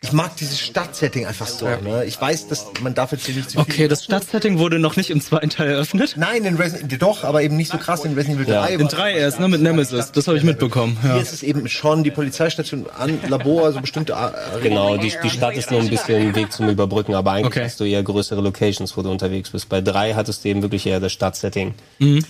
ich 0.00 0.12
mag 0.12 0.36
dieses 0.36 0.60
Stadtsetting 0.60 1.26
einfach 1.26 1.48
so. 1.48 1.66
Ne? 1.66 2.04
Ich 2.06 2.20
weiß, 2.20 2.46
dass 2.46 2.66
man 2.80 2.94
darf 2.94 3.10
jetzt 3.10 3.26
hier 3.26 3.34
nicht 3.34 3.50
zu 3.50 3.58
viel. 3.58 3.60
Okay, 3.74 3.88
das 3.88 4.04
Stadtsetting 4.04 4.60
wurde 4.60 4.78
noch 4.78 4.94
nicht 4.96 5.10
im 5.10 5.20
zweiten 5.20 5.50
Teil 5.50 5.68
eröffnet. 5.70 6.14
Nein, 6.16 6.44
in 6.44 6.54
Resident 6.56 7.02
doch, 7.02 7.24
aber 7.24 7.42
eben 7.42 7.56
nicht 7.56 7.72
so 7.72 7.78
krass 7.78 8.04
in 8.04 8.14
Resident 8.14 8.40
Evil 8.40 8.54
3. 8.54 8.74
In 8.74 8.86
drei 8.86 9.14
erst, 9.14 9.40
ne, 9.40 9.48
mit 9.48 9.60
Nemesis. 9.60 10.12
Das 10.12 10.28
habe 10.28 10.38
ich 10.38 10.44
mitbekommen. 10.44 10.96
Hier 11.02 11.10
Ja. 11.10 11.16
ist 11.16 11.32
es 11.32 11.42
eben 11.42 11.68
schon 11.68 12.04
die 12.04 12.12
Polizeistation 12.12 12.86
an 12.96 13.18
Labor, 13.28 13.64
also 13.64 13.80
bestimmte 13.80 14.16
A- 14.16 14.32
Genau, 14.62 14.96
die, 14.96 15.12
die 15.24 15.30
Stadt 15.30 15.56
ist 15.56 15.72
nur 15.72 15.80
ein 15.80 15.88
bisschen 15.90 16.28
ein 16.28 16.34
Weg 16.36 16.52
zum 16.52 16.68
Überbrücken, 16.68 17.14
aber 17.16 17.32
eigentlich 17.32 17.46
Okay. 17.56 17.64
hast 17.64 17.80
du 17.80 17.84
eher 17.84 18.04
größere 18.04 18.40
Locations, 18.40 18.96
wo 18.96 19.02
du 19.02 19.10
unterwegs 19.10 19.50
bist. 19.50 19.68
Bei 19.68 19.80
drei 19.80 20.14
hattest 20.14 20.44
du 20.44 20.48
eben 20.50 20.62
wirklich 20.62 20.86
eher 20.86 21.00
das 21.00 21.10
Stadtsetting. 21.12 21.74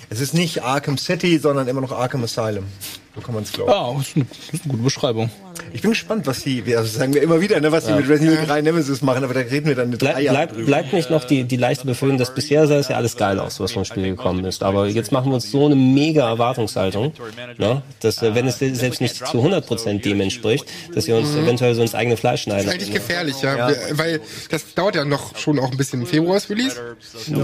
Es 0.09 0.21
ist 0.21 0.33
nicht 0.33 0.63
Arkham 0.63 0.97
City, 0.97 1.10
sondern 1.39 1.67
immer 1.69 1.81
noch 1.81 1.93
Arkham 1.93 2.23
Asylum. 2.25 2.65
So 3.15 3.21
kann 3.21 3.35
man 3.35 3.43
es 3.45 3.53
glauben. 3.53 3.71
Ja, 3.71 3.93
das 3.93 4.09
ist, 4.09 4.17
eine, 4.17 4.27
ist 4.53 4.65
eine 4.65 4.71
gute 4.71 4.83
Beschreibung. 4.85 5.31
Ich 5.73 5.83
bin 5.83 5.91
gespannt, 5.91 6.27
was 6.27 6.43
die, 6.43 6.63
also 6.77 6.83
das 6.83 6.95
sagen 6.95 7.15
wir 7.15 7.23
immer 7.23 7.41
wieder, 7.41 7.61
ne, 7.61 7.71
was 7.73 7.87
die 7.87 7.93
mit 7.93 8.09
Resident 8.09 8.39
Evil 8.39 8.47
3 8.47 8.63
Nemesis 8.63 9.03
machen, 9.03 9.25
aber 9.25 9.35
da 9.35 9.41
reden 9.41 9.67
wir 9.67 9.75
dann 9.75 9.93
in 9.93 9.99
drei 9.99 10.13
Bleib, 10.13 10.23
Jahren 10.23 10.35
bleib, 10.37 10.53
drüber. 10.53 10.67
bleibt 10.67 10.93
nicht 10.93 11.11
noch 11.11 11.25
die, 11.25 11.45
die 11.45 11.57
leichte 11.57 11.87
Befürchtung, 11.87 12.19
dass 12.19 12.35
bisher 12.35 12.67
sah 12.67 12.77
es 12.77 12.89
ja 12.89 12.97
alles 12.97 13.17
geil 13.17 13.39
aus, 13.39 13.61
was 13.61 13.73
vom 13.73 13.85
Spiel 13.85 14.03
gekommen 14.05 14.45
ist. 14.45 14.63
Aber 14.63 14.87
jetzt 14.87 15.13
machen 15.13 15.31
wir 15.31 15.35
uns 15.35 15.51
so 15.51 15.67
eine 15.67 15.77
mega 15.77 16.29
Erwartungshaltung, 16.29 17.13
ne, 17.59 17.83
dass 18.01 18.23
äh, 18.23 18.35
wenn 18.35 18.47
es 18.47 18.59
selbst 18.59 19.01
nicht 19.01 19.17
zu 19.17 19.39
100% 19.39 20.01
dem 20.03 20.21
entspricht, 20.21 20.65
dass 20.95 21.07
wir 21.07 21.17
uns 21.17 21.35
eventuell 21.35 21.75
so 21.75 21.83
ins 21.83 21.95
eigene 21.95 22.17
Fleisch 22.17 22.43
schneiden. 22.43 22.67
Das 22.67 22.75
ist 22.75 22.81
eigentlich 22.83 22.95
gefährlich, 22.95 23.41
ja. 23.43 23.69
Wir- 23.69 23.77
Weil 23.99 24.21
das 24.51 24.75
dauert 24.75 24.95
ja 24.97 25.05
noch 25.05 25.37
schon 25.37 25.59
auch 25.59 25.71
ein 25.71 25.77
bisschen. 25.77 26.05
Februar 26.07 26.37
ist 26.37 26.49
Release. 26.51 26.77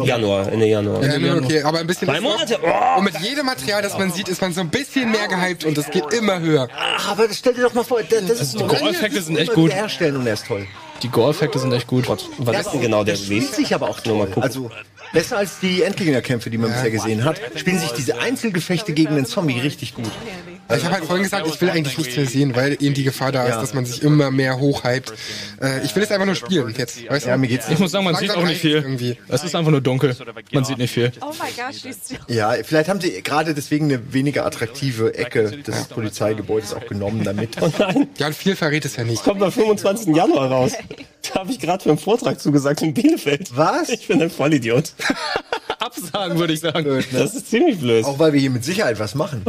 Januar, 0.04 0.50
Ende 0.52 0.66
Januar. 0.66 1.02
Ja, 1.04 1.18
nee, 1.18 1.30
okay, 1.30 1.62
aber 1.62 1.78
ein 1.80 1.86
bisschen. 1.86 2.08
Zwei. 2.08 2.20
Monate. 2.20 2.58
Oh! 2.62 2.98
Und 2.98 3.04
mit 3.04 3.18
jedem 3.20 3.46
Material, 3.46 3.82
das 3.82 3.96
man 3.98 4.10
sieht, 4.10 4.28
ist 4.28 4.40
man 4.40 4.52
so 4.52 4.60
ein 4.60 4.68
bisschen 4.70 5.10
mehr 5.10 5.28
gehypt 5.28 5.64
und 5.64 5.76
es 5.78 5.90
geht 5.90 6.12
immer 6.12 6.40
höher. 6.40 6.68
Aber 7.08 7.26
stell 7.32 7.54
dir 7.54 7.62
doch 7.62 7.74
mal 7.74 7.84
vor, 7.84 8.00
das, 8.20 8.38
das 8.38 8.40
ist 8.40 8.54
die 8.60 8.64
Gore-Effekte 8.64 9.22
sind 9.22 9.36
echt 9.36 9.52
gut. 9.52 9.72
Herstellen 9.72 10.16
und 10.16 10.26
er 10.26 10.34
ist 10.34 10.46
toll. 10.46 10.66
Die 11.02 11.08
Gore-Effekte 11.08 11.58
sind 11.58 11.72
echt 11.72 11.86
gut. 11.86 12.08
Was 12.08 12.60
ist 12.60 12.72
denn 12.72 12.80
genau 12.80 13.04
der 13.04 13.14
Das 13.14 13.24
spielt 13.24 13.54
sich 13.54 13.74
aber 13.74 13.88
auch 13.88 14.00
toll. 14.00 14.26
gucken. 14.26 14.42
Also 14.42 14.70
besser 15.12 15.38
als 15.38 15.60
die 15.60 15.82
Endgegnerkämpfe, 15.82 16.50
die 16.50 16.58
man 16.58 16.70
bisher 16.72 16.90
gesehen 16.90 17.24
hat, 17.24 17.40
spielen 17.54 17.78
sich 17.78 17.92
diese 17.92 18.18
Einzelgefechte 18.18 18.92
gegen 18.92 19.14
den 19.14 19.26
Zombie 19.26 19.58
richtig 19.60 19.94
gut. 19.94 20.10
Ich 20.74 20.84
habe 20.84 20.94
halt 20.94 21.04
vorhin 21.04 21.22
gesagt, 21.24 21.46
ich 21.46 21.60
will 21.60 21.70
eigentlich 21.70 21.96
nichts 21.98 22.16
mehr 22.16 22.26
sehen, 22.26 22.56
weil 22.56 22.72
eben 22.72 22.94
die 22.94 23.04
Gefahr 23.04 23.30
da 23.32 23.44
ist, 23.46 23.56
dass 23.56 23.74
man 23.74 23.84
sich 23.86 24.02
immer 24.02 24.30
mehr 24.30 24.58
hochhypt. 24.58 25.12
Äh, 25.62 25.84
ich 25.84 25.94
will 25.94 26.02
es 26.02 26.10
einfach 26.10 26.26
nur 26.26 26.34
spielen 26.34 26.74
jetzt. 26.76 27.08
Weißt 27.08 27.26
du? 27.26 27.30
Ja, 27.30 27.36
mir 27.36 27.46
geht's 27.48 27.68
Ich 27.68 27.78
muss 27.78 27.92
sagen, 27.92 28.04
man 28.04 28.14
sieht 28.16 28.30
auch 28.30 28.44
nicht 28.44 28.60
viel. 28.60 28.72
irgendwie. 28.76 29.16
Es 29.28 29.44
ist 29.44 29.54
einfach 29.54 29.70
nur 29.70 29.80
dunkel. 29.80 30.16
Man 30.52 30.64
sieht 30.64 30.78
nicht 30.78 30.92
viel. 30.92 31.12
Oh 31.20 31.26
my 31.32 31.50
gosh. 31.56 31.82
Ja, 32.28 32.54
vielleicht 32.64 32.88
haben 32.88 33.00
sie 33.00 33.22
gerade 33.22 33.54
deswegen 33.54 33.86
eine 33.86 34.12
weniger 34.12 34.44
attraktive 34.46 35.14
Ecke 35.14 35.50
des 35.58 35.84
Polizeigebäudes 35.84 36.74
auch 36.74 36.86
genommen 36.86 37.22
damit. 37.24 37.56
Oh 37.66 37.70
nein, 37.78 38.08
Ja, 38.18 38.30
viel 38.32 38.54
verrät 38.54 38.84
es 38.84 38.96
ja 38.96 39.04
nicht. 39.04 39.22
kommt 39.22 39.42
am 39.42 39.50
25. 39.50 40.14
Januar 40.14 40.50
raus. 40.50 40.72
Da 41.32 41.40
habe 41.40 41.50
ich 41.50 41.58
gerade 41.58 41.82
für 41.82 41.88
einen 41.90 41.98
Vortrag 41.98 42.38
zugesagt 42.40 42.82
in 42.82 42.92
Bielefeld. 42.94 43.56
Was? 43.56 43.88
Ich 43.88 44.06
bin 44.06 44.20
ein 44.22 44.30
Vollidiot. 44.30 44.92
Absagen, 45.78 46.38
würde 46.38 46.52
ich 46.52 46.60
sagen. 46.60 47.04
Das 47.12 47.34
ist 47.34 47.50
ziemlich 47.50 47.78
blöd. 47.78 48.04
Auch 48.04 48.18
weil 48.18 48.32
wir 48.32 48.40
hier 48.40 48.50
mit 48.50 48.64
Sicherheit 48.64 48.98
was 48.98 49.14
machen. 49.14 49.42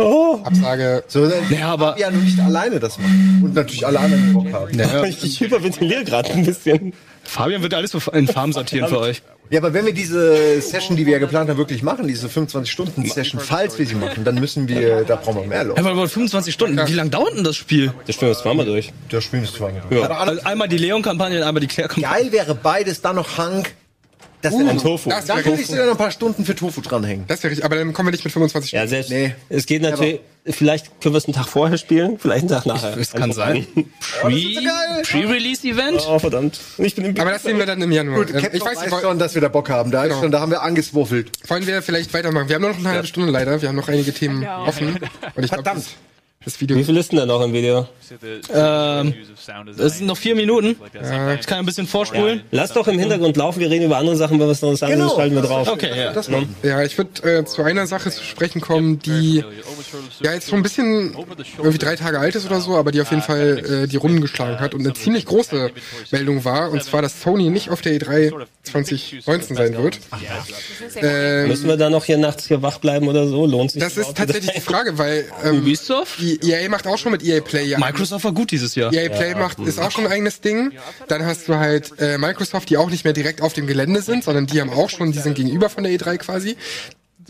Absage. 0.44 1.04
So, 1.08 1.26
dann 1.28 1.40
Ja, 1.50 1.70
aber- 1.70 1.98
ja 1.98 2.12
nur 2.12 2.22
nicht 2.22 2.40
alleine 2.40 2.80
das 2.80 2.98
machen. 2.98 3.42
Und 3.44 3.54
natürlich 3.54 3.86
alle 3.86 4.00
anderen, 4.00 4.28
die 4.28 4.34
Bock 4.34 4.52
haben. 4.52 4.78
Ja. 4.78 5.04
Ich, 5.06 5.24
ich 5.24 5.40
hyperventiliere 5.40 6.04
gerade 6.04 6.32
ein 6.32 6.46
bisschen. 6.46 6.94
Fabian 7.24 7.62
wird 7.62 7.74
alles 7.74 7.92
so 7.92 8.00
in 8.12 8.28
Farben 8.28 8.54
sortieren 8.54 8.88
für 8.88 9.00
euch. 9.00 9.22
Ja, 9.50 9.60
aber 9.62 9.74
wenn 9.74 9.86
wir 9.86 9.94
diese 9.94 10.60
Session, 10.62 10.98
die 10.98 11.06
wir 11.06 11.14
ja 11.14 11.20
geplant 11.20 11.50
haben, 11.50 11.58
wirklich 11.58 11.82
machen, 11.82 12.08
diese 12.08 12.28
25-Stunden-Session, 12.28 13.40
falls 13.40 13.80
wir 13.80 13.86
sie 13.86 13.96
machen, 13.96 14.26
dann 14.26 14.36
müssen 14.36 14.68
wir, 14.68 15.06
da 15.06 15.16
brauchen 15.16 15.42
wir 15.42 15.48
mehr 15.48 15.64
Leute. 15.64 15.82
Ja, 15.82 15.90
aber 15.90 16.08
25 16.10 16.54
Stunden. 16.54 16.78
Wie 16.86 16.94
lange 16.94 17.10
dauert 17.10 17.36
denn 17.36 17.46
das 17.46 17.56
Spiel? 17.56 17.94
Das 18.06 18.16
spielen 18.16 18.32
wir 18.32 18.38
zweimal 18.38 18.66
durch. 18.66 18.92
Das 19.10 19.24
spielen 19.24 19.44
wir 19.44 19.50
zweimal. 19.50 19.82
Also 20.12 20.42
einmal 20.44 20.68
die 20.68 20.78
Leon-Kampagne 20.78 21.38
und 21.38 21.44
einmal 21.44 21.62
die 21.62 21.68
Claire-Kampagne. 21.68 22.24
Geil 22.24 22.32
wäre 22.34 22.56
beides, 22.56 23.02
dann 23.02 23.16
noch 23.16 23.38
Hank. 23.38 23.74
Das 24.42 24.54
wäre 24.54 24.70
Und 24.70 24.82
Tofu. 24.82 25.10
Das 25.10 25.26
Dann 25.26 25.38
wäre 25.38 25.44
könnte 25.44 25.62
ich 25.62 25.68
sogar 25.68 25.86
noch 25.86 25.94
ein 25.94 25.98
paar 25.98 26.12
Stunden 26.12 26.46
für 26.46 26.54
Tofu 26.56 26.82
dranhängen. 26.82 27.26
Das 27.28 27.42
wäre 27.44 27.52
richtig, 27.52 27.66
aber 27.66 27.76
dann 27.76 27.92
kommen 27.94 28.08
wir 28.08 28.12
nicht 28.12 28.24
mit 28.24 28.32
25 28.32 28.72
Ja, 28.72 28.82
Stunden. 28.82 28.90
selbst. 28.90 29.10
Nee. 29.10 29.34
Es 29.50 29.66
geht 29.66 29.82
natürlich. 29.82 30.20
Vielleicht 30.50 31.02
können 31.02 31.14
wir 31.14 31.18
es 31.18 31.26
einen 31.26 31.34
Tag 31.34 31.48
vorher 31.50 31.78
spielen, 31.78 32.18
vielleicht 32.20 32.42
einen 32.44 32.50
Tag 32.50 32.66
nachher. 32.66 32.92
Das 32.98 33.12
kann 33.12 33.34
sein. 33.34 33.68
Pre-. 34.22 35.02
Pre-Release-Event? 35.04 36.02
Oh, 36.08 36.20
verdammt. 36.20 36.60
Ich 36.78 36.96
bin 36.96 37.04
im 37.06 37.20
Aber 37.20 37.32
das 37.32 37.44
sehen 37.44 37.58
wir 37.58 37.66
dann 37.66 37.82
im 37.82 37.92
Januar. 37.92 38.20
Gut, 38.26 38.34
Ähm, 38.34 38.48
ich 38.54 38.62
weiß 38.64 38.82
nicht, 38.82 39.00
schon, 39.02 39.20
dass 39.20 39.34
wir 39.34 39.42
da 39.42 39.50
Bock 39.50 39.70
haben. 39.70 39.92
Da, 39.92 40.04
ist 40.04 40.10
Genau. 40.10 40.22
schon, 40.22 40.32
da 40.32 40.40
haben 40.40 40.52
wir 40.52 40.62
angezwuffelt. 40.62 41.32
wollen 41.50 41.68
wir 41.68 41.82
vielleicht 41.82 42.14
weitermachen? 42.14 42.48
Wir 42.48 42.56
haben 42.56 42.62
nur 42.62 42.72
noch 42.72 42.78
eine 42.80 42.90
halbe 42.90 43.08
Stunde 43.08 43.32
leider. 43.32 43.62
Wir 43.62 43.70
haben 43.70 43.76
noch 43.76 43.88
einige 43.90 44.14
Themen 44.14 44.46
offen. 44.48 44.98
Und 45.36 45.44
ich 45.44 45.52
glaube, 45.52 45.64
das, 45.64 45.88
das 46.46 46.62
Video. 46.62 46.78
Wie 46.78 46.84
viel 46.84 46.96
ist 46.98 47.12
denn 47.12 47.20
da 47.20 47.26
noch 47.26 47.42
im 47.42 47.52
Video? 47.52 47.88
Ähm, 48.54 49.14
es 49.78 49.98
sind 49.98 50.08
noch 50.08 50.18
vier 50.18 50.36
Minuten. 50.36 50.78
Ich 51.40 51.46
kann 51.48 51.60
ein 51.60 51.66
bisschen 51.66 51.88
vorspulen. 51.88 52.42
Lass 52.52 52.72
doch 52.72 52.88
im 52.88 52.98
Hintergrund 52.98 53.36
laufen, 53.36 53.60
wir 53.60 53.70
reden 53.70 53.86
über 53.86 53.98
andere 53.98 54.16
Sachen, 54.16 54.40
wenn 54.40 54.48
wir 54.48 54.52
es 54.52 54.62
noch 54.62 54.76
sagen, 54.76 54.94
Genau. 54.94 55.08
das 55.08 55.16
schalten 55.16 55.36
wir 55.36 55.42
drauf. 55.42 55.68
Okay, 55.68 55.92
ja. 55.96 56.14
Das 56.14 56.30
Ja, 56.64 56.84
ich 56.84 56.98
würde 56.98 57.40
äh, 57.40 57.44
zu 57.46 57.64
einer 57.64 57.86
Sache 57.88 58.12
zu 58.12 58.24
sprechen 58.24 58.62
kommen, 58.62 59.00
die 59.00 59.44
ja 60.22 60.34
jetzt 60.34 60.50
schon 60.50 60.60
ein 60.60 60.64
bisschen 60.64 61.16
irgendwie 61.58 61.78
drei 61.78 61.96
Tage 61.96 62.20
alt 62.20 62.36
ist 62.36 62.46
oder 62.46 62.62
so, 62.62 62.78
aber 62.78 62.92
die 62.92 63.02
auf 63.02 63.10
jeden 63.10 63.24
Fall 63.24 63.84
äh, 63.84 63.88
die 63.88 63.98
Runden 63.98 64.22
geschlagen 64.22 64.60
hat 64.60 64.74
und 64.74 64.82
eine 64.82 64.94
ziemlich 64.94 65.26
große 65.26 65.72
Meldung 66.12 66.46
war. 66.46 66.72
Und 66.72 66.84
zwar, 66.84 67.02
dass 67.02 67.22
Sony 67.22 67.50
nicht 67.50 67.70
auf 67.70 67.82
der 67.82 67.94
E 67.94 67.98
E3 67.98 68.46
2019 68.64 69.56
sein 69.58 69.78
wird. 69.78 70.00
Ähm, 70.96 71.48
Müssen 71.48 71.68
wir 71.68 71.78
da 71.78 71.90
noch 71.90 72.06
hier 72.06 72.18
nachts 72.18 72.48
hier 72.48 72.62
wach 72.62 72.78
bleiben 72.80 73.08
oder 73.08 73.28
so? 73.28 73.46
Lohnt 73.46 73.72
sich 73.72 73.82
das 73.82 73.98
ist 73.98 74.16
tatsächlich 74.16 74.52
die 74.54 74.62
Frage, 74.62 74.98
weil 74.98 75.26
ähm, 75.44 75.60
Ubisoft? 75.60 76.20
die 76.20 76.37
EA 76.44 76.70
macht 76.70 76.88
auch 76.88 76.98
schon 76.98 77.12
mit 77.12 77.24
EA 77.24 77.42
Play 77.42 77.66
ja 77.66 77.80
Microsoft 77.80 78.26
war 78.26 78.32
gut 78.32 78.52
dieses 78.52 78.76
Jahr. 78.76 78.94
EA 78.94 79.10
Play 79.10 79.36
macht, 79.36 79.60
ist 79.60 79.80
auch 79.80 79.92
schon 79.92 80.06
ein 80.06 80.12
eigenes 80.12 80.42
Ding. 80.42 80.72
Dann 81.08 81.26
hast 81.26 81.48
du 81.48 81.56
halt 81.56 81.94
äh, 82.00 82.18
Microsoft, 82.18 82.70
die 82.70 82.78
auch 82.78 82.90
nicht 82.90 83.04
mehr 83.04 83.14
direkt 83.14 83.42
auf 83.42 83.54
dem 83.54 83.68
Gelände 83.68 84.02
sind, 84.02 84.24
sondern 84.24 84.48
die 84.48 84.62
haben 84.62 84.70
auch 84.70 84.90
schon, 84.90 85.12
die 85.12 85.20
sind 85.20 85.36
gegenüber 85.36 85.70
von 85.70 85.84
der 85.84 85.94
E3 85.94 86.18
quasi. 86.18 86.58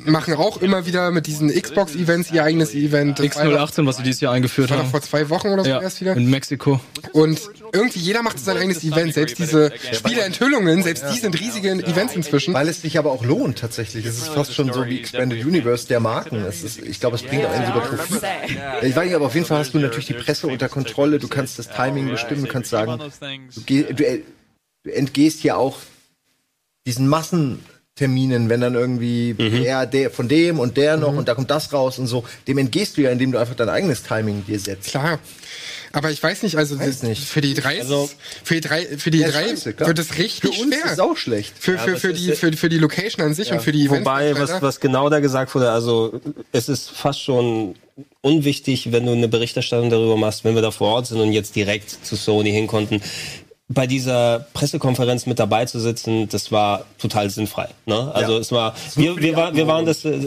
Machen 0.05 0.35
auch 0.35 0.57
immer 0.57 0.85
wieder 0.85 1.09
mit 1.11 1.25
diesen 1.25 1.49
Xbox-Events 1.49 2.31
ihr 2.31 2.43
eigenes 2.43 2.75
Event. 2.75 3.17
Das 3.19 3.35
war 3.35 3.45
ja 3.45 3.51
noch- 3.57 3.69
X018, 3.71 3.85
was 3.87 3.97
sie 3.97 4.03
dieses 4.03 4.21
Jahr 4.21 4.31
eingeführt 4.33 4.69
haben. 4.69 4.89
vor 4.89 5.01
zwei 5.01 5.29
Wochen 5.29 5.47
oder 5.49 5.63
so 5.63 5.69
Ja, 5.71 5.81
erst 5.81 6.01
wieder. 6.01 6.15
in 6.15 6.29
Mexiko. 6.29 6.79
Und 7.13 7.41
irgendwie 7.73 7.99
jeder 7.99 8.21
macht 8.21 8.39
sein 8.39 8.57
eigenes 8.57 8.83
Event. 8.83 9.13
Selbst 9.15 9.39
diese 9.39 9.71
Spieleenthüllungen, 9.93 10.83
selbst 10.83 11.03
die 11.11 11.17
sind 11.19 11.39
riesige 11.39 11.71
Events 11.71 12.15
inzwischen. 12.15 12.53
Weil 12.53 12.67
es 12.67 12.81
sich 12.81 12.97
aber 12.99 13.11
auch 13.11 13.25
lohnt 13.25 13.57
tatsächlich. 13.57 14.05
Es 14.05 14.17
ist 14.19 14.27
fast 14.29 14.53
schon 14.53 14.71
so 14.71 14.85
wie 14.85 14.99
Expanded 14.99 15.43
Universe 15.43 15.87
der 15.87 15.99
Marken. 15.99 16.37
Es 16.45 16.63
ist, 16.63 16.79
ich 16.79 16.99
glaube, 16.99 17.15
es 17.15 17.23
bringt 17.23 17.45
auch 17.45 17.51
einen 17.51 17.65
sogar 17.65 17.81
Profit. 17.87 18.21
Ich 18.83 18.95
weiß 18.95 19.05
nicht, 19.05 19.15
aber 19.15 19.25
auf 19.25 19.33
jeden 19.33 19.45
Fall 19.47 19.57
hast 19.59 19.73
du 19.73 19.79
natürlich 19.79 20.07
die 20.07 20.13
Presse 20.13 20.47
unter 20.47 20.69
Kontrolle. 20.69 21.17
Du 21.19 21.27
kannst 21.27 21.57
das 21.59 21.69
Timing 21.69 22.09
bestimmen. 22.09 22.45
Du 22.45 22.51
kannst 22.51 22.69
sagen, 22.69 22.99
du, 23.55 23.61
geh, 23.65 23.83
du, 23.91 24.03
äh, 24.05 24.21
du 24.83 24.91
entgehst 24.93 25.43
ja 25.43 25.55
auch 25.55 25.77
diesen 26.85 27.07
Massenterminen, 27.97 28.49
wenn 28.49 28.61
dann 28.61 28.75
irgendwie 28.75 29.33
der, 29.33 29.85
der 29.85 30.11
von 30.11 30.27
dem 30.27 30.59
und 30.59 30.77
der 30.77 30.97
noch 30.97 31.15
und 31.15 31.27
da 31.27 31.33
kommt 31.35 31.49
das 31.49 31.71
raus 31.73 31.97
und 31.99 32.07
so. 32.07 32.23
Dem 32.47 32.57
entgehst 32.59 32.97
du 32.97 33.01
ja, 33.01 33.11
indem 33.11 33.31
du 33.31 33.37
einfach 33.39 33.55
dein 33.55 33.69
eigenes 33.69 34.03
Timing 34.03 34.45
dir 34.45 34.59
setzt. 34.59 34.89
Klar. 34.89 35.19
Aber 35.93 36.11
ich 36.11 36.21
weiß 36.21 36.43
nicht, 36.43 36.57
also 36.57 36.77
Weiß 36.79 37.01
nicht. 37.03 37.23
für 37.23 37.41
die 37.41 37.53
drei, 37.53 37.75
ist- 37.75 37.83
Also- 37.83 38.09
für 38.43 38.55
die 38.55 38.61
drei, 38.61 38.85
für 38.97 39.09
die 39.09 39.19
Ja, 39.19 39.29
drei 39.29 39.47
scheiße, 39.49 39.79
wird 39.79 39.97
es 39.99 40.17
richtig 40.17 40.55
Für 40.57 40.63
uns 40.63 40.75
schwer. 40.75 40.91
ist 40.91 40.99
auch 41.01 41.17
schlecht. 41.17 41.53
für, 41.57 41.77
für, 41.79 41.93
was 41.93 42.01
für, 42.01 42.09
ist 42.11 42.21
die, 42.25 42.31
für, 42.33 42.53
für 42.53 42.69
die 42.69 42.77
Location 42.77 43.25
an 43.25 43.33
sich 43.33 43.51
und 43.51 43.61
für 43.61 43.71
die 43.71 43.85
Events. 43.85 44.01
Wobei, 44.05 44.37
was, 44.37 44.61
was 44.61 44.79
genau 44.79 45.09
da 45.09 45.19
gesagt 45.21 45.55
wurde, 45.55 45.71
also 45.71 46.19
es 46.51 46.67
ist 46.69 46.89
fast 46.91 47.21
schon 47.23 47.75
unwichtig, 48.21 48.91
wenn 48.91 49.05
du 49.05 49.13
eine 49.13 49.27
Berichterstattung 49.29 49.89
darüber 49.89 50.17
machst, 50.17 50.43
wenn 50.43 50.53
wir 50.55 50.61
da 50.61 50.71
vor 50.71 50.89
Ort 50.89 51.07
sind 51.07 51.19
und 51.21 51.31
jetzt 51.31 51.55
direkt 51.55 52.05
zu 52.05 52.15
Sony 52.15 52.51
hin 52.51 52.67
konnten. 52.67 53.01
Bei 53.69 53.85
dieser 53.85 54.47
Pressekonferenz 54.53 55.25
mit 55.25 55.39
dabei 55.39 55.65
zu 55.65 55.81
sitzen, 55.81 56.29
das 56.29 56.53
war 56.53 56.85
total 56.99 57.29
sinnfrei. 57.29 57.67
Ne? 57.85 58.11
Also 58.13 58.33
Ja. 58.33 58.39
es 58.39 58.51
war, 58.53 58.73
wir, 58.95 59.17
wir, 59.17 59.35
war, 59.35 59.55
wir 59.55 59.67
waren 59.67 59.85
das, 59.85 60.05
äh, 60.05 60.17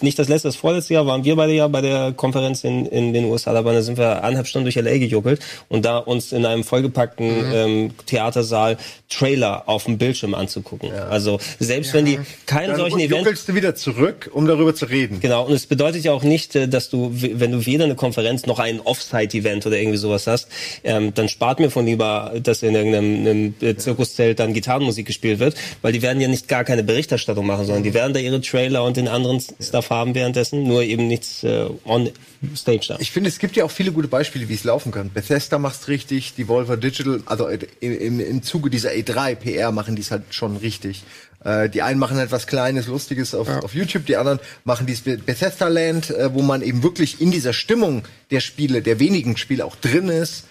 nicht 0.00 0.18
das 0.18 0.28
letzte, 0.28 0.48
das 0.48 0.56
vorletzte 0.56 0.94
Jahr, 0.94 1.06
waren 1.06 1.22
wir 1.22 1.36
beide 1.36 1.52
ja 1.52 1.68
bei 1.68 1.82
der 1.82 2.12
Konferenz 2.12 2.64
in, 2.64 2.86
in 2.86 3.12
den 3.12 3.26
USA, 3.26 3.52
da 3.52 3.66
waren, 3.66 3.74
da 3.74 3.82
sind 3.82 3.98
wir 3.98 4.24
eineinhalb 4.24 4.46
Stunden 4.46 4.64
durch 4.64 4.76
LA 4.76 4.96
gejuckelt 4.96 5.40
und 5.68 5.84
da 5.84 5.98
uns 5.98 6.32
in 6.32 6.46
einem 6.46 6.64
vollgepackten 6.64 7.52
ähm, 7.52 7.90
Theatersaal 8.06 8.78
Trailer 9.10 9.68
auf 9.68 9.84
dem 9.84 9.98
Bildschirm 9.98 10.34
anzugucken. 10.34 10.90
Also 10.92 11.38
selbst 11.58 11.92
wenn 11.92 12.06
die 12.06 12.18
keinen 12.46 12.68
Dann 12.68 12.76
solchen 12.78 13.00
Event 13.00 13.20
juckelst 13.20 13.46
du 13.46 13.54
wieder 13.54 13.74
zurück, 13.74 14.30
um 14.32 14.46
darüber 14.46 14.74
zu 14.74 14.86
reden. 14.86 15.20
Genau, 15.20 15.44
und 15.44 15.52
es 15.52 15.66
bedeutet 15.66 16.02
ja 16.02 16.12
auch 16.12 16.22
nicht, 16.22 16.56
äh, 16.56 16.66
dass 16.66 16.88
du, 16.88 17.10
wenn 17.12 17.52
du 17.52 17.66
weder 17.66 17.84
eine 17.84 17.94
Konferenz 17.94 18.46
noch 18.46 18.58
ein 18.58 18.80
Offsite-Event 18.80 19.66
oder 19.66 19.76
irgendwie 19.76 19.98
sowas 19.98 20.26
hast, 20.26 20.48
ähm, 20.82 21.12
dann 21.12 21.28
spart 21.28 21.60
mir 21.60 21.70
von 21.70 21.84
lieber, 21.84 22.32
das 22.42 22.62
in 22.62 22.85
irgendeinem 22.94 23.26
einem, 23.26 23.54
äh, 23.60 23.76
Zirkuszelt 23.76 24.38
dann 24.38 24.52
Gitarrenmusik 24.54 25.06
gespielt 25.06 25.38
wird, 25.38 25.54
weil 25.82 25.92
die 25.92 26.02
werden 26.02 26.20
ja 26.20 26.28
nicht 26.28 26.48
gar 26.48 26.64
keine 26.64 26.82
Berichterstattung 26.82 27.46
machen, 27.46 27.66
sondern 27.66 27.82
die 27.82 27.94
werden 27.94 28.12
da 28.12 28.20
ihre 28.20 28.40
Trailer 28.40 28.84
und 28.84 28.96
den 28.96 29.08
anderen 29.08 29.40
Stuff 29.60 29.90
haben 29.90 30.14
währenddessen, 30.14 30.64
nur 30.64 30.82
eben 30.82 31.06
nichts 31.08 31.42
äh, 31.44 31.66
on 31.84 32.10
stage 32.54 32.86
da. 32.88 32.96
Ich 33.00 33.10
finde, 33.10 33.28
es 33.28 33.38
gibt 33.38 33.56
ja 33.56 33.64
auch 33.64 33.70
viele 33.70 33.92
gute 33.92 34.08
Beispiele, 34.08 34.48
wie 34.48 34.54
es 34.54 34.64
laufen 34.64 34.92
kann. 34.92 35.10
Bethesda 35.12 35.58
macht's 35.58 35.88
richtig, 35.88 36.34
Devolver 36.34 36.76
Digital, 36.76 37.20
also 37.26 37.48
äh, 37.48 37.58
im, 37.80 37.98
im, 37.98 38.20
im 38.20 38.42
Zuge 38.42 38.70
dieser 38.70 38.90
E3 38.90 39.34
PR 39.34 39.72
machen 39.72 39.96
die 39.96 40.02
es 40.02 40.10
halt 40.10 40.22
schon 40.30 40.56
richtig. 40.56 41.02
Äh, 41.44 41.68
die 41.68 41.82
einen 41.82 41.98
machen 41.98 42.18
etwas 42.18 42.46
Kleines, 42.46 42.86
Lustiges 42.86 43.34
auf, 43.34 43.48
auf 43.48 43.74
YouTube, 43.74 44.06
die 44.06 44.16
anderen 44.16 44.40
machen 44.64 44.86
dieses 44.86 45.02
Be- 45.02 45.18
Bethesda 45.18 45.68
Land, 45.68 46.12
wo 46.32 46.42
man 46.42 46.62
eben 46.62 46.82
wirklich 46.82 47.20
in 47.20 47.30
dieser 47.30 47.52
Stimmung 47.52 48.02
der 48.30 48.40
Spiele, 48.40 48.82
der 48.82 48.98
wenigen 48.98 49.36
Spiele 49.36 49.64
auch 49.64 49.76
drin 49.76 50.08
ist. 50.08 50.44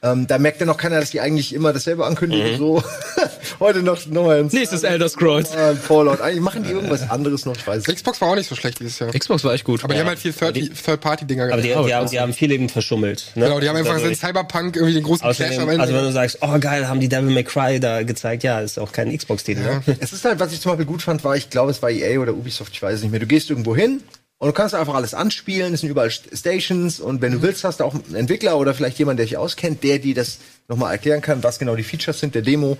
Ähm, 0.00 0.28
da 0.28 0.38
merkt 0.38 0.60
ja 0.60 0.66
noch 0.66 0.76
keiner, 0.76 1.00
dass 1.00 1.10
die 1.10 1.20
eigentlich 1.20 1.52
immer 1.52 1.72
dasselbe 1.72 2.06
ankündigen. 2.06 2.56
So 2.56 2.82
heute 3.60 3.82
noch 3.82 4.06
nochmal 4.06 4.38
ins 4.38 4.52
Nächstes 4.52 4.84
Elder 4.84 5.08
Scrolls. 5.08 5.52
äh, 5.52 5.74
Fallout. 5.74 6.20
Eigentlich 6.20 6.40
machen 6.40 6.62
die 6.62 6.70
irgendwas 6.70 7.10
anderes 7.10 7.44
noch, 7.46 7.56
ich 7.56 7.66
weiß 7.66 7.84
nicht. 7.84 7.96
Xbox 7.96 8.20
war 8.20 8.28
auch 8.28 8.34
nicht 8.36 8.48
so 8.48 8.54
schlecht 8.54 8.78
dieses 8.78 8.98
Jahr. 9.00 9.10
Xbox 9.10 9.42
war 9.42 9.54
echt 9.54 9.64
gut. 9.64 9.82
Aber 9.82 9.94
die 9.94 9.98
haben 10.00 10.06
halt 10.06 10.20
viel 10.20 10.32
Third- 10.32 10.54
Third-Party-Dinger 10.84 11.52
Aber 11.52 11.60
die, 11.62 11.68
gehabt. 11.70 11.88
die, 11.88 11.94
haben, 11.94 12.10
die 12.10 12.20
haben 12.20 12.32
viel 12.32 12.52
eben 12.52 12.68
verschummelt. 12.68 13.32
Ne? 13.34 13.46
Genau, 13.46 13.58
die 13.58 13.68
haben 13.68 13.74
einfach 13.76 13.94
Also 13.94 14.06
in 14.06 14.14
Cyberpunk 14.14 14.76
irgendwie 14.76 14.94
den 14.94 15.02
großen 15.02 15.28
Clash 15.32 15.58
am 15.58 15.68
Ende. 15.68 15.80
also 15.82 15.94
wenn 15.94 16.04
du 16.04 16.12
sagst, 16.12 16.38
oh 16.42 16.58
geil, 16.60 16.86
haben 16.88 17.00
die 17.00 17.08
Devil 17.08 17.30
May 17.30 17.42
Cry 17.44 17.80
da 17.80 18.04
gezeigt, 18.04 18.44
ja, 18.44 18.60
ist 18.60 18.78
auch 18.78 18.92
kein 18.92 19.16
Xbox-Titel. 19.16 19.62
Ne? 19.62 19.82
Es 19.98 20.12
ist 20.12 20.24
halt, 20.24 20.38
was 20.38 20.52
ich 20.52 20.60
zum 20.60 20.70
Beispiel 20.72 20.86
gut 20.86 21.02
fand, 21.02 21.24
war, 21.24 21.34
ich 21.36 21.50
glaube, 21.50 21.72
es 21.72 21.82
war 21.82 21.90
EA 21.90 22.20
oder 22.20 22.34
Ubisoft, 22.34 22.72
ich 22.72 22.82
weiß 22.82 22.94
es 22.94 23.02
nicht 23.02 23.10
mehr. 23.10 23.18
Du 23.20 23.26
gehst 23.26 23.50
irgendwo 23.50 23.74
hin 23.74 24.00
und 24.38 24.46
du 24.48 24.52
kannst 24.52 24.74
einfach 24.74 24.94
alles 24.94 25.14
anspielen, 25.14 25.74
es 25.74 25.80
sind 25.80 25.90
überall 25.90 26.08
St- 26.08 26.36
Stations 26.36 27.00
und 27.00 27.20
wenn 27.20 27.32
du 27.32 27.42
willst, 27.42 27.64
hast 27.64 27.80
du 27.80 27.84
auch 27.84 27.94
einen 27.94 28.14
Entwickler 28.14 28.56
oder 28.58 28.72
vielleicht 28.74 28.98
jemand, 28.98 29.18
der 29.18 29.26
sich 29.26 29.36
auskennt, 29.36 29.82
der 29.82 29.98
dir 29.98 30.14
das 30.14 30.38
nochmal 30.68 30.92
erklären 30.92 31.20
kann, 31.20 31.42
was 31.42 31.58
genau 31.58 31.74
die 31.76 31.82
Features 31.82 32.20
sind 32.20 32.34
der 32.34 32.42
Demo. 32.42 32.78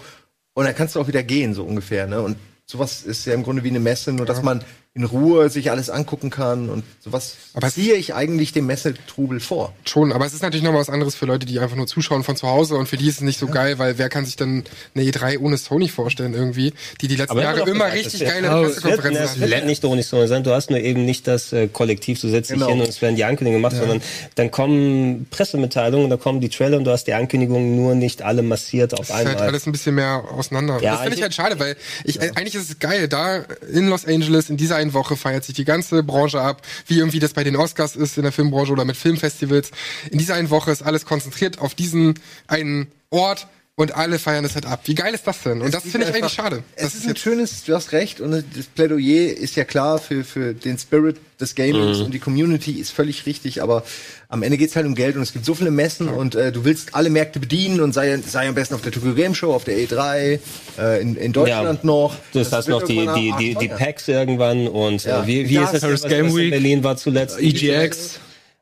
Und 0.55 0.65
dann 0.65 0.75
kannst 0.75 0.95
du 0.97 1.01
auch 1.01 1.09
wieder 1.09 1.23
gehen, 1.23 1.55
so 1.55 1.65
ungefähr. 1.65 2.07
Ne? 2.07 2.21
Und 2.21 2.37
sowas 2.67 3.03
ist 3.03 3.27
ja 3.27 3.35
im 3.35 3.43
Grunde 3.45 3.63
wie 3.65 3.69
eine 3.69 3.81
Messe, 3.81 4.13
nur 4.13 4.27
dass 4.27 4.43
man 4.43 4.65
in 4.99 5.05
Ruhe 5.05 5.49
sich 5.49 5.71
alles 5.71 5.89
angucken 5.91 6.29
kann 6.29 6.69
und 6.69 6.83
sowas 7.01 7.37
Aber 7.55 7.69
es- 7.69 7.75
ziehe 7.75 7.95
ich 7.95 8.15
eigentlich 8.15 8.53
dem 8.53 8.67
Messetrubel 8.67 9.39
vor. 9.41 9.73
Schon, 9.85 10.13
aber 10.13 10.27
es 10.27 10.35
ist 10.35 10.43
natürlich 10.43 10.65
noch 10.65 10.73
mal 10.73 10.81
was 10.81 10.91
anderes 10.91 11.15
für 11.15 11.25
Leute, 11.25 11.47
die 11.47 11.59
einfach 11.61 11.77
nur 11.77 11.87
zuschauen 11.87 12.25
von 12.25 12.35
zu 12.37 12.49
Hause 12.49 12.75
und 12.75 12.89
für 12.89 12.97
die 12.97 13.07
ist 13.09 13.17
es 13.17 13.21
nicht 13.21 13.39
so 13.39 13.47
geil, 13.47 13.79
weil 13.79 13.97
wer 13.99 14.09
kann 14.09 14.25
sich 14.27 14.35
dann 14.37 14.65
eine 14.95 15.05
E3 15.05 15.39
ohne 15.39 15.57
Sony 15.57 15.89
vorstellen 15.89 16.35
irgendwie, 16.35 16.75
die 17.01 17.07
die 17.09 17.15
letzten 17.17 17.31
Aber 17.33 17.43
Jahre 17.43 17.61
immer 17.61 17.85
gesagt, 17.91 17.95
richtig 17.95 18.21
das 18.21 18.29
geile 18.29 18.47
es 18.49 18.53
Es 18.53 18.59
wird, 18.59 18.83
Pressekonferenzen 19.01 19.25
es 19.25 19.31
hatten. 19.43 19.51
wird 19.53 19.67
nicht 19.67 19.85
ohne 19.85 20.03
Sony 20.03 20.27
sein. 20.27 20.43
Du 20.43 20.51
hast 20.51 20.71
nur 20.71 20.81
eben 20.81 21.05
nicht 21.05 21.27
das 21.29 21.53
äh, 21.53 21.69
Kollektiv, 21.69 22.21
du 22.21 22.29
setzt 22.29 22.51
dich 22.51 22.57
Genau. 22.57 22.69
hin 22.71 22.81
und 22.81 22.89
es 22.89 23.01
werden 23.01 23.15
die 23.15 23.25
Ankündigungen 23.25 23.63
gemacht, 23.63 23.77
sondern 23.77 24.03
dann 24.35 24.51
kommen 24.51 25.27
Pressemitteilungen, 25.31 26.11
da 26.11 26.17
kommen 26.17 26.41
die 26.41 26.49
Trailer 26.49 26.77
und 26.77 26.85
du 26.85 26.91
hast 26.91 27.05
die 27.05 27.15
Ankündigungen 27.15 27.77
nur 27.77 27.95
nicht 27.95 28.23
alle 28.23 28.43
massiert 28.43 28.95
auf 28.95 29.09
ist 29.09 29.15
halt 29.15 29.29
einmal. 29.29 29.47
alles 29.47 29.65
ein 29.67 29.73
bisschen 29.73 29.95
mehr 29.95 30.25
auseinander. 30.37 30.81
Ja, 30.83 30.93
das 30.93 31.01
finde 31.03 31.13
ich 31.13 31.19
ich- 31.19 31.23
halt 31.23 31.35
schade, 31.35 31.59
weil 31.61 31.77
ich 32.05 32.21
eigentlich 32.21 32.57
ist 32.57 32.69
es 32.69 32.79
geil, 32.81 33.07
da 33.07 33.45
in 33.73 33.89
Los 33.89 34.05
Angeles 34.07 34.51
in 34.51 34.57
dieser 34.57 34.77
einen 34.77 34.88
Woche 34.95 35.17
feiert 35.17 35.45
sich 35.45 35.55
die 35.55 35.65
ganze 35.65 36.03
Branche 36.03 36.41
ab, 36.41 36.63
wie 36.87 36.99
irgendwie 36.99 37.19
das 37.19 37.33
bei 37.33 37.45
den 37.45 37.57
Oscars 37.57 37.97
ist 37.97 38.17
in 38.17 38.25
der 38.25 38.33
Filmbranche 38.33 38.73
oder 38.73 38.85
mit 38.85 38.97
Filmfestivals. 38.97 39.71
In 40.11 40.19
dieser 40.19 40.35
einen 40.35 40.51
Woche 40.51 40.71
ist 40.71 40.83
alles 40.83 41.05
konzentriert 41.05 41.59
auf 41.59 41.75
diesen 41.75 42.15
einen 42.47 42.89
Ort 43.11 43.47
und 43.79 43.95
alle 43.95 44.19
feiern 44.19 44.43
das 44.43 44.57
halt 44.57 44.67
ab. 44.67 44.81
Wie 44.87 44.95
geil 44.97 45.15
ist 45.15 45.25
das 45.25 45.41
denn? 45.45 45.63
Und 45.63 45.73
das 45.73 45.85
liegt 45.85 45.93
finde 45.97 46.09
ich 46.09 46.15
eigentlich 46.17 46.33
schade. 46.33 46.65
Es 46.75 46.83
Das 46.87 46.95
ist 46.97 47.07
ein 47.09 47.15
schönes, 47.17 47.63
du 47.63 47.75
hast 47.77 47.93
recht, 47.93 48.21
und 48.21 48.33
das 48.33 48.43
Plädoyer 48.75 49.37
ist 49.37 49.55
ja 49.55 49.63
klar 49.65 49.99
für, 50.01 50.25
für 50.25 50.53
den 50.53 50.77
Spirit 50.79 51.17
des 51.41 51.55
Gamings 51.55 51.99
und 52.01 52.13
die 52.13 52.19
Community 52.19 52.73
ist 52.73 52.91
völlig 52.91 53.25
richtig, 53.25 53.63
aber 53.63 53.85
am 54.29 54.43
Ende 54.43 54.59
geht's 54.59 54.75
halt 54.75 54.85
um 54.85 54.97
Geld 54.97 55.15
und 55.15 55.23
es 55.23 55.33
gibt 55.33 55.45
so 55.45 55.55
viele 55.55 55.71
Messen 55.71 56.09
und 56.09 56.35
äh, 56.35 56.51
du 56.51 56.65
willst 56.65 56.97
alle 56.97 57.09
Märkte 57.09 57.39
bedienen 57.39 57.81
und 57.81 57.93
sei, 57.93 58.19
sei 58.19 58.49
am 58.49 58.57
besten 58.57 58.75
auf 58.75 58.83
der 58.83 58.91
Tokyo 58.91 59.15
Game 59.15 59.37
Show, 59.37 59.55
auf 59.55 59.63
der 59.63 59.79
E3, 59.79 60.41
äh, 60.81 61.01
in, 61.01 61.15
in 61.15 61.33
Deutschland 61.33 61.85
noch. 61.85 62.17
Das, 62.33 62.51
heißt 62.51 62.67
wird 62.67 62.81
noch 62.81 62.89
die, 62.89 63.07
die, 63.39 63.55
die, 63.55 63.55
die. 63.55 63.69
Packs 63.69 64.09
irgendwann 64.09 64.67
und 64.67 65.05
Ja. 65.05 65.23
äh, 65.23 65.27
wie, 65.29 65.49
wie 65.49 65.55
Ja, 65.55 65.63
ist 65.67 65.75
das, 65.75 65.83
Paris 65.83 66.03
was, 66.03 66.11
Game 66.11 66.27
was 66.27 66.33
in 66.33 66.39
Week. 66.39 66.51
Berlin 66.51 66.83
war 66.83 66.97
zuletzt? 66.97 67.39
EGX. 67.39 68.19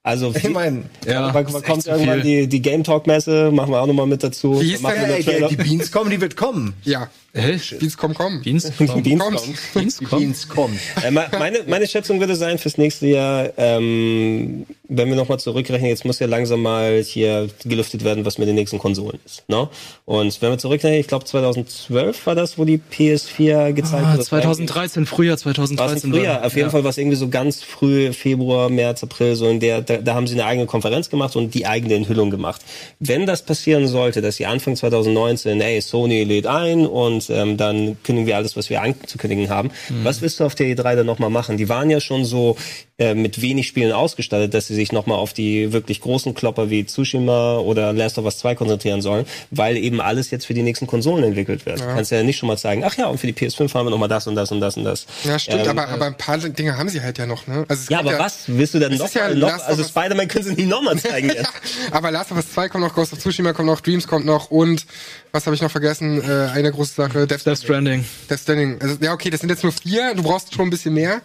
Also 0.07 0.33
Ich 0.33 0.49
meine, 0.51 0.85
Ja, 1.05 1.31
ist 1.31 1.37
echt 1.37 1.65
kommt 1.65 1.87
irgendwann 1.87 2.23
viel. 2.23 2.43
die, 2.43 2.47
die 2.47 2.63
Game 2.63 2.85
Talk 2.85 3.09
Messe, 3.09 3.51
machen 3.51 3.73
wir 3.73 3.81
auch 3.81 3.89
nochmal 3.89 4.07
mit 4.07 4.23
dazu. 4.23 4.61
Wie 4.61 4.71
hieß 4.71 4.83
ja, 4.83 4.89
einen 4.89 5.11
ey, 5.11 5.49
die 5.49 5.57
Beans 5.57 5.91
kommen, 5.91 6.11
die 6.11 6.21
wird 6.21 6.37
kommen. 6.37 6.75
Ja, 6.85 7.09
Hä? 7.37 7.59
Beans 7.79 7.97
kommen, 7.97 8.15
kommen. 8.15 8.43
Beans? 8.43 8.71
Beans 8.71 8.91
Kommt. 8.93 9.05
kommen. 9.05 9.39
Beans? 9.75 9.99
Die 9.99 10.05
Komm. 10.07 10.19
Beans 10.21 10.49
kommen. 10.49 10.79
Äh, 11.05 11.11
me- 11.11 11.29
meine, 11.39 11.59
meine 11.67 11.87
Schätzung 11.87 12.19
würde 12.21 12.35
sein 12.35 12.59
fürs 12.59 12.79
nächste 12.79 13.07
Jahr, 13.07 13.51
ähm, 13.57 14.67
wenn 14.89 15.09
wir 15.09 15.17
nochmal 15.17 15.39
zurückrechnen, 15.41 15.91
jetzt 15.91 16.05
muss 16.05 16.19
ja 16.19 16.27
langsam 16.27 16.63
mal 16.63 17.03
hier 17.03 17.49
gelüftet 17.65 18.05
werden, 18.05 18.25
was 18.25 18.39
mit 18.39 18.49
den 18.49 18.55
nächsten 18.55 18.79
Konsolen 18.79 19.19
ist. 19.27 19.49
Ne? 19.49 19.69
Und 20.05 20.41
wenn 20.41 20.51
wir 20.51 20.59
zurückrechnen, 20.59 21.01
ich 21.01 21.09
glaube 21.09 21.25
2012 21.25 22.27
war 22.27 22.35
das, 22.35 22.57
wo 22.59 22.65
die 22.65 22.79
PS4 22.79 23.73
gezeigt 23.73 24.05
Ah, 24.05 24.09
wurde. 24.11 24.19
Das 24.19 24.33
war 24.33 24.41
2013, 24.41 25.07
Frühjahr 25.07 25.33
War 25.33 25.37
es 25.37 25.43
2013. 25.43 26.11
früher, 26.13 26.29
war- 26.29 26.45
auf 26.47 26.55
jeden 26.55 26.67
ja. 26.69 26.71
Fall 26.71 26.85
war 26.85 26.91
es 26.91 26.99
irgendwie 26.99 27.17
so 27.17 27.29
ganz 27.29 27.63
früh, 27.63 28.13
Februar, 28.13 28.69
März, 28.69 29.03
April, 29.03 29.35
so 29.37 29.49
in 29.49 29.61
der, 29.61 29.83
da, 29.83 29.99
da 29.99 30.15
haben 30.15 30.27
sie 30.27 30.35
eine 30.35 30.47
eigene 30.47 30.67
Konferenz 30.67 31.11
gemacht 31.11 31.37
und 31.37 31.55
die 31.55 31.67
eigene 31.67 31.95
Enthüllung 31.95 32.31
gemacht. 32.31 32.63
Wenn 33.01 33.27
das 33.27 33.43
passieren 33.45 33.89
sollte, 33.89 34.23
dass 34.23 34.37
sie 34.37 34.47
Anfang 34.47 34.77
2019, 34.77 35.61
ey, 35.61 35.81
Sony 35.81 36.25
lädt 36.25 36.47
ein 36.47 36.87
und 36.87 37.26
ähm, 37.31 37.57
dann 37.57 37.97
kündigen 38.03 38.27
wir 38.27 38.37
alles, 38.37 38.57
was 38.57 38.71
wir 38.71 38.83
anzukündigen 38.83 39.49
haben, 39.51 39.71
Mhm. 39.89 40.05
was 40.05 40.23
willst 40.23 40.41
du 40.41 40.45
auf 40.45 40.55
der 40.55 40.67
E3 40.67 40.97
dann 40.97 41.07
nochmal 41.07 41.31
machen? 41.31 41.57
Die 41.57 41.69
waren 41.69 41.91
ja 41.91 42.01
schon 42.01 42.25
so 42.25 42.57
äh, 42.99 43.15
mit 43.15 43.43
wenig 43.43 43.69
Spielen 43.69 43.93
ausgestattet, 43.93 44.55
dass 44.55 44.69
sie 44.69 44.75
sich 44.75 44.91
nochmal 44.91 45.19
auf 45.19 45.35
die 45.35 45.73
wirklich 45.73 46.01
großen 46.01 46.33
Klopper 46.35 46.71
wie 46.71 46.87
Tsushima 46.87 47.59
oder 47.59 47.93
Last 47.93 48.17
of 48.17 48.25
Us 48.25 48.39
2 48.39 48.55
konzentrieren 48.55 49.03
sollen, 49.03 49.27
weil 49.51 49.77
eben 49.77 50.01
alles 50.01 50.31
jetzt 50.31 50.47
für 50.47 50.55
die 50.55 50.63
nächsten 50.63 50.87
Konsolen 50.87 51.23
entwickelt 51.23 51.67
wird. 51.67 51.81
Du 51.81 51.85
kannst 51.85 52.11
ja 52.11 52.23
nicht 52.23 52.39
schon 52.39 52.47
mal 52.47 52.57
zeigen, 52.57 52.85
ach 52.85 52.97
ja, 52.97 53.07
und 53.09 53.19
für 53.19 53.27
die 53.27 53.35
PS5 53.35 53.75
haben 53.75 53.87
wir 53.87 53.91
nochmal 53.91 54.09
das 54.09 54.27
und 54.27 54.35
das 54.35 54.51
und 54.51 54.61
das 54.61 54.79
und 54.79 54.85
das. 54.85 55.07
Ja, 55.25 55.39
stimmt, 55.39 55.67
Ähm, 55.67 55.69
aber, 55.79 55.89
aber 55.89 56.07
ein 56.07 56.17
paar 56.17 56.39
Dinge 56.39 56.79
haben 56.79 56.89
sie 56.89 57.03
halt 57.03 57.19
ja 57.19 57.27
noch, 57.27 57.47
ne? 57.47 57.67
Also 57.69 57.83
es 57.83 57.89
ja, 57.91 57.99
aber 57.99 58.19
was 58.19 58.45
willst 58.47 58.73
du 58.73 58.79
denn 58.79 58.97
noch? 58.97 59.05
ist 59.05 59.15
ja 59.15 59.29
noch 59.35 59.53
also 59.67 59.85
Spider-Man 59.85 60.29
können 60.29 60.45
sie 60.45 60.55
nicht 60.55 60.69
nochmal 60.69 60.97
zeigen 60.99 61.29
jetzt. 61.35 61.53
Aber 61.91 62.11
Last 62.11 62.31
of 62.31 62.39
Us 62.39 62.51
2 62.53 62.71
kommt 62.71 62.83
noch, 62.83 62.95
Ghost 62.95 63.13
of 63.13 63.19
Tsushima 63.19 63.53
kommt 63.53 63.67
noch, 63.67 63.83
Dreams 63.83 64.07
kommt 64.07 64.25
noch 64.25 64.51
und 64.51 64.87
was 65.33 65.45
habe 65.45 65.55
ich 65.55 65.61
noch 65.61 65.71
vergessen? 65.71 66.23
Äh, 66.23 66.49
eine 66.55 66.73
große 66.73 66.95
Sache, 66.95 67.27
Death, 67.27 67.45
Death 67.45 67.59
Stranding. 67.59 68.07
Death 68.31 68.41
Stranding. 68.41 68.79
Also, 68.81 68.97
ja, 69.03 69.13
okay, 69.13 69.29
das 69.29 69.41
sind 69.41 69.51
jetzt 69.51 69.65
nur 69.65 69.73
vier, 69.73 70.15
du 70.15 70.23
brauchst 70.23 70.55
schon 70.55 70.69
ein 70.69 70.71
bisschen 70.71 70.95
mehr. 70.95 71.21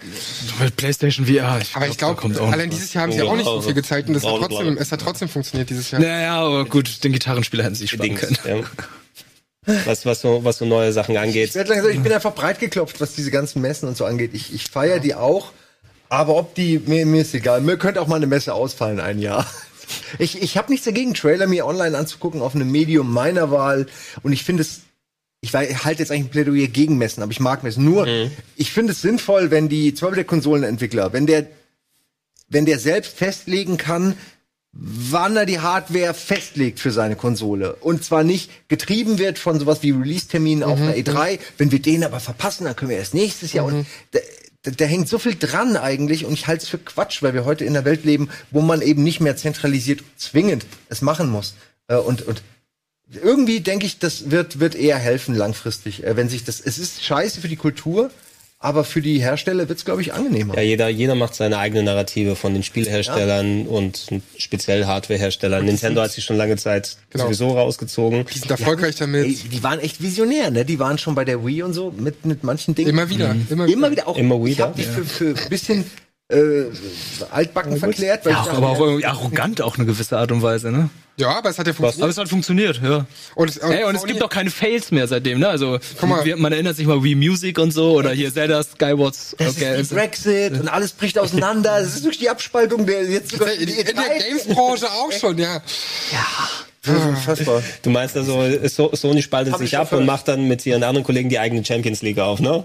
Mit 0.59 0.75
PlayStation 0.75 1.25
VR. 1.25 1.60
Aber 1.73 1.87
ich 1.87 1.97
da 1.97 2.07
glaube, 2.07 2.21
kommt 2.21 2.39
auch 2.39 2.51
allein 2.51 2.69
dieses 2.69 2.93
Jahr 2.93 3.03
haben 3.03 3.11
sie 3.11 3.19
ja 3.19 3.25
auch 3.25 3.35
nicht 3.35 3.45
so 3.45 3.61
viel 3.61 3.73
gezeigt 3.73 4.09
und 4.09 4.15
es 4.15 4.23
hat 4.25 4.35
trotzdem, 4.39 4.77
es 4.77 4.91
hat 4.91 5.01
trotzdem 5.01 5.29
funktioniert 5.29 5.69
dieses 5.69 5.91
Jahr. 5.91 6.01
Naja, 6.01 6.39
aber 6.39 6.65
gut, 6.65 7.03
den 7.03 7.13
Gitarrenspieler 7.13 7.63
hätten 7.63 7.75
sie 7.75 7.81
sich 7.81 7.91
sparen 7.91 8.09
Dings, 8.09 8.41
können. 8.41 8.63
ja. 8.63 9.75
Was, 9.85 10.05
was, 10.07 10.21
so, 10.21 10.43
was 10.43 10.57
so 10.57 10.65
neue 10.65 10.91
Sachen 10.91 11.13
Ich, 11.13 11.21
angeht. 11.21 11.53
werd 11.53 11.69
langsam, 11.69 11.91
ich 11.91 12.01
bin 12.01 12.11
einfach 12.11 12.33
breit 12.33 12.59
geklopft, 12.59 12.99
was 12.99 13.13
diese 13.13 13.29
ganzen 13.29 13.61
Messen 13.61 13.87
und 13.87 13.95
so 13.95 14.05
angeht. 14.05 14.31
Ich, 14.33 14.53
ich 14.53 14.63
feiere 14.63 14.99
die 14.99 15.13
auch, 15.13 15.51
aber 16.09 16.35
ob 16.35 16.55
die, 16.55 16.79
mir, 16.79 17.05
mir 17.05 17.21
ist 17.21 17.33
egal. 17.35 17.61
Mir 17.61 17.77
könnte 17.77 18.01
auch 18.01 18.07
mal 18.07 18.15
eine 18.15 18.27
Messe 18.27 18.53
ausfallen 18.53 18.99
ein 18.99 19.19
Jahr. 19.19 19.45
Ich, 20.19 20.41
ich 20.41 20.57
habe 20.57 20.71
nichts 20.71 20.85
dagegen, 20.85 21.13
Trailer 21.13 21.47
mir 21.47 21.65
online 21.65 21.97
anzugucken 21.97 22.41
auf 22.41 22.55
einem 22.55 22.71
Medium 22.71 23.11
meiner 23.11 23.51
Wahl. 23.51 23.87
Und 24.23 24.31
ich 24.31 24.43
finde 24.43 24.61
es, 24.61 24.81
ich 25.41 25.53
halte 25.55 25.99
jetzt 25.99 26.11
eigentlich 26.11 26.27
ein 26.27 26.29
Plädoyer 26.29 26.67
gegen 26.67 26.97
Messen, 26.97 27.23
aber 27.23 27.31
ich 27.31 27.39
mag 27.39 27.63
Messen. 27.63 27.83
Nur, 27.83 28.05
ich 28.55 28.71
finde 28.71 28.93
es 28.93 29.01
sinnvoll, 29.01 29.49
wenn 29.49 29.69
die, 29.69 29.93
zum 29.93 30.07
Beispiel 30.07 30.23
der 30.23 30.29
Konsolenentwickler, 30.29 31.13
wenn 31.13 31.25
der, 31.25 31.47
wenn 32.47 32.65
der 32.65 32.77
selbst 32.77 33.17
festlegen 33.17 33.77
kann, 33.77 34.15
wann 34.73 35.35
er 35.35 35.45
die 35.45 35.59
Hardware 35.59 36.13
festlegt 36.13 36.79
für 36.79 36.91
seine 36.91 37.15
Konsole. 37.15 37.73
Und 37.77 38.03
zwar 38.05 38.23
nicht 38.23 38.51
getrieben 38.69 39.17
wird 39.17 39.39
von 39.39 39.59
sowas 39.59 39.81
wie 39.81 39.91
Release-Terminen 39.91 40.63
auf 40.63 40.79
einer 40.79 40.95
E3. 40.95 41.39
Wenn 41.57 41.71
wir 41.71 41.81
den 41.81 42.03
aber 42.03 42.19
verpassen, 42.19 42.65
dann 42.65 42.75
können 42.75 42.91
wir 42.91 42.97
erst 42.97 43.13
nächstes 43.13 43.51
Jahr. 43.51 43.65
Und 43.65 43.85
da, 44.11 44.19
da, 44.61 44.71
da 44.71 44.85
hängt 44.85 45.09
so 45.09 45.17
viel 45.17 45.35
dran 45.35 45.75
eigentlich. 45.75 46.23
Und 46.23 46.33
ich 46.33 46.47
halte 46.47 46.63
es 46.63 46.69
für 46.69 46.77
Quatsch, 46.77 47.21
weil 47.23 47.33
wir 47.33 47.45
heute 47.45 47.65
in 47.65 47.75
einer 47.75 47.83
Welt 47.83 48.05
leben, 48.05 48.29
wo 48.51 48.61
man 48.61 48.81
eben 48.81 49.03
nicht 49.03 49.19
mehr 49.19 49.35
zentralisiert 49.35 50.03
zwingend 50.17 50.65
es 50.87 51.01
machen 51.01 51.29
muss. 51.29 51.55
Äh, 51.87 51.95
Und, 51.95 52.21
und 52.21 52.41
irgendwie 53.11 53.59
denke 53.61 53.85
ich, 53.85 53.99
das 53.99 54.31
wird, 54.31 54.59
wird 54.59 54.75
eher 54.75 54.97
helfen 54.97 55.35
langfristig, 55.35 56.03
äh, 56.03 56.15
wenn 56.15 56.29
sich 56.29 56.43
das, 56.43 56.59
es 56.61 56.77
ist 56.77 57.03
scheiße 57.03 57.41
für 57.41 57.47
die 57.47 57.55
Kultur, 57.55 58.09
aber 58.63 58.83
für 58.83 59.01
die 59.01 59.19
Hersteller 59.19 59.67
wird 59.69 59.79
es, 59.79 59.85
glaube 59.85 60.01
ich, 60.01 60.13
angenehmer. 60.13 60.53
Ja, 60.55 60.61
jeder, 60.61 60.87
jeder 60.87 61.15
macht 61.15 61.33
seine 61.33 61.57
eigene 61.57 61.81
Narrative 61.81 62.35
von 62.35 62.53
den 62.53 62.61
Spieleherstellern 62.61 63.65
und 63.65 64.05
speziell 64.37 64.85
Hardwareherstellern. 64.85 65.65
Nintendo 65.65 66.01
hat 66.01 66.11
sich 66.11 66.23
schon 66.23 66.37
lange 66.37 66.57
Zeit 66.57 66.97
Genau. 67.09 67.23
sowieso 67.25 67.49
rausgezogen. 67.57 68.23
Die 68.31 68.37
sind 68.37 68.51
erfolgreich 68.51 68.95
damit. 68.97 69.25
Ey, 69.25 69.33
die 69.33 69.63
waren 69.63 69.79
echt 69.79 70.01
visionär, 70.03 70.51
ne? 70.51 70.63
Die 70.63 70.77
waren 70.77 70.99
schon 70.99 71.15
bei 71.15 71.25
der 71.25 71.43
Wii 71.43 71.63
und 71.63 71.73
so 71.73 71.91
mit, 71.97 72.23
mit 72.25 72.43
manchen 72.43 72.75
Dingen. 72.75 72.89
Immer 72.91 73.09
wieder, 73.09 73.35
immer 73.49 73.65
wieder. 73.65 73.73
Immer 73.73 73.91
wieder 73.91 74.07
auch. 74.07 74.17
Immer 74.17 74.35
Ich 74.45 74.45
wieder, 74.45 74.65
hab 74.65 74.75
die 74.75 74.83
für, 74.83 75.05
für 75.05 75.29
ein 75.29 75.49
bisschen 75.49 75.83
äh, 76.29 76.65
altbacken 77.31 77.77
verklärt, 77.77 78.25
weil 78.25 78.33
Ja, 78.33 78.39
ich 78.41 78.45
dachte, 78.45 78.57
aber 78.57 78.69
auch 78.69 78.79
irgendwie 78.79 79.05
arrogant 79.05 79.61
auf 79.61 79.75
eine 79.77 79.85
gewisse 79.87 80.17
Art 80.19 80.31
und 80.31 80.41
Weise, 80.43 80.71
ne? 80.71 80.89
Ja, 81.17 81.37
aber 81.37 81.49
es 81.49 81.59
hat 81.59 81.67
ja 81.67 81.71
Aber 81.73 81.77
funktioniert. 81.83 82.11
es 82.11 82.17
hat 82.17 82.29
funktioniert, 82.29 82.81
ja. 82.83 83.05
Und, 83.35 83.49
es, 83.49 83.57
Ey, 83.57 83.83
und 83.83 83.95
es 83.95 84.05
gibt 84.05 84.23
auch 84.23 84.29
keine 84.29 84.49
Fails 84.49 84.91
mehr 84.91 85.07
seitdem, 85.07 85.39
ne? 85.39 85.49
Also, 85.49 85.77
Guck 85.99 86.09
mal. 86.09 86.25
wir- 86.25 86.37
man 86.37 86.51
erinnert 86.51 86.75
sich 86.77 86.87
mal 86.87 87.03
Wii 87.03 87.15
Music 87.15 87.59
und 87.59 87.71
so, 87.71 87.91
oder 87.93 88.11
hier 88.11 88.33
Zelda 88.33 88.63
Skyward. 88.63 89.13
das 89.37 89.55
Okay, 89.55 89.79
ist 89.81 89.91
die 89.91 89.95
Brexit 89.95 90.53
und 90.59 90.67
alles 90.67 90.93
bricht 90.93 91.19
auseinander. 91.19 91.79
Das 91.79 91.89
ist 91.95 92.03
wirklich 92.03 92.19
die 92.19 92.29
Abspaltung 92.29 92.85
der 92.87 93.03
jetzt 93.07 93.31
sogar 93.31 93.51
in, 93.51 93.67
in 93.67 93.85
der 93.85 93.93
E3. 93.95 94.27
Games-Branche 94.29 94.87
auch 94.89 95.11
schon, 95.11 95.37
ja. 95.37 95.61
Das 96.83 96.95
ist 96.97 97.05
unfassbar. 97.05 97.61
Du 97.83 97.89
meinst 97.91 98.17
also, 98.17 98.43
so 98.67 98.89
Sony 98.95 99.21
spaltet 99.21 99.53
Hab 99.53 99.61
ich 99.61 99.69
sich 99.69 99.77
ab 99.77 99.91
und 99.93 100.05
macht 100.05 100.27
dann 100.27 100.47
mit 100.47 100.65
ihren 100.65 100.81
anderen 100.83 101.03
Kollegen 101.05 101.29
die 101.29 101.37
eigene 101.37 101.63
Champions 101.63 102.01
League 102.01 102.17
auf, 102.19 102.39
ne? 102.39 102.63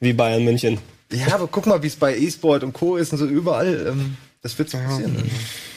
Wie 0.00 0.12
Bayern 0.14 0.44
München. 0.44 0.78
Ja, 1.12 1.34
aber 1.34 1.48
guck 1.48 1.66
mal, 1.66 1.82
wie 1.82 1.86
es 1.88 1.96
bei 1.96 2.16
E-Sport 2.16 2.62
und 2.64 2.72
Co. 2.72 2.96
ist 2.96 3.12
und 3.12 3.18
so 3.18 3.26
überall. 3.26 3.86
Ähm, 3.88 4.16
das 4.42 4.58
wird 4.58 4.70
so 4.70 4.78
passieren. 4.78 5.30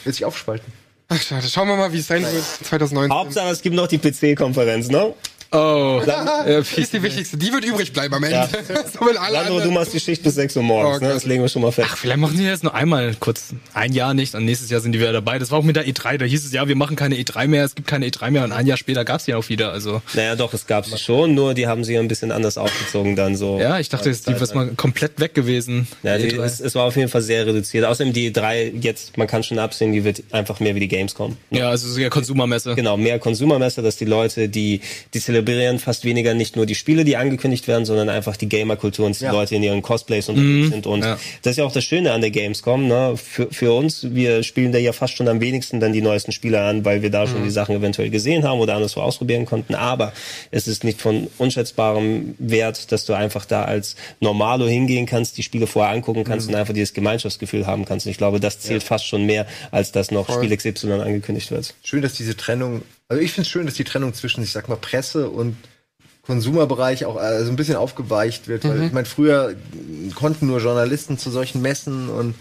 Wird 0.04 0.14
sich 0.14 0.24
aufspalten. 0.24 0.72
Ach, 1.14 1.20
schade. 1.20 1.46
Schauen 1.48 1.68
wir 1.68 1.76
mal, 1.76 1.92
wie 1.92 1.98
es 1.98 2.06
sein 2.06 2.22
wird 2.22 2.44
2019. 2.64 3.12
Hauptsache, 3.14 3.48
es 3.50 3.60
gibt 3.60 3.76
noch 3.76 3.86
die 3.86 3.98
PC-Konferenz, 3.98 4.88
ne? 4.88 5.14
Oh, 5.52 6.00
äh, 6.46 6.62
Die 6.76 6.80
ist 6.80 6.92
die 6.92 7.02
wichtigste. 7.02 7.36
Die 7.36 7.52
wird 7.52 7.64
übrig 7.64 7.92
bleiben 7.92 8.14
am 8.14 8.24
Ende. 8.24 8.48
so 8.98 9.04
mit 9.04 9.16
alle 9.18 9.32
Sandro, 9.38 9.60
du 9.60 9.70
machst 9.70 9.92
die 9.92 10.00
Schicht 10.00 10.22
bis 10.22 10.34
6 10.36 10.56
Uhr 10.56 10.62
morgens, 10.62 10.98
Oh 11.00 11.04
ne? 11.04 11.12
Das 11.12 11.24
legen 11.24 11.42
wir 11.42 11.48
schon 11.48 11.62
mal 11.62 11.72
fest. 11.72 11.90
Vielleicht 11.96 12.18
machen 12.18 12.36
sie 12.36 12.44
jetzt 12.44 12.62
nur 12.62 12.74
einmal 12.74 13.14
kurz 13.20 13.54
ein 13.74 13.92
Jahr 13.92 14.14
nicht 14.14 14.34
und 14.34 14.44
nächstes 14.44 14.70
Jahr 14.70 14.80
sind 14.80 14.92
die 14.92 15.00
wieder 15.00 15.12
dabei. 15.12 15.38
Das 15.38 15.50
war 15.50 15.58
auch 15.58 15.62
mit 15.64 15.76
der 15.76 15.86
E3. 15.86 16.16
Da 16.18 16.24
hieß 16.24 16.44
es 16.44 16.52
ja, 16.52 16.66
wir 16.68 16.76
machen 16.76 16.96
keine 16.96 17.16
E3 17.16 17.48
mehr, 17.48 17.64
es 17.64 17.74
gibt 17.74 17.86
keine 17.88 18.06
E3 18.06 18.30
mehr 18.30 18.44
und 18.44 18.52
ein 18.52 18.66
Jahr 18.66 18.76
später 18.78 19.04
gab's 19.04 19.24
die 19.24 19.34
auch 19.34 19.48
wieder. 19.48 19.72
Also 19.72 20.00
Naja, 20.14 20.36
doch, 20.36 20.54
es 20.54 20.66
gab 20.66 20.86
sie 20.86 20.96
schon, 20.98 21.34
nur 21.34 21.54
die 21.54 21.66
haben 21.66 21.84
sie 21.84 21.98
ein 21.98 22.08
bisschen 22.08 22.32
anders 22.32 22.56
aufgezogen 22.58 23.16
dann 23.16 23.36
so. 23.36 23.58
ja, 23.60 23.78
ich 23.78 23.88
dachte, 23.88 24.10
die 24.10 24.32
ist 24.32 24.54
mal 24.54 24.68
komplett 24.76 25.20
weg 25.20 25.34
gewesen. 25.34 25.86
Ja, 26.02 26.16
die, 26.18 26.32
E3. 26.32 26.42
es, 26.42 26.60
es 26.60 26.74
war 26.74 26.84
auf 26.84 26.96
jeden 26.96 27.08
Fall 27.08 27.22
sehr 27.22 27.46
reduziert. 27.46 27.84
Außerdem 27.84 28.12
die 28.12 28.32
drei 28.32 28.72
jetzt, 28.80 29.16
man 29.18 29.26
kann 29.26 29.42
schon 29.42 29.58
absehen, 29.58 29.92
die 29.92 30.04
wird 30.04 30.22
einfach 30.32 30.60
mehr 30.60 30.74
wie 30.74 30.80
die 30.80 30.88
Gamescom. 30.88 31.36
ja, 31.50 31.68
also 31.68 31.88
so 31.88 32.00
ja 32.00 32.08
Konsumermesse. 32.08 32.74
Genau, 32.74 32.96
mehr 32.96 33.18
Konsumermesse, 33.18 33.82
dass 33.82 33.96
die 33.96 34.04
Leute, 34.06 34.48
die, 34.48 34.80
die 35.12 35.20
zelebrieren 35.44 35.78
fast 35.78 36.04
weniger 36.04 36.34
nicht 36.34 36.56
nur 36.56 36.66
die 36.66 36.74
Spiele, 36.74 37.04
die 37.04 37.16
angekündigt 37.16 37.66
werden, 37.68 37.84
sondern 37.84 38.08
einfach 38.08 38.36
die 38.36 38.48
Gamer-Kultur 38.48 39.06
und 39.06 39.18
die 39.18 39.24
Ja. 39.24 39.32
Leute 39.32 39.54
in 39.54 39.62
ihren 39.62 39.82
Cosplays 39.82 40.28
unterwegs 40.28 40.70
sind. 40.70 40.86
Und 40.86 41.02
ja. 41.02 41.18
das 41.42 41.52
ist 41.52 41.56
ja 41.58 41.64
auch 41.64 41.72
das 41.72 41.84
Schöne 41.84 42.12
an 42.12 42.20
der 42.20 42.30
Gamescom, 42.30 42.86
ne? 42.86 43.14
Für, 43.16 43.48
für 43.50 43.72
uns, 43.72 44.06
wir 44.14 44.42
spielen 44.42 44.72
da 44.72 44.78
ja 44.78 44.92
fast 44.92 45.16
schon 45.16 45.28
am 45.28 45.40
wenigsten 45.40 45.80
dann 45.80 45.92
die 45.92 46.02
neuesten 46.02 46.32
Spiele 46.32 46.60
an, 46.60 46.84
weil 46.84 47.02
wir 47.02 47.10
da 47.10 47.26
schon 47.26 47.44
die 47.44 47.50
Sachen 47.50 47.76
eventuell 47.76 48.10
gesehen 48.10 48.44
haben 48.44 48.60
oder 48.60 48.74
anderswo 48.74 49.00
ausprobieren 49.00 49.46
konnten. 49.46 49.74
Aber 49.74 50.12
es 50.50 50.68
ist 50.68 50.84
nicht 50.84 51.00
von 51.00 51.28
unschätzbarem 51.38 52.34
Wert, 52.38 52.92
dass 52.92 53.04
du 53.04 53.12
einfach 53.14 53.44
da 53.44 53.64
als 53.64 53.96
Normalo 54.20 54.66
hingehen 54.66 55.06
kannst, 55.06 55.38
die 55.38 55.42
Spiele 55.42 55.66
vorher 55.66 55.92
angucken 55.92 56.24
kannst 56.24 56.48
und 56.48 56.54
einfach 56.54 56.74
dieses 56.74 56.94
Gemeinschaftsgefühl 56.94 57.66
haben 57.66 57.84
kannst. 57.84 58.06
Und 58.06 58.12
ich 58.12 58.18
glaube, 58.18 58.40
das 58.40 58.60
zählt 58.60 58.82
fast 58.82 59.06
schon 59.06 59.26
mehr, 59.26 59.46
als 59.70 59.92
dass 59.92 60.10
noch 60.10 60.28
Spiel 60.32 60.56
XY 60.56 60.92
angekündigt 60.92 61.50
wird. 61.50 61.74
Schön, 61.82 62.02
dass 62.02 62.14
diese 62.14 62.36
Trennung, 62.36 62.82
also 63.12 63.22
ich 63.22 63.32
finde 63.32 63.46
es 63.46 63.50
schön, 63.50 63.66
dass 63.66 63.74
die 63.74 63.84
Trennung 63.84 64.14
zwischen, 64.14 64.42
ich 64.42 64.52
sag 64.52 64.68
mal, 64.68 64.76
Presse 64.76 65.28
und 65.28 65.56
Konsumerbereich 66.22 67.04
auch 67.04 67.20
äh, 67.22 67.44
so 67.44 67.50
ein 67.50 67.56
bisschen 67.56 67.76
aufgeweicht 67.76 68.48
wird. 68.48 68.64
Weil 68.64 68.84
ich 68.84 68.92
meine, 68.92 69.06
früher 69.06 69.54
konnten 70.14 70.46
nur 70.46 70.60
Journalisten 70.60 71.18
zu 71.18 71.30
solchen 71.30 71.60
Messen 71.62 72.08
und 72.08 72.34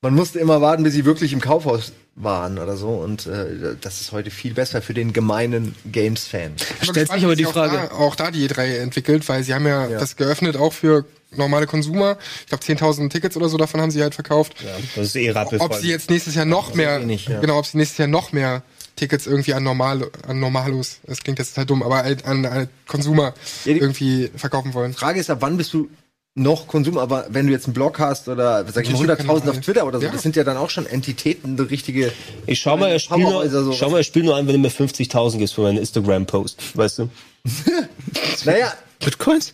man 0.00 0.14
musste 0.14 0.38
immer 0.38 0.60
warten, 0.62 0.82
bis 0.84 0.94
sie 0.94 1.04
wirklich 1.04 1.32
im 1.34 1.40
Kaufhaus 1.40 1.92
waren 2.14 2.58
oder 2.58 2.76
so. 2.76 2.88
Und 2.88 3.26
äh, 3.26 3.76
das 3.80 4.00
ist 4.00 4.12
heute 4.12 4.30
viel 4.30 4.54
besser 4.54 4.80
für 4.80 4.94
den 4.94 5.12
gemeinen 5.12 5.74
Games-Fan. 5.90 6.52
Stellt 6.82 7.10
sich 7.10 7.24
aber 7.24 7.36
die 7.36 7.44
Frage- 7.44 7.82
Auch 7.82 7.88
da, 7.90 7.94
auch 7.96 8.14
da 8.16 8.30
die 8.30 8.48
E3 8.48 8.78
entwickelt, 8.78 9.28
weil 9.28 9.42
sie 9.42 9.52
haben 9.54 9.66
ja, 9.66 9.86
Ja. 9.88 9.98
das 9.98 10.16
geöffnet 10.16 10.56
auch 10.56 10.72
für 10.72 11.04
normale 11.36 11.66
Konsumer. 11.66 12.16
Ich 12.40 12.46
glaube 12.46 12.64
10.000 12.64 13.10
Tickets 13.10 13.36
oder 13.36 13.48
so 13.48 13.58
davon 13.58 13.80
haben 13.80 13.90
sie 13.90 14.02
halt 14.02 14.14
verkauft. 14.14 14.54
Ja, 14.64 14.70
das 14.96 15.06
ist 15.08 15.16
eh 15.16 15.30
rappelvoll. 15.30 15.66
Ob 15.66 15.74
sie 15.74 15.88
jetzt 15.90 16.08
nächstes 16.10 16.34
Jahr 16.34 16.44
noch 16.46 16.74
mehr, 16.74 17.00
wenig, 17.00 17.26
ja. 17.26 17.40
genau, 17.40 17.58
ob 17.58 17.66
sie 17.66 17.76
nächstes 17.76 17.98
Jahr 17.98 18.08
noch 18.08 18.32
mehr 18.32 18.62
Tickets 19.00 19.26
irgendwie 19.26 19.54
an 19.54 19.64
normal, 19.64 20.08
an 20.28 20.38
Normalos, 20.38 20.98
das 21.06 21.18
klingt 21.20 21.38
jetzt 21.40 21.54
total 21.54 21.66
dumm, 21.66 21.82
aber 21.82 21.96
halt 22.04 22.24
an, 22.26 22.46
an 22.46 22.68
Consumer 22.86 23.34
Ja, 23.64 23.72
die- 23.74 23.80
irgendwie 23.80 24.30
verkaufen 24.36 24.72
wollen. 24.74 24.92
Frage 24.94 25.18
ist, 25.18 25.30
ab 25.30 25.38
wann 25.40 25.56
bist 25.56 25.72
du 25.74 25.88
noch 26.36 26.68
Konsum, 26.68 26.96
aber 26.96 27.26
wenn 27.30 27.46
du 27.48 27.52
jetzt 27.52 27.64
einen 27.66 27.74
Blog 27.74 27.98
hast 27.98 28.28
oder 28.28 28.64
sag 28.72 28.84
ich 28.84 28.92
mal 28.92 29.00
YouTube-Kanal. 29.00 29.36
100.000 29.38 29.50
auf 29.50 29.60
Twitter 29.60 29.84
oder 29.86 29.98
so, 29.98 30.06
Ja. 30.06 30.12
das 30.12 30.22
sind 30.22 30.36
ja 30.36 30.44
dann 30.44 30.56
auch 30.56 30.70
schon 30.70 30.86
Entitäten, 30.86 31.56
so 31.58 31.64
richtige. 31.64 32.12
Ich 32.46 32.60
schau 32.60 32.76
mal, 32.76 32.88
er 32.88 33.00
spielt 33.00 33.20
nur, 33.20 33.48
so. 33.50 33.72
schau 33.72 33.90
mal, 33.90 33.98
er 33.98 34.04
spielt 34.04 34.24
nur 34.26 34.36
an, 34.36 34.46
wenn 34.46 34.52
du 34.54 34.60
mir 34.60 34.70
50.000 34.70 35.38
gibst 35.38 35.54
für 35.54 35.62
meinen 35.62 35.78
Instagram-Post, 35.78 36.76
weißt 36.76 36.98
du? 37.00 37.08
Naja, 38.44 38.72
Bitcoins? 39.04 39.52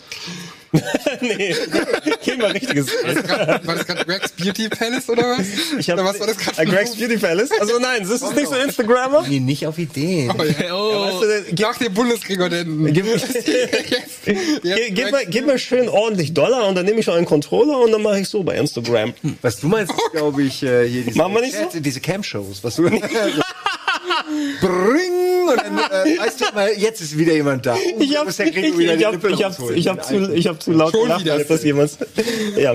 nee, 1.20 1.54
gib 2.24 2.38
mal 2.38 2.50
richtiges. 2.50 2.88
War 2.88 3.74
das 3.74 3.86
gerade 3.86 4.04
Greg's 4.04 4.32
Beauty 4.32 4.68
Palace 4.68 5.08
oder 5.08 5.22
was? 5.22 5.46
Ich 5.78 5.88
hab, 5.90 5.98
oder 5.98 6.06
was 6.06 6.20
war 6.20 6.26
das 6.26 6.36
gerade? 6.36 6.62
Äh, 6.62 6.66
Greg's 6.66 6.96
Beauty 6.96 7.16
Palace? 7.18 7.50
Also 7.58 7.78
nein, 7.78 8.00
das 8.02 8.10
ist 8.22 8.34
nicht 8.34 8.48
so 8.48 8.54
Instagrammer. 8.56 9.26
nee, 9.28 9.40
nicht 9.40 9.66
auf 9.66 9.78
Ideen. 9.78 10.32
Oh, 10.36 10.42
ja. 10.42 10.74
Oh, 10.74 11.20
Weißt 11.22 11.50
du, 11.52 11.62
Nach 11.62 11.78
dem 11.78 11.94
Bundeskriegordenten. 11.94 12.92
Gib, 12.92 13.06
gib, 13.06 14.38
gib, 14.94 15.10
mir, 15.12 15.26
gib 15.26 15.46
mir 15.46 15.58
schön 15.58 15.88
ordentlich 15.88 16.34
Dollar 16.34 16.66
und 16.68 16.74
dann 16.74 16.84
nehme 16.86 17.00
ich 17.00 17.10
einen 17.10 17.26
Controller 17.26 17.78
und 17.80 17.92
dann 17.92 18.02
mache 18.02 18.20
ich 18.20 18.28
so 18.28 18.42
bei 18.42 18.56
Instagram. 18.56 19.14
Was 19.42 19.60
du 19.60 19.68
meinst, 19.68 19.92
ist, 19.92 20.00
glaube 20.12 20.42
ich, 20.42 20.62
äh, 20.62 20.88
hier 20.88 21.02
diese, 21.02 21.18
Machen 21.18 21.34
wir 21.34 21.40
nicht 21.42 21.56
so? 21.56 21.80
Diese 21.80 22.00
Cam-Shows. 22.00 22.62
Was 22.62 22.76
du. 22.76 22.90
Bring! 24.60 25.48
Und 25.48 25.56
dann 25.56 25.78
äh, 26.06 26.18
weißt 26.18 26.40
du 26.40 26.44
mal, 26.54 26.72
jetzt 26.76 27.00
ist 27.00 27.16
wieder 27.16 27.32
jemand 27.32 27.66
da. 27.66 27.74
Oh, 27.74 28.00
Ich 28.00 28.16
hab, 28.16 28.28
ich, 28.28 28.40
ich, 28.40 28.76
die 28.76 29.06
hab, 29.06 29.24
ich, 29.24 29.44
hab, 29.44 29.70
ich, 29.70 29.88
hab 29.88 30.04
zu, 30.04 30.32
ich 30.32 30.46
hab 30.46 30.62
zu 30.62 30.72
laut 30.72 30.92
Schon 30.92 31.02
gelacht, 31.02 31.28
als 31.28 31.48
das 31.48 31.64
jemand. 31.64 31.98
Ja. 32.56 32.74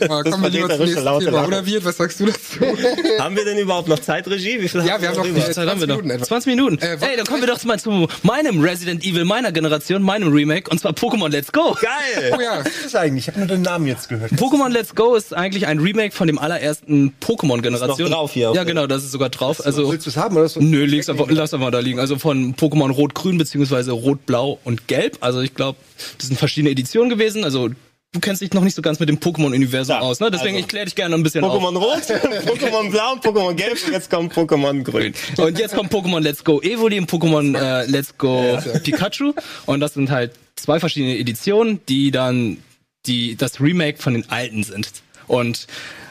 Ah, 0.00 0.22
kommen 0.22 0.42
wir 0.42 0.50
lieber 0.50 0.68
zum 0.68 0.84
nächsten 0.84 1.04
Thema. 1.20 1.46
Oder 1.46 1.64
Wirt, 1.66 1.84
was 1.84 1.96
sagst 1.96 2.20
du 2.20 2.26
dazu? 2.26 2.60
Haben 3.18 3.36
wir 3.36 3.44
denn 3.44 3.58
überhaupt 3.58 3.88
noch 3.88 3.98
Zeitregie? 3.98 4.60
Wie 4.60 4.68
viel 4.68 4.84
Ja, 4.84 5.00
wir 5.00 5.08
haben 5.08 5.16
noch 5.16 5.44
Zeit 5.44 5.56
haben 5.68 5.80
wir 5.80 5.86
20 5.86 5.88
noch. 5.88 5.96
Minuten 5.96 6.10
etwa. 6.10 6.24
20 6.24 6.46
Minuten. 6.54 6.78
Äh, 6.78 6.96
Ey, 7.00 7.16
dann 7.16 7.26
kommen 7.26 7.40
wir 7.40 7.48
doch 7.48 7.62
mal 7.64 7.78
zu 7.78 8.06
meinem 8.22 8.60
Resident 8.60 9.04
Evil 9.04 9.24
meiner 9.24 9.52
Generation, 9.52 10.02
meinem 10.02 10.32
Remake, 10.32 10.70
und 10.70 10.78
zwar 10.80 10.92
Pokémon 10.92 11.28
Let's 11.30 11.50
Go. 11.52 11.76
Geil! 11.80 12.34
Oh 12.36 12.40
ja, 12.40 12.58
Was 12.60 12.66
ist 12.66 12.84
das 12.86 12.94
eigentlich? 12.94 13.24
Ich 13.24 13.28
habe 13.28 13.38
nur 13.40 13.48
den 13.48 13.62
Namen 13.62 13.86
jetzt 13.86 14.08
gehört. 14.08 14.32
Pokémon 14.32 14.68
Let's 14.70 14.94
Go 14.94 15.14
ist 15.14 15.34
eigentlich 15.34 15.66
ein 15.66 15.78
Remake 15.78 16.14
von 16.14 16.26
dem 16.26 16.38
allerersten 16.38 17.14
Pokémon-Generation. 17.20 18.10
Drauf 18.10 18.32
hier 18.32 18.52
Ja, 18.54 18.64
genau, 18.64 18.86
das 18.86 19.04
ist 19.04 19.12
sogar 19.12 19.30
drauf. 19.30 19.64
Also, 19.64 19.90
Willst 19.90 20.06
du 20.06 20.10
es 20.10 20.16
haben 20.16 20.36
oder 20.36 20.48
so? 20.48 20.60
nö, 20.60 20.84
leg's 20.84 21.08
einfach, 21.08 21.26
lass 21.30 21.54
einfach 21.54 21.70
da 21.70 21.78
liegen. 21.78 21.98
Also 22.00 22.18
von 22.18 22.54
Pokémon 22.54 22.90
Rot-Grün 22.92 23.38
beziehungsweise 23.38 23.92
Rot-Blau 23.92 24.58
und 24.64 24.88
Gelb. 24.88 25.18
Also 25.20 25.40
ich 25.40 25.54
glaube, 25.54 25.78
das 26.18 26.28
sind 26.28 26.36
verschiedene 26.38 26.70
Editionen 26.70 27.08
gewesen. 27.10 27.44
Also 27.44 27.70
du 28.12 28.20
kennst 28.20 28.40
dich 28.42 28.52
noch 28.52 28.62
nicht 28.62 28.74
so 28.74 28.82
ganz 28.82 28.98
mit 28.98 29.08
dem 29.08 29.18
Pokémon-Universum 29.18 29.96
Ja, 29.96 30.00
aus, 30.00 30.20
ne? 30.20 30.30
Deswegen 30.30 30.54
also- 30.56 30.60
ich 30.60 30.68
kläre 30.68 30.84
dich 30.86 30.94
gerne 30.94 31.14
ein 31.14 31.22
bisschen 31.22 31.44
auf. 31.44 31.52
Pokémon 31.62 31.76
Rot, 31.76 32.02
Pokémon 32.46 32.90
Blau, 32.90 33.14
Pokémon 33.16 33.54
Gelb 33.54 33.78
und 33.86 33.92
jetzt 33.92 34.10
kommt 34.10 34.32
Pokémon 34.32 34.82
Grün. 34.82 35.14
Und 35.36 35.58
jetzt 35.58 35.74
kommt 35.74 35.92
Pokémon 35.92 36.20
Let's 36.20 36.42
Go 36.44 36.60
Evoli 36.62 36.98
und 36.98 37.10
Pokémon 37.10 37.56
äh, 37.58 37.86
Let's 37.86 38.16
Go 38.16 38.58
Pikachu. 38.82 39.32
Und 39.66 39.80
das 39.80 39.94
sind 39.94 40.10
halt 40.10 40.32
zwei 40.56 40.80
verschiedene 40.80 41.18
Editionen, 41.18 41.80
die 41.88 42.10
dann 42.10 42.58
die 43.06 43.36
das 43.36 43.60
Remake 43.60 43.98
von 44.02 44.14
den 44.14 44.28
alten 44.30 44.64
sind. 44.64 44.90
Und 45.26 45.66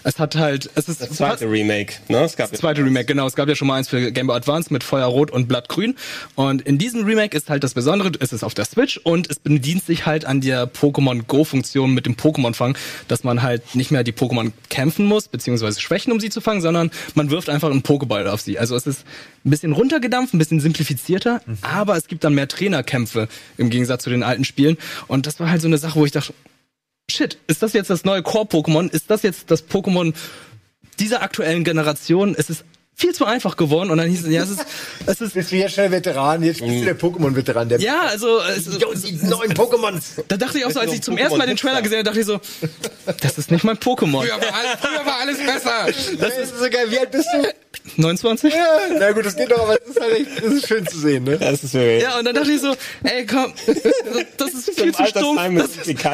es 0.05 0.19
hat 0.19 0.35
halt, 0.35 0.69
es 0.75 0.87
ist 0.87 1.01
Das 1.01 1.09
zweite 1.09 1.49
Remake, 1.49 1.95
ne? 2.09 2.19
Es 2.19 2.35
gab 2.35 2.51
das 2.51 2.59
zweite 2.59 2.83
Remake, 2.83 3.05
genau. 3.05 3.25
Es 3.25 3.35
gab 3.35 3.49
ja 3.49 3.55
schon 3.55 3.67
mal 3.67 3.75
eins 3.75 3.89
für 3.89 4.11
Game 4.11 4.27
Boy 4.27 4.37
Advance 4.37 4.71
mit 4.71 4.83
Feuerrot 4.83 5.31
und 5.31 5.47
Blattgrün. 5.47 5.95
Und 6.35 6.61
in 6.61 6.77
diesem 6.77 7.05
Remake 7.05 7.35
ist 7.35 7.49
halt 7.49 7.63
das 7.63 7.73
Besondere, 7.73 8.11
es 8.19 8.31
ist 8.31 8.43
auf 8.43 8.53
der 8.53 8.65
Switch 8.65 8.97
und 8.97 9.29
es 9.31 9.39
bedient 9.39 9.83
sich 9.83 10.05
halt 10.05 10.25
an 10.25 10.41
der 10.41 10.71
Pokémon 10.71 11.23
Go-Funktion 11.25 11.91
mit 11.91 12.05
dem 12.05 12.15
Pokémon-Fang, 12.15 12.77
dass 13.07 13.23
man 13.23 13.41
halt 13.41 13.73
nicht 13.73 13.89
mehr 13.89 14.03
die 14.03 14.11
Pokémon 14.11 14.51
kämpfen 14.69 15.07
muss, 15.07 15.27
beziehungsweise 15.27 15.81
schwächen, 15.81 16.13
um 16.13 16.19
sie 16.19 16.29
zu 16.29 16.39
fangen, 16.39 16.61
sondern 16.61 16.91
man 17.15 17.31
wirft 17.31 17.49
einfach 17.49 17.71
einen 17.71 17.81
Pokéball 17.81 18.27
auf 18.27 18.41
sie. 18.41 18.59
Also 18.59 18.75
es 18.75 18.85
ist 18.85 19.05
ein 19.43 19.49
bisschen 19.49 19.71
runtergedampft, 19.71 20.35
ein 20.35 20.37
bisschen 20.37 20.59
simplifizierter, 20.59 21.41
aber 21.61 21.97
es 21.97 22.07
gibt 22.07 22.23
dann 22.23 22.35
mehr 22.35 22.47
Trainerkämpfe 22.47 23.27
im 23.57 23.71
Gegensatz 23.71 24.03
zu 24.03 24.11
den 24.11 24.21
alten 24.21 24.45
Spielen. 24.45 24.77
Und 25.07 25.25
das 25.25 25.39
war 25.39 25.49
halt 25.49 25.61
so 25.61 25.67
eine 25.67 25.79
Sache, 25.79 25.99
wo 25.99 26.05
ich 26.05 26.11
dachte, 26.11 26.33
shit, 27.15 27.37
ist 27.47 27.61
das 27.63 27.73
jetzt 27.73 27.89
das 27.89 28.03
neue 28.05 28.21
Core-Pokémon? 28.21 28.89
Ist 28.91 29.09
das 29.09 29.23
jetzt 29.23 29.51
das 29.51 29.67
Pokémon 29.67 30.13
dieser 30.99 31.21
aktuellen 31.21 31.63
Generation? 31.63 32.35
Es 32.37 32.49
ist 32.49 32.63
viel 32.97 33.13
zu 33.13 33.25
einfach 33.25 33.57
geworden 33.57 33.91
und 33.91 33.97
dann 33.97 34.07
hieß 34.07 34.25
es, 34.25 34.31
ja, 34.31 34.41
es 34.43 34.49
ist, 34.51 34.65
es 35.05 35.21
ist, 35.21 35.33
Bist 35.33 35.51
du 35.51 35.57
jetzt 35.57 35.73
schnell 35.73 35.91
Veteran? 35.91 36.41
Jetzt 36.43 36.61
bist 36.61 36.73
du 36.73 36.85
der 36.85 36.97
Pokémon-Veteran. 36.97 37.69
Der 37.69 37.79
ja, 37.79 38.03
also, 38.03 38.39
es, 38.39 38.65
Jo, 38.79 38.93
die 38.93 39.13
neuen 39.25 39.53
Pokémons. 39.53 40.23
da 40.27 40.37
dachte 40.37 40.57
ich 40.57 40.65
auch 40.65 40.71
so, 40.71 40.79
als 40.79 40.93
ich 40.93 41.01
zum 41.01 41.17
ersten 41.17 41.37
Mal 41.37 41.47
den 41.47 41.57
Trailer 41.57 41.81
gesehen 41.81 41.97
habe, 41.99 42.05
dachte 42.05 42.19
ich 42.21 42.25
so, 42.25 42.39
das 43.21 43.37
ist 43.37 43.51
nicht 43.51 43.63
mein 43.63 43.77
Pokémon. 43.77 44.21
früher 44.21 44.39
war, 44.41 44.53
alles, 44.53 44.79
früher 44.79 45.05
war 45.05 45.19
alles 45.19 45.37
besser. 45.37 45.87
Das 46.19 46.37
ist 46.37 46.57
so 46.57 46.69
geil. 46.69 46.89
Wie 46.89 46.99
alt 46.99 47.11
bist 47.11 47.27
du? 47.33 47.43
29? 47.97 48.53
Ja, 48.53 48.65
na 48.99 49.11
gut, 49.11 49.25
das 49.25 49.35
geht 49.35 49.51
doch, 49.51 49.59
aber 49.59 49.77
es 49.81 49.89
ist 49.89 49.99
halt 49.99 50.13
echt, 50.13 50.43
das 50.43 50.53
ist 50.53 50.67
schön 50.67 50.87
zu 50.87 50.99
sehen, 50.99 51.23
ne? 51.23 51.37
Das 51.37 51.63
ist 51.63 51.73
wirklich. 51.73 52.03
Ja, 52.03 52.17
und 52.19 52.25
dann 52.25 52.35
dachte 52.35 52.51
ich 52.51 52.61
so, 52.61 52.75
ey, 53.03 53.25
komm, 53.25 53.53
das 54.37 54.53
ist 54.53 54.79
viel 54.79 54.93
zu 54.93 55.05
stumpf. 55.05 55.41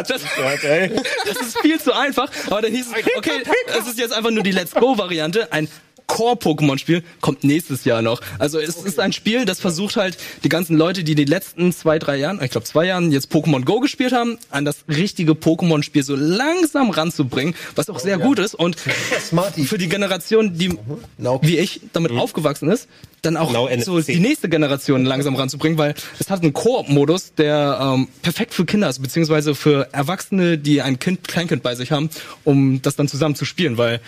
Das 0.08 0.22
gehört, 0.36 0.64
ey. 0.64 0.92
Das 1.26 1.38
ist 1.42 1.60
viel 1.60 1.80
zu 1.80 1.94
einfach. 1.94 2.30
Aber 2.48 2.62
dann 2.62 2.72
hieß 2.72 2.88
es, 2.88 3.18
okay, 3.18 3.44
es 3.80 3.88
ist 3.88 4.00
jetzt 4.00 4.14
einfach 4.14 4.32
nur 4.32 4.44
die 4.44 4.52
Let's 4.52 4.74
Go-Variante. 4.74 5.52
Ein 5.52 5.68
Core-Pokémon-Spiel 6.12 7.04
kommt 7.22 7.46
nächstes 7.46 7.86
Jahr 7.86 8.02
noch. 8.02 8.20
Also 8.38 8.60
es 8.60 8.76
ist 8.76 9.00
ein 9.00 9.14
Spiel, 9.14 9.46
das 9.46 9.62
versucht 9.62 9.96
halt 9.96 10.18
die 10.44 10.50
ganzen 10.50 10.76
Leute, 10.76 11.06
die 11.06 11.16
die 11.16 11.24
letzten 11.24 11.72
zwei, 11.72 12.00
drei 12.00 12.18
Jahren, 12.18 12.44
ich 12.44 12.52
glaube 12.52 12.66
zwei 12.66 12.86
Jahren 12.86 13.14
jetzt 13.14 13.32
Pokémon 13.32 13.64
Go 13.64 13.80
gespielt 13.80 14.12
haben, 14.12 14.38
an 14.50 14.66
das 14.66 14.84
richtige 14.90 15.32
Pokémon-Spiel 15.32 16.04
so 16.04 16.18
langsam 16.18 16.90
ranzubringen, 16.90 17.56
was 17.76 17.90
auch 17.90 18.00
sehr 18.00 18.18
gut 18.18 18.40
ist 18.40 18.56
und 18.56 18.76
Smarty. 19.26 19.64
für 19.64 19.78
die 19.78 19.88
Generation, 19.88 20.58
die 20.58 20.78
Now- 21.18 21.40
wie 21.44 21.58
ich 21.58 21.80
damit 21.94 22.12
aufgewachsen 22.12 22.70
ist, 22.70 22.90
dann 23.22 23.38
auch 23.38 23.54
Now 23.54 23.70
so 23.80 24.02
die 24.02 24.20
nächste 24.20 24.50
Generation 24.50 25.06
langsam 25.06 25.36
ranzubringen, 25.36 25.78
weil 25.78 25.96
es 26.20 26.30
hat 26.30 26.44
einen 26.44 26.52
Koop-Modus, 26.52 27.36
der 27.36 27.80
ähm, 27.82 28.10
perfekt 28.22 28.54
für 28.54 28.66
Kinder 28.66 28.90
ist, 28.90 29.02
beziehungsweise 29.02 29.56
für 29.56 29.88
Erwachsene, 29.94 30.58
die 30.58 30.82
ein 30.82 31.00
Kind, 31.00 31.26
Kleinkind 31.30 31.64
bei 31.64 31.76
sich 31.76 31.94
haben, 31.94 32.10
um 32.44 32.82
das 32.82 32.98
dann 32.98 33.08
zusammen 33.08 33.36
zu 33.36 33.46
spielen, 33.46 33.78
weil 33.78 34.02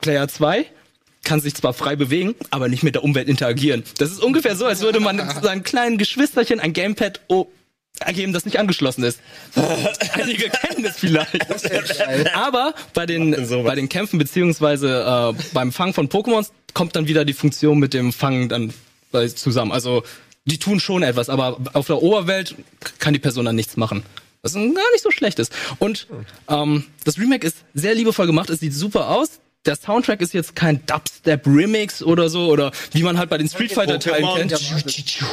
Player 0.00 0.26
2 0.28 0.64
kann 1.24 1.40
sich 1.40 1.54
zwar 1.54 1.72
frei 1.74 1.96
bewegen, 1.96 2.34
aber 2.50 2.68
nicht 2.68 2.82
mit 2.82 2.94
der 2.94 3.04
Umwelt 3.04 3.28
interagieren. 3.28 3.82
Das 3.98 4.10
ist 4.10 4.22
ungefähr 4.22 4.56
so, 4.56 4.66
als 4.66 4.80
würde 4.80 5.00
man 5.00 5.18
seinem 5.42 5.62
kleinen 5.62 5.98
Geschwisterchen 5.98 6.60
ein 6.60 6.72
Gamepad 6.72 7.20
oh, 7.28 7.48
ergeben, 8.00 8.32
das 8.32 8.44
nicht 8.44 8.58
angeschlossen 8.58 9.04
ist. 9.04 9.20
Einige 10.14 10.48
kennen 10.48 10.84
das 10.84 10.98
vielleicht. 10.98 11.36
Aber 12.34 12.74
bei 12.94 13.06
den, 13.06 13.32
bei 13.64 13.74
den 13.74 13.88
Kämpfen 13.88 14.18
beziehungsweise 14.18 15.34
äh, 15.36 15.42
beim 15.52 15.72
Fangen 15.72 15.94
von 15.94 16.08
Pokémons 16.08 16.50
kommt 16.74 16.96
dann 16.96 17.08
wieder 17.08 17.24
die 17.24 17.32
Funktion 17.34 17.78
mit 17.78 17.94
dem 17.94 18.12
Fangen 18.12 18.48
dann 18.48 18.72
bei- 19.10 19.28
zusammen. 19.28 19.72
Also 19.72 20.04
die 20.44 20.58
tun 20.58 20.80
schon 20.80 21.02
etwas, 21.02 21.28
aber 21.28 21.58
auf 21.72 21.86
der 21.86 22.02
Oberwelt 22.02 22.54
kann 22.98 23.12
die 23.12 23.18
Person 23.18 23.44
dann 23.44 23.56
nichts 23.56 23.76
machen. 23.76 24.02
Was 24.42 24.54
gar 24.54 24.62
nicht 24.62 25.02
so 25.02 25.10
schlecht 25.10 25.38
ist. 25.40 25.52
Und 25.78 26.06
ähm, 26.48 26.84
das 27.04 27.18
Remake 27.18 27.46
ist 27.46 27.58
sehr 27.74 27.94
liebevoll 27.94 28.26
gemacht, 28.26 28.48
es 28.50 28.60
sieht 28.60 28.72
super 28.72 29.10
aus. 29.10 29.40
Der 29.68 29.76
Soundtrack 29.76 30.22
ist 30.22 30.32
jetzt 30.32 30.56
kein 30.56 30.80
Dubstep-Remix 30.86 32.02
oder 32.02 32.30
so, 32.30 32.50
oder 32.50 32.72
wie 32.92 33.02
man 33.02 33.18
halt 33.18 33.28
bei 33.28 33.36
den 33.36 33.50
Street 33.50 33.70
Fighter-Teilen 33.70 34.48
kennt. 34.48 34.52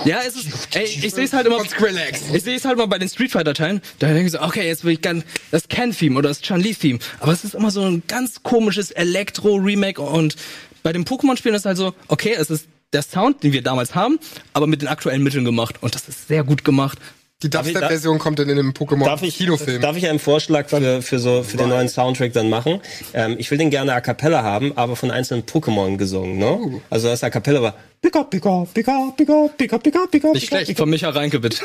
Ja, 0.03 0.19
es 0.27 0.35
ist, 0.35 0.75
ey, 0.75 0.83
ich 0.83 1.13
sehe 1.13 1.23
es 1.23 1.31
halt 1.31 1.47
immer, 1.47 1.63
ich 1.63 2.43
sehe 2.43 2.57
es 2.57 2.65
halt 2.65 2.77
mal 2.77 2.87
bei 2.87 2.99
den 2.99 3.07
Street 3.07 3.31
Fighter 3.31 3.53
Teilen, 3.53 3.81
da 3.99 4.07
denke 4.07 4.25
ich 4.25 4.33
so, 4.33 4.41
okay, 4.41 4.67
jetzt 4.67 4.83
will 4.83 4.91
ich 4.91 5.01
gern 5.01 5.23
das 5.51 5.69
Ken-Theme 5.69 6.17
oder 6.17 6.27
das 6.27 6.41
Chun-Li-Theme. 6.41 6.99
Aber 7.21 7.31
es 7.31 7.45
ist 7.45 7.55
immer 7.55 7.71
so 7.71 7.83
ein 7.83 8.03
ganz 8.09 8.43
komisches 8.43 8.91
Elektro-Remake 8.91 10.01
und 10.01 10.35
bei 10.83 10.91
den 10.91 11.05
Pokémon-Spielen 11.05 11.55
ist 11.55 11.61
es 11.61 11.65
halt 11.65 11.77
so, 11.77 11.93
okay, 12.09 12.35
es 12.37 12.49
ist 12.49 12.67
der 12.91 13.03
Sound, 13.03 13.41
den 13.41 13.53
wir 13.53 13.61
damals 13.61 13.95
haben, 13.95 14.19
aber 14.53 14.67
mit 14.67 14.81
den 14.81 14.89
aktuellen 14.89 15.23
Mitteln 15.23 15.45
gemacht. 15.45 15.77
Und 15.81 15.95
das 15.95 16.07
ist 16.07 16.27
sehr 16.27 16.43
gut 16.43 16.63
gemacht. 16.63 16.99
Die 17.45 17.49
Dubstep-Version 17.51 18.17
kommt 18.17 18.39
dann 18.39 18.49
in 18.49 18.57
einem 18.57 18.73
Darf 18.73 19.21
ich, 19.21 19.35
Pokémon-Kinofilm. 19.37 19.79
darf 19.81 19.95
ich 19.97 20.07
einen 20.09 20.17
Vorschlag 20.17 20.67
für, 20.67 21.03
für, 21.03 21.19
so, 21.19 21.43
für 21.43 21.57
den 21.57 21.69
neuen 21.69 21.87
Soundtrack 21.89 22.33
dann 22.33 22.49
machen? 22.49 22.81
Ähm, 23.13 23.35
ich 23.37 23.51
will 23.51 23.59
den 23.59 23.69
gerne 23.69 23.93
a 23.93 24.01
cappella 24.01 24.41
haben, 24.41 24.75
aber 24.75 24.95
von 24.95 25.11
einzelnen 25.11 25.43
Pokémon 25.43 25.97
gesungen, 25.97 26.39
ne? 26.39 26.81
Also 26.89 27.07
das 27.07 27.23
a 27.23 27.29
cappella 27.29 27.61
war 27.61 27.75
Pika, 28.01 28.23
Pika, 28.23 28.65
Pika, 28.73 29.13
Pika, 29.15 29.49
Pika, 29.57 29.77
Pika, 29.77 29.99
Pika, 30.11 30.31
Nicht 30.31 30.47
schlecht. 30.47 30.77
Von 30.77 30.89
Micha 30.89 31.09
Reinke, 31.09 31.39
bitte. 31.39 31.57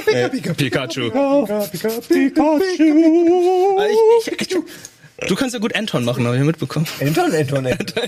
Pikachu. 0.55 1.11
Pika, 1.11 1.68
Pika, 1.70 1.89
Pikachu. 2.09 3.76
Ah, 3.78 3.87
Ich, 4.26 4.33
ich, 4.41 4.57
du 5.29 5.35
kannst 5.37 5.55
ja 5.55 5.61
gut 5.61 5.75
Anton 5.77 6.05
machen, 6.05 6.27
habe 6.27 6.37
ich 6.37 6.43
mitbekommen. 6.43 6.87
Anton, 7.01 7.33
Anton, 7.35 7.66
Anton. 7.66 8.03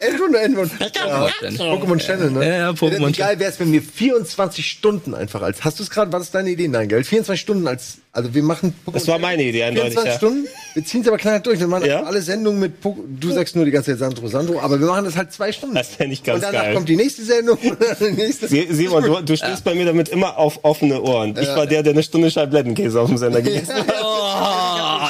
Anton, 0.00 0.36
Anton. 0.36 0.70
Ja, 0.94 1.28
Pokémon 1.74 1.98
Channel, 1.98 2.30
ne? 2.30 2.46
Ja, 2.46 2.54
ja, 2.56 2.70
Pokémon 2.70 3.08
Wie 3.08 3.12
geil 3.12 3.38
wäre 3.38 3.50
es, 3.50 3.60
wenn 3.60 3.72
wir 3.72 3.82
24 3.82 4.66
Stunden 4.66 5.14
einfach 5.14 5.42
als. 5.42 5.64
Hast 5.64 5.78
du 5.78 5.82
es 5.82 5.90
gerade? 5.90 6.12
Was 6.12 6.24
ist 6.24 6.34
deine 6.34 6.50
Idee? 6.50 6.68
Nein, 6.68 6.88
gell? 6.88 7.04
24 7.04 7.40
Stunden 7.40 7.66
als. 7.66 7.98
Also 8.12 8.32
wir 8.34 8.42
machen 8.44 8.74
Pokémon. 8.86 8.92
Das 8.94 9.08
war 9.08 9.18
meine 9.18 9.42
Idee, 9.42 9.64
eindeutig, 9.64 9.94
24 9.94 10.12
ja. 10.12 10.18
Stunden? 10.18 10.48
Wir 10.74 10.84
ziehen 10.84 11.00
es 11.02 11.08
aber 11.08 11.16
knallhart 11.18 11.46
durch. 11.46 11.58
Wir 11.58 11.66
machen 11.66 11.84
Ja? 11.86 11.96
einfach 11.96 12.08
alle 12.10 12.22
Sendungen 12.22 12.60
mit 12.60 12.82
Pokémon. 12.82 13.02
Du 13.18 13.32
sagst 13.32 13.56
nur 13.56 13.64
die 13.64 13.70
ganze 13.72 13.90
Zeit 13.92 13.98
Sandro, 13.98 14.28
Sandro, 14.28 14.60
aber 14.60 14.78
wir 14.78 14.86
machen 14.86 15.04
das 15.04 15.16
halt 15.16 15.32
zwei 15.32 15.50
Stunden. 15.52 15.74
Das 15.74 15.88
fänd 15.88 16.12
ich 16.12 16.22
ganz 16.22 16.36
Und 16.36 16.42
danach 16.52 16.62
geil. 16.66 16.74
kommt 16.74 16.88
die 16.88 16.96
nächste 16.96 17.24
Sendung 17.24 17.58
und 17.58 17.76
dann 17.80 17.96
die 18.00 18.12
nächste. 18.22 18.46
Sie- 18.48 18.68
Simon, 18.70 19.02
du, 19.02 19.20
du 19.20 19.36
stehst 19.36 19.64
bei 19.64 19.74
mir 19.74 19.84
damit 19.86 20.08
immer 20.10 20.38
auf 20.38 20.60
offene 20.64 21.02
Ohren. 21.02 21.36
Ich 21.40 21.48
war 21.48 21.66
der, 21.66 21.82
der 21.82 21.92
eine 21.92 22.02
Stunde 22.04 22.30
Scheiblettenkäse 22.30 23.00
auf 23.00 23.08
dem 23.08 23.18
Sender 23.18 23.42
gegessen 23.42 23.74
hat. 23.74 23.86
Oh, 24.00 24.04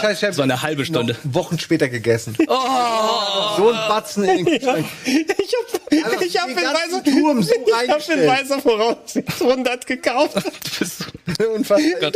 Scheiß 0.04 0.20
Chef, 0.20 0.34
so 0.34 0.42
eine 0.42 0.60
halbe 0.60 0.84
Stunde. 0.84 1.16
Wochen 1.24 1.58
später 1.58 1.88
gegessen. 1.88 2.36
Oh. 2.46 3.56
So 3.56 3.70
ein 3.70 3.88
Batzen 3.88 4.24
in 4.24 4.44
den 4.44 4.44
Kühlschrank. 4.44 4.84
Ich 5.06 5.54
hab, 5.72 5.83
Also, 5.90 6.24
ich 6.24 6.40
hab 6.40 6.46
die 6.48 6.52
in 6.52 6.58
weiser, 6.58 7.04
Turm 7.04 7.42
so 7.42 7.52
ich 7.52 7.90
hab 7.90 8.08
in 8.08 8.26
weiser 8.26 8.60
Voraussicht 8.60 9.28
100 9.40 9.86
gekauft. 9.86 10.34
Du 10.64 10.78
bist 10.80 11.04
Unfassbar. 11.54 12.10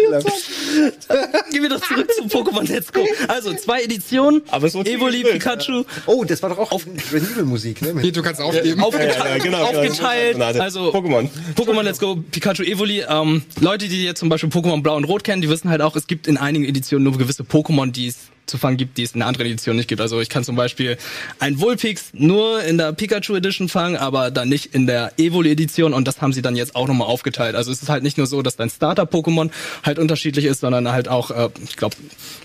Gehen 1.50 1.62
wir 1.62 1.68
doch 1.68 1.80
zurück 1.80 2.10
zu 2.12 2.24
Pokémon 2.24 2.68
Let's 2.68 2.92
Go. 2.92 3.06
Also, 3.28 3.54
zwei 3.54 3.82
Editionen. 3.82 4.42
Aber 4.50 4.66
es 4.66 4.74
Evoli, 4.74 5.22
Pikachu. 5.22 5.84
Oh, 6.06 6.24
das 6.24 6.42
war 6.42 6.50
doch 6.50 6.58
auch 6.58 6.72
auf 6.72 6.86
Resident 7.12 7.46
Musik, 7.46 7.82
ne? 7.82 8.00
Hier, 8.00 8.12
du 8.12 8.22
kannst 8.22 8.40
aufgeben. 8.40 8.82
Aufgeteilt, 8.82 9.16
Ja, 9.18 9.28
ja, 9.28 9.38
genau, 9.38 9.66
genau. 9.66 9.80
aufgeteilt 9.80 10.40
also 10.60 10.92
Pokémon. 10.92 11.28
Pokémon 11.56 11.82
Let's 11.82 11.98
Go, 11.98 12.16
Pikachu 12.16 12.62
Evoli. 12.62 13.04
Ähm, 13.08 13.42
Leute, 13.60 13.88
die 13.88 14.04
jetzt 14.04 14.20
zum 14.20 14.28
Beispiel 14.28 14.50
Pokémon 14.50 14.82
Blau 14.82 14.96
und 14.96 15.04
Rot 15.04 15.24
kennen, 15.24 15.42
die 15.42 15.48
wissen 15.48 15.70
halt 15.70 15.82
auch, 15.82 15.96
es 15.96 16.06
gibt 16.06 16.26
in 16.26 16.36
einigen 16.36 16.64
Editionen 16.64 17.04
nur 17.04 17.16
gewisse 17.18 17.42
Pokémon, 17.42 17.90
die 17.90 18.08
es 18.08 18.16
zu 18.48 18.58
fangen 18.58 18.76
gibt, 18.76 18.98
die 18.98 19.02
es 19.02 19.12
in 19.12 19.22
anderen 19.22 19.46
Editionen 19.46 19.76
nicht 19.76 19.88
gibt. 19.88 20.00
Also 20.00 20.20
ich 20.20 20.28
kann 20.28 20.44
zum 20.44 20.56
Beispiel 20.56 20.96
ein 21.38 21.60
Vulpix 21.60 22.10
nur 22.12 22.62
in 22.62 22.78
der 22.78 22.92
Pikachu 22.92 23.36
Edition 23.36 23.68
fangen, 23.68 23.96
aber 23.96 24.30
dann 24.30 24.48
nicht 24.48 24.74
in 24.74 24.86
der 24.86 25.12
Evoli 25.18 25.50
Edition 25.50 25.92
und 25.92 26.08
das 26.08 26.20
haben 26.20 26.32
sie 26.32 26.42
dann 26.42 26.56
jetzt 26.56 26.74
auch 26.74 26.88
nochmal 26.88 27.08
aufgeteilt. 27.08 27.54
Also 27.54 27.70
es 27.70 27.82
ist 27.82 27.88
halt 27.88 28.02
nicht 28.02 28.18
nur 28.18 28.26
so, 28.26 28.42
dass 28.42 28.56
dein 28.56 28.70
Starter-Pokémon 28.70 29.50
halt 29.84 29.98
unterschiedlich 29.98 30.44
ist, 30.44 30.60
sondern 30.60 30.90
halt 30.90 31.08
auch, 31.08 31.30
äh, 31.30 31.48
ich 31.64 31.76
glaube, 31.76 31.96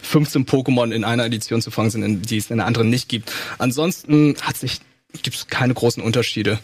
15 0.02 0.46
Pokémon 0.46 0.92
in 0.92 1.04
einer 1.04 1.26
Edition 1.26 1.62
zu 1.62 1.72
fangen 1.72 1.90
sind, 1.90 2.04
in, 2.04 2.22
die 2.22 2.38
es 2.38 2.50
in 2.50 2.58
der 2.58 2.66
anderen 2.66 2.90
nicht 2.90 3.10
gibt. 3.10 3.32
Ansonsten 3.58 4.36
hat 4.42 4.58
sich 4.58 4.80
gibt 5.22 5.36
es 5.36 5.48
keine 5.48 5.74
großen 5.74 6.02
Unterschiede. 6.02 6.60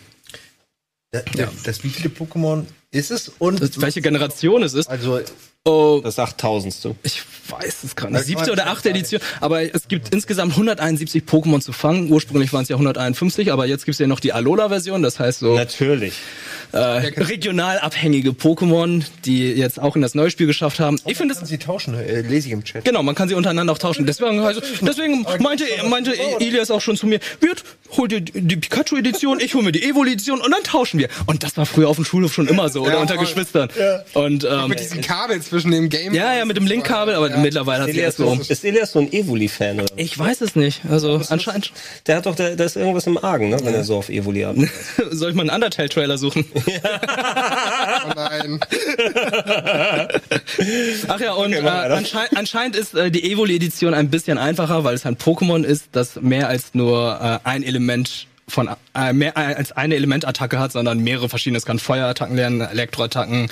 Das, 1.12 1.24
das 1.64 1.84
wievielte 1.84 2.10
Pokémon 2.10 2.66
ist 2.92 3.12
es? 3.12 3.32
Und 3.40 3.62
Das, 3.62 3.80
welche 3.82 4.02
Generation 4.02 4.64
es 4.64 4.74
ist. 4.74 4.90
also 4.90 5.20
Oh, 5.66 6.00
Das 6.02 6.18
8000. 6.18 6.96
ich 7.04 7.22
weiß 7.50 7.84
es 7.84 7.96
gerade 7.96 8.14
nicht. 8.14 8.26
Siebte 8.26 8.52
oder 8.52 8.68
achte 8.68 8.90
Edition. 8.92 9.22
Aber 9.42 9.62
es 9.62 9.88
gibt 9.90 10.14
insgesamt 10.14 10.54
171 10.54 11.24
Pokémon 11.24 11.60
zu 11.60 11.74
fangen. 11.74 12.10
Ursprünglich 12.10 12.54
waren 12.54 12.64
es 12.64 12.70
ja 12.70 12.76
151, 12.78 13.52
aber 13.52 13.66
jetzt 13.66 13.86
gibt 13.86 13.94
es 13.94 14.00
ja 14.00 14.08
noch 14.08 14.22
die 14.22 14.32
Alola-Version. 14.32 15.04
Das 15.04 15.20
heißt 15.20 15.40
so 15.40 15.56
Natürlich. 15.56 16.14
äh, 16.72 16.78
regional 16.78 17.78
abhängige 17.80 18.30
Pokémon, 18.30 19.04
die 19.26 19.52
jetzt 19.52 19.80
auch 19.82 19.98
in 19.98 20.02
das 20.02 20.16
neue 20.16 20.32
Spiel 20.32 20.48
geschafft 20.48 20.80
haben. 20.80 20.98
Ich 21.06 21.18
finde 21.18 21.34
es 21.34 21.40
kann 21.40 21.48
sie 21.48 21.58
tauschen, 21.58 21.94
äh, 21.94 22.22
lese 22.22 22.48
ich 22.48 22.54
im 22.54 22.64
Chat. 22.64 22.86
Genau, 22.86 23.04
man 23.04 23.14
kann 23.14 23.28
sie 23.28 23.36
untereinander 23.36 23.74
auch 23.74 23.78
tauschen. 23.80 24.06
Deswegen, 24.06 24.40
also, 24.40 24.62
deswegen 24.82 25.26
meinte, 25.40 25.66
meinte 25.90 26.18
Elias 26.40 26.72
auch 26.72 26.82
schon 26.82 26.96
zu 26.96 27.06
mir, 27.06 27.20
Wirt, 27.42 27.66
hol 27.98 28.08
dir 28.08 28.22
die 28.22 28.56
Pikachu-Edition, 28.56 29.42
ich 29.42 29.54
hol 29.56 29.64
mir 29.64 29.74
die 29.74 29.84
Evo-Edition 29.84 30.40
und 30.40 30.52
dann 30.52 30.64
tauschen 30.64 31.00
wir. 31.00 31.10
Und 31.26 31.44
das 31.44 31.58
war 31.58 31.66
früher 31.66 31.90
auf 31.90 31.98
dem 31.98 32.06
Schulhof 32.06 32.34
schon 32.34 32.48
immer 32.48 32.70
so, 32.70 32.79
oder 32.82 32.94
Ja, 32.94 32.98
unter 33.00 33.16
voll. 33.16 33.26
Geschwistern. 33.26 33.70
Und 34.14 34.44
ähm, 34.44 34.70
Mit 34.70 34.80
diesem 34.80 35.02
Kabel 35.02 35.42
zwischen 35.42 35.72
dem 35.72 35.90
Game. 35.90 36.14
ja, 36.14 36.34
ja, 36.36 36.46
mit 36.46 36.58
dem 36.58 36.66
Linkkabel, 36.68 37.16
aber 37.16 37.30
mittlerweile 37.38 37.84
hat 37.84 37.90
Elias, 37.90 38.18
erst 38.18 38.18
so. 38.18 38.38
ist 38.54 38.64
Elias 38.66 38.92
so 38.92 39.00
ein 39.00 39.12
Evoli-Fan? 39.12 39.82
oder? 39.82 39.90
Ich 39.96 40.18
weiß 40.18 40.42
es 40.42 40.56
nicht. 40.56 40.82
Also 40.90 41.22
anscheinend. 41.30 41.72
Der 42.08 42.18
hat 42.18 42.26
doch, 42.26 42.36
der, 42.36 42.56
da 42.56 42.64
ist 42.64 42.76
irgendwas 42.76 43.06
im 43.08 43.18
Argen, 43.24 43.50
ne, 43.50 43.58
wenn 43.64 43.74
er 43.74 43.84
so 43.84 43.98
auf 43.98 44.10
Evoli 44.10 44.42
hat. 44.42 44.56
Soll 45.12 45.30
ich 45.32 45.36
mal 45.36 45.42
einen 45.44 45.52
Undertale-Trailer 45.52 46.18
suchen? 46.18 46.46
Oh 48.02 48.12
nein. 48.16 48.60
Ach 51.08 51.20
ja, 51.20 51.34
und 51.34 51.54
äh, 51.54 51.62
mach 51.62 51.74
weiter. 51.84 51.96
anschei 51.98 52.26
anscheinend 52.36 52.76
ist 52.76 52.96
äh, 52.96 53.12
die 53.12 53.32
Evoli-Edition 53.32 53.94
ein 53.94 54.10
bisschen 54.10 54.38
einfacher, 54.38 54.84
weil 54.84 54.96
es 54.96 55.06
ein 55.06 55.18
Pokémon 55.18 55.64
ist, 55.64 55.86
das 55.92 56.16
mehr 56.22 56.48
als 56.48 56.74
nur 56.74 57.20
äh, 57.44 57.48
ein 57.48 57.64
Element 57.64 58.28
von 58.50 58.70
äh, 58.96 59.14
mehr 59.14 59.38
als 59.38 59.72
eine 59.72 59.96
Elementattacke 59.96 60.60
hat, 60.60 60.72
sondern 60.72 61.00
mehrere 61.00 61.30
verschiedene. 61.30 61.58
Es 61.58 61.66
kann 61.66 61.80
Feuerattacken 61.80 62.36
lernen, 62.36 62.62
Elektroattacken, 62.62 63.50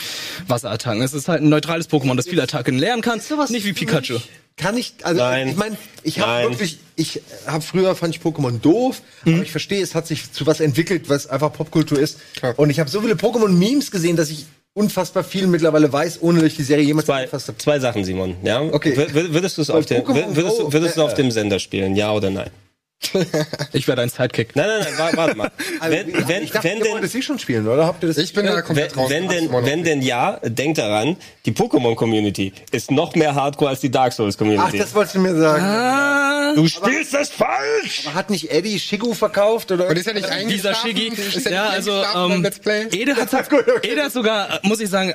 Wasserattacken. 0.47 1.01
Es 1.01 1.13
ist 1.13 1.27
halt 1.27 1.41
ein 1.41 1.49
neutrales 1.49 1.89
Pokémon, 1.89 2.15
das 2.15 2.27
viele 2.27 2.43
Attacken 2.43 2.77
lernen 2.77 3.01
kann, 3.01 3.19
sowas 3.19 3.49
nicht 3.49 3.65
wie 3.65 3.73
Pikachu. 3.73 4.17
Kann 4.57 4.75
ich, 4.75 4.93
also 5.03 5.21
Nein. 5.21 5.49
ich 5.49 5.55
meine, 5.55 5.77
ich 6.01 6.19
habe 6.19 6.49
wirklich, 6.49 6.79
ich 6.95 7.21
habe 7.45 7.61
früher 7.63 7.95
fand 7.95 8.15
ich 8.15 8.21
Pokémon 8.21 8.59
doof, 8.59 9.01
Mhm. 9.23 9.35
aber 9.35 9.43
ich 9.43 9.51
verstehe, 9.51 9.83
es 9.83 9.93
hat 9.93 10.07
sich 10.07 10.31
zu 10.31 10.47
was 10.47 10.59
entwickelt, 10.59 11.09
was 11.09 11.27
einfach 11.27 11.53
Popkultur 11.53 11.99
ist. 11.99 12.17
Klar. 12.35 12.55
Und 12.57 12.71
ich 12.71 12.79
habe 12.79 12.89
so 12.89 13.01
viele 13.01 13.13
Pokémon-Memes 13.13 13.91
gesehen, 13.91 14.15
dass 14.15 14.31
ich 14.31 14.47
unfassbar 14.73 15.23
viel 15.23 15.45
mittlerweile 15.47 15.91
weiß, 15.93 16.19
ohne 16.21 16.39
dass 16.39 16.47
ich 16.49 16.55
die 16.55 16.63
Serie 16.63 16.83
jemals 16.85 17.05
Zwei, 17.05 17.17
angefasst 17.19 17.47
habe. 17.49 17.57
zwei 17.59 17.79
Sachen, 17.79 18.03
Simon. 18.03 18.35
Ja? 18.43 18.61
Okay. 18.61 18.95
W- 18.97 19.33
Würdest 19.33 19.57
es 19.59 19.69
Pokémon 19.69 20.35
würdest, 20.35 20.59
du- 20.59 20.73
würdest 20.73 20.97
du 20.97 21.01
äh, 21.01 21.03
auf 21.03 21.13
dem 21.13 21.29
Sender 21.31 21.59
spielen? 21.59 21.95
Ja 21.95 22.11
oder 22.11 22.29
nein? 22.31 22.49
Ich 23.73 23.87
werde 23.87 24.01
ein 24.01 24.09
Sidekick. 24.09 24.55
Nein, 24.55 24.67
nein, 24.67 24.87
nein, 24.97 24.97
wa- 25.13 25.17
warte 25.17 25.35
mal. 25.37 25.51
Also, 25.79 25.95
Wenn, 25.97 26.27
wenn, 26.27 26.43
ich 26.43 26.51
dachte, 26.51 26.67
wenn 26.67 26.77
ihr 26.79 26.83
denn, 26.83 26.93
wollt 26.93 27.03
es 27.03 27.15
eh 27.15 27.21
schon 27.21 27.37
spielen, 27.39 27.67
oder? 27.67 27.85
Habt 27.85 28.03
ihr 28.03 28.07
das? 28.07 28.17
Ich 28.17 28.33
bin 28.33 28.45
da 28.45 28.55
wenn, 28.55 28.63
komplett 28.63 28.97
raus. 28.97 29.09
wenn, 29.09 29.27
denn, 29.29 29.51
wenn 29.51 29.83
denn 29.83 30.01
ja, 30.01 30.39
denk 30.43 30.75
daran, 30.75 31.15
die 31.45 31.51
Pokémon-Community 31.51 32.53
ist 32.71 32.89
noch 32.91 33.15
mehr 33.15 33.35
Hardcore 33.35 33.69
als 33.69 33.81
die 33.81 33.91
Dark 33.91 34.11
Ach, 34.13 34.17
Souls-Community. 34.17 34.77
das 34.79 34.93
wolltest 34.95 35.15
du 35.15 35.19
mir 35.19 35.35
sagen. 35.35 35.63
Ah, 35.63 36.53
Du 36.55 36.67
spielst 36.67 37.13
das 37.13 37.29
falsch! 37.29 38.03
Aber 38.07 38.15
hat 38.15 38.29
nicht 38.29 38.49
Eddie 38.51 38.79
Shigu 38.79 39.13
verkauft 39.13 39.71
oder? 39.71 39.87
Und 39.89 39.97
ist 39.97 40.07
ja 40.07 40.13
nicht 40.13 40.25
dieser 40.25 40.35
eingeschlafen? 40.35 40.87
Shiggy. 40.89 41.07
Ist 41.09 41.45
er 41.45 41.51
Ja, 41.51 41.63
nicht 41.65 41.73
also 41.89 42.03
ähm, 42.33 42.41
Let's 42.41 42.59
Play? 42.59 42.87
Ede 42.91 43.15
hat, 43.15 43.29
Ede 43.83 44.01
hat 44.03 44.11
sogar, 44.11 44.59
muss 44.63 44.79
ich 44.79 44.89
sagen, 44.89 45.13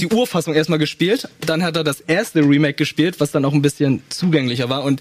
die 0.00 0.06
Urfassung 0.06 0.54
erstmal 0.54 0.78
gespielt. 0.78 1.28
Dann 1.40 1.62
hat 1.62 1.76
er 1.76 1.84
das 1.84 2.00
erste 2.00 2.40
Remake 2.40 2.74
gespielt, 2.74 3.18
was 3.18 3.30
dann 3.32 3.44
auch 3.44 3.52
ein 3.52 3.62
bisschen 3.62 4.02
zugänglicher 4.10 4.68
war. 4.68 4.84
Und 4.84 5.00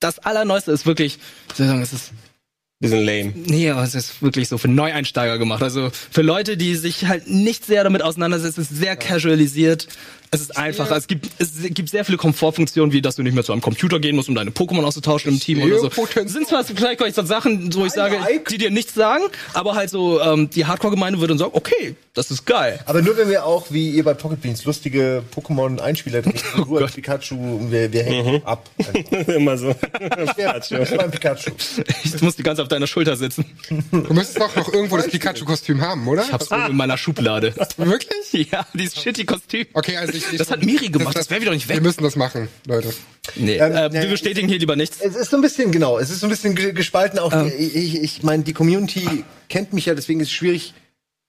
das 0.00 0.18
Allerneueste 0.18 0.72
ist 0.72 0.86
wirklich, 0.86 1.18
ich 1.48 1.54
sagen, 1.56 1.82
es 1.82 1.92
ist 1.92 2.12
Bisschen 2.80 3.04
lame. 3.04 3.32
Nee, 3.34 3.70
aber 3.70 3.82
es 3.82 3.96
ist 3.96 4.22
wirklich 4.22 4.48
so 4.48 4.56
für 4.56 4.68
Neueinsteiger 4.68 5.36
gemacht. 5.38 5.64
Also 5.64 5.90
für 5.92 6.22
Leute, 6.22 6.56
die 6.56 6.76
sich 6.76 7.06
halt 7.06 7.28
nicht 7.28 7.66
sehr 7.66 7.82
damit 7.82 8.02
auseinandersetzen, 8.02 8.60
es 8.60 8.70
ist 8.70 8.78
sehr 8.78 8.94
casualisiert. 8.94 9.88
Es 10.30 10.42
ist 10.42 10.56
einfacher. 10.56 10.94
Es 10.94 11.06
gibt, 11.06 11.28
es 11.38 11.52
gibt 11.70 11.88
sehr 11.88 12.04
viele 12.04 12.18
Komfortfunktionen, 12.18 12.92
wie 12.92 13.00
dass 13.00 13.16
du 13.16 13.22
nicht 13.22 13.32
mehr 13.34 13.44
zu 13.44 13.52
einem 13.52 13.62
Computer 13.62 13.98
gehen 13.98 14.14
musst, 14.14 14.28
um 14.28 14.34
deine 14.34 14.50
Pokémon 14.50 14.84
auszutauschen 14.84 15.32
im 15.32 15.40
Team 15.40 15.62
oder 15.62 15.78
so. 15.78 15.88
Potenzial. 15.88 16.28
Sind 16.28 16.46
zwar 16.46 16.64
vielleicht 16.64 17.14
so 17.14 17.24
Sachen, 17.24 17.74
wo 17.74 17.86
ich 17.86 17.92
sage, 17.92 18.18
die 18.50 18.58
dir 18.58 18.70
nichts 18.70 18.94
sagen, 18.94 19.24
aber 19.54 19.74
halt 19.74 19.88
so 19.90 20.20
ähm, 20.20 20.50
die 20.50 20.66
Hardcore-Gemeinde 20.66 21.18
würde 21.18 21.32
dann 21.32 21.38
sagen, 21.38 21.52
okay, 21.54 21.96
das 22.12 22.30
ist 22.30 22.44
geil. 22.44 22.78
Aber 22.84 23.00
nur 23.00 23.16
wenn 23.16 23.30
wir 23.30 23.46
auch, 23.46 23.70
wie 23.70 23.90
ihr 23.90 24.04
bei 24.04 24.12
Pocket 24.12 24.42
Beans, 24.42 24.64
lustige 24.64 25.22
Pokémon-Einspieler 25.34 26.22
trinken, 26.22 26.66
Oh 26.68 26.76
als 26.76 26.92
Pikachu, 26.92 27.70
wir, 27.70 27.90
wir 27.90 28.02
hängen 28.02 28.44
ab. 28.44 28.68
Immer 29.28 29.56
so. 29.56 29.74
Ja, 30.36 30.58
das 30.58 30.70
ist 30.70 30.96
mein 30.96 31.10
Pikachu. 31.10 31.52
Ich 32.04 32.20
muss 32.20 32.36
die 32.36 32.42
ganze 32.42 32.62
Zeit 32.62 32.67
auf 32.68 32.76
deiner 32.76 32.86
Schulter 32.86 33.16
sitzen. 33.16 33.44
Du 33.90 34.12
müsstest 34.12 34.38
doch 34.40 34.54
noch 34.54 34.72
irgendwo 34.72 34.96
das 34.98 35.08
Pikachu-Kostüm 35.08 35.80
haben, 35.80 36.06
oder? 36.06 36.22
Ich 36.22 36.32
hab's 36.32 36.50
irgendwo 36.50 36.70
in 36.70 36.76
meiner 36.76 36.98
Schublade. 36.98 37.54
Wirklich? 37.76 38.08
Ja, 38.52 38.66
dieses 38.74 38.94
shitty 39.00 39.24
Kostüm. 39.24 39.66
Okay, 39.72 39.96
also 39.96 40.12
ich, 40.12 40.24
ich 40.30 40.38
Das 40.38 40.50
hat 40.50 40.62
Miri 40.62 40.90
gemacht, 40.90 41.16
das 41.16 41.30
wäre 41.30 41.40
wieder 41.40 41.50
nicht 41.52 41.66
Wir 41.68 41.76
weg. 41.76 41.82
müssen 41.82 42.02
das 42.04 42.14
machen, 42.14 42.48
Leute. 42.66 42.92
Nee, 43.36 43.56
Ähm, 43.56 43.72
äh, 43.72 43.92
wir 43.92 44.08
bestätigen 44.10 44.48
hier 44.48 44.58
lieber 44.58 44.76
nichts. 44.76 45.00
Es 45.00 45.16
ist 45.16 45.30
so 45.30 45.36
ein 45.38 45.42
bisschen, 45.42 45.72
genau, 45.72 45.98
es 45.98 46.10
ist 46.10 46.20
so 46.20 46.26
ein 46.26 46.30
bisschen 46.30 46.54
ge- 46.54 46.72
gespalten. 46.72 47.18
Auch 47.18 47.32
Ähm. 47.32 47.50
ich, 47.58 47.74
ich, 47.74 48.02
ich 48.02 48.22
meine, 48.22 48.42
die 48.44 48.52
Community 48.52 49.24
kennt 49.48 49.72
mich 49.72 49.86
ja, 49.86 49.94
deswegen 49.94 50.20
ist 50.20 50.28
es 50.28 50.32
schwierig. 50.34 50.74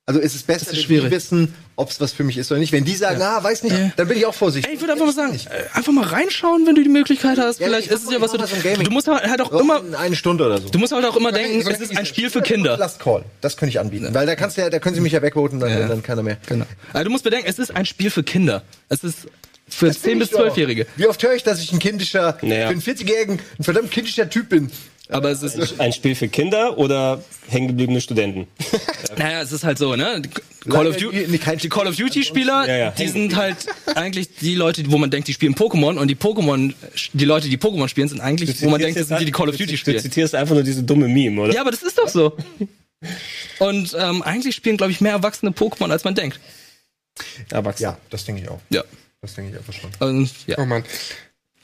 Also 0.10 0.22
ist 0.22 0.34
es 0.34 0.41
besser, 0.41 0.72
ist 0.74 0.89
wenn 0.89 1.01
die 1.01 1.12
wissen, 1.12 1.53
ob 1.76 1.91
es 1.91 2.01
was 2.01 2.14
für 2.14 2.24
mich 2.24 2.36
ist 2.39 2.51
oder 2.51 2.60
nicht. 2.60 2.72
Wenn 2.72 2.84
die 2.84 2.95
sagen, 2.95 3.22
ah, 3.22 3.43
weiß 3.43 3.62
nicht, 3.62 3.78
Ja. 3.78 3.91
dann 3.95 4.07
bin 4.07 4.18
ich 4.18 4.26
auch 4.26 4.34
vorsichtig. 4.34 4.68
Ey, 4.68 4.74
ich 4.76 4.82
würde 4.82 4.93
einfach 4.93 5.05
mal 5.05 5.14
sagen, 5.14 5.36
äh, 5.36 5.78
einfach 5.78 5.91
mal 5.93 6.03
reinschauen, 6.03 6.66
wenn 6.66 6.74
du 6.74 6.82
die 6.82 6.89
Möglichkeit 6.89 7.38
hast. 7.38 7.59
Ja, 7.59 7.67
Vielleicht 7.67 7.89
ich 7.89 7.93
ist 7.93 8.05
es 8.05 8.12
ja 8.12 8.20
was 8.20 8.32
du, 8.32 8.38
du 8.39 8.89
musst 8.89 9.08
halt 9.08 9.24
halt 9.29 9.39
auch 9.42 9.51
immer, 9.51 9.84
in 9.86 9.93
eine 9.93 10.16
Stunde 10.16 10.47
oder 10.47 10.59
so. 10.59 10.70
du 10.70 10.79
musst 10.79 10.93
halt 10.93 11.05
auch 11.05 11.16
immer 11.16 11.32
denken, 11.32 11.62
es 11.70 11.79
ist 11.79 11.96
ein 11.96 12.08
Spiel 12.08 12.32
für 12.32 12.42
Kinder. 12.42 12.75
Last 12.75 13.00
Call, 13.00 13.24
das 13.42 13.55
könnte 13.55 13.70
ich 13.70 13.79
anbieten, 13.79 14.09
weil 14.12 14.25
da 14.25 14.36
kannst 14.36 14.58
du 14.58 14.62
ja, 14.62 14.71
da 14.71 14.79
können 14.79 14.96
sie 14.96 15.01
mich 15.01 15.13
ja 15.13 15.21
wegvoten, 15.21 15.59
dann, 15.59 15.70
Ja. 15.70 15.88
dann 15.88 16.01
keiner 16.01 16.24
mehr. 16.24 16.38
Genau. 16.47 16.66
Also 16.92 17.04
du 17.04 17.12
musst 17.12 17.24
bedenken, 17.24 17.47
es 17.47 17.59
ist 17.59 17.75
ein 17.75 17.86
Spiel 17.86 18.09
für 18.09 18.24
Kinder. 18.24 18.63
Es 18.89 19.04
ist 19.04 19.28
für 19.67 19.92
10 19.93 20.17
bis 20.17 20.32
12-Jährige. 20.32 20.88
Wie 20.96 21.05
oft 21.05 21.21
höre 21.21 21.36
ich, 21.36 21.43
dass 21.43 21.62
ich 21.62 21.71
ein 21.71 21.78
kindischer, 21.78 22.36
Naja. 22.42 22.66
für 22.66 22.71
einen 22.71 22.82
40-Jährigen, 22.82 23.39
ein 23.59 23.63
verdammt 23.63 23.92
kindischer 23.92 24.28
Typ 24.28 24.50
bin? 24.50 24.71
Aber 25.12 25.32
es 25.32 25.42
ist, 25.42 25.80
Ein 25.80 25.92
Spiel 25.92 26.14
für 26.14 26.28
Kinder 26.28 26.78
oder 26.78 27.24
hängengebliebene 27.48 28.00
Studenten? 28.00 28.48
naja, 29.18 29.42
es 29.42 29.52
ist 29.52 29.64
halt 29.64 29.80
so, 29.80 29.96
ne? 29.96 30.22
Die 30.22 30.70
Call 30.70 30.86
of 30.86 30.98
Duty, 30.98 31.26
nee, 31.28 31.40
die 31.56 31.70
Call 31.70 31.88
of 31.88 31.96
Duty 31.96 32.24
Spieler, 32.24 32.68
Ja, 32.68 32.78
ja. 32.78 32.92
die 32.92 33.08
sind 33.08 33.36
halt 33.36 33.58
eigentlich 33.96 34.36
die 34.36 34.54
Leute, 34.54 34.84
wo 34.92 35.00
man 35.00 35.10
denkt, 35.10 35.28
die 35.28 35.34
spielen 35.34 35.56
Pokémon 35.56 35.98
und 35.98 36.08
die 36.10 36.16
Pokémon, 36.16 36.74
die 37.14 37.26
Leute, 37.26 37.50
die 37.50 37.58
Pokémon 37.58 37.88
spielen, 37.88 38.08
sind 38.08 38.22
eigentlich, 38.22 38.62
wo 38.62 38.70
man 38.70 38.80
denkt, 38.80 39.00
das 39.00 39.08
sind 39.08 39.20
die, 39.20 39.26
die 39.26 39.32
Call 39.32 39.50
of 39.50 39.58
Duty 39.58 39.72
Du 39.72 39.78
spielen. 39.78 40.00
zitierst 40.00 40.36
einfach 40.36 40.54
nur 40.54 40.64
diese 40.64 40.84
dumme 40.84 41.08
Meme, 41.08 41.42
oder? 41.42 41.54
Ja, 41.56 41.62
aber 41.62 41.72
das 41.72 41.82
ist 41.82 41.98
doch 41.98 42.08
so. 42.08 42.38
Und 43.60 43.96
ähm, 44.00 44.22
eigentlich 44.22 44.56
spielen, 44.56 44.78
glaube 44.78 44.92
ich, 44.92 45.02
mehr 45.02 45.14
Erwachsene 45.14 45.52
Pokémon, 45.52 45.90
als 45.90 46.04
man 46.04 46.14
denkt. 46.14 46.40
Erwachsen. 47.50 47.84
Ja, 47.84 47.98
das 48.12 48.26
denke 48.26 48.44
ich 48.44 48.50
auch. 48.50 48.60
Ja. 48.70 48.84
Das 49.22 49.34
denke 49.34 49.52
ich 49.52 49.58
einfach 49.58 49.74
schon. 49.74 49.90
Und, 50.00 50.30
ja. 50.48 50.58
Oh 50.60 50.66
Mann. 50.66 50.84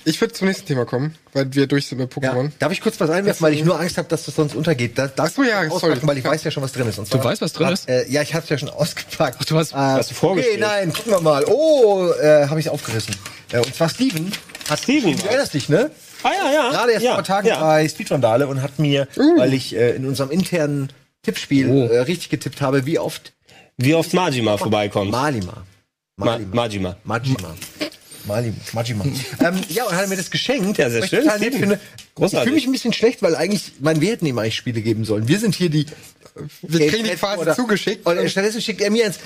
Ich 0.08 0.22
würde 0.22 0.34
zum 0.34 0.48
nächsten 0.48 0.68
Thema 0.68 0.86
kommen, 0.86 1.16
weil 1.34 1.52
wir 1.54 1.66
durch 1.68 1.88
sind 1.88 1.98
mit 1.98 2.14
Ja. 2.22 2.32
Pokémon. 2.34 2.52
Darf 2.60 2.72
ich 2.72 2.80
kurz 2.80 3.00
was 3.00 3.10
einwerfen, 3.10 3.42
weil 3.44 3.54
ich 3.54 3.64
nur 3.66 3.80
Angst 3.80 3.98
habe, 3.98 4.08
dass 4.08 4.26
das 4.26 4.36
sonst 4.36 4.56
untergeht? 4.56 4.98
Da, 4.98 5.08
darfst 5.08 5.34
Ach 5.40 5.44
so, 5.44 5.50
ja, 5.50 5.64
du 5.64 5.78
sorry. 5.80 5.98
weil 6.04 6.18
ich 6.20 6.24
weiß 6.24 6.44
ja 6.44 6.52
schon, 6.52 6.62
was 6.62 6.72
drin 6.74 6.88
ist. 6.88 7.00
Und 7.00 7.08
zwar, 7.08 7.24
weißt, 7.24 7.42
was 7.42 7.54
drin 7.54 7.70
ist? 7.70 7.90
Äh, 7.90 8.08
ja, 8.08 8.22
ich 8.22 8.34
hab's 8.36 8.48
ja 8.50 8.58
schon 8.58 8.70
ausgepackt. 8.82 9.38
Ach, 9.42 9.46
du 9.46 9.58
hast- 9.58 9.74
äh, 9.74 10.08
du 10.08 10.14
vorgestellt. 10.14 10.58
Okay, 10.58 10.62
nein, 10.66 10.94
gucken 10.94 11.12
wir 11.12 11.20
mal. 11.22 11.44
Oh, 11.48 12.08
äh, 12.22 12.48
habe 12.48 12.60
ich 12.60 12.70
aufgerissen. 12.70 13.16
Äh, 13.52 13.58
und 13.58 13.74
zwar 13.74 13.90
Steven. 13.90 14.32
Hat 14.70 14.80
Steven. 14.80 15.18
Du 15.18 15.26
erinnerst 15.28 15.54
dich, 15.56 15.70
ne? 15.70 15.90
Ah 16.24 16.30
ja, 16.32 16.52
ja. 16.54 16.70
Gerade 16.70 16.92
erst 16.94 17.04
ja, 17.04 17.12
vor 17.12 17.18
ein 17.20 17.24
paar 17.26 17.36
Tagen 17.38 17.48
ja. 17.48 17.60
bei 17.60 17.88
Speedrundale 17.90 18.48
und 18.48 18.62
hat 18.62 18.78
mir, 18.80 19.08
weil 19.38 19.54
ich 19.54 19.76
äh, 19.76 19.96
in 19.96 20.06
unserem 20.06 20.30
internen 20.32 20.90
Tippspiel 21.24 21.70
Oh. 21.70 21.88
äh, 21.88 22.00
richtig 22.02 22.30
getippt 22.30 22.62
habe, 22.62 22.86
wie 22.86 23.00
oft 23.00 23.34
Wie 23.78 23.96
oft 23.96 24.14
Majima 24.14 24.58
vorbeikommt. 24.58 25.10
Malima. 25.12 25.64
Ma 26.18 26.26
Malima. 26.26 26.56
Majima. 26.56 26.96
Majima. 27.04 27.56
Malim, 28.26 28.56
Majima. 28.74 29.06
ähm, 29.40 29.62
ja, 29.70 29.86
und 29.86 29.94
hat 29.94 30.02
er 30.02 30.08
mir 30.08 30.18
das 30.18 30.32
geschenkt. 30.32 30.78
Ja, 30.78 30.90
sehr 30.90 31.04
ich 31.04 31.10
schön, 31.10 31.26
nett. 31.26 31.54
Ich 31.54 32.16
Großartig. 32.16 32.44
fühle 32.44 32.56
mich 32.56 32.66
ein 32.66 32.72
bisschen 32.72 32.94
schlecht, 32.94 33.22
weil 33.22 33.36
eigentlich, 33.36 33.74
mein, 33.80 34.02
wir 34.02 34.12
hätten 34.12 34.26
ihm 34.26 34.38
eigentlich 34.40 34.56
Spiele 34.56 34.82
geben 34.82 35.06
sollen. 35.06 35.28
Wir 35.28 35.40
sind 35.40 35.56
hier 35.56 35.70
die. 35.70 35.86
Wir 36.62 36.88
kriegen 36.88 37.06
die 37.06 37.16
oder- 37.38 37.56
zugeschickt. 37.56 38.06
Und 38.06 38.30
stattdessen 38.30 38.62
schickt 38.62 38.82
er 38.82 38.90
mir 38.92 39.06
eins. 39.06 39.20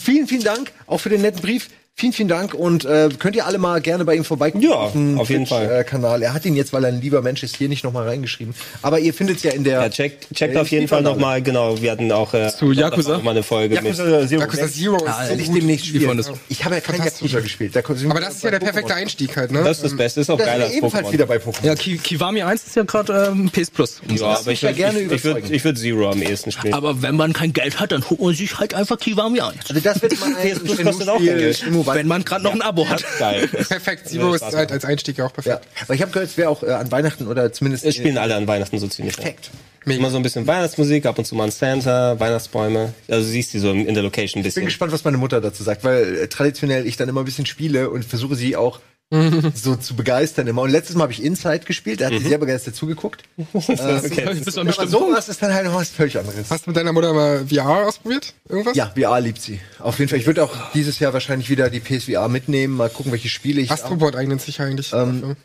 Vielen, 0.00 0.28
vielen 0.28 0.44
Dank, 0.44 0.72
auch 0.86 0.98
für 0.98 1.08
den 1.10 1.22
netten 1.22 1.40
Brief. 1.40 1.68
Vielen, 2.00 2.12
vielen 2.12 2.28
Dank 2.28 2.54
und 2.54 2.84
äh, 2.84 3.08
könnt 3.18 3.34
ihr 3.34 3.44
alle 3.44 3.58
mal 3.58 3.80
gerne 3.80 4.04
bei 4.04 4.14
ihm 4.14 4.22
vorbeikommen. 4.22 4.62
Ja, 4.62 4.70
auf 4.70 4.94
auf 4.94 5.30
jeden 5.30 5.46
Twitch, 5.46 5.48
Fall. 5.48 5.80
Äh, 5.80 5.82
Kanal. 5.82 6.22
Er 6.22 6.32
hat 6.32 6.44
ihn 6.44 6.54
jetzt, 6.54 6.72
weil 6.72 6.84
er 6.84 6.92
ein 6.92 7.00
lieber 7.00 7.22
Mensch 7.22 7.42
ist, 7.42 7.56
hier 7.56 7.68
nicht 7.68 7.82
nochmal 7.82 8.06
reingeschrieben. 8.06 8.54
Aber 8.82 9.00
ihr 9.00 9.12
findet 9.12 9.38
es 9.38 9.42
ja 9.42 9.50
in 9.50 9.64
der. 9.64 9.80
Ja, 9.82 9.90
checkt, 9.90 10.32
checkt 10.32 10.54
äh, 10.54 10.58
auf 10.58 10.68
jeden 10.70 10.86
Fall 10.86 11.02
nochmal, 11.02 11.42
genau, 11.42 11.82
wir 11.82 11.90
hatten 11.90 12.12
auch 12.12 12.32
äh, 12.34 12.52
Zu 12.56 12.70
Yakuza? 12.70 13.18
mal 13.18 13.32
eine 13.32 13.42
Folge 13.42 13.74
Yakuza 13.74 14.28
Zero. 14.28 14.42
Yakuza 14.42 14.68
Zero 14.68 14.96
ist 14.96 15.06
Ja, 15.06 15.26
so 15.26 15.34
ich 15.34 15.50
demnächst 15.50 15.86
spielen. 15.86 16.24
Ich 16.48 16.64
habe 16.64 16.76
ja 16.76 16.80
kein. 16.82 17.02
Yakuza 17.04 17.40
gespielt. 17.40 17.74
Da 17.74 17.80
Aber 17.80 18.20
das 18.20 18.36
ist 18.36 18.44
ja 18.44 18.52
der 18.52 18.60
perfekte. 18.60 18.94
Einstieg 18.94 19.36
halt, 19.36 19.50
ne? 19.50 19.64
Das 19.64 19.78
ist 19.78 19.84
das 19.86 19.96
Beste, 19.96 20.20
ist 20.20 20.30
auch 20.30 20.38
Das 20.38 20.46
geil 20.46 20.60
ist 20.60 20.66
als 20.66 20.74
ebenfalls 20.76 21.08
Pokémon. 21.08 21.12
wieder 21.12 21.26
bei 21.26 21.36
Pokémon. 21.38 21.66
Ja, 21.66 21.74
Ki 21.74 21.98
Kiwami 21.98 22.42
1 22.42 22.64
ist 22.64 22.76
ja 22.76 22.84
gerade 22.84 23.32
ähm, 23.32 23.50
PS 23.50 23.72
Plus. 23.72 24.00
Ja, 24.08 24.38
aber 24.38 24.52
ich 24.52 24.62
würde 24.62 24.74
gerne 24.76 25.00
ich, 25.00 25.06
ich 25.06 25.10
würd, 25.10 25.24
überzeugen. 25.24 25.52
ich 25.54 25.64
würd 25.64 25.78
Zero 25.78 26.10
am 26.12 26.22
ehesten 26.22 26.52
spielen. 26.52 26.74
Aber 26.74 27.02
wenn 27.02 27.16
man 27.16 27.32
kein 27.32 27.52
Geld 27.52 27.80
hat, 27.80 27.90
dann 27.90 28.08
holt 28.08 28.20
man 28.20 28.34
sich 28.36 28.56
halt 28.56 28.72
einfach 28.72 28.98
Kiwami 29.00 29.40
1. 29.40 29.54
Also 29.68 29.80
das 29.80 30.00
wird 30.00 30.20
mal 30.20 30.36
ein 30.36 30.48
PS 30.52 30.60
Plus 30.60 30.80
kostet 30.82 31.08
auch 31.08 31.16
kein. 31.16 31.24
Geld. 31.26 31.64
Shenmue 31.94 32.00
Wenn 32.00 32.08
man 32.08 32.24
gerade 32.24 32.44
noch 32.44 32.52
ein 32.52 32.62
Abo 32.62 32.88
hat. 32.88 33.04
Geil. 33.18 33.48
Perfekt. 33.68 34.08
Zero 34.08 34.34
ist 34.34 34.42
halt 34.44 34.72
als 34.72 34.84
Einstieg 34.84 35.18
ja 35.18 35.24
auch 35.26 35.30
Ja, 35.44 35.56
perfekt. 35.56 35.66
aber 35.84 35.94
ich 35.94 36.02
habe 36.02 36.12
gehört, 36.12 36.30
es 36.30 36.36
wäre 36.36 36.48
auch 36.50 36.62
äh, 36.62 36.70
an 36.72 36.90
Weihnachten 36.90 37.26
oder 37.26 37.52
zumindest 37.52 37.84
Es 37.84 37.96
spielen 37.96 38.18
alle 38.18 38.34
an 38.36 38.46
Weihnachten 38.46 38.78
so 38.78 38.86
ziemlich. 38.88 39.16
perfekt. 39.16 39.50
Mega. 39.84 40.00
Immer 40.00 40.10
so 40.10 40.16
ein 40.18 40.22
bisschen 40.22 40.46
Weihnachtsmusik, 40.46 41.06
ab 41.06 41.18
und 41.18 41.24
zu 41.24 41.34
mal 41.34 41.44
ein 41.44 41.50
Santa, 41.50 42.18
Weihnachtsbäume. 42.20 42.92
Also 43.08 43.22
du 43.24 43.30
siehst 43.32 43.54
die 43.54 43.58
so 43.58 43.70
in 43.70 43.94
der 43.94 44.02
Location 44.02 44.40
ein 44.42 44.46
Ich 44.46 44.54
bin 44.54 44.64
bisschen. 44.64 44.64
gespannt, 44.66 44.92
was 44.92 45.04
meine 45.04 45.16
Mutter 45.16 45.40
dazu 45.40 45.62
sagt, 45.62 45.82
weil 45.84 46.16
äh, 46.18 46.28
traditionell 46.28 46.86
ich 46.86 46.96
dann 46.96 47.08
immer 47.08 47.20
ein 47.22 47.24
bisschen 47.24 47.46
spiele 47.46 47.88
und 47.90 48.04
versuche 48.04 48.34
sie 48.36 48.54
auch 48.56 48.80
so 49.54 49.74
zu 49.76 49.96
begeistern 49.96 50.46
immer. 50.48 50.62
Und 50.62 50.70
letztes 50.70 50.94
Mal 50.94 51.04
habe 51.04 51.12
ich 51.12 51.22
Inside 51.22 51.60
gespielt, 51.60 52.00
da 52.00 52.06
hat 52.06 52.12
sie 52.12 52.28
sehr 52.28 52.36
begeistert 52.36 52.76
zugeguckt. 52.76 53.22
okay. 53.54 54.34
Bis 54.44 54.54
zu 54.54 54.60
einem 54.60 54.70
Aber 54.70 54.86
sowas 54.86 55.28
ist 55.28 55.42
dann 55.42 55.54
halt 55.54 55.64
noch 55.64 55.74
was 55.74 55.88
völlig 55.88 56.18
anderes. 56.18 56.50
Hast 56.50 56.66
du 56.66 56.70
mit 56.70 56.76
deiner 56.76 56.92
Mutter 56.92 57.14
mal 57.14 57.46
VR 57.46 57.86
ausprobiert? 57.86 58.34
Irgendwas? 58.48 58.76
Ja, 58.76 58.92
VR 58.94 59.20
liebt 59.20 59.40
sie. 59.40 59.60
Auf 59.78 59.98
jeden 59.98 60.10
Fall. 60.10 60.18
Ich 60.18 60.26
würde 60.26 60.44
auch 60.44 60.72
dieses 60.72 60.98
Jahr 60.98 61.14
wahrscheinlich 61.14 61.48
wieder 61.48 61.70
die 61.70 61.80
PSVR 61.80 62.28
mitnehmen, 62.28 62.76
mal 62.76 62.90
gucken, 62.90 63.10
welche 63.12 63.30
Spiele 63.30 63.62
ich 63.62 63.70
Astrobot 63.70 64.14
eignet 64.14 64.42
sich 64.42 64.60
eigentlich 64.60 64.92
Ähm. 64.92 65.36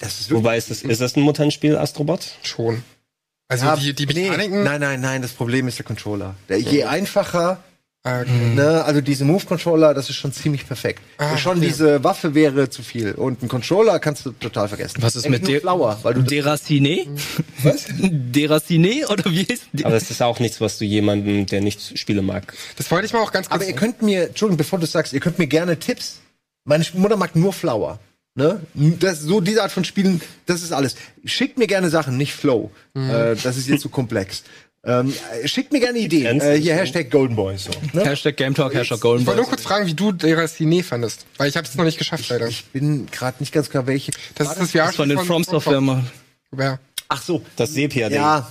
Das 0.00 0.20
ist 0.20 0.30
Wobei, 0.32 0.58
ist 0.58 0.70
das, 0.70 0.82
ist 0.82 1.00
das 1.00 1.16
ein 1.16 1.22
Mutternspiel, 1.22 1.76
Astrobot? 1.76 2.32
schon. 2.42 2.82
Also 3.46 3.64
Ja, 3.64 3.76
die, 3.76 3.94
die 3.94 4.06
nee, 4.06 4.28
Mechaniken. 4.28 4.64
Nein, 4.64 4.80
nein, 4.80 5.00
nein, 5.00 5.22
das 5.22 5.32
Problem 5.32 5.68
ist 5.68 5.78
der 5.78 5.86
Controller. 5.86 6.34
Der, 6.48 6.58
je 6.58 6.84
einfacher, 6.84 7.62
Ah, 7.62 7.67
okay. 8.04 8.54
ne, 8.54 8.84
also 8.84 9.00
diese 9.00 9.24
Move-Controller, 9.24 9.92
das 9.94 10.08
ist 10.08 10.16
schon 10.16 10.32
ziemlich 10.32 10.66
perfekt. 10.66 11.00
Ah, 11.18 11.36
schon 11.36 11.58
okay. 11.58 11.66
diese 11.66 12.02
Waffe 12.04 12.34
wäre 12.34 12.70
zu 12.70 12.82
viel. 12.82 13.12
Und 13.12 13.42
ein 13.42 13.48
Controller 13.48 13.98
kannst 13.98 14.24
du 14.26 14.30
total 14.32 14.68
vergessen. 14.68 15.02
Was 15.02 15.16
ist 15.16 15.26
Eigentlich 15.26 15.40
mit 15.42 15.48
der- 15.50 15.60
Flower, 15.60 15.98
weil 16.02 16.14
du 16.14 16.22
Deracine? 16.22 17.06
Was? 17.62 17.86
Deracine? 17.98 19.06
Oder 19.08 19.24
wie 19.30 19.42
ist 19.42 19.64
die? 19.72 19.84
Aber 19.84 19.96
es 19.96 20.10
ist 20.10 20.22
auch 20.22 20.38
nichts, 20.40 20.60
was 20.60 20.78
du 20.78 20.84
jemandem, 20.84 21.46
der 21.46 21.60
nicht 21.60 21.98
Spiele 21.98 22.22
mag. 22.22 22.54
Das 22.76 22.90
wollte 22.90 23.06
ich 23.06 23.12
mal 23.12 23.20
auch 23.20 23.32
ganz 23.32 23.48
kurz. 23.48 23.60
Aber 23.60 23.68
ihr 23.68 23.74
könnt 23.76 24.02
mir, 24.02 24.28
Entschuldigung, 24.28 24.58
bevor 24.58 24.78
du 24.78 24.86
sagst, 24.86 25.12
ihr 25.12 25.20
könnt 25.20 25.38
mir 25.38 25.46
gerne 25.48 25.78
Tipps. 25.78 26.20
Meine 26.64 26.84
Mutter 26.94 27.16
mag 27.16 27.34
nur 27.34 27.52
Flower. 27.52 27.98
Ne? 28.34 28.60
Das, 28.74 29.20
so 29.20 29.40
diese 29.40 29.64
Art 29.64 29.72
von 29.72 29.84
Spielen, 29.84 30.20
das 30.46 30.62
ist 30.62 30.70
alles. 30.70 30.94
Schickt 31.24 31.58
mir 31.58 31.66
gerne 31.66 31.90
Sachen, 31.90 32.16
nicht 32.16 32.32
Flow. 32.34 32.70
Mhm. 32.94 33.10
Äh, 33.10 33.34
das 33.34 33.56
ist 33.56 33.68
jetzt 33.68 33.82
zu 33.82 33.88
komplex. 33.88 34.44
Ähm, 34.88 35.12
äh, 35.42 35.46
schickt 35.46 35.70
mir 35.70 35.80
gerne 35.80 35.98
Ideen. 35.98 36.40
Äh, 36.40 36.56
hier. 36.58 36.74
Hashtag 36.74 37.10
Golden 37.10 37.36
Boys. 37.36 37.64
So, 37.64 37.70
ne? 37.92 38.04
Hashtag 38.06 38.38
Game 38.38 38.54
Talk, 38.54 38.74
Hashtag 38.74 39.00
Golden 39.00 39.20
ich 39.22 39.26
wollte 39.26 39.36
nur 39.42 39.44
Boys. 39.44 39.56
kurz 39.56 39.62
fragen, 39.62 39.86
wie 39.86 39.94
du 39.94 40.12
Deracine 40.12 40.82
fandest. 40.82 41.26
Weil 41.36 41.50
ich 41.50 41.56
habe 41.56 41.68
es 41.68 41.74
noch 41.74 41.84
nicht 41.84 41.98
geschafft, 41.98 42.28
leider. 42.30 42.48
Ich 42.48 42.64
bin 42.66 43.06
gerade 43.10 43.36
nicht 43.40 43.52
ganz 43.52 43.68
klar, 43.68 43.86
welche. 43.86 44.12
Das 44.34 44.48
ist 44.52 44.58
das 44.58 44.72
Das 44.72 44.96
von 44.96 45.08
den 45.10 45.18
From 45.18 45.44
Software. 45.44 46.02
Ja. 46.56 46.78
Ach 47.08 47.22
so. 47.22 47.42
Das 47.56 47.74
Sepia-Ding. 47.74 48.16
Ja, 48.16 48.50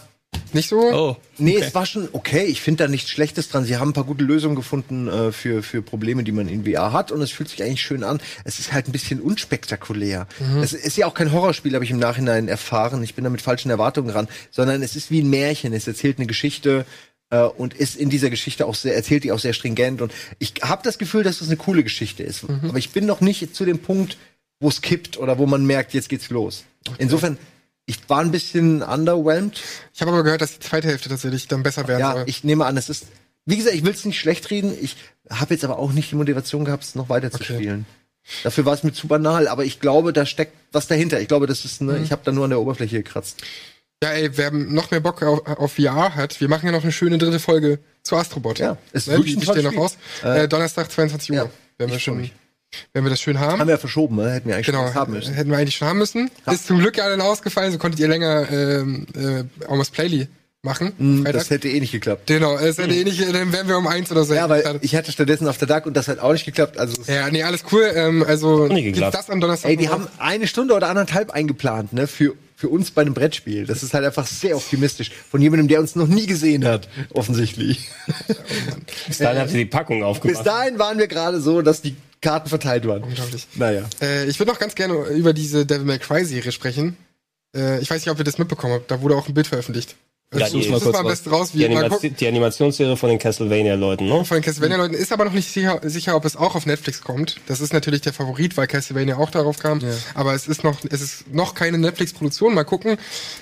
Nicht 0.53 0.69
so? 0.69 0.79
Oh. 0.79 1.17
nee, 1.37 1.57
es 1.57 1.75
war 1.75 1.85
schon 1.85 2.09
okay. 2.13 2.45
Ich 2.45 2.61
finde 2.61 2.83
da 2.83 2.89
nichts 2.89 3.09
Schlechtes 3.09 3.49
dran. 3.49 3.65
Sie 3.65 3.77
haben 3.77 3.89
ein 3.89 3.93
paar 3.93 4.05
gute 4.05 4.23
Lösungen 4.23 4.55
gefunden 4.55 5.07
äh, 5.07 5.31
für, 5.31 5.61
für 5.61 5.81
Probleme, 5.81 6.23
die 6.23 6.31
man 6.31 6.47
in 6.47 6.65
VR 6.65 6.93
hat. 6.93 7.11
Und 7.11 7.21
es 7.21 7.31
fühlt 7.31 7.49
sich 7.49 7.63
eigentlich 7.63 7.81
schön 7.81 8.03
an. 8.03 8.19
Es 8.43 8.59
ist 8.59 8.73
halt 8.73 8.87
ein 8.87 8.91
bisschen 8.91 9.21
unspektakulär. 9.21 10.27
Es 10.61 10.73
ist 10.73 10.97
ja 10.97 11.05
auch 11.05 11.13
kein 11.13 11.31
Horrorspiel, 11.31 11.73
habe 11.73 11.85
ich 11.85 11.91
im 11.91 11.99
Nachhinein 11.99 12.47
erfahren. 12.47 13.03
Ich 13.03 13.15
bin 13.15 13.23
da 13.23 13.29
mit 13.29 13.41
falschen 13.41 13.69
Erwartungen 13.69 14.09
ran. 14.09 14.27
Sondern 14.51 14.81
es 14.83 14.95
ist 14.95 15.11
wie 15.11 15.21
ein 15.21 15.29
Märchen. 15.29 15.73
Es 15.73 15.87
erzählt 15.87 16.17
eine 16.17 16.27
Geschichte 16.27 16.85
äh, 17.29 17.41
und 17.41 17.73
ist 17.73 17.95
in 17.95 18.09
dieser 18.09 18.29
Geschichte 18.29 18.65
auch 18.65 18.75
sehr, 18.75 18.95
erzählt 18.95 19.23
die 19.23 19.31
auch 19.31 19.39
sehr 19.39 19.53
stringent. 19.53 20.01
Und 20.01 20.13
ich 20.39 20.53
habe 20.61 20.81
das 20.83 20.97
Gefühl, 20.97 21.23
dass 21.23 21.39
das 21.39 21.47
eine 21.47 21.57
coole 21.57 21.83
Geschichte 21.83 22.23
ist. 22.23 22.45
Aber 22.63 22.77
ich 22.77 22.91
bin 22.91 23.05
noch 23.05 23.21
nicht 23.21 23.55
zu 23.55 23.65
dem 23.65 23.79
Punkt, 23.79 24.17
wo 24.59 24.69
es 24.69 24.81
kippt 24.81 25.17
oder 25.17 25.37
wo 25.37 25.45
man 25.45 25.65
merkt, 25.65 25.93
jetzt 25.93 26.09
geht's 26.09 26.29
los. 26.29 26.63
Insofern, 26.97 27.37
ich 27.87 28.07
war 28.09 28.19
ein 28.19 28.31
bisschen 28.31 28.83
underwhelmed. 28.83 29.59
Ich 29.95 30.01
habe 30.01 30.11
aber 30.11 30.23
gehört, 30.23 30.41
dass 30.41 30.53
die 30.53 30.59
zweite 30.59 30.87
Hälfte 30.89 31.09
tatsächlich 31.09 31.47
dann 31.47 31.63
besser 31.63 31.87
werden 31.87 31.99
Ja, 32.01 32.11
soll. 32.13 32.23
ich 32.27 32.43
nehme 32.43 32.65
an, 32.65 32.77
es 32.77 32.89
ist. 32.89 33.07
Wie 33.45 33.55
gesagt, 33.57 33.75
ich 33.75 33.83
will 33.85 33.93
es 33.93 34.03
nicht 34.05 34.19
schlecht 34.19 34.51
reden. 34.51 34.73
Ich 34.81 34.97
habe 35.29 35.53
jetzt 35.53 35.63
aber 35.63 35.79
auch 35.79 35.93
nicht 35.93 36.11
die 36.11 36.15
Motivation 36.15 36.65
gehabt, 36.65 36.83
es 36.83 36.95
noch 36.95 37.07
weiter 37.09 37.31
zu 37.31 37.43
spielen. 37.43 37.85
Dafür 38.43 38.65
war 38.65 38.73
es 38.73 38.83
mir 38.83 38.91
zu 38.91 39.07
banal, 39.07 39.47
aber 39.47 39.63
ich 39.63 39.79
glaube, 39.79 40.11
da 40.11 40.25
steckt 40.25 40.53
was 40.73 40.87
dahinter. 40.87 41.21
Ich 41.21 41.29
glaube, 41.29 41.47
das 41.47 41.63
ist, 41.63 41.79
Mhm. 41.81 41.87
ne, 41.87 41.99
ich 42.03 42.11
habe 42.11 42.21
da 42.25 42.33
nur 42.33 42.43
an 42.43 42.49
der 42.49 42.59
Oberfläche 42.59 42.97
gekratzt. 42.97 43.41
Ja, 44.03 44.09
ey, 44.11 44.35
wer 44.37 44.51
noch 44.51 44.91
mehr 44.91 44.99
Bock 44.99 45.23
auf, 45.23 45.47
auf 45.47 45.73
VR 45.75 46.13
hat, 46.13 46.39
wir 46.41 46.49
machen 46.49 46.65
ja 46.65 46.71
noch 46.73 46.83
eine 46.83 46.91
schöne 46.91 47.17
dritte 47.17 47.39
Folge 47.39 47.79
zu 48.03 48.15
Astrobot. 48.17 48.59
Ja, 48.59 48.77
ist 48.91 49.07
ne, 49.07 49.13
wirklich 49.15 49.37
die, 49.39 49.49
ein 49.49 49.63
noch 49.63 49.77
aus. 49.77 49.97
Spiel. 50.19 50.29
Äh, 50.31 50.47
Donnerstag, 50.49 50.91
22 50.91 51.31
Uhr. 51.31 51.35
ja, 51.37 51.49
wenn, 51.77 51.89
wir 51.89 51.99
schon. 51.99 52.29
Wenn 52.93 53.03
wir 53.03 53.09
das 53.09 53.21
schön 53.21 53.39
haben. 53.39 53.59
Haben 53.59 53.67
wir 53.67 53.73
ja 53.75 53.77
verschoben, 53.79 54.15
ne? 54.17 54.31
hätten 54.31 54.47
wir 54.49 54.55
eigentlich 54.55 54.67
Genau, 54.67 54.85
schon 54.87 54.95
haben 54.95 55.13
müssen. 55.13 55.33
hätten 55.33 55.49
wir 55.51 55.57
eigentlich 55.57 55.75
schon 55.77 55.87
haben 55.87 55.99
müssen. 55.99 56.29
Ist 56.51 56.67
zum 56.67 56.79
Glück 56.79 56.97
ja 56.97 57.09
dann 57.09 57.21
ausgefallen, 57.21 57.71
so 57.71 57.77
konntet 57.77 57.99
ihr 57.99 58.07
länger 58.07 58.49
ähm, 58.51 59.05
äh, 59.15 59.65
Almost 59.69 59.93
Playly 59.93 60.27
machen. 60.63 60.91
Hm, 60.97 61.23
Freitag. 61.23 61.33
Das 61.41 61.49
hätte 61.49 61.69
eh 61.69 61.79
nicht 61.79 61.91
geklappt. 61.91 62.27
genau, 62.27 62.57
es 62.57 62.77
hätte 62.77 62.93
eh 62.93 63.03
nicht, 63.03 63.21
dann 63.21 63.53
wären 63.53 63.67
wir 63.67 63.77
um 63.77 63.87
eins 63.87 64.11
oder 64.11 64.23
so. 64.23 64.33
Ja, 64.33 64.49
weil 64.49 64.79
ich 64.81 64.95
hatte 64.95 65.11
stattdessen 65.11 65.47
auf 65.47 65.57
der 65.57 65.67
Dark 65.67 65.85
und 65.85 65.95
das 65.95 66.07
hat 66.07 66.19
auch 66.19 66.33
nicht 66.33 66.45
geklappt. 66.45 66.77
Also 66.77 67.01
ja, 67.11 67.29
nee, 67.29 67.43
alles 67.43 67.63
cool. 67.71 67.89
Ähm, 67.95 68.23
also 68.27 68.65
nicht 68.67 68.83
gibt's 68.83 68.97
geklappt. 68.99 69.15
das 69.15 69.29
am 69.29 69.39
Donnerstag? 69.39 69.69
ey, 69.71 69.77
die 69.77 69.87
haben 69.89 70.07
eine 70.17 70.47
Stunde 70.47 70.73
oder 70.73 70.89
anderthalb 70.89 71.31
eingeplant, 71.31 71.93
ne, 71.93 72.07
für 72.07 72.33
für 72.59 72.69
uns 72.69 72.89
bei 72.89 73.03
einem 73.03 73.13
Brettspiel. 73.13 73.67
Das 73.67 73.83
ist 73.83 73.93
halt 73.93 74.03
einfach 74.03 74.25
sehr 74.25 74.55
optimistisch 74.57 75.11
von 75.29 75.39
jemandem, 75.39 75.67
der 75.67 75.79
uns 75.79 75.95
noch 75.95 76.07
nie 76.07 76.25
gesehen 76.25 76.65
hat, 76.65 76.89
offensichtlich. 77.13 77.87
Bis 79.07 79.19
dahin 79.19 79.39
habt 79.39 79.51
ihr 79.51 79.57
die 79.59 79.65
Packung 79.65 79.99
Bis 79.99 80.05
aufgemacht. 80.07 80.47
dahin 80.47 80.79
waren 80.79 80.97
wir 80.97 81.05
gerade 81.07 81.39
so, 81.39 81.61
dass 81.61 81.83
die 81.83 81.95
Karten 82.21 82.49
verteilt 82.49 82.87
waren. 82.87 83.03
Unglaublich. 83.03 83.47
Naja. 83.55 83.83
Äh, 84.01 84.25
ich 84.27 84.39
würde 84.39 84.51
noch 84.51 84.59
ganz 84.59 84.75
gerne 84.75 84.93
über 85.09 85.33
diese 85.33 85.65
Devil 85.65 85.85
May 85.85 85.99
Cry 85.99 86.25
Serie 86.25 86.51
sprechen. 86.51 86.97
Äh, 87.55 87.79
ich 87.81 87.89
weiß 87.89 88.01
nicht, 88.01 88.11
ob 88.11 88.17
ihr 88.17 88.23
das 88.23 88.37
mitbekommen 88.37 88.73
habt. 88.73 88.91
Da 88.91 89.01
wurde 89.01 89.15
auch 89.15 89.27
ein 89.27 89.33
Bild 89.33 89.47
veröffentlicht. 89.47 89.95
Ja, 90.33 90.49
die- 90.49 90.69
das 90.69 90.81
ist 90.83 90.85
mal 90.91 90.95
am 90.97 91.07
besten 91.07 91.29
raus, 91.29 91.51
Die, 91.53 91.69
mal 91.69 91.87
gucken. 91.87 92.13
die 92.19 92.27
Animationsserie 92.27 92.97
von 92.97 93.09
den 93.09 93.17
Castlevania-Leuten, 93.17 94.09
ne? 94.09 94.25
Von 94.25 94.35
den 94.35 94.43
Castlevania-Leuten 94.43 94.93
ist 94.93 95.13
aber 95.13 95.23
noch 95.23 95.31
nicht 95.31 95.49
sicher, 95.49 95.79
sicher, 95.85 96.17
ob 96.17 96.25
es 96.25 96.35
auch 96.35 96.53
auf 96.55 96.65
Netflix 96.65 97.01
kommt. 97.01 97.37
Das 97.47 97.61
ist 97.61 97.71
natürlich 97.71 98.01
der 98.01 98.11
Favorit, 98.11 98.57
weil 98.57 98.67
Castlevania 98.67 99.15
auch 99.15 99.31
darauf 99.31 99.57
kam. 99.59 99.79
Aber 100.15 100.33
es 100.33 100.49
ist 100.49 100.65
noch, 100.65 100.79
es 100.89 100.99
ist 100.99 101.33
noch 101.33 101.55
keine 101.55 101.77
Netflix-Produktion. 101.77 102.53
Mal 102.53 102.65
gucken. 102.65 102.97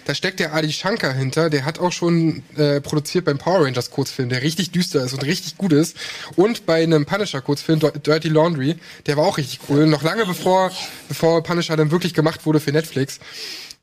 Da 0.06 0.14
steckt 0.14 0.40
der 0.40 0.54
Adi 0.54 0.72
Shankar 0.72 1.12
hinter. 1.12 1.50
Der 1.50 1.66
hat 1.66 1.80
auch 1.80 1.92
schon 1.92 2.44
äh, 2.56 2.80
produziert 2.82 3.26
beim 3.26 3.40
Power 3.40 3.66
Rangers 3.66 3.90
Kurzfilm, 3.90 4.30
der 4.30 4.44
richtig 4.44 4.70
düster 4.70 5.04
ist 5.04 5.14
und 5.14 5.26
richtig 5.26 5.58
gut 5.58 5.74
ist. 5.74 5.98
Und 6.36 6.68
bei 6.68 6.84
einem 6.84 7.08
Punisher 7.08 7.42
Kurzfilm, 7.42 7.80
Dirty 7.80 8.30
Laundry, 8.30 8.76
der 9.08 9.18
war 9.18 9.26
auch 9.26 9.38
richtig 9.40 9.60
cool. 9.70 9.88
Noch 9.88 10.04
lange 10.04 10.24
bevor, 10.28 10.72
bevor 11.08 11.42
Punisher 11.42 11.76
dann 11.78 11.90
wirklich 11.90 12.14
gemacht 12.14 12.46
wurde 12.46 12.60
für 12.60 12.72
Netflix. 12.72 13.18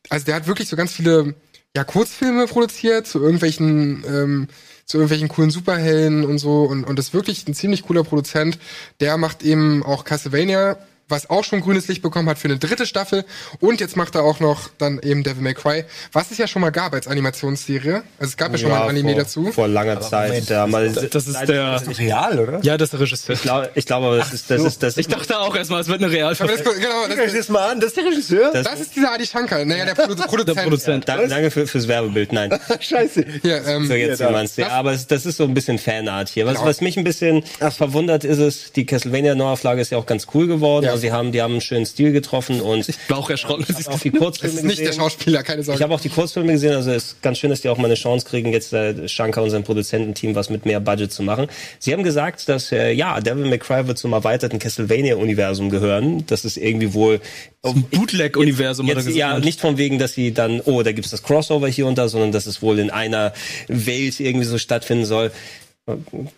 Also 0.07 0.25
der 0.25 0.35
hat 0.35 0.47
wirklich 0.47 0.69
so 0.69 0.77
ganz 0.77 0.93
viele 0.93 1.35
ja, 1.75 1.83
Kurzfilme 1.83 2.45
produziert 2.47 3.07
zu 3.07 3.19
irgendwelchen 3.19 4.03
ähm, 4.07 4.47
zu 4.85 4.97
irgendwelchen 4.97 5.29
coolen 5.29 5.49
Superhelden 5.49 6.25
und 6.25 6.37
so 6.37 6.63
und 6.63 6.83
und 6.83 6.99
ist 6.99 7.13
wirklich 7.13 7.47
ein 7.47 7.53
ziemlich 7.53 7.83
cooler 7.83 8.03
Produzent. 8.03 8.59
Der 8.99 9.17
macht 9.17 9.43
eben 9.43 9.83
auch 9.83 10.03
Castlevania, 10.03 10.77
was 11.09 11.29
auch 11.29 11.43
schon 11.43 11.61
grünes 11.61 11.87
Licht 11.87 12.01
bekommen 12.01 12.29
hat 12.29 12.37
für 12.39 12.47
eine 12.47 12.57
dritte 12.57 12.85
Staffel 12.85 13.25
und 13.59 13.79
jetzt 13.81 13.95
macht 13.97 14.15
er 14.15 14.23
auch 14.23 14.39
noch 14.39 14.69
dann 14.77 14.99
eben 15.03 15.23
Devil 15.23 15.43
May 15.43 15.53
Cry, 15.53 15.83
was 16.11 16.31
es 16.31 16.37
ja 16.37 16.47
schon 16.47 16.61
mal 16.61 16.69
gab 16.71 16.93
als 16.93 17.07
Animationsserie. 17.07 18.03
Also 18.19 18.31
es 18.31 18.37
gab 18.37 18.51
ja 18.51 18.57
schon 18.57 18.69
mal 18.69 18.83
ein 18.83 18.89
Anime 18.89 19.11
vor, 19.13 19.19
dazu. 19.21 19.51
Vor 19.51 19.67
langer 19.67 20.01
Zeit. 20.01 20.49
Ja, 20.49 20.65
mal, 20.67 20.89
Das 20.91 21.27
ist 21.27 21.47
der. 21.47 21.81
Real, 21.97 22.39
oder? 22.39 22.59
Ja, 22.63 22.77
das 22.77 22.87
ist 22.87 22.93
der 22.93 22.99
Regisseur. 23.01 23.33
ich 23.35 23.41
glaube, 23.41 23.69
ich 23.75 23.85
glaube, 23.85 24.17
das 24.17 24.33
ist, 24.33 24.49
das 24.49 24.63
ist, 24.63 24.81
das 24.83 24.97
Ich 24.97 25.07
dachte 25.07 25.37
auch 25.39 25.55
erstmal, 25.55 25.81
es 25.81 25.87
wird 25.87 25.99
eine 25.99 26.07
Aber 26.07 26.15
Realverfilmung. 26.15 26.63
das, 26.65 26.75
genau, 26.75 27.03
Guck 27.07 27.19
euch 27.19 27.25
das, 27.25 27.33
das 27.33 27.49
mal 27.49 27.71
an, 27.71 27.79
das 27.79 27.87
ist 27.89 27.97
der 27.97 28.05
Regisseur. 28.05 28.51
Das- 28.53 28.67
das 28.67 28.79
ist 28.79 28.95
dieser 28.95 29.11
Adi 29.13 29.25
Shankar, 29.25 29.65
naja, 29.65 29.85
der 29.85 29.95
Produ 29.95 30.15
Produzent. 30.23 30.47
Der 30.57 30.63
Produzent. 30.63 31.09
Da, 31.09 31.17
danke 31.27 31.51
für, 31.51 31.67
fürs 31.67 31.87
Werbebild. 31.87 32.31
Nein. 32.33 32.57
Scheiße. 32.79 33.25
Hier, 33.41 33.65
ähm, 33.67 33.87
So 33.87 33.93
jetzt 33.93 34.19
Ja, 34.19 34.27
da. 34.27 34.31
jemand. 34.31 34.57
Ja, 34.57 34.69
aber 34.69 34.93
es, 34.93 35.07
das 35.07 35.25
ist 35.25 35.37
so 35.37 35.43
ein 35.43 35.53
bisschen 35.53 35.77
Fanart 35.79 36.29
hier. 36.29 36.45
Was, 36.45 36.55
Genau. 36.55 36.65
was 36.67 36.81
mich 36.81 36.97
ein 36.97 37.03
bisschen 37.03 37.43
verwundert 37.71 38.23
ist 38.23 38.37
es, 38.39 38.71
die 38.71 38.85
Castlevania 38.85 39.35
Neuauflage 39.35 39.81
ist 39.81 39.91
ja 39.91 39.97
auch 39.97 40.05
ganz 40.05 40.27
cool 40.33 40.47
geworden. 40.47 40.85
Ja. 40.85 40.92
Also 40.93 41.01
sie 41.01 41.11
haben, 41.11 41.31
die 41.31 41.41
haben 41.41 41.53
einen 41.53 41.61
schönen 41.61 41.85
Stil 41.85 42.11
getroffen 42.11 42.61
und 42.61 42.87
Ich 42.93 42.97
war 43.09 43.17
auch 43.17 43.29
erschrocken, 43.29 43.65
ich 43.67 43.87
auch 43.87 43.99
die 43.99 44.11
Kurzfilme 44.11 44.55
ist 44.55 44.63
nicht 44.63 44.79
der 44.79 44.87
gesehen. 44.87 45.01
Schauspieler, 45.01 45.43
keine 45.43 45.63
Sorge. 45.63 45.77
Ich 45.77 45.83
habe 45.83 45.93
auch 45.93 45.99
die 46.01 46.09
Kurzfilme 46.09 46.51
gesehen, 46.53 46.73
also 46.73 46.91
es 46.91 47.05
ist 47.05 47.21
ganz 47.21 47.37
schön, 47.39 47.49
dass 47.49 47.61
die 47.61 47.69
auch 47.69 47.77
mal 47.77 47.85
eine 47.85 47.95
Chance 47.95 48.25
kriegen, 48.25 48.51
jetzt 48.53 48.71
äh, 48.73 49.07
Shankar 49.07 49.43
und 49.43 49.49
sein 49.49 49.63
Produzententeam 49.63 50.35
was 50.35 50.49
mit 50.49 50.65
mehr 50.65 50.79
Budget 50.79 51.11
zu 51.11 51.23
machen. 51.23 51.47
Sie 51.79 51.93
haben 51.93 52.03
gesagt, 52.03 52.47
dass 52.49 52.71
äh, 52.71 52.91
ja, 52.91 53.19
Devil 53.19 53.45
May 53.45 53.59
Cry 53.59 53.87
wird 53.87 53.97
zum 53.97 54.13
erweiterten 54.13 54.59
Castlevania-Universum 54.59 55.69
gehören. 55.69 56.25
Das 56.27 56.45
ist 56.45 56.57
irgendwie 56.57 56.93
wohl 56.93 57.19
Zum 57.63 57.83
Bootleg-Universum 57.83 58.87
oder 58.87 58.95
gesagt. 58.95 59.15
ja, 59.15 59.39
nicht 59.39 59.59
von 59.59 59.77
wegen, 59.77 59.99
dass 59.99 60.13
sie 60.13 60.33
dann, 60.33 60.61
oh, 60.61 60.83
da 60.83 60.91
gibt's 60.91 61.11
das 61.11 61.23
Crossover 61.23 61.67
hier 61.67 61.87
und 61.87 61.97
da, 61.97 62.07
sondern 62.07 62.31
dass 62.31 62.45
es 62.45 62.61
wohl 62.61 62.79
in 62.79 62.89
einer 62.89 63.33
Welt 63.67 64.19
irgendwie 64.19 64.45
so 64.45 64.57
stattfinden 64.57 65.05
soll. 65.05 65.31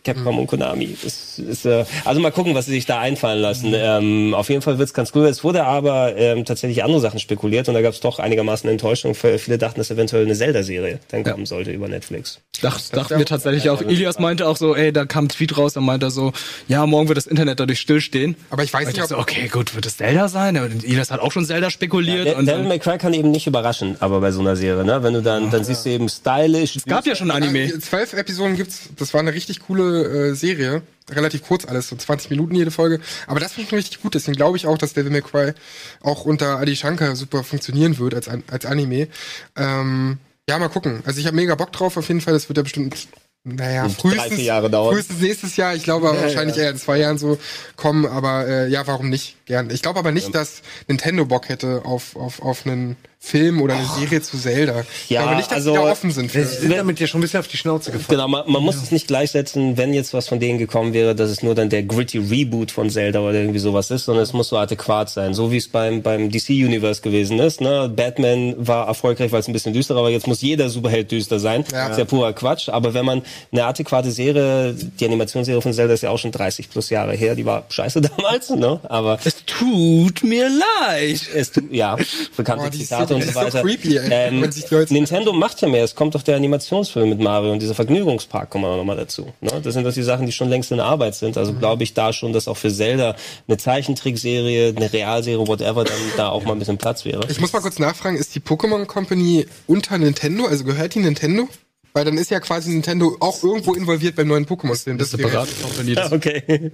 Capcom 0.03 0.39
und 0.39 0.47
Konami. 0.47 0.97
Das 1.03 1.37
ist, 1.37 1.65
äh, 1.67 1.85
also 2.03 2.19
mal 2.19 2.31
gucken, 2.31 2.55
was 2.55 2.65
sie 2.65 2.71
sich 2.71 2.87
da 2.87 2.99
einfallen 2.99 3.39
lassen. 3.39 3.73
Ähm, 3.75 4.33
auf 4.33 4.49
jeden 4.49 4.63
Fall 4.63 4.79
wird's 4.79 4.95
ganz 4.95 5.11
cool. 5.13 5.27
Es 5.27 5.43
wurde 5.43 5.65
aber 5.65 6.17
ähm, 6.17 6.45
tatsächlich 6.45 6.83
andere 6.83 6.99
Sachen 6.99 7.19
spekuliert 7.19 7.67
und 7.67 7.75
da 7.75 7.81
gab's 7.83 7.99
doch 7.99 8.17
einigermaßen 8.17 8.67
Enttäuschung. 8.67 9.13
Viele 9.13 9.59
dachten, 9.59 9.79
dass 9.79 9.91
eventuell 9.91 10.25
eine 10.25 10.33
Zelda-Serie 10.33 10.99
dann 11.11 11.23
kommen 11.23 11.45
sollte 11.45 11.71
über 11.71 11.87
Netflix. 11.87 12.39
Dach, 12.61 12.79
dachten 12.91 13.19
wir 13.19 13.25
tatsächlich 13.27 13.69
auch. 13.69 13.81
Ilias 13.81 14.17
meinte 14.17 14.47
auch 14.47 14.57
so, 14.57 14.75
ey, 14.75 14.91
da 14.91 15.05
kam 15.05 15.25
ein 15.25 15.29
Tweet 15.29 15.55
raus, 15.59 15.73
dann 15.73 15.83
meinte 15.85 16.07
er 16.07 16.11
so, 16.11 16.33
ja, 16.67 16.83
morgen 16.87 17.07
wird 17.07 17.17
das 17.17 17.27
Internet 17.27 17.59
dadurch 17.59 17.79
stillstehen. 17.81 18.35
Aber 18.49 18.63
ich 18.63 18.73
weiß 18.73 18.87
Ich 18.89 18.95
nicht, 18.95 19.03
ob 19.03 19.09
so, 19.09 19.17
okay, 19.19 19.47
gut, 19.47 19.75
wird 19.75 19.85
es 19.85 19.97
Zelda 19.97 20.27
sein? 20.27 20.57
Und 20.57 20.83
Ilias 20.83 21.11
hat 21.11 21.19
auch 21.19 21.31
schon 21.31 21.45
Zelda 21.45 21.69
spekuliert. 21.69 22.25
Der, 22.25 22.37
und 22.37 22.47
Devil 22.47 22.61
dann, 22.61 22.67
May 22.67 22.79
Cry 22.79 22.97
kann 22.97 23.13
eben 23.13 23.29
nicht 23.29 23.45
überraschen, 23.45 23.95
aber 23.99 24.21
bei 24.21 24.31
so 24.31 24.39
einer 24.39 24.55
Serie, 24.55 24.83
ne? 24.85 25.03
Wenn 25.03 25.13
du 25.13 25.21
dann, 25.21 25.51
dann 25.51 25.63
siehst 25.63 25.85
du 25.85 25.91
eben 25.91 26.09
stylisch. 26.09 26.77
es 26.77 26.85
gab 26.85 27.05
ja 27.05 27.13
schon 27.15 27.29
ein 27.29 27.43
Ja, 27.43 27.49
Anime. 27.49 27.67
die 27.67 27.79
zwölf 27.79 28.13
Episoden 28.13 28.55
gibt's. 28.55 28.89
Das 28.97 29.13
war 29.13 29.19
eine 29.19 29.34
richtig 29.35 29.59
coole 29.61 30.29
äh, 30.31 30.33
Serie. 30.35 30.81
Relativ 31.11 31.43
kurz 31.43 31.65
alles, 31.65 31.87
so 31.87 31.95
20 31.95 32.31
Minuten 32.31 32.55
jede 32.55 32.71
Folge. 32.71 32.99
Aber 33.27 33.39
das 33.39 33.53
finde 33.53 33.63
ich 33.63 33.69
schon 33.69 33.77
richtig 33.77 34.01
gut. 34.01 34.15
Deswegen 34.15 34.35
glaube 34.35 34.57
ich 34.57 34.65
auch, 34.65 34.77
dass 34.77 34.93
Devil 34.93 35.11
May 35.11 35.21
Cry 35.21 35.53
auch 36.01 36.25
unter 36.25 36.59
Adi 36.59 36.75
Shankar 36.75 37.15
super 37.15 37.43
funktionieren 37.43 37.99
wird 37.99 38.15
als, 38.15 38.27
als 38.27 38.65
Anime. 38.65 39.07
Ähm, 39.55 40.17
ja, 40.49 40.57
mal 40.57 40.69
gucken. 40.69 41.03
Also 41.05 41.19
ich 41.19 41.27
habe 41.27 41.35
mega 41.35 41.55
Bock 41.55 41.71
drauf 41.71 41.97
auf 41.97 42.07
jeden 42.07 42.21
Fall. 42.21 42.33
Das 42.33 42.49
wird 42.49 42.57
ja 42.57 42.63
bestimmt, 42.63 43.07
naja, 43.43 43.87
frühestens, 43.89 44.41
frühestens 44.41 45.19
nächstes 45.21 45.55
Jahr. 45.55 45.75
Ich 45.75 45.83
glaube 45.83 46.09
aber 46.09 46.19
wahrscheinlich 46.19 46.57
eher 46.57 46.71
in 46.71 46.77
zwei 46.77 46.97
Jahren 46.97 47.19
so 47.19 47.37
kommen. 47.75 48.07
Aber 48.07 48.47
äh, 48.47 48.67
ja, 48.69 48.87
warum 48.87 49.09
nicht? 49.09 49.37
Gern. 49.45 49.69
Ich 49.69 49.83
glaube 49.83 49.99
aber 49.99 50.11
nicht, 50.11 50.33
dass 50.33 50.63
Nintendo 50.87 51.25
Bock 51.25 51.49
hätte 51.49 51.83
auf, 51.85 52.15
auf, 52.15 52.41
auf 52.41 52.65
einen 52.65 52.95
Film 53.19 53.61
oder 53.61 53.73
eine 53.75 53.87
Serie 53.99 54.21
zu 54.21 54.37
Zelda. 54.37 54.81
Ich 55.05 55.09
Ja, 55.09 55.23
glaube 55.23 55.37
nicht, 55.37 55.47
dass 55.49 55.57
also- 55.57 55.71
die 55.71 55.77
da 55.77 55.91
offen 55.91 56.11
sind. 56.11 56.31
Für. 56.31 56.45
Sie 56.45 56.57
sind 56.57 56.71
damit 56.77 56.99
ja 56.99 57.07
schon 57.07 57.19
ein 57.19 57.21
bisschen 57.23 57.39
auf 57.39 57.47
die 57.47 57.57
Schnauze 57.57 57.91
gefallen. 57.91 58.05
Genau, 58.19 58.27
man, 58.27 58.43
man 58.51 58.61
muss 58.61 58.75
es 58.75 58.91
nicht 58.91 59.07
gleichsetzen, 59.07 59.77
wenn 59.77 59.93
jetzt 59.95 60.13
was 60.13 60.27
von 60.27 60.39
denen 60.39 60.59
gekommen 60.59 60.93
wäre, 60.93 61.15
dass 61.15 61.31
es 61.31 61.41
nur 61.41 61.55
dann 61.55 61.69
der 61.69 61.81
gritty 61.83 62.19
Reboot 62.19 62.69
von 62.71 62.89
Zelda 62.91 63.21
oder 63.21 63.33
irgendwie 63.33 63.57
sowas 63.59 63.89
ist, 63.89 64.05
sondern 64.05 64.23
es 64.23 64.33
muss 64.33 64.49
so 64.49 64.57
adäquat 64.57 65.09
sein, 65.09 65.33
so 65.33 65.51
wie 65.51 65.57
es 65.57 65.67
beim, 65.67 66.03
beim 66.03 66.29
DC-Universe 66.29 67.01
gewesen 67.01 67.39
ist. 67.39 67.61
Ne? 67.61 67.89
Batman 67.95 68.53
war 68.57 68.87
erfolgreich, 68.87 69.31
weil 69.31 69.39
es 69.39 69.47
ein 69.47 69.53
bisschen 69.53 69.73
düsterer 69.73 70.03
war, 70.03 70.09
jetzt 70.11 70.27
muss 70.27 70.41
jeder 70.41 70.69
Superheld 70.69 71.11
düster 71.11 71.39
sein. 71.39 71.63
Ja. 71.71 71.83
Das 71.87 71.91
ist 71.93 71.97
ja 71.97 72.05
purer 72.05 72.33
Quatsch. 72.33 72.69
Aber 72.69 72.93
wenn 72.93 73.05
man 73.05 73.23
eine 73.51 73.65
adäquate 73.65 74.11
Serie, 74.11 74.73
die 74.75 75.05
Animationsserie 75.05 75.61
von 75.61 75.73
Zelda 75.73 75.95
ist 75.95 76.01
ja 76.03 76.11
auch 76.11 76.19
schon 76.19 76.31
30 76.31 76.69
plus 76.69 76.91
Jahre 76.91 77.15
her, 77.15 77.33
die 77.33 77.45
war 77.45 77.65
scheiße 77.69 78.01
damals, 78.17 78.51
ne? 78.51 78.79
aber 78.83 79.17
Es 79.23 79.37
tut 79.45 80.23
mir 80.23 80.47
leid. 80.49 81.21
es, 81.33 81.51
tut- 81.51 81.71
ja, 81.73 81.95
bekannte 82.37 82.65
Boah, 82.65 82.71
Zitate 82.71 83.14
und 83.15 83.21
so 83.23 83.27
ist 83.29 83.33
so 83.33 83.39
weiter. 83.39 83.61
creepy, 83.61 83.97
ey, 83.97 84.29
ähm, 84.29 84.49
Nintendo 84.89 85.33
macht 85.33 85.61
ja 85.61 85.67
mehr. 85.67 85.83
Es 85.83 85.95
kommt 85.95 86.15
doch 86.15 86.21
der 86.21 86.35
Animationsfilm 86.35 87.09
mit 87.09 87.19
Mario 87.19 87.51
und 87.51 87.61
dieser 87.61 87.75
Vergnügungspark 87.75 88.49
kommen 88.49 88.65
auch 88.65 88.77
nochmal 88.77 88.97
dazu. 88.97 89.33
Ne? 89.41 89.51
Das 89.63 89.73
sind 89.73 89.83
doch 89.83 89.93
die 89.93 90.03
Sachen, 90.03 90.25
die 90.25 90.31
schon 90.31 90.49
längst 90.49 90.71
in 90.71 90.79
Arbeit 90.79 91.15
sind. 91.15 91.35
Mhm. 91.35 91.39
Also 91.39 91.53
glaube 91.53 91.83
ich 91.83 91.93
da 91.93 92.13
schon, 92.13 92.33
dass 92.33 92.47
auch 92.47 92.57
für 92.57 92.71
Zelda 92.71 93.15
eine 93.47 93.57
Zeichentrickserie, 93.57 94.73
eine 94.75 94.91
Realserie, 94.91 95.47
whatever, 95.47 95.83
dann 95.83 95.97
da 96.17 96.29
auch 96.29 96.43
mal 96.43 96.53
ein 96.53 96.59
bisschen 96.59 96.77
Platz 96.77 97.05
wäre. 97.05 97.21
Ich 97.29 97.39
muss 97.39 97.53
mal 97.53 97.61
kurz 97.61 97.79
nachfragen, 97.79 98.17
ist 98.17 98.35
die 98.35 98.39
Pokémon 98.39 98.85
Company 98.85 99.47
unter 99.67 99.97
Nintendo? 99.97 100.45
Also 100.45 100.63
gehört 100.63 100.95
die 100.95 100.99
Nintendo? 100.99 101.47
Weil 101.95 102.03
dann 102.03 102.17
ist 102.17 102.29
ja 102.29 102.41
quasi 102.41 102.71
Nintendo 102.71 103.15
auch 103.21 103.41
irgendwo 103.41 103.73
involviert 103.73 104.17
beim 104.17 104.27
neuen 104.27 104.45
Pokémon-Film. 104.45 104.97
Das 104.97 105.17
wäre- 105.17 105.29
Separate 105.29 105.51
Company. 105.61 105.95
Das, 105.95 106.11
Okay. 106.11 106.71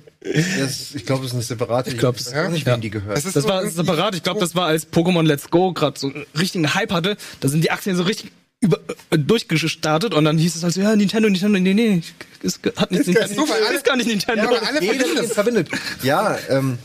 Das, 0.59 0.95
ich 0.95 1.05
glaube, 1.05 1.21
es 1.25 1.27
ist 1.29 1.33
eine 1.35 1.43
separate. 1.43 1.91
Ich 1.91 1.97
glaub, 1.99 2.15
weiß 2.15 2.25
es- 2.27 2.33
auch 2.33 2.49
nicht, 2.49 2.65
ja. 2.65 2.73
wem 2.73 2.81
die 2.81 2.89
gehört. 2.89 3.15
Das 3.17 3.25
ist 3.25 3.35
das 3.35 3.43
so 3.43 3.49
war 3.49 3.63
separat. 3.67 4.15
Ich 4.15 4.23
glaube, 4.23 4.39
das 4.39 4.55
war 4.55 4.65
als 4.65 4.91
Pokémon 4.91 5.21
Let's 5.21 5.51
Go 5.51 5.73
gerade 5.73 5.99
so 5.99 6.07
einen 6.07 6.25
richtigen 6.39 6.73
Hype 6.73 6.91
hatte. 6.91 7.17
Da 7.39 7.49
sind 7.49 7.63
die 7.63 7.69
Aktien 7.69 7.95
so 7.95 8.01
richtig 8.01 8.31
über, 8.61 8.79
äh, 9.11 9.19
durchgestartet 9.19 10.15
und 10.15 10.25
dann 10.25 10.39
hieß 10.39 10.55
es 10.55 10.63
halt 10.63 10.73
so, 10.73 10.81
ja, 10.81 10.95
Nintendo, 10.95 11.29
Nintendo, 11.29 11.59
nee, 11.59 11.73
nee, 11.75 12.01
ist, 12.41 12.59
hat 12.75 12.89
nicht 12.91 13.07
Ist 13.07 13.13
gar 13.15 13.27
Nintendo. 13.27 13.45
so, 13.45 13.75
ist 13.75 13.83
gar 13.85 13.95
nicht 13.97 14.07
Nintendo. 14.07 14.41
Ja, 14.43 14.49
aber 14.49 14.67
alle 14.67 15.15
das. 15.15 15.33
verbindet. 15.33 15.69
Ja, 16.01 16.35
ähm, 16.49 16.79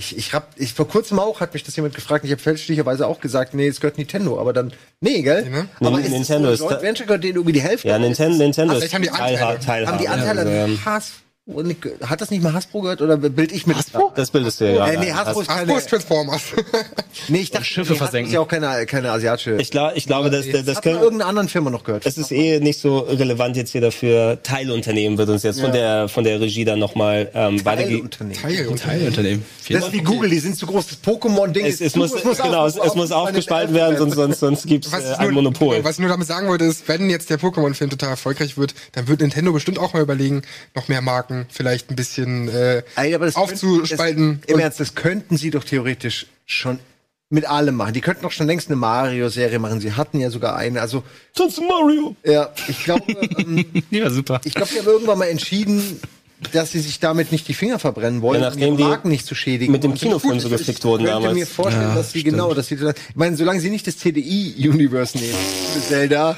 ich, 0.00 0.16
ich 0.16 0.32
hab, 0.32 0.52
ich 0.56 0.74
vor 0.74 0.86
kurzem 0.86 1.18
auch 1.18 1.40
hat 1.40 1.54
mich 1.54 1.64
das 1.64 1.74
jemand 1.74 1.92
gefragt. 1.92 2.24
Ich 2.24 2.30
habe 2.30 2.40
fälschlicherweise 2.40 3.04
auch 3.04 3.20
gesagt, 3.20 3.52
nee, 3.52 3.66
es 3.66 3.80
gehört 3.80 3.98
Nintendo, 3.98 4.40
aber 4.40 4.52
dann, 4.52 4.72
nee, 5.00 5.22
gell? 5.22 5.50
ne? 5.50 5.68
Aber 5.80 6.00
ist 6.00 6.10
Nintendo 6.10 6.50
ist 6.50 6.60
Joint 6.60 6.82
Venture 6.82 7.06
gehört 7.06 7.24
denen 7.24 7.34
irgendwie 7.34 7.52
die 7.52 7.60
Hälfte. 7.60 7.88
Ja, 7.88 7.96
ist 7.96 8.02
Nintendo, 8.02 8.38
Nintendo 8.38 8.74
vielleicht 8.74 8.86
ist 8.86 8.94
haben 8.94 9.02
die 9.02 9.10
Anteile. 9.10 9.88
Haben 9.88 9.98
die 9.98 10.08
Anteile 10.08 10.40
Also, 10.42 10.52
an 10.52 10.78
Hasbro? 11.48 12.06
Hat 12.06 12.20
das 12.20 12.30
nicht 12.30 12.42
mal 12.42 12.52
Hasbro 12.52 12.82
gehört 12.82 13.00
oder 13.02 13.16
bild 13.16 13.52
ich 13.52 13.66
mit 13.66 13.76
Hasbro? 13.76 14.12
Das 14.14 14.30
bildest 14.30 14.60
du 14.60 14.72
ja. 14.74 14.86
Äh, 14.86 14.98
nee. 14.98 15.12
Hasbro 15.12 15.40
ist 15.40 15.48
Hasbro 15.48 15.66
keine. 15.66 15.78
ist 15.78 15.88
Transformers. 15.90 16.42
Nee, 17.26 17.40
ich 17.40 17.50
dachte, 17.50 17.64
Schiffe 17.64 17.80
nee, 17.92 17.98
Hasbro 17.98 18.04
versenken. 18.06 18.28
ist 18.30 18.34
ja 18.34 18.40
auch 18.40 18.48
keine, 18.48 18.86
keine 18.86 19.10
asiatische. 19.10 19.56
Ich, 19.56 19.70
glaub, 19.70 19.96
ich 19.96 20.06
glaube, 20.06 20.30
das 20.30 20.46
das 20.50 20.76
hat 20.76 20.82
können, 20.84 21.00
irgendeiner 21.00 21.28
anderen 21.28 21.48
Firma 21.48 21.68
noch 21.70 21.82
gehört. 21.82 22.06
Es 22.06 22.16
ist 22.16 22.30
eh 22.30 22.60
nicht 22.60 22.80
so 22.80 22.98
relevant 23.00 23.56
jetzt 23.56 23.72
hier 23.72 23.80
dafür. 23.80 24.38
Teilunternehmen 24.42 25.18
wird 25.18 25.28
uns 25.28 25.42
jetzt 25.42 25.60
von 25.60 25.72
der 25.72 26.08
von 26.08 26.22
der 26.24 26.40
Regie 26.40 26.64
dann 26.64 26.78
nochmal 26.78 27.30
ähm, 27.34 27.64
weitergegeben. 27.64 28.10
Teilunternehmen. 28.10 28.76
Teilunternehmen. 28.76 29.44
Das 29.68 29.84
ist 29.86 29.92
wie 29.92 29.98
Google, 30.02 30.30
die 30.30 30.38
sind 30.38 30.56
zu 30.56 30.66
groß. 30.66 30.86
Das 30.86 31.02
Pokémon-Ding 31.02 31.66
Es, 31.66 31.80
ist 31.80 31.80
es 31.88 31.92
zu- 31.94 31.98
muss, 31.98 32.38
genau, 32.38 32.66
es, 32.66 32.76
es 32.76 32.94
muss 32.94 33.10
aufgespalten 33.10 33.74
werden, 33.74 33.96
sonst, 33.98 34.14
sonst, 34.14 34.40
sonst 34.40 34.66
gibt's 34.66 34.92
Was 34.92 35.04
äh, 35.04 35.14
ein 35.14 35.24
nur, 35.26 35.42
Monopol. 35.42 35.82
was 35.82 35.96
ich 35.96 35.98
nur 36.00 36.08
damit 36.08 36.26
sagen 36.26 36.48
wollte, 36.48 36.64
ist, 36.64 36.86
wenn 36.88 37.10
jetzt 37.10 37.28
der 37.30 37.38
Pokémon-Film 37.40 37.90
total 37.90 38.10
erfolgreich 38.10 38.56
wird, 38.56 38.74
dann 38.92 39.08
wird 39.08 39.20
Nintendo 39.20 39.52
bestimmt 39.52 39.78
auch 39.78 39.92
mal 39.92 40.02
überlegen, 40.02 40.42
noch 40.74 40.88
mehr 40.88 41.02
Marken 41.02 41.37
vielleicht 41.48 41.90
ein 41.90 41.96
bisschen 41.96 42.48
äh, 42.48 42.82
aber 42.96 43.26
das 43.26 43.36
aufzuspalten. 43.36 44.40
Könnten, 44.40 44.52
Im 44.52 44.58
Ernst, 44.58 44.80
das 44.80 44.94
könnten 44.94 45.36
sie 45.36 45.50
doch 45.50 45.64
theoretisch 45.64 46.26
schon 46.46 46.78
mit 47.30 47.44
allem 47.48 47.74
machen. 47.76 47.92
Die 47.92 48.00
könnten 48.00 48.22
doch 48.22 48.32
schon 48.32 48.46
längst 48.46 48.68
eine 48.68 48.76
Mario-Serie 48.76 49.58
machen. 49.58 49.80
Sie 49.80 49.92
hatten 49.92 50.18
ja 50.18 50.30
sogar 50.30 50.56
eine. 50.56 50.80
Also, 50.80 51.02
Sonst 51.34 51.60
Mario. 51.60 52.16
ja, 52.24 52.50
ich 52.68 52.84
glaube, 52.84 53.04
ähm, 53.38 53.66
Ja, 53.90 54.08
super. 54.10 54.40
ich 54.44 54.54
glaube, 54.54 54.70
die 54.72 54.78
haben 54.78 54.86
irgendwann 54.86 55.18
mal 55.18 55.28
entschieden, 55.28 56.00
dass 56.52 56.70
sie 56.72 56.78
sich 56.80 57.00
damit 57.00 57.32
nicht 57.32 57.48
die 57.48 57.54
Finger 57.54 57.78
verbrennen 57.78 58.22
wollen, 58.22 58.40
Ja, 58.42 58.50
um 58.68 58.76
die 58.76 58.84
Marken 58.84 59.08
nicht 59.08 59.26
zu 59.26 59.34
schädigen. 59.34 59.72
mit 59.72 59.82
dem 59.82 59.94
Kinofilm 59.94 60.38
so 60.38 60.46
ich 60.48 60.52
gefickt 60.58 60.84
wurden 60.84 61.04
könnte 61.04 61.14
damals. 61.20 61.34
mir 61.34 61.46
vorstellen, 61.46 61.88
Ja, 61.88 61.94
dass 61.96 62.12
sie 62.12 62.20
stimmt. 62.20 62.34
genau, 62.34 62.54
dass 62.54 62.68
sie, 62.68 62.74
ich 62.76 63.16
meine, 63.16 63.36
solange 63.36 63.60
sie 63.60 63.70
nicht 63.70 63.86
das 63.86 63.96
TDI-Universe 63.96 65.18
nehmen, 65.18 65.34
Zelda, 65.88 66.36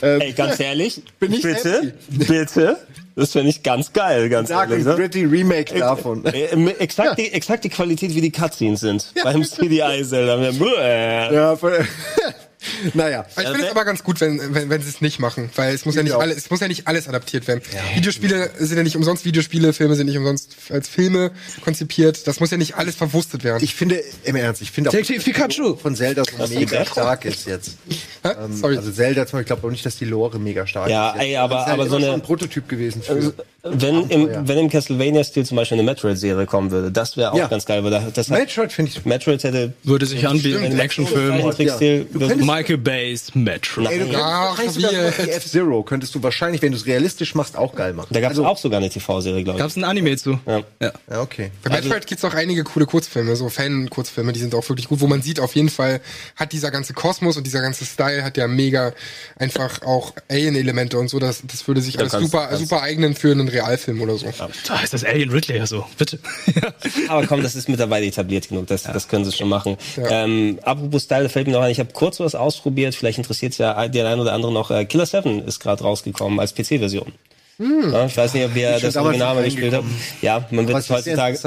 ähm, 0.00 0.20
Ey, 0.20 0.32
ganz 0.32 0.58
ehrlich, 0.58 1.02
Bin 1.20 1.32
ich 1.34 1.42
bitte, 1.42 1.94
bitte, 2.08 2.76
das 3.14 3.32
finde 3.32 3.50
ich 3.50 3.62
ganz 3.62 3.92
geil, 3.92 4.30
ganz 4.30 4.48
sag 4.48 4.70
ehrlich. 4.70 4.86
ein 4.86 4.90
Ne? 4.92 4.96
gritty 4.96 5.24
Remake 5.26 5.74
davon. 5.78 6.24
Äh, 6.24 6.44
äh, 6.46 6.70
exakt, 6.78 7.18
die, 7.18 7.30
exakt 7.32 7.62
die 7.64 7.68
Qualität, 7.68 8.14
wie 8.14 8.22
die 8.22 8.30
Cutscenes 8.32 8.80
sind 8.80 9.12
beim 9.22 9.44
CDI 9.44 10.02
Zelda. 10.02 10.36
Bäh. 10.50 11.34
Ja, 11.34 11.56
voll- 11.56 11.86
naja. 12.94 13.26
Ich 13.28 13.34
finde 13.48 13.64
es 13.66 13.70
aber 13.70 13.84
ganz 13.84 14.02
gut, 14.04 14.20
wenn, 14.20 14.54
wenn, 14.54 14.70
wenn 14.70 14.82
sie 14.82 14.88
es 14.88 15.00
nicht 15.00 15.18
machen, 15.18 15.50
weil 15.56 15.74
es 15.74 15.84
muss 15.84 15.94
ja 15.94 16.02
nicht 16.02 16.14
alles, 16.14 16.36
es 16.36 16.50
muss 16.50 16.60
ja 16.60 16.68
nicht 16.68 16.86
alles 16.88 17.08
adaptiert 17.08 17.46
werden. 17.48 17.62
Videospiele 17.94 18.50
sind 18.58 18.76
ja 18.76 18.82
nicht 18.82 18.96
umsonst 18.96 19.24
Videospiele, 19.24 19.72
Filme 19.72 19.94
sind 19.94 20.06
nicht 20.06 20.18
umsonst 20.18 20.54
als 20.70 20.88
Filme 20.88 21.32
konzipiert. 21.64 22.26
Das 22.26 22.40
muss 22.40 22.50
ja 22.50 22.56
nicht 22.56 22.76
alles 22.76 22.94
verwurstet 22.94 23.44
werden. 23.44 23.62
Ich 23.64 23.74
finde, 23.74 24.02
im 24.24 24.36
Ernst, 24.36 24.62
ich 24.62 24.70
finde 24.70 24.90
auch, 24.90 24.92
Detective 24.92 25.22
Pikachu. 25.22 25.76
von 25.76 25.96
Zelda 25.96 26.22
so 26.24 26.46
mega 26.58 26.84
stark 26.84 27.24
ist 27.24 27.46
jetzt. 27.46 27.76
Ähm, 28.24 28.56
Sorry. 28.56 28.76
Also 28.76 28.92
Zelda 28.92 29.26
zum 29.26 29.38
Beispiel, 29.38 29.40
ich 29.40 29.46
glaube 29.46 29.66
auch 29.66 29.70
nicht, 29.70 29.84
dass 29.86 29.96
die 29.96 30.04
Lore 30.04 30.38
mega 30.38 30.66
stark 30.66 30.88
Ja, 30.90 31.10
ist. 31.10 31.20
ey, 31.20 31.36
aber- 31.36 31.66
aber 31.66 31.88
so 31.88 31.96
eine- 31.96 32.12
ein 32.12 32.22
Prototyp 32.22 32.68
gewesen 32.68 33.02
für. 33.02 33.32
Wenn 33.64 34.08
im, 34.10 34.28
wenn 34.48 34.58
im 34.58 34.68
Castlevania-Stil 34.70 35.46
zum 35.46 35.56
Beispiel 35.56 35.76
eine 35.78 35.84
Metroid-Serie 35.84 36.46
kommen 36.46 36.72
würde, 36.72 36.90
das 36.90 37.16
wäre 37.16 37.30
auch 37.32 37.38
Ja. 37.38 37.46
ganz 37.46 37.64
geil, 37.64 37.84
weil 37.84 37.92
da- 37.92 38.08
das 38.12 38.26
Metroid 38.28 38.72
finde 38.72 38.90
ich. 38.90 39.04
Metroid 39.04 39.44
hätte 39.44 39.72
Würde 39.84 40.04
sich 40.04 40.26
anbieten, 40.26 40.64
einen 40.64 40.80
Actionfilm. 40.80 41.40
Könntest- 41.40 42.40
Michael 42.44 42.78
Bays 42.78 43.32
Metro. 43.36 43.82
Ey, 43.84 44.00
du 44.00 44.04
könntest 44.06 44.20
Ach, 44.24 44.58
sogar 44.68 44.90
wie? 44.92 45.30
F-Zero 45.30 45.82
könntest 45.84 46.12
du 46.12 46.20
wahrscheinlich, 46.24 46.60
wenn 46.60 46.72
du 46.72 46.76
es 46.78 46.86
realistisch 46.86 47.36
machst, 47.36 47.56
auch 47.56 47.76
geil 47.76 47.92
machen. 47.92 48.08
Da 48.10 48.20
gab 48.20 48.32
es 48.32 48.38
also, 48.38 48.48
auch 48.48 48.58
sogar 48.58 48.78
eine 48.80 48.90
TV-Serie, 48.90 49.44
glaube 49.44 49.58
ich. 49.58 49.62
Gab's 49.62 49.76
ein 49.76 49.84
Anime 49.84 50.16
zu? 50.16 50.40
Ja. 50.44 50.62
Ja. 50.80 50.92
Ja, 51.08 51.20
okay. 51.20 51.52
Bei 51.62 51.70
Metroid 51.70 52.04
gibt's 52.08 52.24
auch 52.24 52.34
einige 52.34 52.64
coole 52.64 52.86
Kurzfilme, 52.86 53.36
so 53.36 53.48
Fan-Kurzfilme, 53.48 54.32
die 54.32 54.40
sind 54.40 54.56
auch 54.56 54.68
wirklich 54.68 54.88
gut, 54.88 55.00
wo 55.00 55.06
man 55.06 55.22
sieht, 55.22 55.38
auf 55.38 55.54
jeden 55.54 55.68
Fall 55.68 56.00
hat 56.34 56.52
dieser 56.52 56.72
ganze 56.72 56.94
Kosmos 56.94 57.36
und 57.36 57.46
dieser 57.46 57.60
ganze 57.60 57.84
Style 57.84 58.24
hat 58.24 58.36
ja 58.36 58.48
mega 58.48 58.92
einfach 59.36 59.82
auch 59.82 60.14
Alien-Elemente 60.28 60.98
und 60.98 61.06
so, 61.08 61.20
das, 61.20 61.42
das 61.46 61.68
würde 61.68 61.80
sich 61.80 61.96
alles 62.00 62.10
kannst- 62.10 62.32
super, 62.32 62.46
kannst- 62.48 62.62
super 62.68 62.82
eignen 62.82 63.14
für 63.14 63.30
einen 63.30 63.51
Realfilm 63.52 64.00
oder 64.00 64.16
so. 64.16 64.26
Da 64.66 64.80
ist 64.82 64.92
das 64.92 65.04
Alien 65.04 65.30
Ridley 65.30 65.58
ja 65.58 65.66
so. 65.66 65.86
Bitte. 65.98 66.18
Aber 67.08 67.26
komm, 67.26 67.42
das 67.42 67.54
ist 67.54 67.68
mittlerweile 67.68 68.06
etabliert 68.06 68.48
genug, 68.48 68.66
das, 68.66 68.84
das 68.84 69.08
können 69.08 69.24
sie 69.24 69.32
schon 69.32 69.48
machen. 69.48 69.76
Ähm, 69.96 70.58
apropos 70.62 71.04
Style, 71.04 71.24
da 71.24 71.28
fällt 71.28 71.46
mir 71.46 71.54
noch 71.54 71.62
ein, 71.62 71.70
ich 71.70 71.80
habe 71.80 71.92
kurz 71.92 72.20
was 72.20 72.34
ausprobiert, 72.34 72.94
vielleicht 72.94 73.18
interessiert 73.18 73.52
es 73.52 73.58
ja 73.58 73.88
den 73.88 74.06
einen 74.06 74.20
oder 74.20 74.32
anderen 74.32 74.54
noch. 74.54 74.70
Äh, 74.70 74.84
Killer 74.84 75.06
7 75.06 75.44
ist 75.46 75.60
gerade 75.60 75.82
rausgekommen 75.82 76.40
als 76.40 76.54
PC-Version. 76.54 77.12
Ja, 77.58 78.06
ich 78.06 78.16
weiß 78.16 78.34
nicht, 78.34 78.44
ob 78.44 78.56
ihr 78.56 78.78
das 78.80 78.96
Original 78.96 79.34
mal 79.34 79.44
gespielt 79.44 79.74
habt. 79.74 79.86
Ja, 80.20 80.46
man 80.50 80.66
wird 80.66 80.78
es 80.78 80.90
heutzutage. 80.90 81.38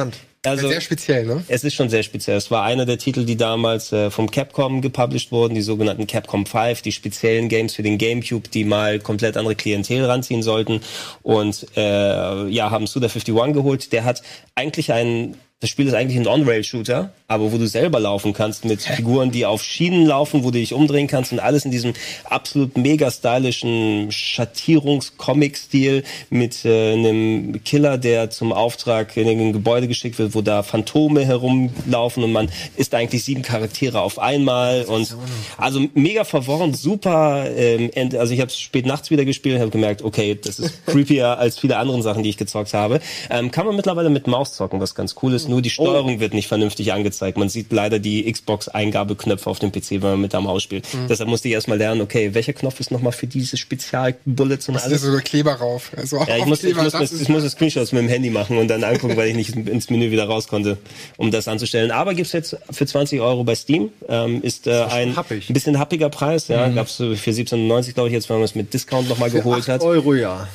Also, 0.45 0.69
Sehr 0.69 0.81
speziell, 0.81 1.25
ne? 1.25 1.43
es 1.47 1.63
ist 1.63 1.73
schon 1.73 1.89
sehr 1.89 2.03
speziell. 2.03 2.37
Es 2.37 2.51
war 2.51 2.63
einer 2.63 2.85
der 2.85 2.97
Titel, 2.97 3.25
die 3.25 3.35
damals 3.35 3.91
äh, 3.91 4.11
vom 4.11 4.29
Capcom 4.29 4.81
gepublished 4.81 5.31
wurden, 5.31 5.55
die 5.55 5.61
sogenannten 5.61 6.07
Capcom 6.07 6.45
5, 6.45 6.81
die 6.83 6.91
speziellen 6.91 7.49
Games 7.49 7.73
für 7.73 7.83
den 7.83 7.97
GameCube, 7.97 8.49
die 8.49 8.63
mal 8.63 8.99
komplett 8.99 9.37
andere 9.37 9.55
Klientel 9.55 10.05
ranziehen 10.05 10.43
sollten. 10.43 10.81
Und 11.23 11.65
äh, 11.75 12.47
ja, 12.47 12.69
haben 12.69 12.87
Suda 12.87 13.07
51 13.07 13.53
geholt. 13.53 13.91
Der 13.91 14.03
hat 14.03 14.21
eigentlich 14.53 14.93
einen, 14.93 15.35
das 15.61 15.69
Spiel 15.69 15.87
ist 15.87 15.93
eigentlich 15.93 16.19
ein 16.19 16.27
On-Rail-Shooter, 16.27 17.13
aber 17.29 17.51
wo 17.53 17.57
du 17.57 17.65
selber 17.65 18.01
laufen 18.01 18.33
kannst 18.33 18.65
mit 18.65 18.81
Figuren, 18.81 19.31
die 19.31 19.45
auf 19.45 19.63
Schienen 19.63 20.05
laufen, 20.05 20.43
wo 20.43 20.51
du 20.51 20.59
dich 20.59 20.73
umdrehen 20.73 21.07
kannst 21.07 21.31
und 21.31 21.39
alles 21.39 21.63
in 21.63 21.71
diesem 21.71 21.93
absolut 22.25 22.77
mega 22.77 23.09
stylischen 23.09 24.11
Schattierungs-Comic-Stil 24.11 26.03
mit 26.29 26.65
äh, 26.65 26.91
einem 26.91 27.63
Killer, 27.63 27.97
der 27.97 28.29
zum 28.31 28.51
Auftrag 28.51 29.15
in 29.15 29.29
ein 29.29 29.53
Gebäude 29.53 29.87
geschickt 29.87 30.19
wird, 30.19 30.35
wo 30.35 30.41
da 30.41 30.61
Phantome 30.61 31.25
herumlaufen 31.25 32.25
und 32.25 32.33
man 32.33 32.51
ist 32.75 32.93
eigentlich 32.93 33.23
sieben 33.23 33.41
Charaktere 33.41 34.01
auf 34.01 34.19
einmal 34.19 34.83
und 34.83 35.15
also 35.57 35.87
mega 35.93 36.25
verworren, 36.25 36.73
super. 36.73 37.49
Ähm, 37.55 37.91
also 38.17 38.33
ich 38.33 38.41
habe 38.41 38.49
es 38.49 38.59
spät 38.59 38.85
nachts 38.85 39.09
wieder 39.09 39.23
gespielt 39.23 39.55
und 39.55 39.61
habe 39.61 39.71
gemerkt, 39.71 40.01
okay, 40.01 40.35
das 40.35 40.59
ist 40.59 40.85
creepier 40.85 41.39
als 41.39 41.57
viele 41.57 41.77
anderen 41.77 42.01
Sachen, 42.01 42.23
die 42.23 42.29
ich 42.29 42.37
gezockt 42.37 42.73
habe. 42.73 42.99
Ähm, 43.29 43.51
kann 43.51 43.65
man 43.65 43.77
mittlerweile 43.77 44.09
mit 44.09 44.27
Maus 44.27 44.53
zocken, 44.53 44.81
was 44.81 44.95
ganz 44.95 45.15
cool 45.23 45.33
ist. 45.33 45.44
Nur 45.47 45.61
die 45.61 45.69
Steuerung 45.69 46.19
wird 46.19 46.33
nicht 46.33 46.47
vernünftig 46.47 46.93
angezeigt. 46.93 47.37
Man 47.37 47.49
sieht 47.49 47.71
leider 47.71 47.99
die 47.99 48.31
Xbox-Eingabeknöpfe 48.31 49.49
auf 49.49 49.59
dem 49.59 49.71
PC, 49.71 49.91
wenn 49.91 50.01
man 50.01 50.21
mit 50.21 50.33
der 50.33 50.41
Maus 50.41 50.63
spielt. 50.63 50.85
Deshalb 51.09 51.29
musste 51.29 51.47
ich 51.47 51.53
erstmal 51.53 51.77
lernen, 51.77 52.01
okay, 52.01 52.33
welcher 52.33 52.53
Knopf 52.53 52.79
ist 52.79 52.91
nochmal 52.91 53.11
für 53.13 53.27
diese 53.27 53.57
Spezial-Bullets 53.57 54.69
und 54.69 54.75
ist 54.75 54.83
alles. 54.83 55.01
so 55.01 55.15
Kleber 55.17 55.53
rauf. 55.53 55.91
Also 55.95 56.17
Ja, 56.27 56.37
ich 56.37 56.45
muss, 56.45 56.63
ich, 56.63 56.75
muss, 56.75 56.91
das 56.91 57.11
ich 57.11 57.21
ist- 57.21 57.29
muss 57.29 57.49
Screenshots 57.49 57.91
mit 57.91 58.01
dem 58.03 58.09
Handy 58.09 58.29
machen 58.29 58.57
und 58.57 58.67
dann 58.67 58.83
angucken, 58.83 59.15
weil 59.17 59.29
ich 59.29 59.35
nicht 59.35 59.55
ins 59.55 59.89
Menü 59.89 60.11
wieder 60.11 60.25
raus 60.25 60.47
konnte, 60.47 60.77
um 61.17 61.31
das 61.31 61.47
anzustellen. 61.47 61.91
Aber 61.91 62.13
gibt's 62.13 62.31
jetzt 62.33 62.57
für 62.71 62.85
20 62.85 63.21
Euro 63.21 63.43
bei 63.43 63.55
Steam. 63.55 63.89
Ähm, 64.09 64.41
ist 64.41 64.67
äh, 64.67 64.83
ein, 64.89 65.15
happig. 65.15 65.47
bisschen 65.49 65.79
happiger 65.79 66.09
Preis. 66.09 66.47
Ja, 66.47 66.67
gab's 66.69 66.97
so 66.97 67.15
für 67.15 67.31
17,90 67.31 67.93
glaube 67.93 68.09
ich 68.09 68.13
jetzt, 68.13 68.29
wenn 68.29 68.37
man 68.37 68.45
es 68.45 68.55
mit 68.55 68.73
Discount 68.73 69.09
nochmal 69.09 69.29
geholt 69.31 69.61
Acht 69.63 69.69
hat. 69.69 69.81
Euro, 69.81 70.13
ja. 70.13 70.47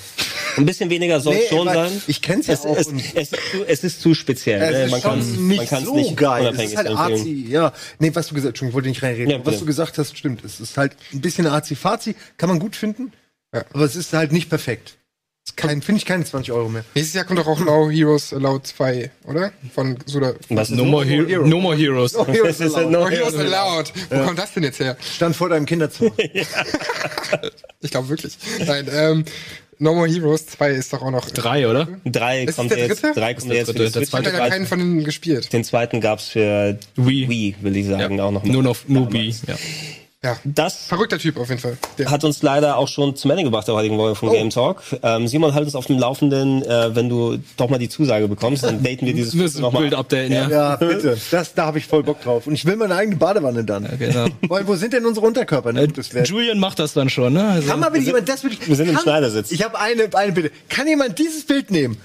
Ein 0.56 0.66
bisschen 0.66 0.90
weniger 0.90 1.20
soll 1.20 1.34
Nee, 1.34 1.40
schon 1.48 1.68
sein. 1.68 1.90
ich 2.08 2.20
kenn's 2.22 2.48
ja 2.48 2.54
es, 2.54 2.66
auch 2.66 2.76
Es, 2.76 2.88
und- 2.88 3.00
es, 3.14 3.30
ist 3.32 3.36
zu, 3.52 3.64
es 3.68 3.84
ist 3.84 4.00
zu 4.02 4.14
speziell. 4.14 4.60
Es 4.60 4.79
ne? 4.80 4.86
ist 4.86 4.90
man 4.92 5.00
schon 5.00 5.10
kann's- 5.10 5.36
nicht 5.38 5.72
man 5.72 5.84
so 5.84 5.94
nicht 5.96 6.16
geil. 6.16 6.46
Es 6.56 6.62
ist 6.70 6.76
halt 6.76 6.88
arzi, 6.88 7.46
ja. 7.48 7.72
Nee, 7.98 8.10
was 8.14 8.28
du 8.28 8.34
gesagt, 8.34 8.50
Entschuldigung, 8.50 8.68
ich 8.70 8.74
wollte 8.74 8.88
nicht 8.88 9.02
reinreden. 9.02 9.30
Ja, 9.30 9.44
was 9.46 9.58
du 9.58 9.64
gesagt 9.66 9.98
hast, 9.98 10.16
stimmt. 10.16 10.44
Es 10.44 10.60
ist 10.60 10.76
halt 10.76 10.92
ein 11.12 11.20
bisschen 11.20 11.46
arzi-fazi, 11.46 12.14
kann 12.36 12.48
man 12.48 12.58
gut 12.58 12.76
finden, 12.76 13.12
Ja. 13.54 13.64
aber 13.72 13.84
es 13.84 13.96
ist 13.96 14.12
halt 14.12 14.32
nicht 14.32 14.48
perfekt. 14.48 14.96
Finde 15.56 15.94
ich 15.96 16.06
keine 16.06 16.24
20 16.24 16.52
Euro 16.52 16.68
mehr. 16.68 16.84
Nächstes 16.94 17.14
Jahr 17.14 17.24
kommt 17.24 17.38
doch 17.40 17.46
auch 17.46 17.58
No 17.58 17.90
Heroes 17.90 18.32
Allowed 18.32 18.66
2, 18.66 19.10
oder? 19.24 19.52
Von 19.74 19.98
Suda. 20.06 20.34
Was 20.50 20.70
ist 20.70 20.76
No 20.76 20.84
more, 20.84 21.04
Hero 21.04 21.44
no 21.44 21.58
more 21.58 21.74
Heroes. 21.76 22.12
Das 22.12 22.28
ist 22.60 22.76
No 22.76 22.88
no 22.88 23.08
Heroes 23.08 23.34
Allowed. 23.34 23.92
Wo 24.10 24.24
kommt 24.26 24.38
das 24.38 24.52
denn 24.54 24.62
jetzt 24.62 24.78
her? 24.78 24.96
Stand 25.00 25.34
vor 25.34 25.48
deinem 25.48 25.66
Kinderzimmer. 25.66 26.12
Ich 27.80 27.90
glaube 27.90 28.08
wirklich. 28.08 28.36
Nein, 28.66 28.88
ähm, 28.92 29.24
No 29.82 29.94
More 29.94 30.06
Heroes 30.06 30.46
2 30.46 30.72
ist 30.72 30.92
doch 30.92 31.00
auch 31.00 31.10
noch. 31.10 31.30
Drei, 31.30 31.66
oder? 31.66 31.88
Drei 32.04 32.44
Ist 32.44 32.56
kommt 32.56 32.70
der 32.70 32.78
jetzt, 32.86 33.02
dritte? 33.02 33.18
drei 33.18 33.32
kommt 33.32 33.48
der 33.50 33.56
jetzt 33.56 33.68
dritte. 33.68 33.78
Der 33.84 33.90
Switch. 33.90 34.08
Ich 34.08 34.12
habe 34.12 34.24
zweite 34.24 34.36
Den 34.36 34.50
keinen 34.50 34.66
von 34.66 34.78
denen 34.78 35.04
gespielt. 35.04 35.50
Den 35.54 35.64
zweiten 35.64 36.02
gab's 36.02 36.28
für 36.28 36.78
Wii. 36.96 37.28
Wii, 37.30 37.56
will 37.62 37.76
ich 37.76 37.86
sagen, 37.86 38.20
auch 38.20 38.30
noch 38.30 38.44
mal. 38.44 38.52
Nur 38.52 38.62
noch 38.62 38.76
nur 38.88 39.08
B. 39.08 39.32
Ja. 39.46 39.54
Ja. 40.22 40.36
Das 40.44 40.84
Verrückter 40.84 41.18
Typ 41.18 41.38
auf 41.38 41.48
jeden 41.48 41.62
Fall. 41.62 41.78
Der. 41.96 42.10
hat 42.10 42.24
uns 42.24 42.42
leider 42.42 42.76
auch 42.76 42.88
schon 42.88 43.16
zum 43.16 43.30
Ende 43.30 43.42
gebracht 43.44 43.66
der 43.66 43.74
heutigen 43.74 43.96
Woche 43.96 44.10
Oh. 44.10 44.14
von 44.14 44.30
Game 44.32 44.50
Talk. 44.50 44.82
Ähm, 45.02 45.26
Simon, 45.26 45.54
halt 45.54 45.64
uns 45.64 45.74
auf 45.74 45.86
dem 45.86 45.98
Laufenden, 45.98 46.62
äh, 46.62 46.94
wenn 46.94 47.08
du 47.08 47.38
doch 47.56 47.70
mal 47.70 47.78
die 47.78 47.88
Zusage 47.88 48.28
bekommst, 48.28 48.62
dann 48.62 48.82
daten 48.82 49.06
wir 49.06 49.14
dieses 49.14 49.32
Das 49.38 49.54
nochmal. 49.58 49.80
Bild 49.82 49.94
updaten, 49.94 50.30
ja. 50.30 50.46
Ja, 50.50 50.76
bitte. 50.76 51.16
Das, 51.30 51.54
da 51.54 51.64
habe 51.64 51.78
ich 51.78 51.86
voll 51.86 52.02
Bock 52.02 52.20
drauf. 52.22 52.46
Und 52.46 52.52
ich 52.52 52.66
will 52.66 52.76
meine 52.76 52.94
eigene 52.96 53.16
Badewanne 53.16 53.64
dann. 53.64 53.88
Genau. 53.98 54.26
Weil, 54.48 54.66
wo 54.66 54.74
sind 54.74 54.92
denn 54.92 55.06
unsere 55.06 55.24
Unterkörper? 55.26 55.72
Ne? 55.72 55.88
Das 55.88 56.12
wär, 56.12 56.24
Julian 56.24 56.58
macht 56.58 56.80
das 56.80 56.92
dann 56.92 57.08
schon, 57.08 57.32
ne? 57.32 57.48
Also, 57.48 57.68
kann 57.70 57.80
mal 57.80 57.88
bitte 57.90 58.04
jemand 58.04 58.28
das 58.28 58.42
wirklich. 58.42 58.68
wir 58.68 58.76
sind 58.76 58.88
im 58.90 58.96
kann, 58.96 59.04
Schneidersitz. 59.04 59.50
Ich 59.52 59.62
habe 59.64 59.78
eine, 59.78 60.10
eine 60.12 60.32
Bitte. 60.32 60.50
Kann 60.68 60.86
jemand 60.86 61.18
dieses 61.18 61.46
Bild 61.46 61.70
nehmen? 61.70 61.96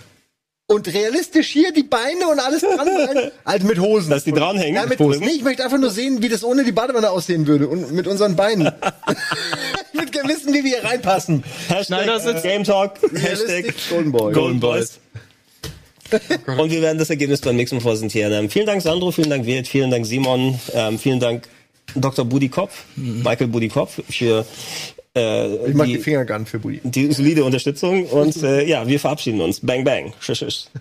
Und 0.67 0.91
realistisch 0.91 1.49
hier 1.49 1.71
die 1.71 1.83
Beine 1.83 2.27
und 2.27 2.39
alles 2.39 2.61
dran 2.61 2.87
sein? 2.87 3.31
Also 3.43 3.67
mit 3.67 3.79
Hosen. 3.79 4.09
Dass 4.09 4.23
die 4.23 4.31
dranhängen? 4.31 4.75
Ja, 4.75 4.87
mit 4.87 4.99
Hosen? 4.99 5.23
Nee, 5.23 5.33
ich 5.35 5.43
möchte 5.43 5.63
einfach 5.63 5.77
nur 5.77 5.91
sehen, 5.91 6.23
wie 6.23 6.29
das 6.29 6.43
ohne 6.43 6.63
die 6.63 6.71
Badewanne 6.71 7.11
aussehen 7.11 7.45
würde. 7.45 7.67
Und 7.67 7.91
mit 7.91 8.07
unseren 8.07 8.35
Beinen. 8.35 8.67
ich 9.93 9.99
würde 9.99 10.11
gerne 10.11 10.29
wissen, 10.29 10.53
wie 10.53 10.63
wir 10.63 10.79
hier 10.79 10.83
reinpassen. 10.83 11.43
Hashtag 11.67 11.85
Schneidersitz. 11.85 12.41
Game 12.41 12.63
Talk, 12.63 12.93
Hashtag 13.13 13.75
Golden 13.91 14.11
Boy. 14.11 14.33
Golden 14.33 14.59
Boys. 14.59 14.99
Und 16.57 16.71
wir 16.71 16.81
werden 16.81 16.97
das 16.97 17.11
Ergebnis 17.11 17.41
beim 17.41 17.55
nächsten 17.55 17.77
Mal 17.77 17.83
präsentieren. 17.83 18.33
Ähm, 18.33 18.49
vielen 18.49 18.65
Dank, 18.65 18.81
Sandro, 18.81 19.11
vielen 19.11 19.29
Dank, 19.29 19.45
Wirt, 19.45 19.67
vielen 19.67 19.91
Dank, 19.91 20.05
Simon, 20.05 20.59
ähm, 20.73 20.97
vielen 20.97 21.19
Dank, 21.19 21.47
Dr. 21.93 22.25
Budikopf, 22.25 22.85
Michael 22.95 23.47
Budikopf, 23.47 24.01
für 24.09 24.45
äh, 25.15 25.69
Ich 25.69 25.75
mag 25.75 25.87
die 25.87 25.93
die, 25.93 25.99
Fingergun 25.99 26.45
für 26.45 26.59
Buddy. 26.59 26.81
die 26.83 27.11
solide 27.11 27.43
Unterstützung. 27.43 28.05
Und 28.05 28.41
äh, 28.43 28.65
ja, 28.65 28.87
wir 28.87 28.99
verabschieden 28.99 29.41
uns. 29.41 29.59
Bang, 29.59 29.83
bang. 29.83 30.13
Tschüss, 30.19 30.39
tschüss. 30.39 30.71